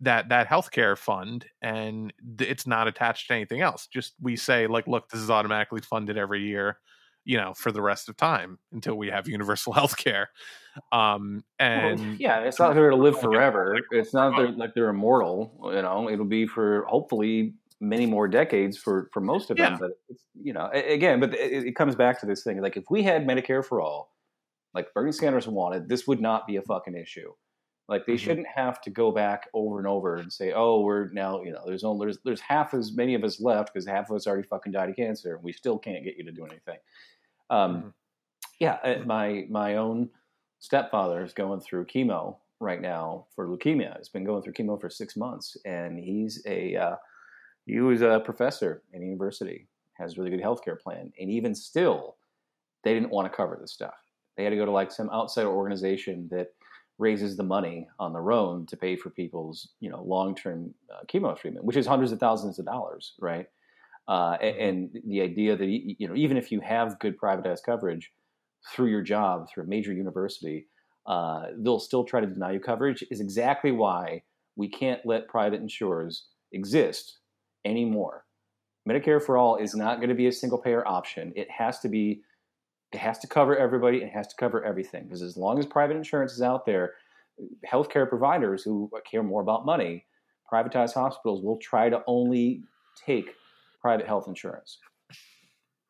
that 0.00 0.28
that 0.28 0.48
healthcare 0.48 0.96
fund 0.96 1.46
and 1.62 2.12
it's 2.38 2.66
not 2.66 2.88
attached 2.88 3.28
to 3.28 3.34
anything 3.34 3.60
else. 3.60 3.86
Just 3.86 4.14
we 4.20 4.36
say 4.36 4.66
like 4.66 4.86
look 4.86 5.08
this 5.08 5.20
is 5.20 5.30
automatically 5.30 5.80
funded 5.80 6.18
every 6.18 6.42
year 6.42 6.78
you 7.24 7.36
know 7.36 7.54
for 7.54 7.72
the 7.72 7.82
rest 7.82 8.08
of 8.08 8.16
time 8.16 8.58
until 8.72 8.96
we 8.96 9.08
have 9.08 9.28
universal 9.28 9.72
healthcare. 9.72 10.26
Um 10.92 11.44
and 11.58 12.00
well, 12.00 12.16
yeah 12.18 12.40
it's 12.40 12.58
not 12.58 12.74
they're 12.74 12.90
to 12.90 12.96
live 12.96 13.18
forever. 13.18 13.78
it's 13.90 14.12
not 14.12 14.36
they're, 14.36 14.52
like 14.56 14.74
they're 14.74 14.88
immortal 14.88 15.70
you 15.72 15.82
know? 15.82 16.10
It'll 16.10 16.24
be 16.26 16.46
for 16.46 16.84
hopefully 16.86 17.54
many 17.80 18.06
more 18.06 18.28
decades 18.28 18.76
for 18.76 19.08
for 19.12 19.20
most 19.20 19.50
of 19.50 19.56
them 19.56 19.72
yeah. 19.72 19.78
but 19.78 19.90
it's 20.08 20.22
you 20.42 20.52
know 20.52 20.70
again 20.72 21.20
but 21.20 21.34
it, 21.34 21.66
it 21.66 21.76
comes 21.76 21.94
back 21.94 22.18
to 22.20 22.26
this 22.26 22.42
thing 22.42 22.60
like 22.62 22.76
if 22.76 22.84
we 22.90 23.02
had 23.02 23.26
medicare 23.26 23.64
for 23.64 23.82
all 23.82 24.15
like 24.76 24.94
bernie 24.94 25.12
sanders 25.12 25.48
wanted 25.48 25.88
this 25.88 26.06
would 26.06 26.20
not 26.20 26.46
be 26.46 26.56
a 26.56 26.62
fucking 26.62 26.94
issue 26.94 27.32
like 27.88 28.04
they 28.04 28.14
mm-hmm. 28.14 28.24
shouldn't 28.24 28.46
have 28.48 28.80
to 28.82 28.90
go 28.90 29.12
back 29.12 29.48
over 29.54 29.78
and 29.78 29.86
over 29.86 30.16
and 30.16 30.32
say, 30.32 30.52
"Oh, 30.52 30.80
we're 30.80 31.08
now 31.12 31.42
you 31.42 31.52
know 31.52 31.62
there's 31.64 31.84
only 31.84 32.06
there's 32.06 32.18
there's 32.24 32.40
half 32.40 32.74
as 32.74 32.92
many 32.92 33.14
of 33.14 33.22
us 33.22 33.40
left 33.40 33.72
because 33.72 33.86
half 33.86 34.10
of 34.10 34.16
us 34.16 34.26
already 34.26 34.46
fucking 34.48 34.72
died 34.72 34.90
of 34.90 34.96
cancer 34.96 35.36
and 35.36 35.44
we 35.44 35.52
still 35.52 35.78
can't 35.78 36.04
get 36.04 36.16
you 36.16 36.24
to 36.24 36.32
do 36.32 36.44
anything." 36.44 36.78
Um, 37.48 37.76
mm-hmm. 37.76 37.88
Yeah, 38.58 38.78
uh, 38.82 39.04
my 39.04 39.46
my 39.48 39.76
own 39.76 40.10
stepfather 40.58 41.24
is 41.24 41.32
going 41.32 41.60
through 41.60 41.86
chemo 41.86 42.36
right 42.58 42.80
now 42.80 43.26
for 43.36 43.46
leukemia. 43.46 43.96
He's 43.98 44.08
been 44.08 44.24
going 44.24 44.42
through 44.42 44.54
chemo 44.54 44.80
for 44.80 44.90
six 44.90 45.16
months, 45.16 45.56
and 45.64 45.96
he's 45.98 46.42
a 46.46 46.74
uh, 46.74 46.96
he 47.66 47.78
was 47.78 48.02
a 48.02 48.20
professor 48.24 48.82
in 48.92 49.02
university, 49.02 49.68
has 49.92 50.14
a 50.14 50.20
really 50.20 50.36
good 50.36 50.44
healthcare 50.44 50.80
plan, 50.80 51.12
and 51.20 51.30
even 51.30 51.54
still, 51.54 52.16
they 52.82 52.94
didn't 52.94 53.10
want 53.10 53.30
to 53.30 53.36
cover 53.36 53.56
this 53.60 53.72
stuff. 53.72 53.94
They 54.36 54.44
had 54.44 54.50
to 54.50 54.56
go 54.56 54.64
to 54.64 54.70
like 54.70 54.92
some 54.92 55.10
outside 55.10 55.46
organization 55.46 56.28
that 56.30 56.48
raises 56.98 57.36
the 57.36 57.42
money 57.42 57.88
on 57.98 58.12
their 58.12 58.32
own 58.32 58.66
to 58.66 58.76
pay 58.76 58.96
for 58.96 59.10
people's 59.10 59.68
you 59.80 59.90
know 59.90 60.02
long-term 60.02 60.74
uh, 60.92 61.04
chemo 61.06 61.38
treatment, 61.38 61.64
which 61.64 61.76
is 61.76 61.86
hundreds 61.86 62.12
of 62.12 62.18
thousands 62.18 62.58
of 62.58 62.64
dollars, 62.64 63.14
right? 63.20 63.46
Uh, 64.08 64.38
mm-hmm. 64.38 64.60
and, 64.60 64.90
the 65.08 65.20
idea 65.20 65.56
that 65.56 65.66
you 65.66 66.08
know 66.08 66.14
even 66.14 66.36
if 66.36 66.52
you 66.52 66.60
have 66.60 66.98
good 66.98 67.18
privatized 67.18 67.62
coverage 67.64 68.12
through 68.72 68.86
your 68.86 69.02
job 69.02 69.48
through 69.48 69.64
a 69.64 69.66
major 69.66 69.92
university, 69.92 70.66
uh, 71.06 71.46
they'll 71.58 71.78
still 71.78 72.04
try 72.04 72.20
to 72.20 72.26
deny 72.26 72.52
you 72.52 72.60
coverage. 72.60 73.04
Is 73.10 73.20
exactly 73.20 73.72
why 73.72 74.22
we 74.56 74.68
can't 74.68 75.04
let 75.04 75.28
private 75.28 75.60
insurers 75.60 76.26
exist 76.52 77.18
anymore. 77.64 78.24
Medicare 78.88 79.20
for 79.20 79.36
all 79.36 79.56
is 79.56 79.74
not 79.74 79.96
going 79.96 80.08
to 80.08 80.14
be 80.14 80.28
a 80.28 80.32
single 80.32 80.58
payer 80.58 80.86
option. 80.86 81.32
It 81.34 81.50
has 81.50 81.80
to 81.80 81.88
be 81.88 82.22
it 82.92 82.98
has 82.98 83.18
to 83.20 83.26
cover 83.26 83.56
everybody. 83.56 83.98
It 83.98 84.10
has 84.10 84.28
to 84.28 84.36
cover 84.36 84.64
everything 84.64 85.04
because 85.04 85.22
as 85.22 85.36
long 85.36 85.58
as 85.58 85.66
private 85.66 85.96
insurance 85.96 86.32
is 86.32 86.42
out 86.42 86.66
there, 86.66 86.94
healthcare 87.70 88.08
providers 88.08 88.62
who 88.62 88.90
care 89.10 89.22
more 89.22 89.42
about 89.42 89.66
money, 89.66 90.06
privatized 90.50 90.94
hospitals 90.94 91.42
will 91.42 91.58
try 91.58 91.88
to 91.88 92.02
only 92.06 92.62
take 93.04 93.34
private 93.80 94.06
health 94.06 94.28
insurance. 94.28 94.78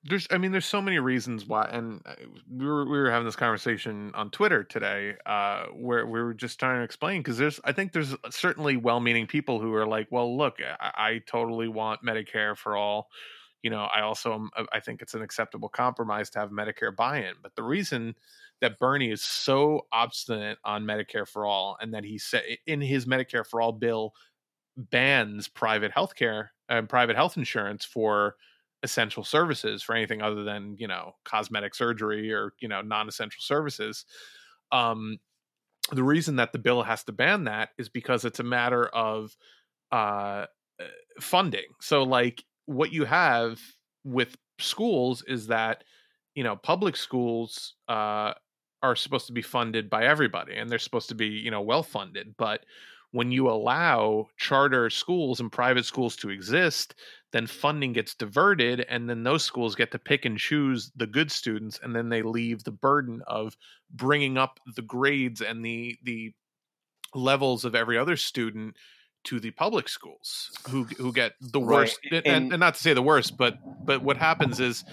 There's, 0.08 0.28
I 0.30 0.38
mean, 0.38 0.52
there's 0.52 0.66
so 0.66 0.80
many 0.80 1.00
reasons 1.00 1.46
why, 1.46 1.64
and 1.64 2.00
uh, 2.06 2.14
we 2.48 2.64
were 2.64 2.84
we 2.84 2.96
were 2.96 3.10
having 3.10 3.26
this 3.26 3.34
conversation 3.34 4.12
on 4.14 4.30
Twitter 4.30 4.62
today, 4.62 5.16
uh, 5.26 5.64
where 5.74 6.06
we 6.06 6.22
were 6.22 6.32
just 6.32 6.60
trying 6.60 6.78
to 6.78 6.84
explain 6.84 7.22
because 7.22 7.38
there's, 7.38 7.58
I 7.64 7.72
think 7.72 7.92
there's 7.92 8.14
certainly 8.30 8.76
well-meaning 8.76 9.26
people 9.26 9.60
who 9.60 9.74
are 9.74 9.86
like, 9.86 10.06
well, 10.12 10.36
look, 10.36 10.58
I, 10.80 10.92
I 10.96 11.22
totally 11.26 11.66
want 11.66 12.04
Medicare 12.04 12.56
for 12.56 12.76
all 12.76 13.08
you 13.66 13.70
know, 13.70 13.88
I 13.92 14.02
also 14.02 14.46
uh, 14.56 14.62
I 14.72 14.78
think 14.78 15.02
it's 15.02 15.14
an 15.14 15.22
acceptable 15.22 15.68
compromise 15.68 16.30
to 16.30 16.38
have 16.38 16.50
Medicare 16.50 16.94
buy-in. 16.94 17.34
But 17.42 17.56
the 17.56 17.64
reason 17.64 18.14
that 18.60 18.78
Bernie 18.78 19.10
is 19.10 19.22
so 19.22 19.88
obstinate 19.92 20.58
on 20.64 20.84
Medicare 20.84 21.26
for 21.26 21.44
all, 21.44 21.76
and 21.80 21.92
that 21.92 22.04
he 22.04 22.16
said 22.16 22.44
in 22.68 22.80
his 22.80 23.06
Medicare 23.06 23.44
for 23.44 23.60
all 23.60 23.72
bill 23.72 24.14
bans 24.76 25.48
private 25.48 25.90
health 25.90 26.14
care 26.14 26.52
and 26.68 26.88
private 26.88 27.16
health 27.16 27.36
insurance 27.36 27.84
for 27.84 28.36
essential 28.84 29.24
services 29.24 29.82
for 29.82 29.96
anything 29.96 30.22
other 30.22 30.44
than 30.44 30.76
you 30.78 30.86
know 30.86 31.16
cosmetic 31.24 31.74
surgery 31.74 32.32
or 32.32 32.52
you 32.60 32.68
know 32.68 32.82
non-essential 32.82 33.40
services 33.40 34.04
um 34.70 35.18
the 35.92 36.04
reason 36.04 36.36
that 36.36 36.52
the 36.52 36.58
bill 36.58 36.82
has 36.82 37.02
to 37.02 37.10
ban 37.10 37.44
that 37.44 37.70
is 37.78 37.88
because 37.88 38.26
it's 38.26 38.38
a 38.38 38.44
matter 38.44 38.84
of 38.84 39.34
uh, 39.90 40.44
uh 40.78 40.84
funding 41.20 41.64
so 41.80 42.02
like 42.02 42.44
what 42.66 42.92
you 42.92 43.04
have 43.04 43.60
with 44.04 44.36
schools 44.58 45.22
is 45.26 45.46
that 45.48 45.84
you 46.34 46.44
know 46.44 46.56
public 46.56 46.96
schools 46.96 47.74
uh, 47.88 48.32
are 48.82 48.96
supposed 48.96 49.26
to 49.26 49.32
be 49.32 49.42
funded 49.42 49.88
by 49.90 50.04
everybody 50.04 50.56
and 50.56 50.70
they're 50.70 50.78
supposed 50.78 51.08
to 51.08 51.14
be 51.14 51.26
you 51.26 51.50
know 51.50 51.62
well 51.62 51.82
funded 51.82 52.34
but 52.36 52.64
when 53.12 53.30
you 53.32 53.48
allow 53.48 54.26
charter 54.36 54.90
schools 54.90 55.40
and 55.40 55.50
private 55.50 55.84
schools 55.84 56.16
to 56.16 56.30
exist 56.30 56.94
then 57.32 57.46
funding 57.46 57.92
gets 57.92 58.14
diverted 58.14 58.80
and 58.88 59.08
then 59.08 59.22
those 59.22 59.42
schools 59.42 59.74
get 59.74 59.90
to 59.90 59.98
pick 59.98 60.24
and 60.24 60.38
choose 60.38 60.90
the 60.96 61.06
good 61.06 61.30
students 61.30 61.78
and 61.82 61.94
then 61.94 62.08
they 62.08 62.22
leave 62.22 62.64
the 62.64 62.70
burden 62.70 63.22
of 63.26 63.56
bringing 63.90 64.36
up 64.36 64.60
the 64.74 64.82
grades 64.82 65.40
and 65.40 65.64
the 65.64 65.96
the 66.02 66.32
levels 67.14 67.64
of 67.64 67.74
every 67.74 67.96
other 67.96 68.16
student 68.16 68.76
to 69.26 69.40
the 69.40 69.50
public 69.50 69.88
schools 69.88 70.50
who 70.70 70.84
who 70.84 71.12
get 71.12 71.34
the 71.40 71.60
worst 71.60 71.98
right. 72.10 72.22
and, 72.24 72.52
and, 72.52 72.60
not 72.60 72.74
to 72.74 72.80
say 72.80 72.94
the 72.94 73.02
worst 73.02 73.36
but 73.36 73.58
but 73.84 74.02
what 74.02 74.16
happens 74.16 74.60
is 74.60 74.84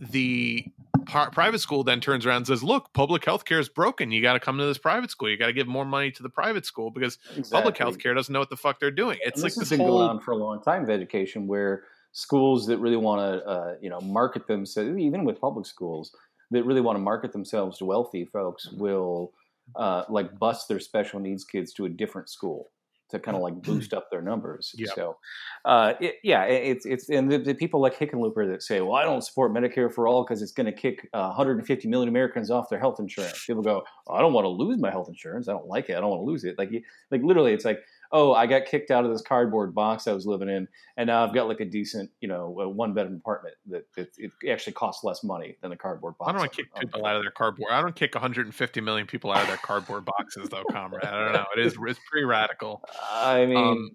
the 0.00 0.64
par- 1.06 1.30
private 1.30 1.60
school 1.60 1.84
then 1.84 2.00
turns 2.00 2.26
around 2.26 2.38
and 2.38 2.46
says 2.48 2.62
look 2.62 2.92
public 2.92 3.24
health 3.24 3.44
care 3.44 3.60
is 3.60 3.68
broken 3.68 4.10
you 4.10 4.20
got 4.20 4.32
to 4.34 4.40
come 4.40 4.58
to 4.58 4.66
this 4.66 4.78
private 4.78 5.10
school 5.10 5.30
you 5.30 5.36
got 5.36 5.46
to 5.46 5.52
give 5.52 5.68
more 5.68 5.84
money 5.84 6.10
to 6.10 6.22
the 6.22 6.28
private 6.28 6.66
school 6.66 6.90
because 6.90 7.18
exactly. 7.30 7.50
public 7.50 7.78
health 7.78 7.98
care 7.98 8.14
doesn't 8.14 8.32
know 8.32 8.40
what 8.40 8.50
the 8.50 8.56
fuck 8.56 8.80
they're 8.80 8.90
doing 8.90 9.18
it's 9.22 9.36
and 9.36 9.44
like 9.44 9.54
this, 9.54 9.70
has 9.70 9.70
been 9.70 9.80
whole... 9.80 9.98
going 9.98 10.10
on 10.10 10.20
for 10.20 10.32
a 10.32 10.36
long 10.36 10.60
time 10.60 10.82
with 10.82 10.90
education 10.90 11.46
where 11.46 11.84
schools 12.12 12.66
that 12.66 12.78
really 12.78 12.96
want 12.96 13.20
to 13.20 13.46
uh, 13.46 13.74
you 13.80 13.88
know 13.88 14.00
market 14.00 14.46
themselves 14.48 14.98
even 14.98 15.24
with 15.24 15.40
public 15.40 15.66
schools 15.66 16.12
that 16.50 16.64
really 16.64 16.80
want 16.80 16.96
to 16.96 17.00
market 17.00 17.32
themselves 17.32 17.78
to 17.78 17.84
wealthy 17.84 18.24
folks 18.24 18.72
will 18.72 19.32
uh, 19.76 20.02
like 20.08 20.36
bus 20.38 20.66
their 20.66 20.80
special 20.80 21.20
needs 21.20 21.44
kids 21.44 21.72
to 21.72 21.84
a 21.84 21.88
different 21.88 22.28
school 22.28 22.70
to 23.10 23.18
kind 23.18 23.36
of 23.36 23.42
like 23.42 23.54
boost 23.62 23.94
up 23.94 24.10
their 24.10 24.22
numbers. 24.22 24.74
Yep. 24.76 24.90
So, 24.94 25.16
uh, 25.64 25.94
it, 26.00 26.16
yeah, 26.22 26.44
it's 26.44 26.86
it's 26.86 27.08
and 27.08 27.30
the, 27.30 27.38
the, 27.38 27.54
people 27.54 27.80
like 27.80 27.98
Hickenlooper 27.98 28.50
that 28.50 28.62
say, 28.62 28.80
"Well, 28.80 28.94
I 28.94 29.04
don't 29.04 29.22
support 29.22 29.52
Medicare 29.52 29.92
for 29.92 30.06
all 30.06 30.24
because 30.24 30.42
it's 30.42 30.52
going 30.52 30.66
to 30.66 30.72
kick 30.72 31.08
uh, 31.12 31.26
150 31.28 31.88
million 31.88 32.08
Americans 32.08 32.50
off 32.50 32.68
their 32.68 32.78
health 32.78 33.00
insurance." 33.00 33.44
People 33.44 33.62
go, 33.62 33.84
well, 34.06 34.16
"I 34.16 34.20
don't 34.20 34.32
want 34.32 34.44
to 34.44 34.48
lose 34.48 34.78
my 34.78 34.90
health 34.90 35.08
insurance. 35.08 35.48
I 35.48 35.52
don't 35.52 35.66
like 35.66 35.88
it. 35.90 35.96
I 35.96 36.00
don't 36.00 36.10
want 36.10 36.20
to 36.20 36.26
lose 36.26 36.44
it." 36.44 36.56
Like, 36.58 36.70
like 37.10 37.22
literally, 37.22 37.52
it's 37.52 37.64
like 37.64 37.80
oh, 38.12 38.32
I 38.32 38.46
got 38.46 38.64
kicked 38.66 38.90
out 38.90 39.04
of 39.04 39.10
this 39.10 39.22
cardboard 39.22 39.74
box 39.74 40.06
I 40.06 40.12
was 40.12 40.26
living 40.26 40.48
in, 40.48 40.66
and 40.96 41.06
now 41.08 41.24
I've 41.24 41.34
got 41.34 41.48
like 41.48 41.60
a 41.60 41.64
decent, 41.64 42.10
you 42.20 42.28
know, 42.28 42.48
one 42.48 42.94
bedroom 42.94 43.16
apartment 43.16 43.54
that, 43.66 43.84
that, 43.96 44.08
it 44.16 44.30
actually 44.50 44.72
costs 44.72 45.04
less 45.04 45.22
money 45.22 45.56
than 45.62 45.72
a 45.72 45.76
cardboard 45.76 46.16
box. 46.18 46.28
I 46.28 46.32
don't 46.32 46.40
want 46.40 46.52
to 46.52 46.56
kick 46.56 46.74
people 46.74 47.06
out 47.06 47.16
of 47.16 47.22
their 47.22 47.30
cardboard. 47.32 47.72
I 47.72 47.80
don't 47.80 47.94
kick 47.94 48.14
150 48.14 48.80
million 48.80 49.06
people 49.06 49.30
out 49.30 49.42
of 49.42 49.48
their 49.48 49.56
cardboard 49.58 50.04
boxes, 50.04 50.48
though, 50.48 50.64
comrade. 50.70 51.04
I 51.04 51.24
don't 51.24 51.32
know. 51.32 51.46
It 51.56 51.60
is 51.60 51.76
it's 51.80 52.00
pretty 52.10 52.24
radical. 52.24 52.82
I 53.12 53.46
mean. 53.46 53.56
Um, 53.56 53.90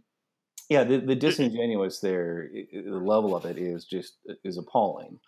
yeah, 0.70 0.84
the, 0.84 0.98
the 0.98 1.16
disingenuous 1.16 2.00
there, 2.00 2.50
the 2.72 2.98
level 2.98 3.36
of 3.36 3.46
it 3.46 3.58
is 3.58 3.86
just 3.86 4.18
is 4.44 4.58
appalling. 4.58 5.20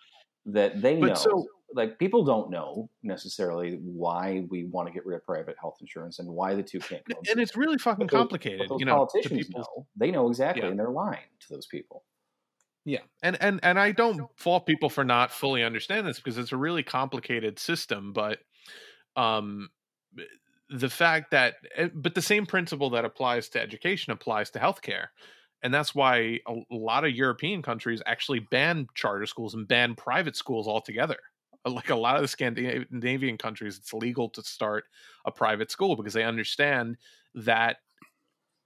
That 0.46 0.80
they 0.80 0.96
know, 0.96 1.14
so, 1.14 1.46
like 1.74 1.98
people 1.98 2.24
don't 2.24 2.50
know 2.50 2.88
necessarily 3.02 3.78
why 3.82 4.44
we 4.50 4.64
want 4.64 4.88
to 4.88 4.94
get 4.94 5.04
rid 5.04 5.16
of 5.16 5.24
private 5.24 5.56
health 5.60 5.78
insurance 5.80 6.18
and 6.18 6.28
why 6.28 6.54
the 6.54 6.62
two 6.62 6.78
can't 6.78 7.04
go. 7.04 7.16
And 7.30 7.40
it's 7.40 7.56
really 7.56 7.78
fucking 7.78 8.08
complicated. 8.08 8.60
Those, 8.60 8.68
those 8.68 8.80
you 8.80 8.86
know, 8.86 9.06
politicians 9.06 9.50
know. 9.50 9.86
They 9.96 10.10
know 10.10 10.28
exactly, 10.28 10.62
yeah. 10.62 10.70
and 10.70 10.78
they're 10.78 10.90
lying 10.90 11.18
to 11.40 11.46
those 11.50 11.66
people. 11.66 12.04
Yeah, 12.84 13.00
and 13.22 13.36
and 13.40 13.60
and 13.62 13.78
I 13.78 13.92
don't 13.92 14.28
fault 14.36 14.66
people 14.66 14.88
for 14.88 15.04
not 15.04 15.32
fully 15.32 15.64
understanding 15.64 16.06
this 16.06 16.18
because 16.18 16.38
it's 16.38 16.52
a 16.52 16.56
really 16.56 16.82
complicated 16.82 17.58
system. 17.58 18.12
But 18.12 18.38
um, 19.16 19.70
the 20.70 20.88
fact 20.90 21.32
that, 21.32 21.54
eh, 21.74 21.88
but 21.92 22.14
the 22.14 22.22
same 22.22 22.46
principle 22.46 22.90
that 22.90 23.04
applies 23.04 23.48
to 23.50 23.60
education 23.60 24.12
applies 24.12 24.50
to 24.50 24.60
healthcare 24.60 25.08
and 25.62 25.72
that's 25.72 25.94
why 25.94 26.38
a 26.46 26.54
lot 26.70 27.04
of 27.04 27.10
European 27.12 27.62
countries 27.62 28.02
actually 28.06 28.38
ban 28.38 28.86
charter 28.94 29.26
schools 29.26 29.54
and 29.54 29.66
ban 29.66 29.94
private 29.94 30.36
schools 30.36 30.68
altogether 30.68 31.16
like 31.68 31.90
a 31.90 31.96
lot 31.96 32.16
of 32.16 32.22
the 32.22 32.28
Scandinavian 32.28 33.38
countries, 33.38 33.78
it's 33.78 33.92
legal 33.92 34.28
to 34.30 34.42
start 34.42 34.84
a 35.24 35.32
private 35.32 35.70
school 35.70 35.96
because 35.96 36.14
they 36.14 36.24
understand 36.24 36.96
that 37.34 37.78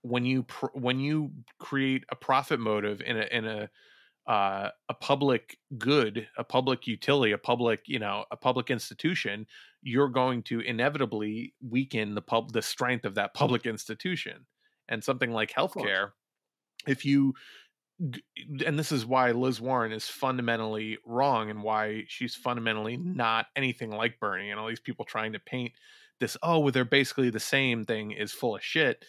when 0.02 0.24
you 0.24 0.44
pr- 0.44 0.66
when 0.74 0.98
you 1.00 1.30
create 1.58 2.04
a 2.10 2.16
profit 2.16 2.60
motive 2.60 3.00
in 3.02 3.16
a 3.16 3.24
in 3.30 3.44
a 3.46 3.70
uh, 4.26 4.70
a 4.88 4.94
public 4.94 5.58
good, 5.78 6.28
a 6.36 6.44
public 6.44 6.86
utility, 6.86 7.32
a 7.32 7.38
public 7.38 7.80
you 7.86 7.98
know 7.98 8.24
a 8.30 8.36
public 8.36 8.70
institution, 8.70 9.46
you're 9.82 10.08
going 10.08 10.42
to 10.44 10.60
inevitably 10.60 11.54
weaken 11.66 12.14
the 12.14 12.22
pub 12.22 12.52
the 12.52 12.62
strength 12.62 13.04
of 13.04 13.14
that 13.14 13.34
public 13.34 13.66
institution. 13.66 14.46
And 14.88 15.04
something 15.04 15.30
like 15.30 15.52
healthcare, 15.52 16.10
if 16.86 17.04
you 17.04 17.34
and 18.66 18.78
this 18.78 18.92
is 18.92 19.04
why 19.04 19.30
Liz 19.32 19.60
Warren 19.60 19.92
is 19.92 20.08
fundamentally 20.08 20.98
wrong 21.04 21.50
and 21.50 21.62
why 21.62 22.04
she's 22.08 22.34
fundamentally 22.34 22.96
not 22.96 23.46
anything 23.56 23.90
like 23.90 24.18
Bernie 24.18 24.50
and 24.50 24.58
all 24.58 24.68
these 24.68 24.80
people 24.80 25.04
trying 25.04 25.32
to 25.34 25.38
paint 25.38 25.72
this 26.18 26.36
oh 26.42 26.60
well, 26.60 26.72
they're 26.72 26.84
basically 26.84 27.30
the 27.30 27.40
same 27.40 27.84
thing 27.84 28.12
is 28.12 28.32
full 28.32 28.56
of 28.56 28.64
shit 28.64 29.04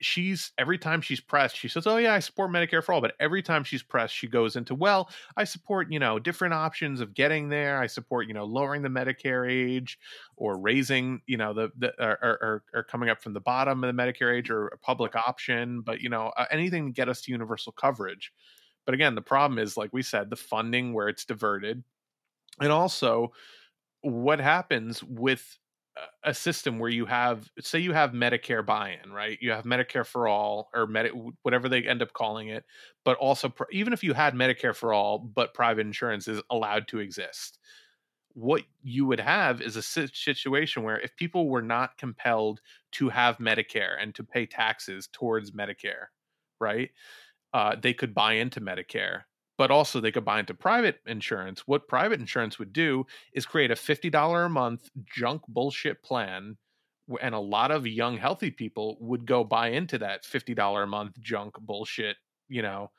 she's 0.00 0.52
every 0.58 0.78
time 0.78 1.00
she's 1.00 1.20
pressed, 1.20 1.56
she 1.56 1.68
says, 1.68 1.86
"Oh 1.86 1.96
yeah, 1.96 2.14
I 2.14 2.18
support 2.18 2.50
Medicare 2.50 2.82
for 2.82 2.92
all." 2.92 3.00
But 3.00 3.14
every 3.20 3.42
time 3.42 3.64
she's 3.64 3.82
pressed, 3.82 4.14
she 4.14 4.26
goes 4.26 4.56
into, 4.56 4.74
"Well, 4.74 5.10
I 5.36 5.44
support 5.44 5.90
you 5.90 5.98
know 5.98 6.18
different 6.18 6.54
options 6.54 7.00
of 7.00 7.14
getting 7.14 7.48
there. 7.48 7.78
I 7.78 7.86
support 7.86 8.26
you 8.26 8.34
know 8.34 8.44
lowering 8.44 8.82
the 8.82 8.88
Medicare 8.88 9.50
age 9.50 9.98
or 10.36 10.58
raising 10.58 11.22
you 11.26 11.36
know 11.36 11.52
the 11.52 11.70
the 11.76 11.92
or, 12.02 12.18
or, 12.22 12.64
or 12.74 12.82
coming 12.84 13.08
up 13.08 13.22
from 13.22 13.32
the 13.32 13.40
bottom 13.40 13.82
of 13.82 13.94
the 13.94 14.02
Medicare 14.02 14.36
age 14.36 14.50
or 14.50 14.68
a 14.68 14.78
public 14.78 15.16
option, 15.16 15.80
but 15.80 16.00
you 16.00 16.08
know 16.08 16.32
uh, 16.36 16.46
anything 16.50 16.86
to 16.86 16.92
get 16.92 17.08
us 17.08 17.22
to 17.22 17.32
universal 17.32 17.72
coverage." 17.72 18.32
But 18.84 18.94
again, 18.94 19.14
the 19.14 19.22
problem 19.22 19.58
is, 19.58 19.76
like 19.76 19.92
we 19.92 20.02
said, 20.02 20.30
the 20.30 20.36
funding 20.36 20.92
where 20.94 21.08
it's 21.08 21.24
diverted, 21.24 21.82
and 22.60 22.72
also 22.72 23.32
what 24.02 24.40
happens 24.40 25.02
with 25.02 25.58
a 26.24 26.34
system 26.34 26.78
where 26.78 26.90
you 26.90 27.06
have 27.06 27.48
say 27.60 27.78
you 27.78 27.92
have 27.92 28.12
medicare 28.12 28.64
buy-in 28.64 29.12
right? 29.12 29.38
You 29.40 29.52
have 29.52 29.64
medicare 29.64 30.06
for 30.06 30.28
all 30.28 30.68
or 30.74 30.86
Medi- 30.86 31.10
whatever 31.42 31.68
they 31.68 31.82
end 31.82 32.02
up 32.02 32.12
calling 32.12 32.48
it 32.48 32.64
but 33.04 33.16
also 33.18 33.52
even 33.72 33.92
if 33.92 34.02
you 34.02 34.12
had 34.12 34.34
medicare 34.34 34.74
for 34.74 34.92
all 34.92 35.18
but 35.18 35.54
private 35.54 35.86
insurance 35.86 36.28
is 36.28 36.42
allowed 36.50 36.88
to 36.88 36.98
exist 36.98 37.58
what 38.34 38.62
you 38.82 39.06
would 39.06 39.20
have 39.20 39.62
is 39.62 39.76
a 39.76 39.82
situation 39.82 40.82
where 40.82 41.00
if 41.00 41.16
people 41.16 41.48
were 41.48 41.62
not 41.62 41.96
compelled 41.96 42.60
to 42.92 43.08
have 43.08 43.38
medicare 43.38 43.96
and 43.98 44.14
to 44.14 44.22
pay 44.22 44.44
taxes 44.44 45.08
towards 45.10 45.52
medicare 45.52 46.08
right 46.60 46.90
uh, 47.54 47.74
they 47.80 47.94
could 47.94 48.14
buy 48.14 48.34
into 48.34 48.60
medicare 48.60 49.22
but 49.58 49.70
also 49.70 50.00
they 50.00 50.12
could 50.12 50.24
buy 50.24 50.38
into 50.40 50.54
private 50.54 51.00
insurance. 51.06 51.66
What 51.66 51.88
private 51.88 52.20
insurance 52.20 52.58
would 52.58 52.72
do 52.72 53.06
is 53.32 53.46
create 53.46 53.70
a 53.70 53.74
$50 53.74 54.46
a 54.46 54.48
month 54.48 54.90
junk 55.04 55.42
bullshit 55.48 56.02
plan. 56.02 56.56
And 57.20 57.34
a 57.34 57.40
lot 57.40 57.70
of 57.70 57.86
young, 57.86 58.18
healthy 58.18 58.50
people 58.50 58.96
would 59.00 59.26
go 59.26 59.44
buy 59.44 59.68
into 59.68 59.98
that 59.98 60.24
$50 60.24 60.82
a 60.82 60.86
month 60.86 61.20
junk 61.20 61.54
bullshit, 61.60 62.16
you 62.48 62.62
know, 62.62 62.90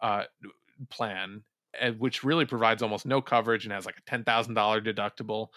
uh, 0.00 0.24
plan, 0.90 1.42
which 1.98 2.22
really 2.22 2.44
provides 2.44 2.82
almost 2.82 3.06
no 3.06 3.22
coverage 3.22 3.64
and 3.64 3.72
has 3.72 3.86
like 3.86 3.96
a 3.98 4.10
$10,000 4.10 4.24
deductible. 4.86 5.48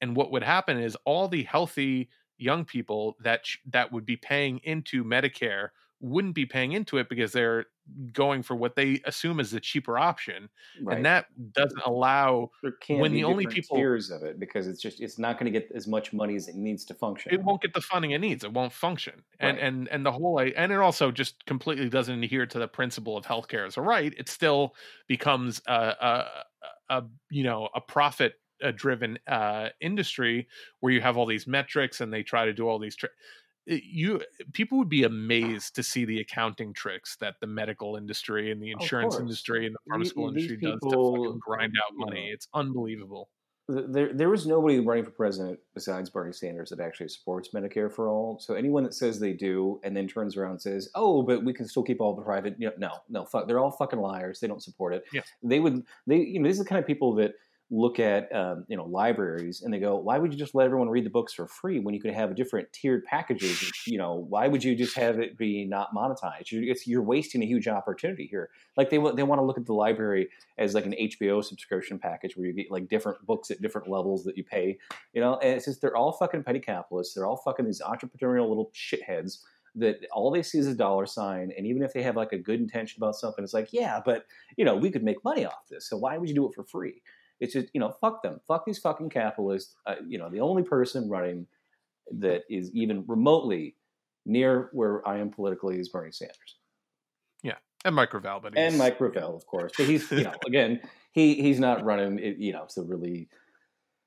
And 0.00 0.14
what 0.14 0.30
would 0.30 0.42
happen 0.42 0.78
is 0.78 0.96
all 1.06 1.28
the 1.28 1.44
healthy 1.44 2.10
young 2.38 2.64
people 2.64 3.16
that 3.22 3.46
that 3.72 3.92
would 3.92 4.04
be 4.04 4.16
paying 4.16 4.58
into 4.62 5.02
Medicare 5.02 5.70
wouldn't 6.00 6.34
be 6.34 6.44
paying 6.44 6.72
into 6.72 6.98
it 6.98 7.08
because 7.08 7.32
they're 7.32 7.66
going 8.12 8.42
for 8.42 8.56
what 8.56 8.74
they 8.74 9.00
assume 9.04 9.40
is 9.40 9.50
the 9.50 9.60
cheaper 9.60 9.98
option 9.98 10.48
right. 10.82 10.96
and 10.96 11.06
that 11.06 11.26
doesn't 11.52 11.80
allow 11.86 12.50
when 12.88 13.12
the 13.12 13.24
only 13.24 13.46
people 13.46 13.76
tiers 13.76 14.10
of 14.10 14.22
it 14.22 14.40
because 14.40 14.66
it's 14.66 14.80
just 14.80 15.00
it's 15.00 15.18
not 15.18 15.38
going 15.38 15.50
to 15.50 15.56
get 15.58 15.70
as 15.74 15.86
much 15.86 16.12
money 16.12 16.34
as 16.36 16.48
it 16.48 16.56
needs 16.56 16.84
to 16.84 16.94
function 16.94 17.32
it 17.32 17.42
won't 17.42 17.62
get 17.62 17.72
the 17.72 17.80
funding 17.80 18.10
it 18.10 18.20
needs 18.20 18.44
it 18.44 18.52
won't 18.52 18.72
function 18.72 19.22
right. 19.40 19.50
and 19.50 19.58
and 19.58 19.88
and 19.88 20.06
the 20.06 20.12
whole 20.12 20.38
and 20.38 20.72
it 20.72 20.78
also 20.78 21.10
just 21.10 21.44
completely 21.46 21.88
doesn't 21.88 22.22
adhere 22.22 22.46
to 22.46 22.58
the 22.58 22.68
principle 22.68 23.16
of 23.16 23.24
healthcare 23.24 23.66
as 23.66 23.76
a 23.76 23.80
right 23.80 24.14
it 24.18 24.28
still 24.28 24.74
becomes 25.06 25.62
a, 25.66 25.72
a, 25.72 26.26
a 26.90 27.04
you 27.30 27.44
know 27.44 27.68
a 27.74 27.80
profit 27.80 28.34
driven 28.74 29.18
uh, 29.26 29.68
industry 29.80 30.48
where 30.80 30.92
you 30.92 31.00
have 31.00 31.16
all 31.16 31.26
these 31.26 31.46
metrics 31.46 32.00
and 32.00 32.12
they 32.12 32.22
try 32.22 32.44
to 32.44 32.52
do 32.52 32.68
all 32.68 32.78
these 32.78 32.96
you 33.66 34.20
people 34.52 34.78
would 34.78 34.88
be 34.88 35.04
amazed 35.04 35.74
to 35.74 35.82
see 35.82 36.04
the 36.04 36.20
accounting 36.20 36.72
tricks 36.72 37.16
that 37.20 37.34
the 37.40 37.46
medical 37.46 37.96
industry 37.96 38.52
and 38.52 38.62
the 38.62 38.72
oh, 38.74 38.80
insurance 38.80 39.18
industry 39.18 39.66
and 39.66 39.74
the 39.74 39.78
pharmaceutical 39.90 40.28
industry 40.28 40.56
people, 40.56 41.16
does 41.22 41.32
to 41.32 41.40
grind 41.40 41.72
out 41.84 41.92
money. 41.96 42.30
It's 42.32 42.48
unbelievable. 42.54 43.28
There, 43.68 44.12
there 44.12 44.30
was 44.30 44.46
nobody 44.46 44.78
running 44.78 45.04
for 45.04 45.10
president 45.10 45.58
besides 45.74 46.08
Bernie 46.08 46.32
Sanders 46.32 46.70
that 46.70 46.78
actually 46.78 47.08
supports 47.08 47.48
Medicare 47.52 47.92
for 47.92 48.08
all. 48.08 48.38
So 48.38 48.54
anyone 48.54 48.84
that 48.84 48.94
says 48.94 49.18
they 49.18 49.32
do 49.32 49.80
and 49.82 49.96
then 49.96 50.06
turns 50.06 50.36
around 50.36 50.52
and 50.52 50.62
says, 50.62 50.88
"Oh, 50.94 51.24
but 51.24 51.44
we 51.44 51.52
can 51.52 51.66
still 51.66 51.82
keep 51.82 52.00
all 52.00 52.14
the 52.14 52.22
private," 52.22 52.54
you 52.60 52.68
know, 52.68 52.74
no, 52.78 52.92
no, 53.08 53.24
fuck, 53.24 53.48
they're 53.48 53.58
all 53.58 53.72
fucking 53.72 53.98
liars. 53.98 54.38
They 54.38 54.46
don't 54.46 54.62
support 54.62 54.94
it. 54.94 55.02
Yeah. 55.12 55.22
They 55.42 55.58
would. 55.58 55.82
They, 56.06 56.18
you 56.18 56.38
know, 56.38 56.46
these 56.48 56.60
are 56.60 56.62
the 56.62 56.68
kind 56.68 56.78
of 56.78 56.86
people 56.86 57.12
that 57.16 57.32
look 57.70 57.98
at 57.98 58.32
um, 58.32 58.64
you 58.68 58.76
know 58.76 58.84
libraries 58.84 59.62
and 59.62 59.74
they 59.74 59.80
go 59.80 59.96
why 59.96 60.18
would 60.18 60.32
you 60.32 60.38
just 60.38 60.54
let 60.54 60.66
everyone 60.66 60.88
read 60.88 61.04
the 61.04 61.10
books 61.10 61.32
for 61.32 61.48
free 61.48 61.80
when 61.80 61.94
you 61.94 62.00
could 62.00 62.14
have 62.14 62.34
different 62.36 62.72
tiered 62.72 63.04
packages? 63.04 63.72
You 63.86 63.98
know 63.98 64.14
why 64.14 64.48
would 64.48 64.62
you 64.62 64.76
just 64.76 64.96
have 64.96 65.18
it 65.18 65.36
be 65.36 65.64
not 65.64 65.94
monetized? 65.94 66.52
You're, 66.52 66.74
you're 66.84 67.02
wasting 67.02 67.42
a 67.42 67.46
huge 67.46 67.66
opportunity 67.66 68.26
here. 68.26 68.50
Like 68.76 68.90
they, 68.90 68.98
they 68.98 69.22
want 69.22 69.40
to 69.40 69.44
look 69.44 69.58
at 69.58 69.66
the 69.66 69.74
library 69.74 70.28
as 70.58 70.74
like 70.74 70.86
an 70.86 70.94
hbo 70.98 71.44
subscription 71.44 71.98
package 71.98 72.36
where 72.36 72.46
you 72.46 72.52
get 72.52 72.70
like 72.70 72.88
different 72.88 73.24
books 73.26 73.50
at 73.50 73.60
different 73.60 73.88
levels 73.88 74.24
that 74.24 74.36
you 74.36 74.44
pay 74.44 74.78
you 75.12 75.20
know? 75.20 75.38
And 75.42 75.54
it's 75.54 75.64
just 75.64 75.80
they're 75.80 75.96
all 75.96 76.12
fucking 76.12 76.42
petty 76.42 76.60
capitalists. 76.60 77.14
They're 77.14 77.26
all 77.26 77.36
fucking 77.36 77.64
these 77.64 77.80
entrepreneurial 77.80 78.48
little 78.48 78.70
shitheads 78.74 79.38
that 79.74 80.06
all 80.12 80.30
they 80.30 80.42
see 80.42 80.58
is 80.58 80.66
a 80.66 80.74
dollar 80.74 81.04
sign 81.04 81.52
and 81.56 81.66
even 81.66 81.82
if 81.82 81.92
they 81.92 82.02
have 82.02 82.16
like 82.16 82.32
a 82.32 82.38
good 82.38 82.60
intention 82.60 82.98
about 82.98 83.14
something 83.14 83.44
it's 83.44 83.52
like 83.52 83.68
yeah 83.72 84.00
but 84.02 84.24
you 84.56 84.64
know 84.64 84.74
we 84.74 84.90
could 84.90 85.04
make 85.04 85.22
money 85.22 85.44
off 85.44 85.68
this 85.70 85.86
so 85.86 85.98
why 85.98 86.16
would 86.16 86.30
you 86.30 86.34
do 86.34 86.48
it 86.48 86.54
for 86.54 86.64
free 86.64 87.02
it's 87.40 87.52
just 87.52 87.68
you 87.72 87.80
know 87.80 87.94
fuck 88.00 88.22
them, 88.22 88.40
fuck 88.46 88.64
these 88.64 88.78
fucking 88.78 89.10
capitalists. 89.10 89.74
Uh, 89.86 89.96
you 90.06 90.18
know 90.18 90.30
the 90.30 90.40
only 90.40 90.62
person 90.62 91.08
running 91.08 91.46
that 92.18 92.42
is 92.48 92.70
even 92.72 93.04
remotely 93.06 93.76
near 94.24 94.68
where 94.72 95.06
I 95.06 95.18
am 95.18 95.30
politically 95.30 95.78
is 95.78 95.88
Bernie 95.88 96.12
Sanders. 96.12 96.56
Yeah, 97.42 97.56
and 97.84 97.94
Mike 97.94 98.10
Gravel, 98.10 98.40
but 98.40 98.56
and 98.56 98.78
Mike 98.78 98.98
Gravel, 98.98 99.36
of 99.36 99.46
course. 99.46 99.72
But 99.76 99.86
he's 99.86 100.10
you 100.10 100.24
know 100.24 100.34
again 100.46 100.80
he 101.12 101.34
he's 101.34 101.60
not 101.60 101.84
running 101.84 102.18
you 102.38 102.52
know 102.52 102.66
to 102.74 102.82
really 102.82 103.28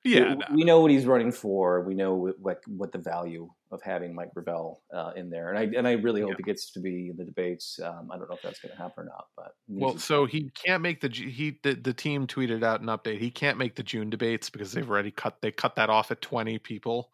yeah, 0.03 0.30
we, 0.30 0.35
no. 0.35 0.45
we, 0.53 0.63
know 0.63 0.80
what 0.80 0.91
he's 0.91 1.05
running 1.05 1.31
for. 1.31 1.81
We 1.81 1.93
know 1.93 2.13
what 2.39 2.59
what 2.67 2.91
the 2.91 2.99
value 2.99 3.49
of 3.71 3.81
having 3.81 4.15
Mike 4.15 4.34
Gravel 4.34 4.81
uh, 4.93 5.11
in 5.15 5.30
there, 5.30 5.53
and 5.53 5.57
I 5.57 5.77
and 5.77 5.88
I 5.88 5.93
really 5.93 6.21
hope 6.21 6.31
yeah. 6.31 6.35
he 6.38 6.43
gets 6.43 6.71
to 6.71 6.80
be 6.80 7.09
in 7.09 7.17
the 7.17 7.26
debates. 7.26 7.80
Um, 7.84 8.09
I 8.11 8.17
don't 8.17 8.30
know 8.30 8.35
if 8.35 8.41
that's 8.41 8.59
going 8.59 8.71
to 8.71 8.77
happen 8.77 9.03
or 9.03 9.05
not, 9.05 9.27
but 9.35 9.51
well, 9.67 9.97
so 9.97 10.26
he 10.26 10.51
can't 10.51 10.81
make 10.81 11.01
the 11.01 11.09
he 11.09 11.59
the, 11.63 11.73
the 11.73 11.93
team 11.93 12.27
tweeted 12.27 12.63
out 12.63 12.81
an 12.81 12.88
update. 12.88 13.19
He 13.19 13.30
can't 13.30 13.57
make 13.57 13.76
the 13.76 13.84
June 13.84 14.09
debates 14.09 14.49
because 14.49 14.71
they've 14.71 14.89
already 14.89 15.11
cut 15.11 15.38
they 15.41 15.51
cut 15.51 15.76
that 15.76 15.89
off 15.89 16.11
at 16.11 16.21
twenty 16.21 16.59
people. 16.59 17.11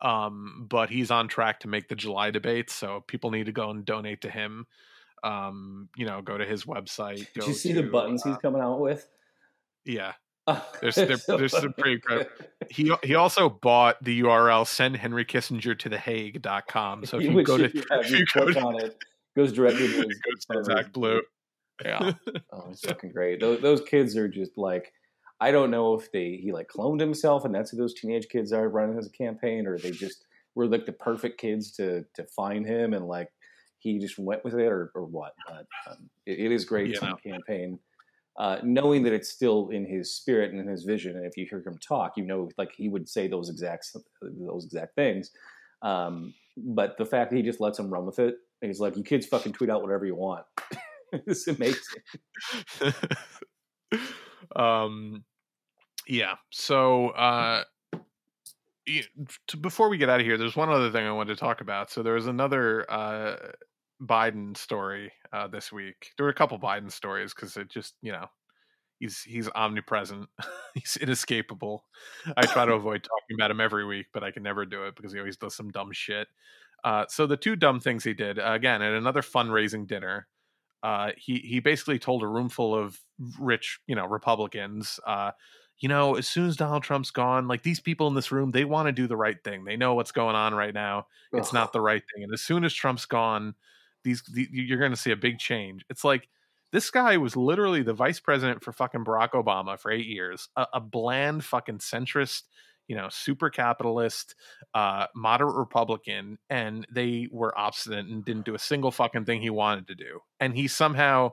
Um, 0.00 0.66
but 0.68 0.90
he's 0.90 1.10
on 1.10 1.28
track 1.28 1.60
to 1.60 1.68
make 1.68 1.88
the 1.88 1.96
July 1.96 2.30
debates, 2.30 2.74
so 2.74 3.02
people 3.06 3.30
need 3.30 3.46
to 3.46 3.52
go 3.52 3.70
and 3.70 3.84
donate 3.84 4.20
to 4.20 4.30
him. 4.30 4.66
Um, 5.24 5.88
you 5.96 6.06
know, 6.06 6.22
go 6.22 6.38
to 6.38 6.44
his 6.44 6.64
website. 6.64 7.26
Did 7.34 7.46
you 7.46 7.54
see 7.54 7.72
to, 7.72 7.82
the 7.82 7.88
buttons 7.88 8.24
uh, 8.24 8.28
he's 8.28 8.38
coming 8.38 8.62
out 8.62 8.80
with? 8.80 9.08
Yeah, 9.84 10.12
there's 10.80 10.94
there's 11.26 11.52
some 11.52 11.72
pretty 11.72 11.94
incredible. 11.94 12.30
He 12.70 12.92
he 13.02 13.14
also 13.14 13.48
bought 13.48 14.02
the 14.02 14.22
URL 14.22 14.66
send 14.66 14.96
Henry 14.96 15.24
Kissinger 15.24 15.78
to 15.78 15.88
the 15.88 15.98
Hague.com. 15.98 17.04
So 17.04 17.18
if 17.18 17.24
you, 17.32 17.42
go 17.42 17.58
to 17.58 17.64
if 17.64 18.10
you 18.10 18.24
go 18.34 18.50
to, 18.50 18.60
on 18.60 18.80
it, 18.80 19.02
goes 19.36 19.52
directly 19.52 19.88
to 19.88 20.02
his 20.08 20.20
goes 20.20 20.44
to 20.50 20.64
Zach 20.64 20.92
Blue. 20.92 21.22
Yeah. 21.84 22.12
oh, 22.52 22.68
it's 22.70 22.80
fucking 22.80 23.12
great. 23.12 23.40
Those, 23.40 23.60
those 23.60 23.80
kids 23.82 24.16
are 24.16 24.28
just 24.28 24.56
like 24.56 24.92
I 25.40 25.50
don't 25.50 25.70
know 25.70 25.94
if 25.94 26.10
they 26.12 26.38
he 26.42 26.52
like 26.52 26.68
cloned 26.68 27.00
himself 27.00 27.44
and 27.44 27.54
that's 27.54 27.70
who 27.70 27.76
those 27.76 27.94
teenage 27.94 28.28
kids 28.28 28.52
are 28.52 28.68
running 28.68 28.98
as 28.98 29.06
a 29.06 29.10
campaign, 29.10 29.66
or 29.66 29.78
they 29.78 29.90
just 29.90 30.24
were 30.54 30.66
like 30.66 30.86
the 30.86 30.92
perfect 30.92 31.40
kids 31.40 31.72
to 31.72 32.04
to 32.14 32.24
find 32.36 32.66
him 32.66 32.94
and 32.94 33.06
like 33.06 33.28
he 33.80 33.98
just 33.98 34.18
went 34.18 34.44
with 34.44 34.54
it 34.54 34.66
or, 34.66 34.90
or 34.94 35.04
what. 35.04 35.32
But 35.46 35.66
um, 35.88 36.10
it, 36.26 36.40
it 36.40 36.52
is 36.52 36.64
great 36.64 36.90
yeah. 36.90 37.12
campaign 37.24 37.78
uh, 38.38 38.58
knowing 38.62 39.02
that 39.02 39.12
it's 39.12 39.28
still 39.28 39.68
in 39.70 39.84
his 39.84 40.14
spirit 40.14 40.52
and 40.52 40.60
in 40.60 40.68
his 40.68 40.84
vision. 40.84 41.16
And 41.16 41.26
if 41.26 41.36
you 41.36 41.44
hear 41.44 41.58
him 41.58 41.76
talk, 41.78 42.12
you 42.16 42.24
know, 42.24 42.48
like 42.56 42.72
he 42.72 42.88
would 42.88 43.08
say 43.08 43.26
those 43.26 43.50
exact 43.50 43.88
those 44.22 44.64
exact 44.64 44.94
things. 44.94 45.32
Um, 45.82 46.32
but 46.56 46.96
the 46.98 47.04
fact 47.04 47.30
that 47.30 47.36
he 47.36 47.42
just 47.42 47.60
lets 47.60 47.78
him 47.78 47.90
run 47.92 48.06
with 48.06 48.20
it, 48.20 48.36
he's 48.60 48.80
like, 48.80 48.96
"You 48.96 49.02
kids, 49.02 49.26
fucking 49.26 49.52
tweet 49.52 49.70
out 49.70 49.82
whatever 49.82 50.06
you 50.06 50.14
want." 50.14 50.44
it's 51.12 51.48
amazing. 51.48 52.02
um, 54.56 55.24
yeah. 56.06 56.34
So. 56.50 57.08
Uh, 57.10 57.64
before 59.60 59.90
we 59.90 59.98
get 59.98 60.08
out 60.08 60.18
of 60.18 60.24
here, 60.24 60.38
there's 60.38 60.56
one 60.56 60.70
other 60.70 60.90
thing 60.90 61.06
I 61.06 61.12
wanted 61.12 61.34
to 61.34 61.40
talk 61.40 61.60
about. 61.60 61.90
So 61.90 62.02
there 62.02 62.14
was 62.14 62.26
another 62.26 62.90
uh, 62.90 63.36
Biden 64.02 64.56
story 64.56 65.12
uh, 65.32 65.48
this 65.48 65.72
week. 65.72 66.12
There 66.16 66.24
were 66.24 66.30
a 66.30 66.34
couple 66.34 66.58
Biden 66.58 66.90
stories 66.90 67.34
because 67.34 67.56
it 67.56 67.68
just, 67.68 67.94
you 68.02 68.12
know, 68.12 68.26
He's 68.98 69.22
he's 69.22 69.48
omnipresent. 69.54 70.28
he's 70.74 70.96
inescapable. 70.96 71.84
I 72.36 72.46
try 72.46 72.66
to 72.66 72.72
avoid 72.74 73.04
talking 73.04 73.34
about 73.34 73.50
him 73.50 73.60
every 73.60 73.84
week, 73.84 74.06
but 74.12 74.24
I 74.24 74.30
can 74.30 74.42
never 74.42 74.64
do 74.66 74.84
it 74.84 74.96
because 74.96 75.12
he 75.12 75.18
always 75.18 75.36
does 75.36 75.54
some 75.54 75.70
dumb 75.70 75.92
shit. 75.92 76.28
Uh, 76.84 77.04
so 77.08 77.26
the 77.26 77.36
two 77.36 77.56
dumb 77.56 77.80
things 77.80 78.04
he 78.04 78.14
did 78.14 78.38
uh, 78.38 78.52
again 78.52 78.82
at 78.82 78.92
another 78.92 79.22
fundraising 79.22 79.86
dinner, 79.86 80.26
uh, 80.82 81.10
he 81.16 81.38
he 81.38 81.60
basically 81.60 81.98
told 81.98 82.22
a 82.22 82.26
room 82.26 82.48
full 82.48 82.74
of 82.74 82.98
rich, 83.38 83.80
you 83.86 83.94
know, 83.94 84.06
Republicans, 84.06 84.98
uh, 85.06 85.30
you 85.78 85.88
know, 85.88 86.16
as 86.16 86.26
soon 86.26 86.48
as 86.48 86.56
Donald 86.56 86.82
Trump's 86.82 87.12
gone, 87.12 87.46
like 87.46 87.62
these 87.62 87.78
people 87.78 88.08
in 88.08 88.14
this 88.14 88.32
room, 88.32 88.50
they 88.50 88.64
want 88.64 88.86
to 88.86 88.92
do 88.92 89.06
the 89.06 89.16
right 89.16 89.42
thing. 89.44 89.64
They 89.64 89.76
know 89.76 89.94
what's 89.94 90.10
going 90.10 90.34
on 90.34 90.54
right 90.54 90.74
now. 90.74 91.06
It's 91.32 91.52
not 91.52 91.72
the 91.72 91.80
right 91.80 92.02
thing, 92.12 92.24
and 92.24 92.32
as 92.32 92.42
soon 92.42 92.64
as 92.64 92.74
Trump's 92.74 93.06
gone, 93.06 93.54
these, 94.04 94.22
the, 94.22 94.48
you're 94.50 94.78
going 94.78 94.90
to 94.90 94.96
see 94.96 95.10
a 95.10 95.16
big 95.16 95.38
change. 95.38 95.84
It's 95.88 96.04
like 96.04 96.28
this 96.72 96.90
guy 96.90 97.16
was 97.16 97.36
literally 97.36 97.82
the 97.82 97.94
vice 97.94 98.20
president 98.20 98.62
for 98.62 98.72
fucking 98.72 99.04
Barack 99.04 99.30
Obama 99.30 99.78
for 99.78 99.90
eight 99.90 100.06
years, 100.06 100.48
a, 100.56 100.66
a 100.74 100.80
bland 100.80 101.44
fucking 101.44 101.78
centrist, 101.78 102.42
you 102.88 102.96
know, 102.96 103.08
super 103.10 103.50
capitalist, 103.50 104.34
uh, 104.74 105.06
moderate 105.14 105.56
Republican, 105.56 106.38
and 106.50 106.86
they 106.90 107.28
were 107.30 107.56
obstinate 107.58 108.06
and 108.06 108.24
didn't 108.24 108.46
do 108.46 108.54
a 108.54 108.58
single 108.58 108.90
fucking 108.90 109.24
thing 109.24 109.40
he 109.40 109.50
wanted 109.50 109.86
to 109.88 109.94
do. 109.94 110.20
And 110.40 110.54
he 110.54 110.68
somehow, 110.68 111.32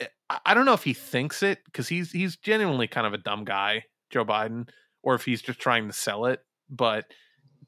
eh, 0.00 0.06
I 0.44 0.54
don't 0.54 0.66
know 0.66 0.74
if 0.74 0.84
he 0.84 0.94
thinks 0.94 1.42
it 1.42 1.60
because 1.64 1.88
he's 1.88 2.12
he's 2.12 2.36
genuinely 2.36 2.88
kind 2.88 3.06
of 3.06 3.14
a 3.14 3.18
dumb 3.18 3.44
guy, 3.44 3.84
Joe 4.10 4.24
Biden, 4.24 4.68
or 5.02 5.14
if 5.14 5.24
he's 5.24 5.42
just 5.42 5.60
trying 5.60 5.86
to 5.86 5.92
sell 5.92 6.26
it, 6.26 6.40
but 6.68 7.06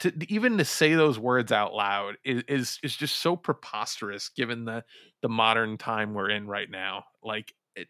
to 0.00 0.12
even 0.32 0.58
to 0.58 0.64
say 0.64 0.94
those 0.94 1.18
words 1.18 1.52
out 1.52 1.74
loud 1.74 2.16
is, 2.24 2.42
is 2.48 2.78
is 2.82 2.96
just 2.96 3.16
so 3.16 3.36
preposterous 3.36 4.28
given 4.28 4.64
the 4.64 4.84
the 5.22 5.28
modern 5.28 5.78
time 5.78 6.14
we're 6.14 6.30
in 6.30 6.46
right 6.46 6.70
now. 6.70 7.04
Like 7.22 7.54
it, 7.74 7.88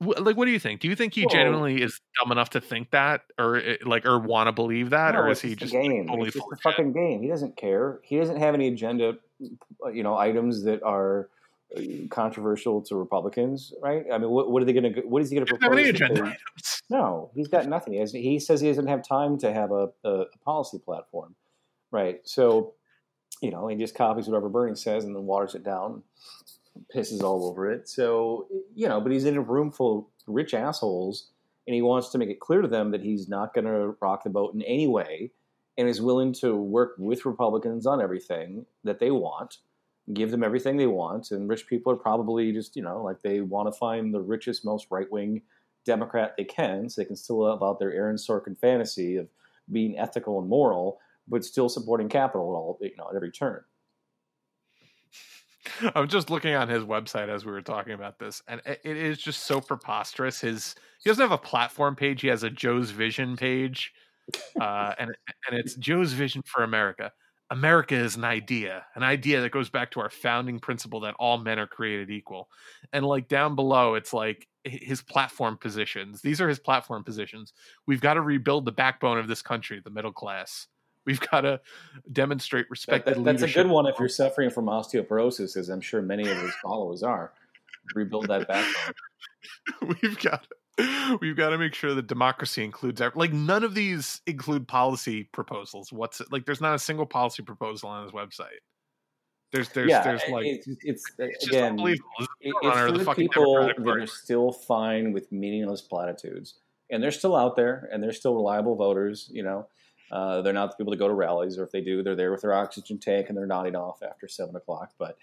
like 0.00 0.36
what 0.36 0.44
do 0.44 0.50
you 0.50 0.58
think? 0.58 0.80
Do 0.80 0.88
you 0.88 0.96
think 0.96 1.14
he 1.14 1.22
well, 1.22 1.34
genuinely 1.34 1.82
is 1.82 2.00
dumb 2.18 2.32
enough 2.32 2.50
to 2.50 2.60
think 2.60 2.90
that 2.90 3.22
or 3.38 3.56
eh, 3.56 3.76
like 3.84 4.06
or 4.06 4.18
want 4.18 4.48
to 4.48 4.52
believe 4.52 4.90
that 4.90 5.14
no, 5.14 5.20
or 5.20 5.30
is 5.30 5.40
he 5.40 5.54
just 5.54 5.72
game. 5.72 6.06
totally 6.06 6.28
it's 6.28 6.36
just 6.36 6.46
a 6.52 6.56
fucking 6.62 6.92
game. 6.92 7.22
He 7.22 7.28
doesn't 7.28 7.56
care. 7.56 8.00
He 8.02 8.18
doesn't 8.18 8.38
have 8.38 8.54
any 8.54 8.68
agenda 8.68 9.14
you 9.40 10.02
know 10.02 10.16
items 10.16 10.64
that 10.64 10.82
are 10.82 11.28
controversial 12.10 12.82
to 12.82 12.96
Republicans, 12.96 13.72
right? 13.82 14.04
I 14.12 14.18
mean, 14.18 14.30
what, 14.30 14.50
what 14.50 14.62
are 14.62 14.66
they 14.66 14.72
going 14.72 14.94
to? 14.94 15.00
What 15.02 15.22
is 15.22 15.30
he 15.30 15.36
going 15.36 15.46
to 15.46 15.52
propose? 15.52 15.70
No, 16.90 17.30
he's 17.34 17.48
got 17.48 17.66
nothing. 17.66 17.94
He, 17.94 18.00
has, 18.00 18.12
he, 18.12 18.38
says 18.38 18.60
he 18.60 18.68
doesn't 18.68 18.86
have 18.86 19.02
time 19.06 19.38
to 19.38 19.52
have 19.52 19.72
a, 19.72 19.88
a, 20.04 20.10
a, 20.10 20.38
policy 20.44 20.78
platform, 20.78 21.34
right? 21.90 22.20
So, 22.24 22.74
you 23.40 23.50
know, 23.50 23.66
he 23.68 23.76
just 23.76 23.94
copies 23.94 24.26
whatever 24.26 24.48
Bernie 24.48 24.76
says 24.76 25.04
and 25.04 25.16
then 25.16 25.24
waters 25.24 25.54
it 25.54 25.64
down, 25.64 26.02
pisses 26.94 27.22
all 27.22 27.46
over 27.46 27.70
it. 27.70 27.88
So, 27.88 28.46
you 28.74 28.88
know, 28.88 29.00
but 29.00 29.12
he's 29.12 29.24
in 29.24 29.36
a 29.36 29.40
room 29.40 29.72
full 29.72 29.98
of 29.98 30.04
rich 30.26 30.54
assholes, 30.54 31.30
and 31.66 31.74
he 31.74 31.82
wants 31.82 32.10
to 32.10 32.18
make 32.18 32.28
it 32.28 32.40
clear 32.40 32.60
to 32.60 32.68
them 32.68 32.90
that 32.90 33.02
he's 33.02 33.28
not 33.28 33.54
going 33.54 33.66
to 33.66 33.96
rock 34.00 34.24
the 34.24 34.30
boat 34.30 34.54
in 34.54 34.62
any 34.62 34.86
way, 34.86 35.32
and 35.76 35.88
is 35.88 36.00
willing 36.00 36.32
to 36.34 36.54
work 36.54 36.94
with 36.98 37.26
Republicans 37.26 37.86
on 37.86 38.00
everything 38.00 38.66
that 38.84 39.00
they 39.00 39.10
want 39.10 39.58
give 40.12 40.30
them 40.30 40.44
everything 40.44 40.76
they 40.76 40.86
want. 40.86 41.30
And 41.30 41.48
rich 41.48 41.66
people 41.66 41.92
are 41.92 41.96
probably 41.96 42.52
just, 42.52 42.76
you 42.76 42.82
know, 42.82 43.02
like 43.02 43.22
they 43.22 43.40
want 43.40 43.72
to 43.72 43.78
find 43.78 44.12
the 44.12 44.20
richest, 44.20 44.64
most 44.64 44.86
right 44.90 45.10
wing 45.10 45.42
Democrat 45.84 46.34
they 46.36 46.44
can 46.44 46.88
so 46.88 47.00
they 47.00 47.06
can 47.06 47.16
still 47.16 47.40
live 47.40 47.62
out 47.62 47.78
their 47.78 47.92
Aaron 47.92 48.16
Sorkin 48.16 48.58
fantasy 48.58 49.16
of 49.16 49.28
being 49.70 49.98
ethical 49.98 50.38
and 50.38 50.48
moral, 50.48 50.98
but 51.28 51.44
still 51.44 51.68
supporting 51.68 52.08
capital 52.08 52.52
at 52.52 52.56
all, 52.56 52.78
you 52.80 52.96
know, 52.96 53.08
at 53.08 53.16
every 53.16 53.30
turn. 53.30 53.62
I'm 55.94 56.08
just 56.08 56.30
looking 56.30 56.54
on 56.54 56.68
his 56.68 56.84
website 56.84 57.28
as 57.28 57.44
we 57.44 57.52
were 57.52 57.62
talking 57.62 57.94
about 57.94 58.18
this, 58.18 58.42
and 58.48 58.60
it 58.66 58.80
is 58.84 59.18
just 59.18 59.44
so 59.44 59.60
preposterous. 59.60 60.40
His 60.40 60.74
he 61.02 61.10
doesn't 61.10 61.22
have 61.22 61.32
a 61.32 61.38
platform 61.38 61.96
page; 61.96 62.20
he 62.20 62.28
has 62.28 62.42
a 62.42 62.50
Joe's 62.50 62.90
Vision 62.90 63.36
page, 63.36 63.92
uh, 64.60 64.94
and 64.98 65.10
and 65.48 65.58
it's 65.58 65.74
Joe's 65.74 66.12
Vision 66.12 66.42
for 66.46 66.64
America. 66.64 67.12
America 67.54 67.94
is 67.94 68.16
an 68.16 68.24
idea, 68.24 68.84
an 68.96 69.04
idea 69.04 69.40
that 69.40 69.52
goes 69.52 69.70
back 69.70 69.92
to 69.92 70.00
our 70.00 70.10
founding 70.10 70.58
principle 70.58 70.98
that 70.98 71.14
all 71.20 71.38
men 71.38 71.60
are 71.60 71.68
created 71.68 72.10
equal. 72.10 72.48
And 72.92 73.06
like 73.06 73.28
down 73.28 73.54
below, 73.54 73.94
it's 73.94 74.12
like 74.12 74.48
his 74.64 75.02
platform 75.02 75.56
positions. 75.56 76.20
These 76.20 76.40
are 76.40 76.48
his 76.48 76.58
platform 76.58 77.04
positions. 77.04 77.52
We've 77.86 78.00
got 78.00 78.14
to 78.14 78.22
rebuild 78.22 78.64
the 78.64 78.72
backbone 78.72 79.18
of 79.18 79.28
this 79.28 79.40
country, 79.40 79.80
the 79.84 79.90
middle 79.90 80.12
class. 80.12 80.66
We've 81.06 81.20
got 81.20 81.42
to 81.42 81.60
demonstrate 82.10 82.68
respect. 82.70 83.06
That, 83.06 83.14
that, 83.14 83.24
that's 83.24 83.42
a 83.42 83.48
good 83.48 83.68
one 83.68 83.86
if 83.86 84.00
you're 84.00 84.08
suffering 84.08 84.50
from 84.50 84.66
osteoporosis, 84.66 85.56
as 85.56 85.68
I'm 85.68 85.80
sure 85.80 86.02
many 86.02 86.28
of 86.28 86.36
his 86.36 86.54
followers 86.60 87.04
are. 87.04 87.34
Rebuild 87.94 88.26
that 88.26 88.48
backbone. 88.48 89.96
We've 90.02 90.18
got 90.18 90.48
we've 91.20 91.36
got 91.36 91.50
to 91.50 91.58
make 91.58 91.74
sure 91.74 91.94
that 91.94 92.06
democracy 92.06 92.64
includes 92.64 93.00
like 93.14 93.32
none 93.32 93.62
of 93.62 93.74
these 93.74 94.20
include 94.26 94.66
policy 94.66 95.24
proposals. 95.24 95.92
What's 95.92 96.20
it 96.20 96.32
like 96.32 96.46
there's 96.46 96.60
not 96.60 96.74
a 96.74 96.78
single 96.78 97.06
policy 97.06 97.42
proposal 97.42 97.88
on 97.88 98.02
his 98.04 98.12
website. 98.12 98.60
There's 99.52 99.68
there's 99.68 99.88
yeah, 99.90 100.02
there's 100.02 100.22
like 100.30 100.46
it's, 100.46 100.66
it's, 100.82 101.04
it's 101.18 101.46
again 101.46 101.78
it's, 101.78 102.00
it's 102.40 103.06
the 103.06 103.14
people 103.14 103.66
that 103.66 103.78
are 103.86 104.06
still 104.06 104.50
fine 104.50 105.12
with 105.12 105.30
meaningless 105.30 105.80
platitudes 105.80 106.54
and 106.90 107.02
they're 107.02 107.12
still 107.12 107.36
out 107.36 107.54
there 107.54 107.88
and 107.92 108.02
they're 108.02 108.12
still 108.12 108.34
reliable 108.34 108.74
voters 108.74 109.30
you 109.32 109.44
know 109.44 109.68
uh, 110.10 110.42
they're 110.42 110.52
not 110.52 110.70
the 110.70 110.76
people 110.76 110.90
that 110.90 110.98
go 110.98 111.08
to 111.08 111.14
rallies 111.14 111.56
or 111.56 111.62
if 111.62 111.70
they 111.70 111.80
do 111.80 112.02
they're 112.02 112.16
there 112.16 112.32
with 112.32 112.42
their 112.42 112.52
oxygen 112.52 112.98
tank 112.98 113.28
and 113.28 113.38
they're 113.38 113.46
nodding 113.46 113.76
off 113.76 114.02
after 114.02 114.26
seven 114.26 114.56
o'clock 114.56 114.92
but 114.98 115.16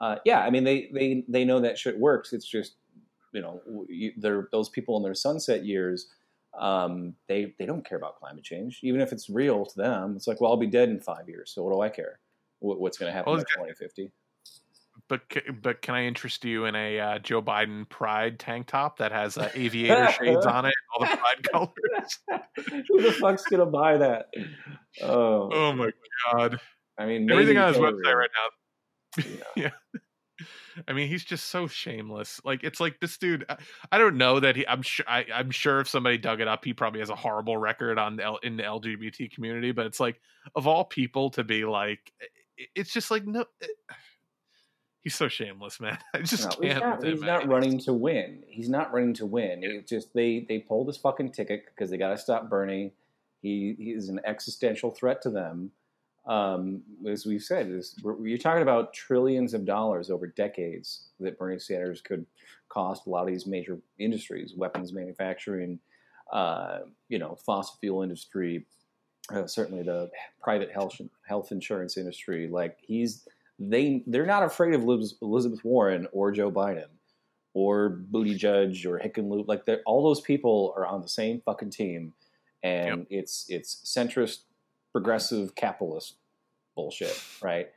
uh, 0.00 0.16
yeah 0.26 0.40
i 0.40 0.50
mean 0.50 0.62
they 0.62 0.90
they 0.92 1.24
they 1.28 1.44
know 1.44 1.60
that 1.60 1.78
shit 1.78 1.98
works. 1.98 2.32
It's 2.32 2.46
just 2.46 2.74
you 3.32 3.40
know, 3.40 3.60
they're 4.16 4.48
those 4.52 4.68
people 4.68 4.96
in 4.96 5.02
their 5.02 5.14
sunset 5.14 5.64
years. 5.64 6.08
Um, 6.58 7.14
they 7.28 7.54
they 7.58 7.66
don't 7.66 7.84
care 7.84 7.98
about 7.98 8.16
climate 8.16 8.44
change, 8.44 8.80
even 8.82 9.00
if 9.00 9.12
it's 9.12 9.30
real 9.30 9.64
to 9.64 9.76
them. 9.76 10.14
It's 10.16 10.26
like, 10.26 10.40
well, 10.40 10.50
I'll 10.50 10.56
be 10.56 10.66
dead 10.66 10.88
in 10.88 11.00
five 11.00 11.28
years, 11.28 11.52
so 11.54 11.62
what 11.62 11.72
do 11.72 11.80
I 11.80 11.88
care? 11.88 12.18
What, 12.58 12.80
what's 12.80 12.98
going 12.98 13.10
to 13.10 13.12
happen 13.12 13.32
well, 13.32 13.40
by 13.40 13.44
twenty 13.56 13.74
fifty? 13.74 14.10
But 15.08 15.22
but 15.60 15.82
can 15.82 15.94
I 15.94 16.04
interest 16.04 16.44
you 16.44 16.66
in 16.66 16.76
a 16.76 17.00
uh, 17.00 17.18
Joe 17.18 17.42
Biden 17.42 17.88
Pride 17.88 18.38
tank 18.38 18.68
top 18.68 18.98
that 18.98 19.12
has 19.12 19.36
uh, 19.38 19.50
aviator 19.54 20.10
shades 20.18 20.46
on 20.46 20.66
it, 20.66 20.74
all 20.94 21.06
the 21.06 21.16
Pride 21.16 21.42
colors? 21.52 22.84
Who 22.88 23.02
the 23.02 23.12
fuck's 23.12 23.44
gonna 23.44 23.66
buy 23.66 23.96
that? 23.96 24.26
Oh, 25.02 25.50
oh 25.52 25.72
my 25.72 25.90
god! 26.32 26.60
I 26.98 27.06
mean, 27.06 27.30
everything 27.30 27.58
on 27.58 27.68
his 27.68 27.78
website 27.78 28.14
right 28.14 28.30
now. 28.36 29.24
yeah. 29.26 29.42
yeah. 29.56 30.00
I 30.88 30.92
mean, 30.92 31.08
he's 31.08 31.24
just 31.24 31.46
so 31.46 31.66
shameless. 31.66 32.40
Like 32.44 32.64
it's 32.64 32.80
like 32.80 33.00
this 33.00 33.18
dude. 33.18 33.44
I 33.90 33.98
don't 33.98 34.16
know 34.16 34.40
that 34.40 34.56
he. 34.56 34.66
I'm 34.66 34.82
sure. 34.82 35.04
I, 35.08 35.24
am 35.32 35.50
sure 35.50 35.80
if 35.80 35.88
somebody 35.88 36.18
dug 36.18 36.40
it 36.40 36.48
up, 36.48 36.64
he 36.64 36.72
probably 36.72 37.00
has 37.00 37.10
a 37.10 37.16
horrible 37.16 37.56
record 37.56 37.98
on 37.98 38.16
the 38.16 38.24
L, 38.24 38.38
in 38.42 38.56
the 38.56 38.62
LGBT 38.62 39.30
community. 39.30 39.72
But 39.72 39.86
it's 39.86 40.00
like 40.00 40.20
of 40.54 40.66
all 40.66 40.84
people 40.84 41.30
to 41.30 41.44
be 41.44 41.64
like, 41.64 42.12
it's 42.74 42.92
just 42.92 43.10
like 43.10 43.26
no. 43.26 43.44
It, 43.60 43.70
he's 45.00 45.14
so 45.14 45.28
shameless, 45.28 45.80
man. 45.80 45.98
I 46.14 46.22
just 46.22 46.44
no, 46.44 46.50
can't. 46.50 46.64
He's 46.64 46.80
not, 46.80 47.04
him, 47.04 47.10
he's 47.10 47.22
not 47.22 47.48
running 47.48 47.78
to 47.80 47.92
win. 47.92 48.42
He's 48.46 48.68
not 48.68 48.92
running 48.92 49.14
to 49.14 49.26
win. 49.26 49.64
It 49.64 49.86
just 49.86 50.14
they 50.14 50.44
they 50.48 50.58
pulled 50.58 50.88
his 50.88 50.96
fucking 50.96 51.32
ticket 51.32 51.64
because 51.66 51.90
they 51.90 51.98
got 51.98 52.10
to 52.10 52.18
stop 52.18 52.48
Bernie. 52.48 52.92
He 53.42 53.74
he 53.78 53.90
is 53.90 54.08
an 54.08 54.20
existential 54.24 54.90
threat 54.90 55.22
to 55.22 55.30
them 55.30 55.72
um, 56.26 56.82
as 57.08 57.24
we've 57.24 57.42
said, 57.42 57.68
is 57.68 57.96
you're 58.22 58.38
talking 58.38 58.62
about 58.62 58.92
trillions 58.92 59.54
of 59.54 59.64
dollars 59.64 60.10
over 60.10 60.26
decades 60.26 61.08
that 61.18 61.38
Bernie 61.38 61.58
Sanders 61.58 62.00
could 62.00 62.26
cost 62.68 63.06
a 63.06 63.10
lot 63.10 63.22
of 63.22 63.28
these 63.28 63.46
major 63.46 63.78
industries, 63.98 64.54
weapons 64.56 64.92
manufacturing, 64.92 65.78
uh, 66.32 66.80
you 67.08 67.18
know, 67.18 67.36
fossil 67.44 67.76
fuel 67.80 68.02
industry, 68.02 68.66
uh, 69.32 69.46
certainly 69.46 69.82
the 69.82 70.10
private 70.42 70.70
health 70.70 71.00
health 71.26 71.52
insurance 71.52 71.96
industry. 71.96 72.48
Like 72.48 72.76
he's 72.80 73.26
they 73.58 74.02
they're 74.06 74.26
not 74.26 74.42
afraid 74.42 74.74
of 74.74 74.82
Elizabeth 74.82 75.64
Warren 75.64 76.06
or 76.12 76.32
Joe 76.32 76.50
Biden 76.50 76.88
or 77.54 78.00
Buttigieg 78.12 78.84
or 78.86 78.98
Hickenlooper. 78.98 79.48
Like 79.48 79.64
all 79.86 80.02
those 80.02 80.20
people 80.20 80.74
are 80.76 80.86
on 80.86 81.02
the 81.02 81.08
same 81.08 81.42
fucking 81.44 81.70
team, 81.70 82.12
and 82.62 83.00
yep. 83.00 83.06
it's 83.10 83.46
it's 83.48 83.82
centrist 83.84 84.40
progressive 84.92 85.54
capitalist 85.54 86.14
bullshit, 86.74 87.22
right? 87.42 87.68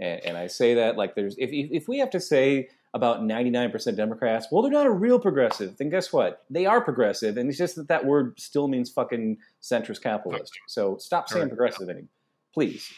And, 0.00 0.20
and 0.24 0.36
I 0.36 0.46
say 0.46 0.74
that 0.74 0.96
like 0.96 1.14
there's 1.14 1.36
if 1.38 1.50
if 1.52 1.88
we 1.88 1.98
have 1.98 2.10
to 2.10 2.20
say 2.20 2.68
about 2.94 3.20
99% 3.20 3.96
Democrats, 3.96 4.46
well, 4.50 4.62
they're 4.62 4.72
not 4.72 4.86
a 4.86 4.90
real 4.90 5.18
progressive. 5.18 5.76
Then 5.76 5.90
guess 5.90 6.12
what? 6.12 6.44
They 6.48 6.64
are 6.66 6.80
progressive, 6.80 7.36
and 7.36 7.48
it's 7.48 7.58
just 7.58 7.76
that 7.76 7.88
that 7.88 8.04
word 8.04 8.38
still 8.40 8.68
means 8.68 8.90
fucking 8.90 9.38
centrist 9.62 10.02
capitalist. 10.02 10.52
So 10.66 10.96
stop 10.98 11.28
saying 11.28 11.48
progressive 11.48 11.88
anymore, 11.88 12.08
please. 12.52 12.90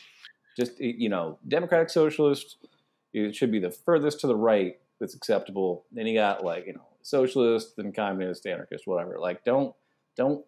Just 0.56 0.78
you 0.80 1.08
know, 1.08 1.38
democratic 1.46 1.90
socialist. 1.90 2.56
It 3.12 3.34
should 3.34 3.50
be 3.50 3.58
the 3.58 3.72
furthest 3.72 4.20
to 4.20 4.28
the 4.28 4.36
right 4.36 4.78
that's 5.00 5.14
acceptable. 5.14 5.84
Then 5.90 6.06
you 6.06 6.14
got 6.14 6.44
like 6.44 6.66
you 6.66 6.74
know, 6.74 6.86
socialist 7.02 7.78
and 7.78 7.94
communist, 7.94 8.46
anarchist, 8.46 8.86
whatever. 8.86 9.18
Like 9.18 9.44
don't 9.44 9.74
don't 10.16 10.44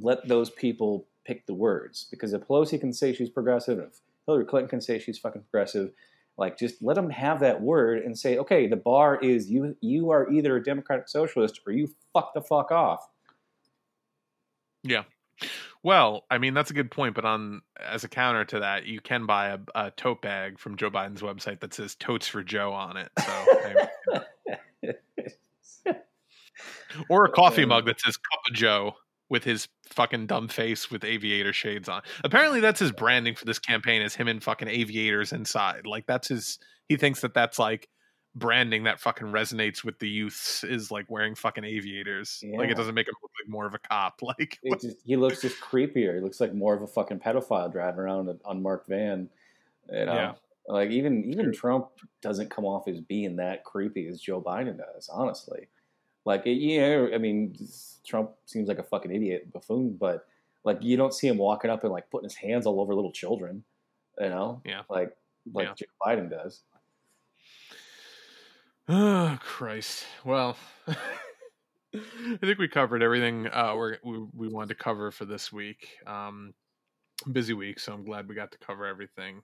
let 0.00 0.26
those 0.26 0.50
people 0.50 1.06
pick 1.26 1.46
the 1.46 1.54
words 1.54 2.06
because 2.10 2.32
if 2.32 2.42
Pelosi 2.42 2.80
can 2.80 2.92
say 2.92 3.12
she's 3.12 3.30
progressive, 3.30 3.78
if 3.78 4.00
Hillary 4.26 4.44
Clinton 4.44 4.68
can 4.68 4.80
say 4.80 4.98
she's 4.98 5.18
fucking 5.18 5.42
progressive, 5.50 5.92
Like, 6.38 6.58
just 6.58 6.82
let 6.82 6.96
them 6.96 7.10
have 7.10 7.40
that 7.40 7.62
word 7.62 8.02
and 8.02 8.16
say, 8.18 8.36
okay, 8.38 8.66
the 8.66 8.76
bar 8.76 9.18
is 9.18 9.50
you. 9.50 9.74
You 9.80 10.10
are 10.10 10.30
either 10.30 10.56
a 10.56 10.62
democratic 10.62 11.08
socialist 11.08 11.60
or 11.66 11.72
you 11.72 11.94
fuck 12.12 12.34
the 12.34 12.42
fuck 12.42 12.70
off. 12.70 13.08
Yeah. 14.82 15.04
Well, 15.82 16.24
I 16.30 16.38
mean 16.38 16.54
that's 16.54 16.70
a 16.70 16.74
good 16.74 16.90
point, 16.90 17.14
but 17.14 17.24
on 17.24 17.62
as 17.80 18.04
a 18.04 18.08
counter 18.08 18.44
to 18.46 18.60
that, 18.60 18.86
you 18.86 19.00
can 19.00 19.26
buy 19.26 19.48
a, 19.48 19.58
a 19.74 19.90
tote 19.92 20.20
bag 20.22 20.58
from 20.58 20.76
Joe 20.76 20.90
Biden's 20.90 21.22
website 21.22 21.60
that 21.60 21.74
says 21.74 21.94
"Totes 21.94 22.26
for 22.26 22.42
Joe" 22.42 22.72
on 22.72 22.96
it. 22.96 23.10
So, 23.18 23.44
or 27.08 27.26
a 27.26 27.30
coffee 27.30 27.64
uh, 27.64 27.68
mug 27.68 27.86
that 27.86 28.00
says 28.00 28.16
"Cup 28.16 28.40
of 28.48 28.54
Joe" 28.54 28.94
with 29.28 29.44
his 29.44 29.68
fucking 29.88 30.26
dumb 30.26 30.48
face 30.48 30.90
with 30.90 31.04
aviator 31.04 31.52
shades 31.52 31.88
on. 31.88 32.02
Apparently, 32.24 32.60
that's 32.60 32.80
his 32.80 32.92
branding 32.92 33.34
for 33.34 33.44
this 33.44 33.58
campaign 33.58 34.02
is 34.02 34.14
him 34.14 34.28
in 34.28 34.40
fucking 34.40 34.68
aviators 34.68 35.32
inside. 35.32 35.86
Like 35.86 36.06
that's 36.06 36.28
his. 36.28 36.58
He 36.88 36.96
thinks 36.96 37.20
that 37.22 37.34
that's 37.34 37.58
like 37.58 37.88
branding 38.36 38.84
that 38.84 39.00
fucking 39.00 39.28
resonates 39.28 39.82
with 39.82 39.98
the 39.98 40.08
youths 40.08 40.62
is 40.62 40.90
like 40.90 41.10
wearing 41.10 41.34
fucking 41.34 41.64
aviators. 41.64 42.40
Yeah. 42.42 42.58
Like 42.58 42.70
it 42.70 42.76
doesn't 42.76 42.94
make 42.94 43.08
him 43.08 43.14
look 43.22 43.32
like 43.42 43.50
more 43.50 43.66
of 43.66 43.74
a 43.74 43.78
cop. 43.78 44.20
Like 44.22 44.58
just, 44.80 44.98
he 45.04 45.16
looks 45.16 45.40
just 45.40 45.60
creepier. 45.60 46.14
He 46.14 46.20
looks 46.20 46.40
like 46.40 46.52
more 46.52 46.74
of 46.74 46.82
a 46.82 46.86
fucking 46.86 47.20
pedophile 47.20 47.72
driving 47.72 48.00
around 48.00 48.28
an 48.28 48.38
unmarked 48.46 48.88
van. 48.88 49.30
You 49.90 50.04
know? 50.04 50.14
Yeah. 50.14 50.32
Like 50.68 50.90
even 50.90 51.24
even 51.24 51.52
Trump 51.52 51.88
doesn't 52.20 52.50
come 52.50 52.64
off 52.64 52.88
as 52.88 53.00
being 53.00 53.36
that 53.36 53.64
creepy 53.64 54.08
as 54.08 54.20
Joe 54.20 54.42
Biden 54.42 54.76
does. 54.76 55.08
Honestly, 55.10 55.68
like 56.26 56.42
yeah, 56.44 57.06
I 57.14 57.18
mean 57.18 57.56
Trump 58.04 58.32
seems 58.44 58.68
like 58.68 58.78
a 58.78 58.82
fucking 58.82 59.14
idiot 59.14 59.50
buffoon, 59.52 59.96
but 59.98 60.26
like 60.64 60.82
you 60.82 60.96
don't 60.96 61.14
see 61.14 61.28
him 61.28 61.38
walking 61.38 61.70
up 61.70 61.84
and 61.84 61.92
like 61.92 62.10
putting 62.10 62.28
his 62.28 62.34
hands 62.34 62.66
all 62.66 62.80
over 62.80 62.94
little 62.94 63.12
children. 63.12 63.64
You 64.20 64.28
know, 64.28 64.60
yeah, 64.64 64.82
like 64.90 65.16
like 65.54 65.68
yeah. 65.68 65.74
Joe 65.74 65.86
Biden 66.04 66.28
does. 66.28 66.62
Oh 68.88 69.38
Christ! 69.40 70.04
Well, 70.24 70.56
I 70.88 72.38
think 72.40 72.58
we 72.58 72.66
covered 72.66 73.02
everything 73.02 73.46
uh, 73.52 73.76
we 74.02 74.18
we 74.34 74.48
wanted 74.48 74.70
to 74.70 74.82
cover 74.82 75.12
for 75.12 75.26
this 75.26 75.52
week. 75.52 75.90
Um, 76.08 76.54
busy 77.30 77.52
week, 77.52 77.78
so 77.78 77.92
I'm 77.92 78.04
glad 78.04 78.28
we 78.28 78.34
got 78.34 78.50
to 78.50 78.58
cover 78.58 78.84
everything. 78.84 79.42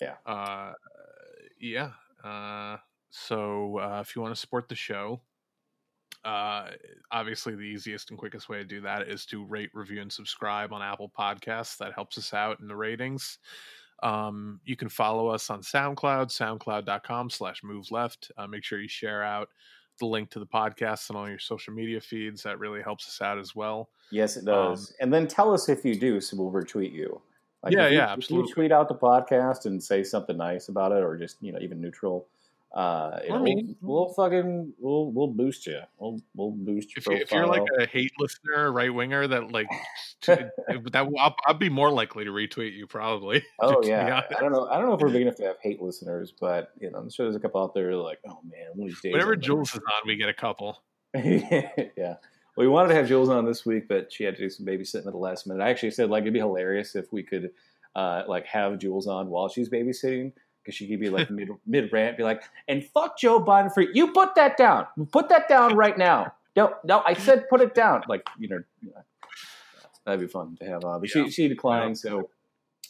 Yeah. 0.00 0.14
Uh, 0.26 0.72
yeah. 1.60 1.90
Uh, 2.24 2.78
so 3.10 3.78
uh, 3.78 4.00
if 4.00 4.16
you 4.16 4.22
want 4.22 4.34
to 4.34 4.40
support 4.40 4.68
the 4.68 4.74
show, 4.74 5.20
uh, 6.24 6.70
obviously 7.10 7.54
the 7.54 7.62
easiest 7.62 8.10
and 8.10 8.18
quickest 8.18 8.48
way 8.48 8.58
to 8.58 8.64
do 8.64 8.80
that 8.80 9.08
is 9.08 9.26
to 9.26 9.44
rate, 9.44 9.70
review, 9.74 10.00
and 10.00 10.12
subscribe 10.12 10.72
on 10.72 10.82
Apple 10.82 11.10
Podcasts. 11.16 11.76
That 11.78 11.92
helps 11.94 12.16
us 12.18 12.32
out 12.32 12.60
in 12.60 12.68
the 12.68 12.76
ratings. 12.76 13.38
Um, 14.02 14.60
you 14.64 14.76
can 14.76 14.88
follow 14.88 15.28
us 15.28 15.50
on 15.50 15.60
SoundCloud, 15.60 16.26
soundcloud.com 16.26 17.30
slash 17.30 17.62
move 17.62 17.90
left. 17.90 18.30
Uh, 18.36 18.46
make 18.46 18.64
sure 18.64 18.80
you 18.80 18.88
share 18.88 19.22
out 19.22 19.48
the 19.98 20.06
link 20.06 20.30
to 20.30 20.38
the 20.38 20.46
podcast 20.46 21.10
on 21.10 21.16
all 21.16 21.28
your 21.28 21.38
social 21.38 21.72
media 21.72 22.00
feeds. 22.00 22.42
That 22.42 22.58
really 22.58 22.82
helps 22.82 23.06
us 23.06 23.20
out 23.22 23.38
as 23.38 23.54
well. 23.54 23.88
Yes, 24.10 24.36
it 24.36 24.44
does. 24.44 24.90
Um, 24.90 24.96
and 25.00 25.14
then 25.14 25.26
tell 25.26 25.52
us 25.52 25.68
if 25.68 25.84
you 25.84 25.94
do, 25.94 26.20
so 26.20 26.36
we'll 26.36 26.50
retweet 26.50 26.92
you. 26.92 27.20
Like 27.62 27.72
yeah, 27.72 27.88
you, 27.88 27.96
yeah, 27.96 28.12
absolutely. 28.12 28.44
If 28.44 28.48
you 28.50 28.54
tweet 28.54 28.72
out 28.72 28.88
the 28.88 28.94
podcast 28.94 29.64
and 29.66 29.82
say 29.82 30.04
something 30.04 30.36
nice 30.36 30.68
about 30.68 30.92
it, 30.92 31.02
or 31.02 31.16
just 31.16 31.36
you 31.40 31.52
know 31.52 31.58
even 31.60 31.80
neutral, 31.80 32.26
uh, 32.74 33.20
I 33.32 33.38
mean, 33.38 33.76
we'll, 33.80 34.06
we'll, 34.06 34.14
fucking 34.14 34.72
we'll 34.80 35.12
we'll 35.12 35.28
boost 35.28 35.64
you. 35.64 35.78
We'll 35.96 36.20
we'll 36.34 36.50
boost 36.50 36.88
your 36.96 37.02
if, 37.02 37.06
you, 37.06 37.24
if 37.24 37.30
you're 37.30 37.46
like 37.46 37.62
a 37.78 37.86
hate 37.86 38.10
listener, 38.18 38.72
right 38.72 38.92
winger, 38.92 39.28
that 39.28 39.52
like 39.52 39.68
to, 40.22 40.50
that 40.90 41.08
I'll, 41.16 41.36
I'll, 41.46 41.54
be 41.54 41.68
more 41.68 41.92
likely 41.92 42.24
to 42.24 42.32
retweet 42.32 42.74
you 42.74 42.88
probably. 42.88 43.44
Oh 43.60 43.80
yeah, 43.84 44.22
I 44.36 44.40
don't 44.40 44.50
know. 44.50 44.66
I 44.66 44.78
don't 44.78 44.88
know 44.88 44.94
if 44.94 45.00
we're 45.00 45.08
big 45.12 45.22
enough 45.22 45.36
to 45.36 45.44
have 45.44 45.56
hate 45.62 45.80
listeners, 45.80 46.34
but 46.38 46.72
you 46.80 46.90
know, 46.90 46.98
I'm 46.98 47.10
sure 47.10 47.26
there's 47.26 47.36
a 47.36 47.40
couple 47.40 47.62
out 47.62 47.74
there 47.74 47.94
like, 47.94 48.18
oh 48.28 48.40
man, 48.42 48.66
one 48.74 48.88
of 48.88 48.94
these 48.94 49.00
days. 49.00 49.12
Whenever 49.12 49.36
Jules 49.36 49.72
is 49.72 49.76
on, 49.76 50.08
we 50.08 50.16
get 50.16 50.28
a 50.28 50.34
couple. 50.34 50.82
yeah. 51.14 51.68
Well, 51.96 52.66
we 52.66 52.68
wanted 52.68 52.88
to 52.88 52.94
have 52.96 53.06
Jules 53.06 53.28
on 53.28 53.44
this 53.44 53.64
week, 53.64 53.86
but 53.88 54.12
she 54.12 54.24
had 54.24 54.34
to 54.34 54.42
do 54.42 54.50
some 54.50 54.66
babysitting 54.66 55.06
at 55.06 55.12
the 55.12 55.16
last 55.16 55.46
minute. 55.46 55.62
I 55.62 55.70
actually 55.70 55.92
said 55.92 56.10
like 56.10 56.22
it'd 56.22 56.32
be 56.32 56.40
hilarious 56.40 56.96
if 56.96 57.12
we 57.12 57.22
could 57.22 57.52
uh, 57.94 58.24
like 58.26 58.46
have 58.46 58.78
Jules 58.78 59.06
on 59.06 59.28
while 59.28 59.48
she's 59.48 59.70
babysitting 59.70 60.32
because 60.64 60.74
she 60.74 60.88
could 60.88 61.00
be 61.00 61.10
like 61.10 61.30
mid 61.30 61.48
mid 61.66 61.92
rant, 61.92 62.16
be 62.16 62.22
like, 62.22 62.42
"And 62.68 62.84
fuck 62.84 63.18
Joe 63.18 63.42
Biden 63.44 63.72
for 63.72 63.82
you. 63.82 64.12
Put 64.12 64.34
that 64.36 64.56
down. 64.56 64.86
Put 65.12 65.28
that 65.28 65.48
down 65.48 65.76
right 65.76 65.96
now. 65.96 66.32
No, 66.56 66.74
no, 66.84 67.02
I 67.04 67.14
said 67.14 67.48
put 67.48 67.60
it 67.60 67.74
down. 67.74 68.02
Like 68.08 68.26
you 68.38 68.48
know, 68.48 68.62
that'd 70.04 70.20
be 70.20 70.26
fun 70.26 70.56
to 70.60 70.66
have 70.66 70.84
on. 70.84 71.00
But 71.00 71.14
yeah. 71.14 71.24
she 71.24 71.30
she 71.30 71.48
declined. 71.48 71.98
So 71.98 72.30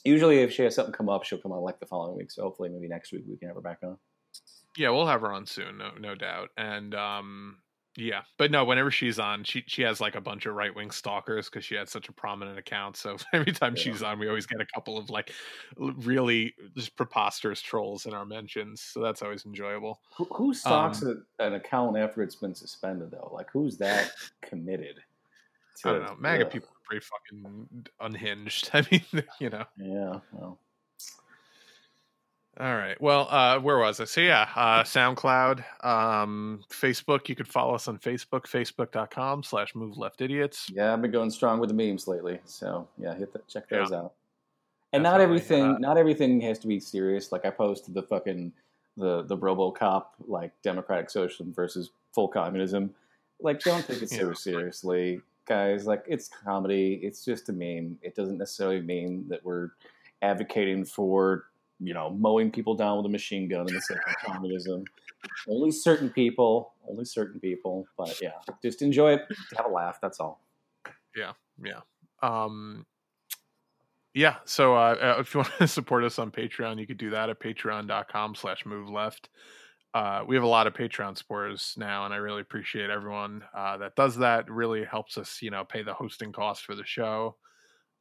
usually, 0.04 0.38
if 0.38 0.52
she 0.52 0.62
has 0.62 0.74
something 0.74 0.92
come 0.92 1.08
up, 1.08 1.24
she'll 1.24 1.38
come 1.38 1.52
on 1.52 1.62
like 1.62 1.80
the 1.80 1.86
following 1.86 2.16
week. 2.16 2.30
So 2.30 2.42
hopefully, 2.42 2.68
maybe 2.68 2.88
next 2.88 3.12
week 3.12 3.24
we 3.28 3.36
can 3.36 3.48
have 3.48 3.56
her 3.56 3.62
back 3.62 3.78
on. 3.82 3.98
Yeah, 4.76 4.90
we'll 4.90 5.06
have 5.06 5.20
her 5.20 5.32
on 5.32 5.46
soon, 5.46 5.78
no 5.78 5.90
no 5.98 6.14
doubt. 6.14 6.50
And 6.56 6.94
um, 6.94 7.58
yeah, 7.96 8.22
but 8.38 8.50
no, 8.50 8.64
whenever 8.64 8.90
she's 8.90 9.18
on, 9.18 9.44
she 9.44 9.62
she 9.66 9.82
has 9.82 10.00
like 10.00 10.16
a 10.16 10.20
bunch 10.20 10.46
of 10.46 10.54
right 10.54 10.74
wing 10.74 10.90
stalkers 10.90 11.48
because 11.48 11.64
she 11.64 11.76
had 11.76 11.88
such 11.88 12.08
a 12.08 12.12
prominent 12.12 12.58
account. 12.58 12.96
So 12.96 13.16
every 13.32 13.52
time 13.52 13.74
yeah. 13.76 13.82
she's 13.82 14.02
on, 14.02 14.18
we 14.18 14.28
always 14.28 14.46
get 14.46 14.60
a 14.60 14.66
couple 14.66 14.98
of 14.98 15.10
like 15.10 15.32
really 15.76 16.54
just 16.76 16.96
preposterous 16.96 17.62
trolls 17.62 18.06
in 18.06 18.12
our 18.12 18.24
mentions. 18.24 18.80
So 18.80 19.00
that's 19.00 19.22
always 19.22 19.46
enjoyable. 19.46 20.00
Who, 20.16 20.24
who 20.32 20.54
stalks 20.54 21.02
um, 21.02 21.24
an 21.38 21.54
account 21.54 21.96
after 21.96 22.22
it's 22.22 22.36
been 22.36 22.54
suspended 22.54 23.12
though? 23.12 23.30
Like 23.32 23.48
who's 23.52 23.76
that 23.78 24.10
committed? 24.42 24.96
To, 25.82 25.88
I 25.88 25.92
don't 25.92 26.02
know. 26.02 26.16
MAGA 26.18 26.46
people 26.46 26.68
are 26.68 26.82
pretty 26.84 27.04
fucking 27.04 27.86
unhinged. 28.00 28.70
I 28.74 28.84
mean, 28.90 29.04
you 29.38 29.50
know. 29.50 29.64
Yeah. 29.78 30.18
Well. 30.32 30.58
All 32.60 32.76
right. 32.76 33.00
Well, 33.00 33.26
uh, 33.30 33.58
where 33.58 33.78
was 33.78 33.98
I? 33.98 34.04
So 34.04 34.20
yeah, 34.20 34.48
uh, 34.54 34.84
SoundCloud, 34.84 35.64
um, 35.84 36.62
Facebook. 36.70 37.28
You 37.28 37.34
could 37.34 37.48
follow 37.48 37.74
us 37.74 37.88
on 37.88 37.98
Facebook, 37.98 38.42
facebook.com 38.42 39.42
slash 39.42 39.74
move 39.74 39.98
left 39.98 40.20
idiots. 40.20 40.70
Yeah, 40.72 40.92
I've 40.92 41.02
been 41.02 41.10
going 41.10 41.30
strong 41.30 41.58
with 41.58 41.68
the 41.68 41.74
memes 41.74 42.06
lately. 42.06 42.38
So 42.44 42.86
yeah, 42.96 43.14
hit 43.14 43.32
the, 43.32 43.40
check 43.48 43.68
those 43.68 43.90
yeah. 43.90 43.98
out. 43.98 44.12
And 44.92 45.02
Definitely. 45.02 45.02
not 45.02 45.20
everything, 45.20 45.64
uh, 45.64 45.78
not 45.78 45.98
everything 45.98 46.40
has 46.42 46.60
to 46.60 46.68
be 46.68 46.78
serious. 46.78 47.32
Like 47.32 47.44
I 47.44 47.50
posted 47.50 47.92
the 47.94 48.02
fucking 48.02 48.52
the 48.96 49.22
the 49.22 49.36
RoboCop 49.36 50.04
like 50.28 50.52
democratic 50.62 51.10
socialism 51.10 51.52
versus 51.52 51.90
full 52.14 52.28
communism. 52.28 52.94
Like, 53.40 53.60
don't 53.60 53.84
take 53.86 54.02
it 54.02 54.10
so 54.10 54.28
yeah. 54.28 54.34
seriously, 54.34 55.20
guys. 55.46 55.86
Like, 55.86 56.04
it's 56.06 56.28
comedy. 56.28 57.00
It's 57.02 57.24
just 57.24 57.48
a 57.48 57.52
meme. 57.52 57.98
It 58.02 58.14
doesn't 58.14 58.38
necessarily 58.38 58.80
mean 58.80 59.26
that 59.28 59.44
we're 59.44 59.70
advocating 60.22 60.84
for 60.84 61.46
you 61.80 61.94
know, 61.94 62.10
mowing 62.10 62.50
people 62.50 62.74
down 62.74 62.96
with 62.96 63.06
a 63.06 63.10
machine 63.10 63.48
gun 63.48 63.66
in 63.68 63.74
the 63.74 63.80
sake 63.80 63.98
of 64.06 64.14
communism. 64.24 64.84
Only 65.48 65.70
certain 65.70 66.10
people, 66.10 66.74
only 66.88 67.04
certain 67.04 67.40
people. 67.40 67.86
But 67.96 68.20
yeah, 68.20 68.32
just 68.62 68.82
enjoy 68.82 69.14
it, 69.14 69.22
have 69.56 69.66
a 69.66 69.70
laugh. 69.70 69.98
That's 70.00 70.20
all. 70.20 70.40
Yeah, 71.16 71.32
yeah, 71.62 71.80
um, 72.22 72.86
yeah. 74.12 74.36
So 74.44 74.74
uh, 74.74 74.96
uh 75.00 75.20
if 75.20 75.34
you 75.34 75.38
want 75.40 75.52
to 75.58 75.68
support 75.68 76.04
us 76.04 76.18
on 76.18 76.30
Patreon, 76.30 76.78
you 76.78 76.86
could 76.86 76.98
do 76.98 77.10
that 77.10 77.30
at 77.30 77.40
patreon.com/slash 77.40 78.66
move 78.66 78.88
left. 78.88 79.28
Uh, 79.94 80.24
we 80.26 80.34
have 80.34 80.42
a 80.42 80.48
lot 80.48 80.66
of 80.66 80.74
Patreon 80.74 81.16
supporters 81.16 81.74
now, 81.78 82.04
and 82.04 82.12
I 82.12 82.16
really 82.16 82.40
appreciate 82.40 82.90
everyone 82.90 83.44
uh, 83.56 83.76
that 83.76 83.94
does 83.94 84.16
that. 84.16 84.46
It 84.46 84.50
really 84.50 84.84
helps 84.84 85.16
us, 85.16 85.40
you 85.40 85.52
know, 85.52 85.64
pay 85.64 85.84
the 85.84 85.94
hosting 85.94 86.32
costs 86.32 86.64
for 86.64 86.74
the 86.74 86.84
show. 86.84 87.36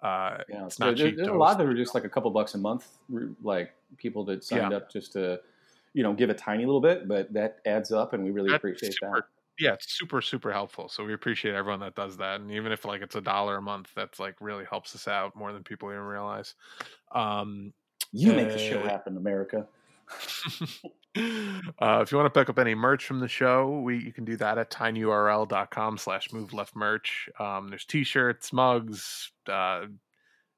Uh, 0.03 0.43
yeah, 0.49 0.65
it's 0.65 0.79
not 0.79 0.97
there, 0.97 1.07
cheap. 1.07 1.15
There's 1.15 1.29
a 1.29 1.33
lot 1.33 1.57
that 1.57 1.65
are 1.65 1.73
just 1.73 1.95
like 1.95 2.03
a 2.03 2.09
couple 2.09 2.29
bucks 2.29 2.55
a 2.55 2.57
month, 2.57 2.89
like 3.41 3.73
people 3.97 4.25
that 4.25 4.43
signed 4.43 4.71
yeah. 4.71 4.77
up 4.77 4.91
just 4.91 5.13
to, 5.13 5.39
you 5.93 6.03
know, 6.03 6.11
give 6.11 6.29
a 6.29 6.33
tiny 6.33 6.65
little 6.65 6.81
bit, 6.81 7.07
but 7.07 7.31
that 7.31 7.59
adds 7.65 7.93
up, 7.93 8.11
and 8.11 8.21
we 8.21 8.31
really 8.31 8.49
That's 8.49 8.57
appreciate 8.57 8.93
super, 8.93 9.11
that. 9.15 9.23
Yeah, 9.63 9.73
it's 9.73 9.97
super 9.97 10.21
super 10.21 10.51
helpful. 10.51 10.89
So 10.89 11.05
we 11.05 11.13
appreciate 11.13 11.55
everyone 11.55 11.79
that 11.79 11.95
does 11.95 12.17
that, 12.17 12.41
and 12.41 12.51
even 12.51 12.73
if 12.73 12.83
like 12.83 13.01
it's 13.01 13.15
a 13.15 13.21
dollar 13.21 13.57
a 13.57 13.61
month, 13.61 13.91
that's 13.95 14.19
like 14.19 14.35
really 14.41 14.65
helps 14.69 14.93
us 14.93 15.07
out 15.07 15.37
more 15.37 15.53
than 15.53 15.63
people 15.63 15.89
even 15.89 16.01
realize. 16.01 16.55
Um, 17.13 17.71
you 18.11 18.33
make 18.33 18.49
uh, 18.49 18.53
the 18.53 18.59
show 18.59 18.83
happen, 18.83 19.15
America. 19.15 19.65
uh, 21.79 21.99
if 22.01 22.11
you 22.11 22.17
want 22.17 22.33
to 22.33 22.39
pick 22.39 22.49
up 22.49 22.59
any 22.59 22.75
merch 22.75 23.05
from 23.05 23.19
the 23.19 23.27
show, 23.27 23.79
we 23.79 23.97
you 23.97 24.13
can 24.13 24.25
do 24.25 24.37
that 24.37 24.57
at 24.57 24.69
tinyurl.com 24.69 25.97
slash 25.97 26.31
move 26.31 26.53
left 26.53 26.75
merch. 26.75 27.29
Um, 27.39 27.69
there's 27.69 27.85
t-shirts, 27.85 28.51
mugs, 28.53 29.31
uh, 29.47 29.85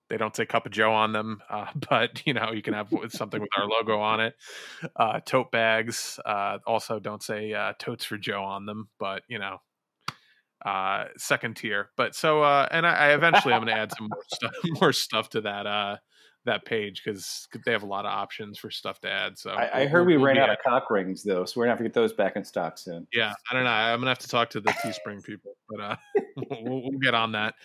they 0.09 0.17
don't 0.17 0.35
say 0.35 0.45
cup 0.45 0.65
of 0.65 0.71
joe 0.71 0.93
on 0.93 1.11
them 1.11 1.41
uh, 1.49 1.67
but 1.89 2.21
you 2.25 2.33
know 2.33 2.51
you 2.51 2.61
can 2.61 2.73
have 2.73 2.89
something 3.09 3.41
with 3.41 3.49
our 3.57 3.67
logo 3.67 3.99
on 3.99 4.19
it 4.19 4.35
uh, 4.95 5.19
tote 5.25 5.51
bags 5.51 6.19
uh, 6.25 6.57
also 6.65 6.99
don't 6.99 7.23
say 7.23 7.53
uh, 7.53 7.73
totes 7.79 8.05
for 8.05 8.17
joe 8.17 8.43
on 8.43 8.65
them 8.65 8.89
but 8.99 9.23
you 9.27 9.39
know 9.39 9.57
uh, 10.65 11.05
second 11.17 11.55
tier 11.55 11.89
but 11.95 12.15
so 12.15 12.41
uh, 12.41 12.67
and 12.71 12.87
I, 12.87 13.09
I 13.09 13.13
eventually 13.13 13.53
i'm 13.53 13.63
going 13.63 13.75
to 13.75 13.81
add 13.81 13.91
some 13.95 14.09
more 14.09 14.23
stuff 14.27 14.53
more 14.81 14.93
stuff 14.93 15.29
to 15.29 15.41
that 15.41 15.99
that 16.45 16.65
page 16.65 17.01
because 17.03 17.47
they 17.65 17.71
have 17.71 17.83
a 17.83 17.87
lot 17.87 18.05
of 18.05 18.11
options 18.11 18.57
for 18.57 18.71
stuff 18.71 18.99
to 19.01 19.09
add. 19.09 19.37
So 19.37 19.51
I, 19.51 19.81
I 19.81 19.85
heard 19.87 20.07
we 20.07 20.17
we'll 20.17 20.25
ran 20.27 20.37
out 20.37 20.49
of 20.49 20.57
cock 20.65 20.89
rings 20.89 21.23
though, 21.23 21.45
so 21.45 21.59
we're 21.59 21.65
gonna 21.65 21.73
have 21.73 21.79
to 21.79 21.83
get 21.83 21.93
those 21.93 22.13
back 22.13 22.35
in 22.35 22.45
stock 22.45 22.77
soon. 22.77 23.07
Yeah, 23.11 23.33
I 23.49 23.53
don't 23.53 23.63
know. 23.63 23.69
I'm 23.69 23.99
gonna 23.99 24.11
have 24.11 24.19
to 24.19 24.27
talk 24.27 24.49
to 24.51 24.61
the 24.61 24.71
Teespring 24.71 25.23
people, 25.23 25.57
but 25.69 25.79
uh, 25.79 25.95
we'll, 26.49 26.81
we'll, 26.83 26.99
get 26.99 27.13
on 27.13 27.33
that. 27.33 27.55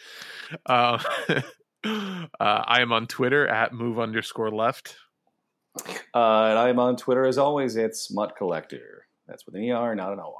Uh, 0.66 0.98
uh, 1.84 2.26
I 2.40 2.80
am 2.80 2.92
on 2.92 3.06
Twitter 3.06 3.46
at 3.46 3.72
move 3.72 3.98
underscore 3.98 4.50
left. 4.50 4.96
Uh, 6.14 6.48
and 6.48 6.58
I'm 6.58 6.78
on 6.78 6.96
Twitter 6.96 7.24
as 7.26 7.38
always. 7.38 7.76
It's 7.76 8.12
Mutt 8.12 8.36
Collector. 8.36 9.06
That's 9.28 9.46
with 9.46 9.54
an 9.54 9.70
ER, 9.70 9.94
not 9.94 10.12
an 10.12 10.18
OR. 10.18 10.34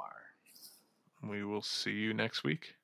We 1.23 1.43
will 1.43 1.61
see 1.61 1.91
you 1.91 2.13
next 2.13 2.43
week. 2.43 2.75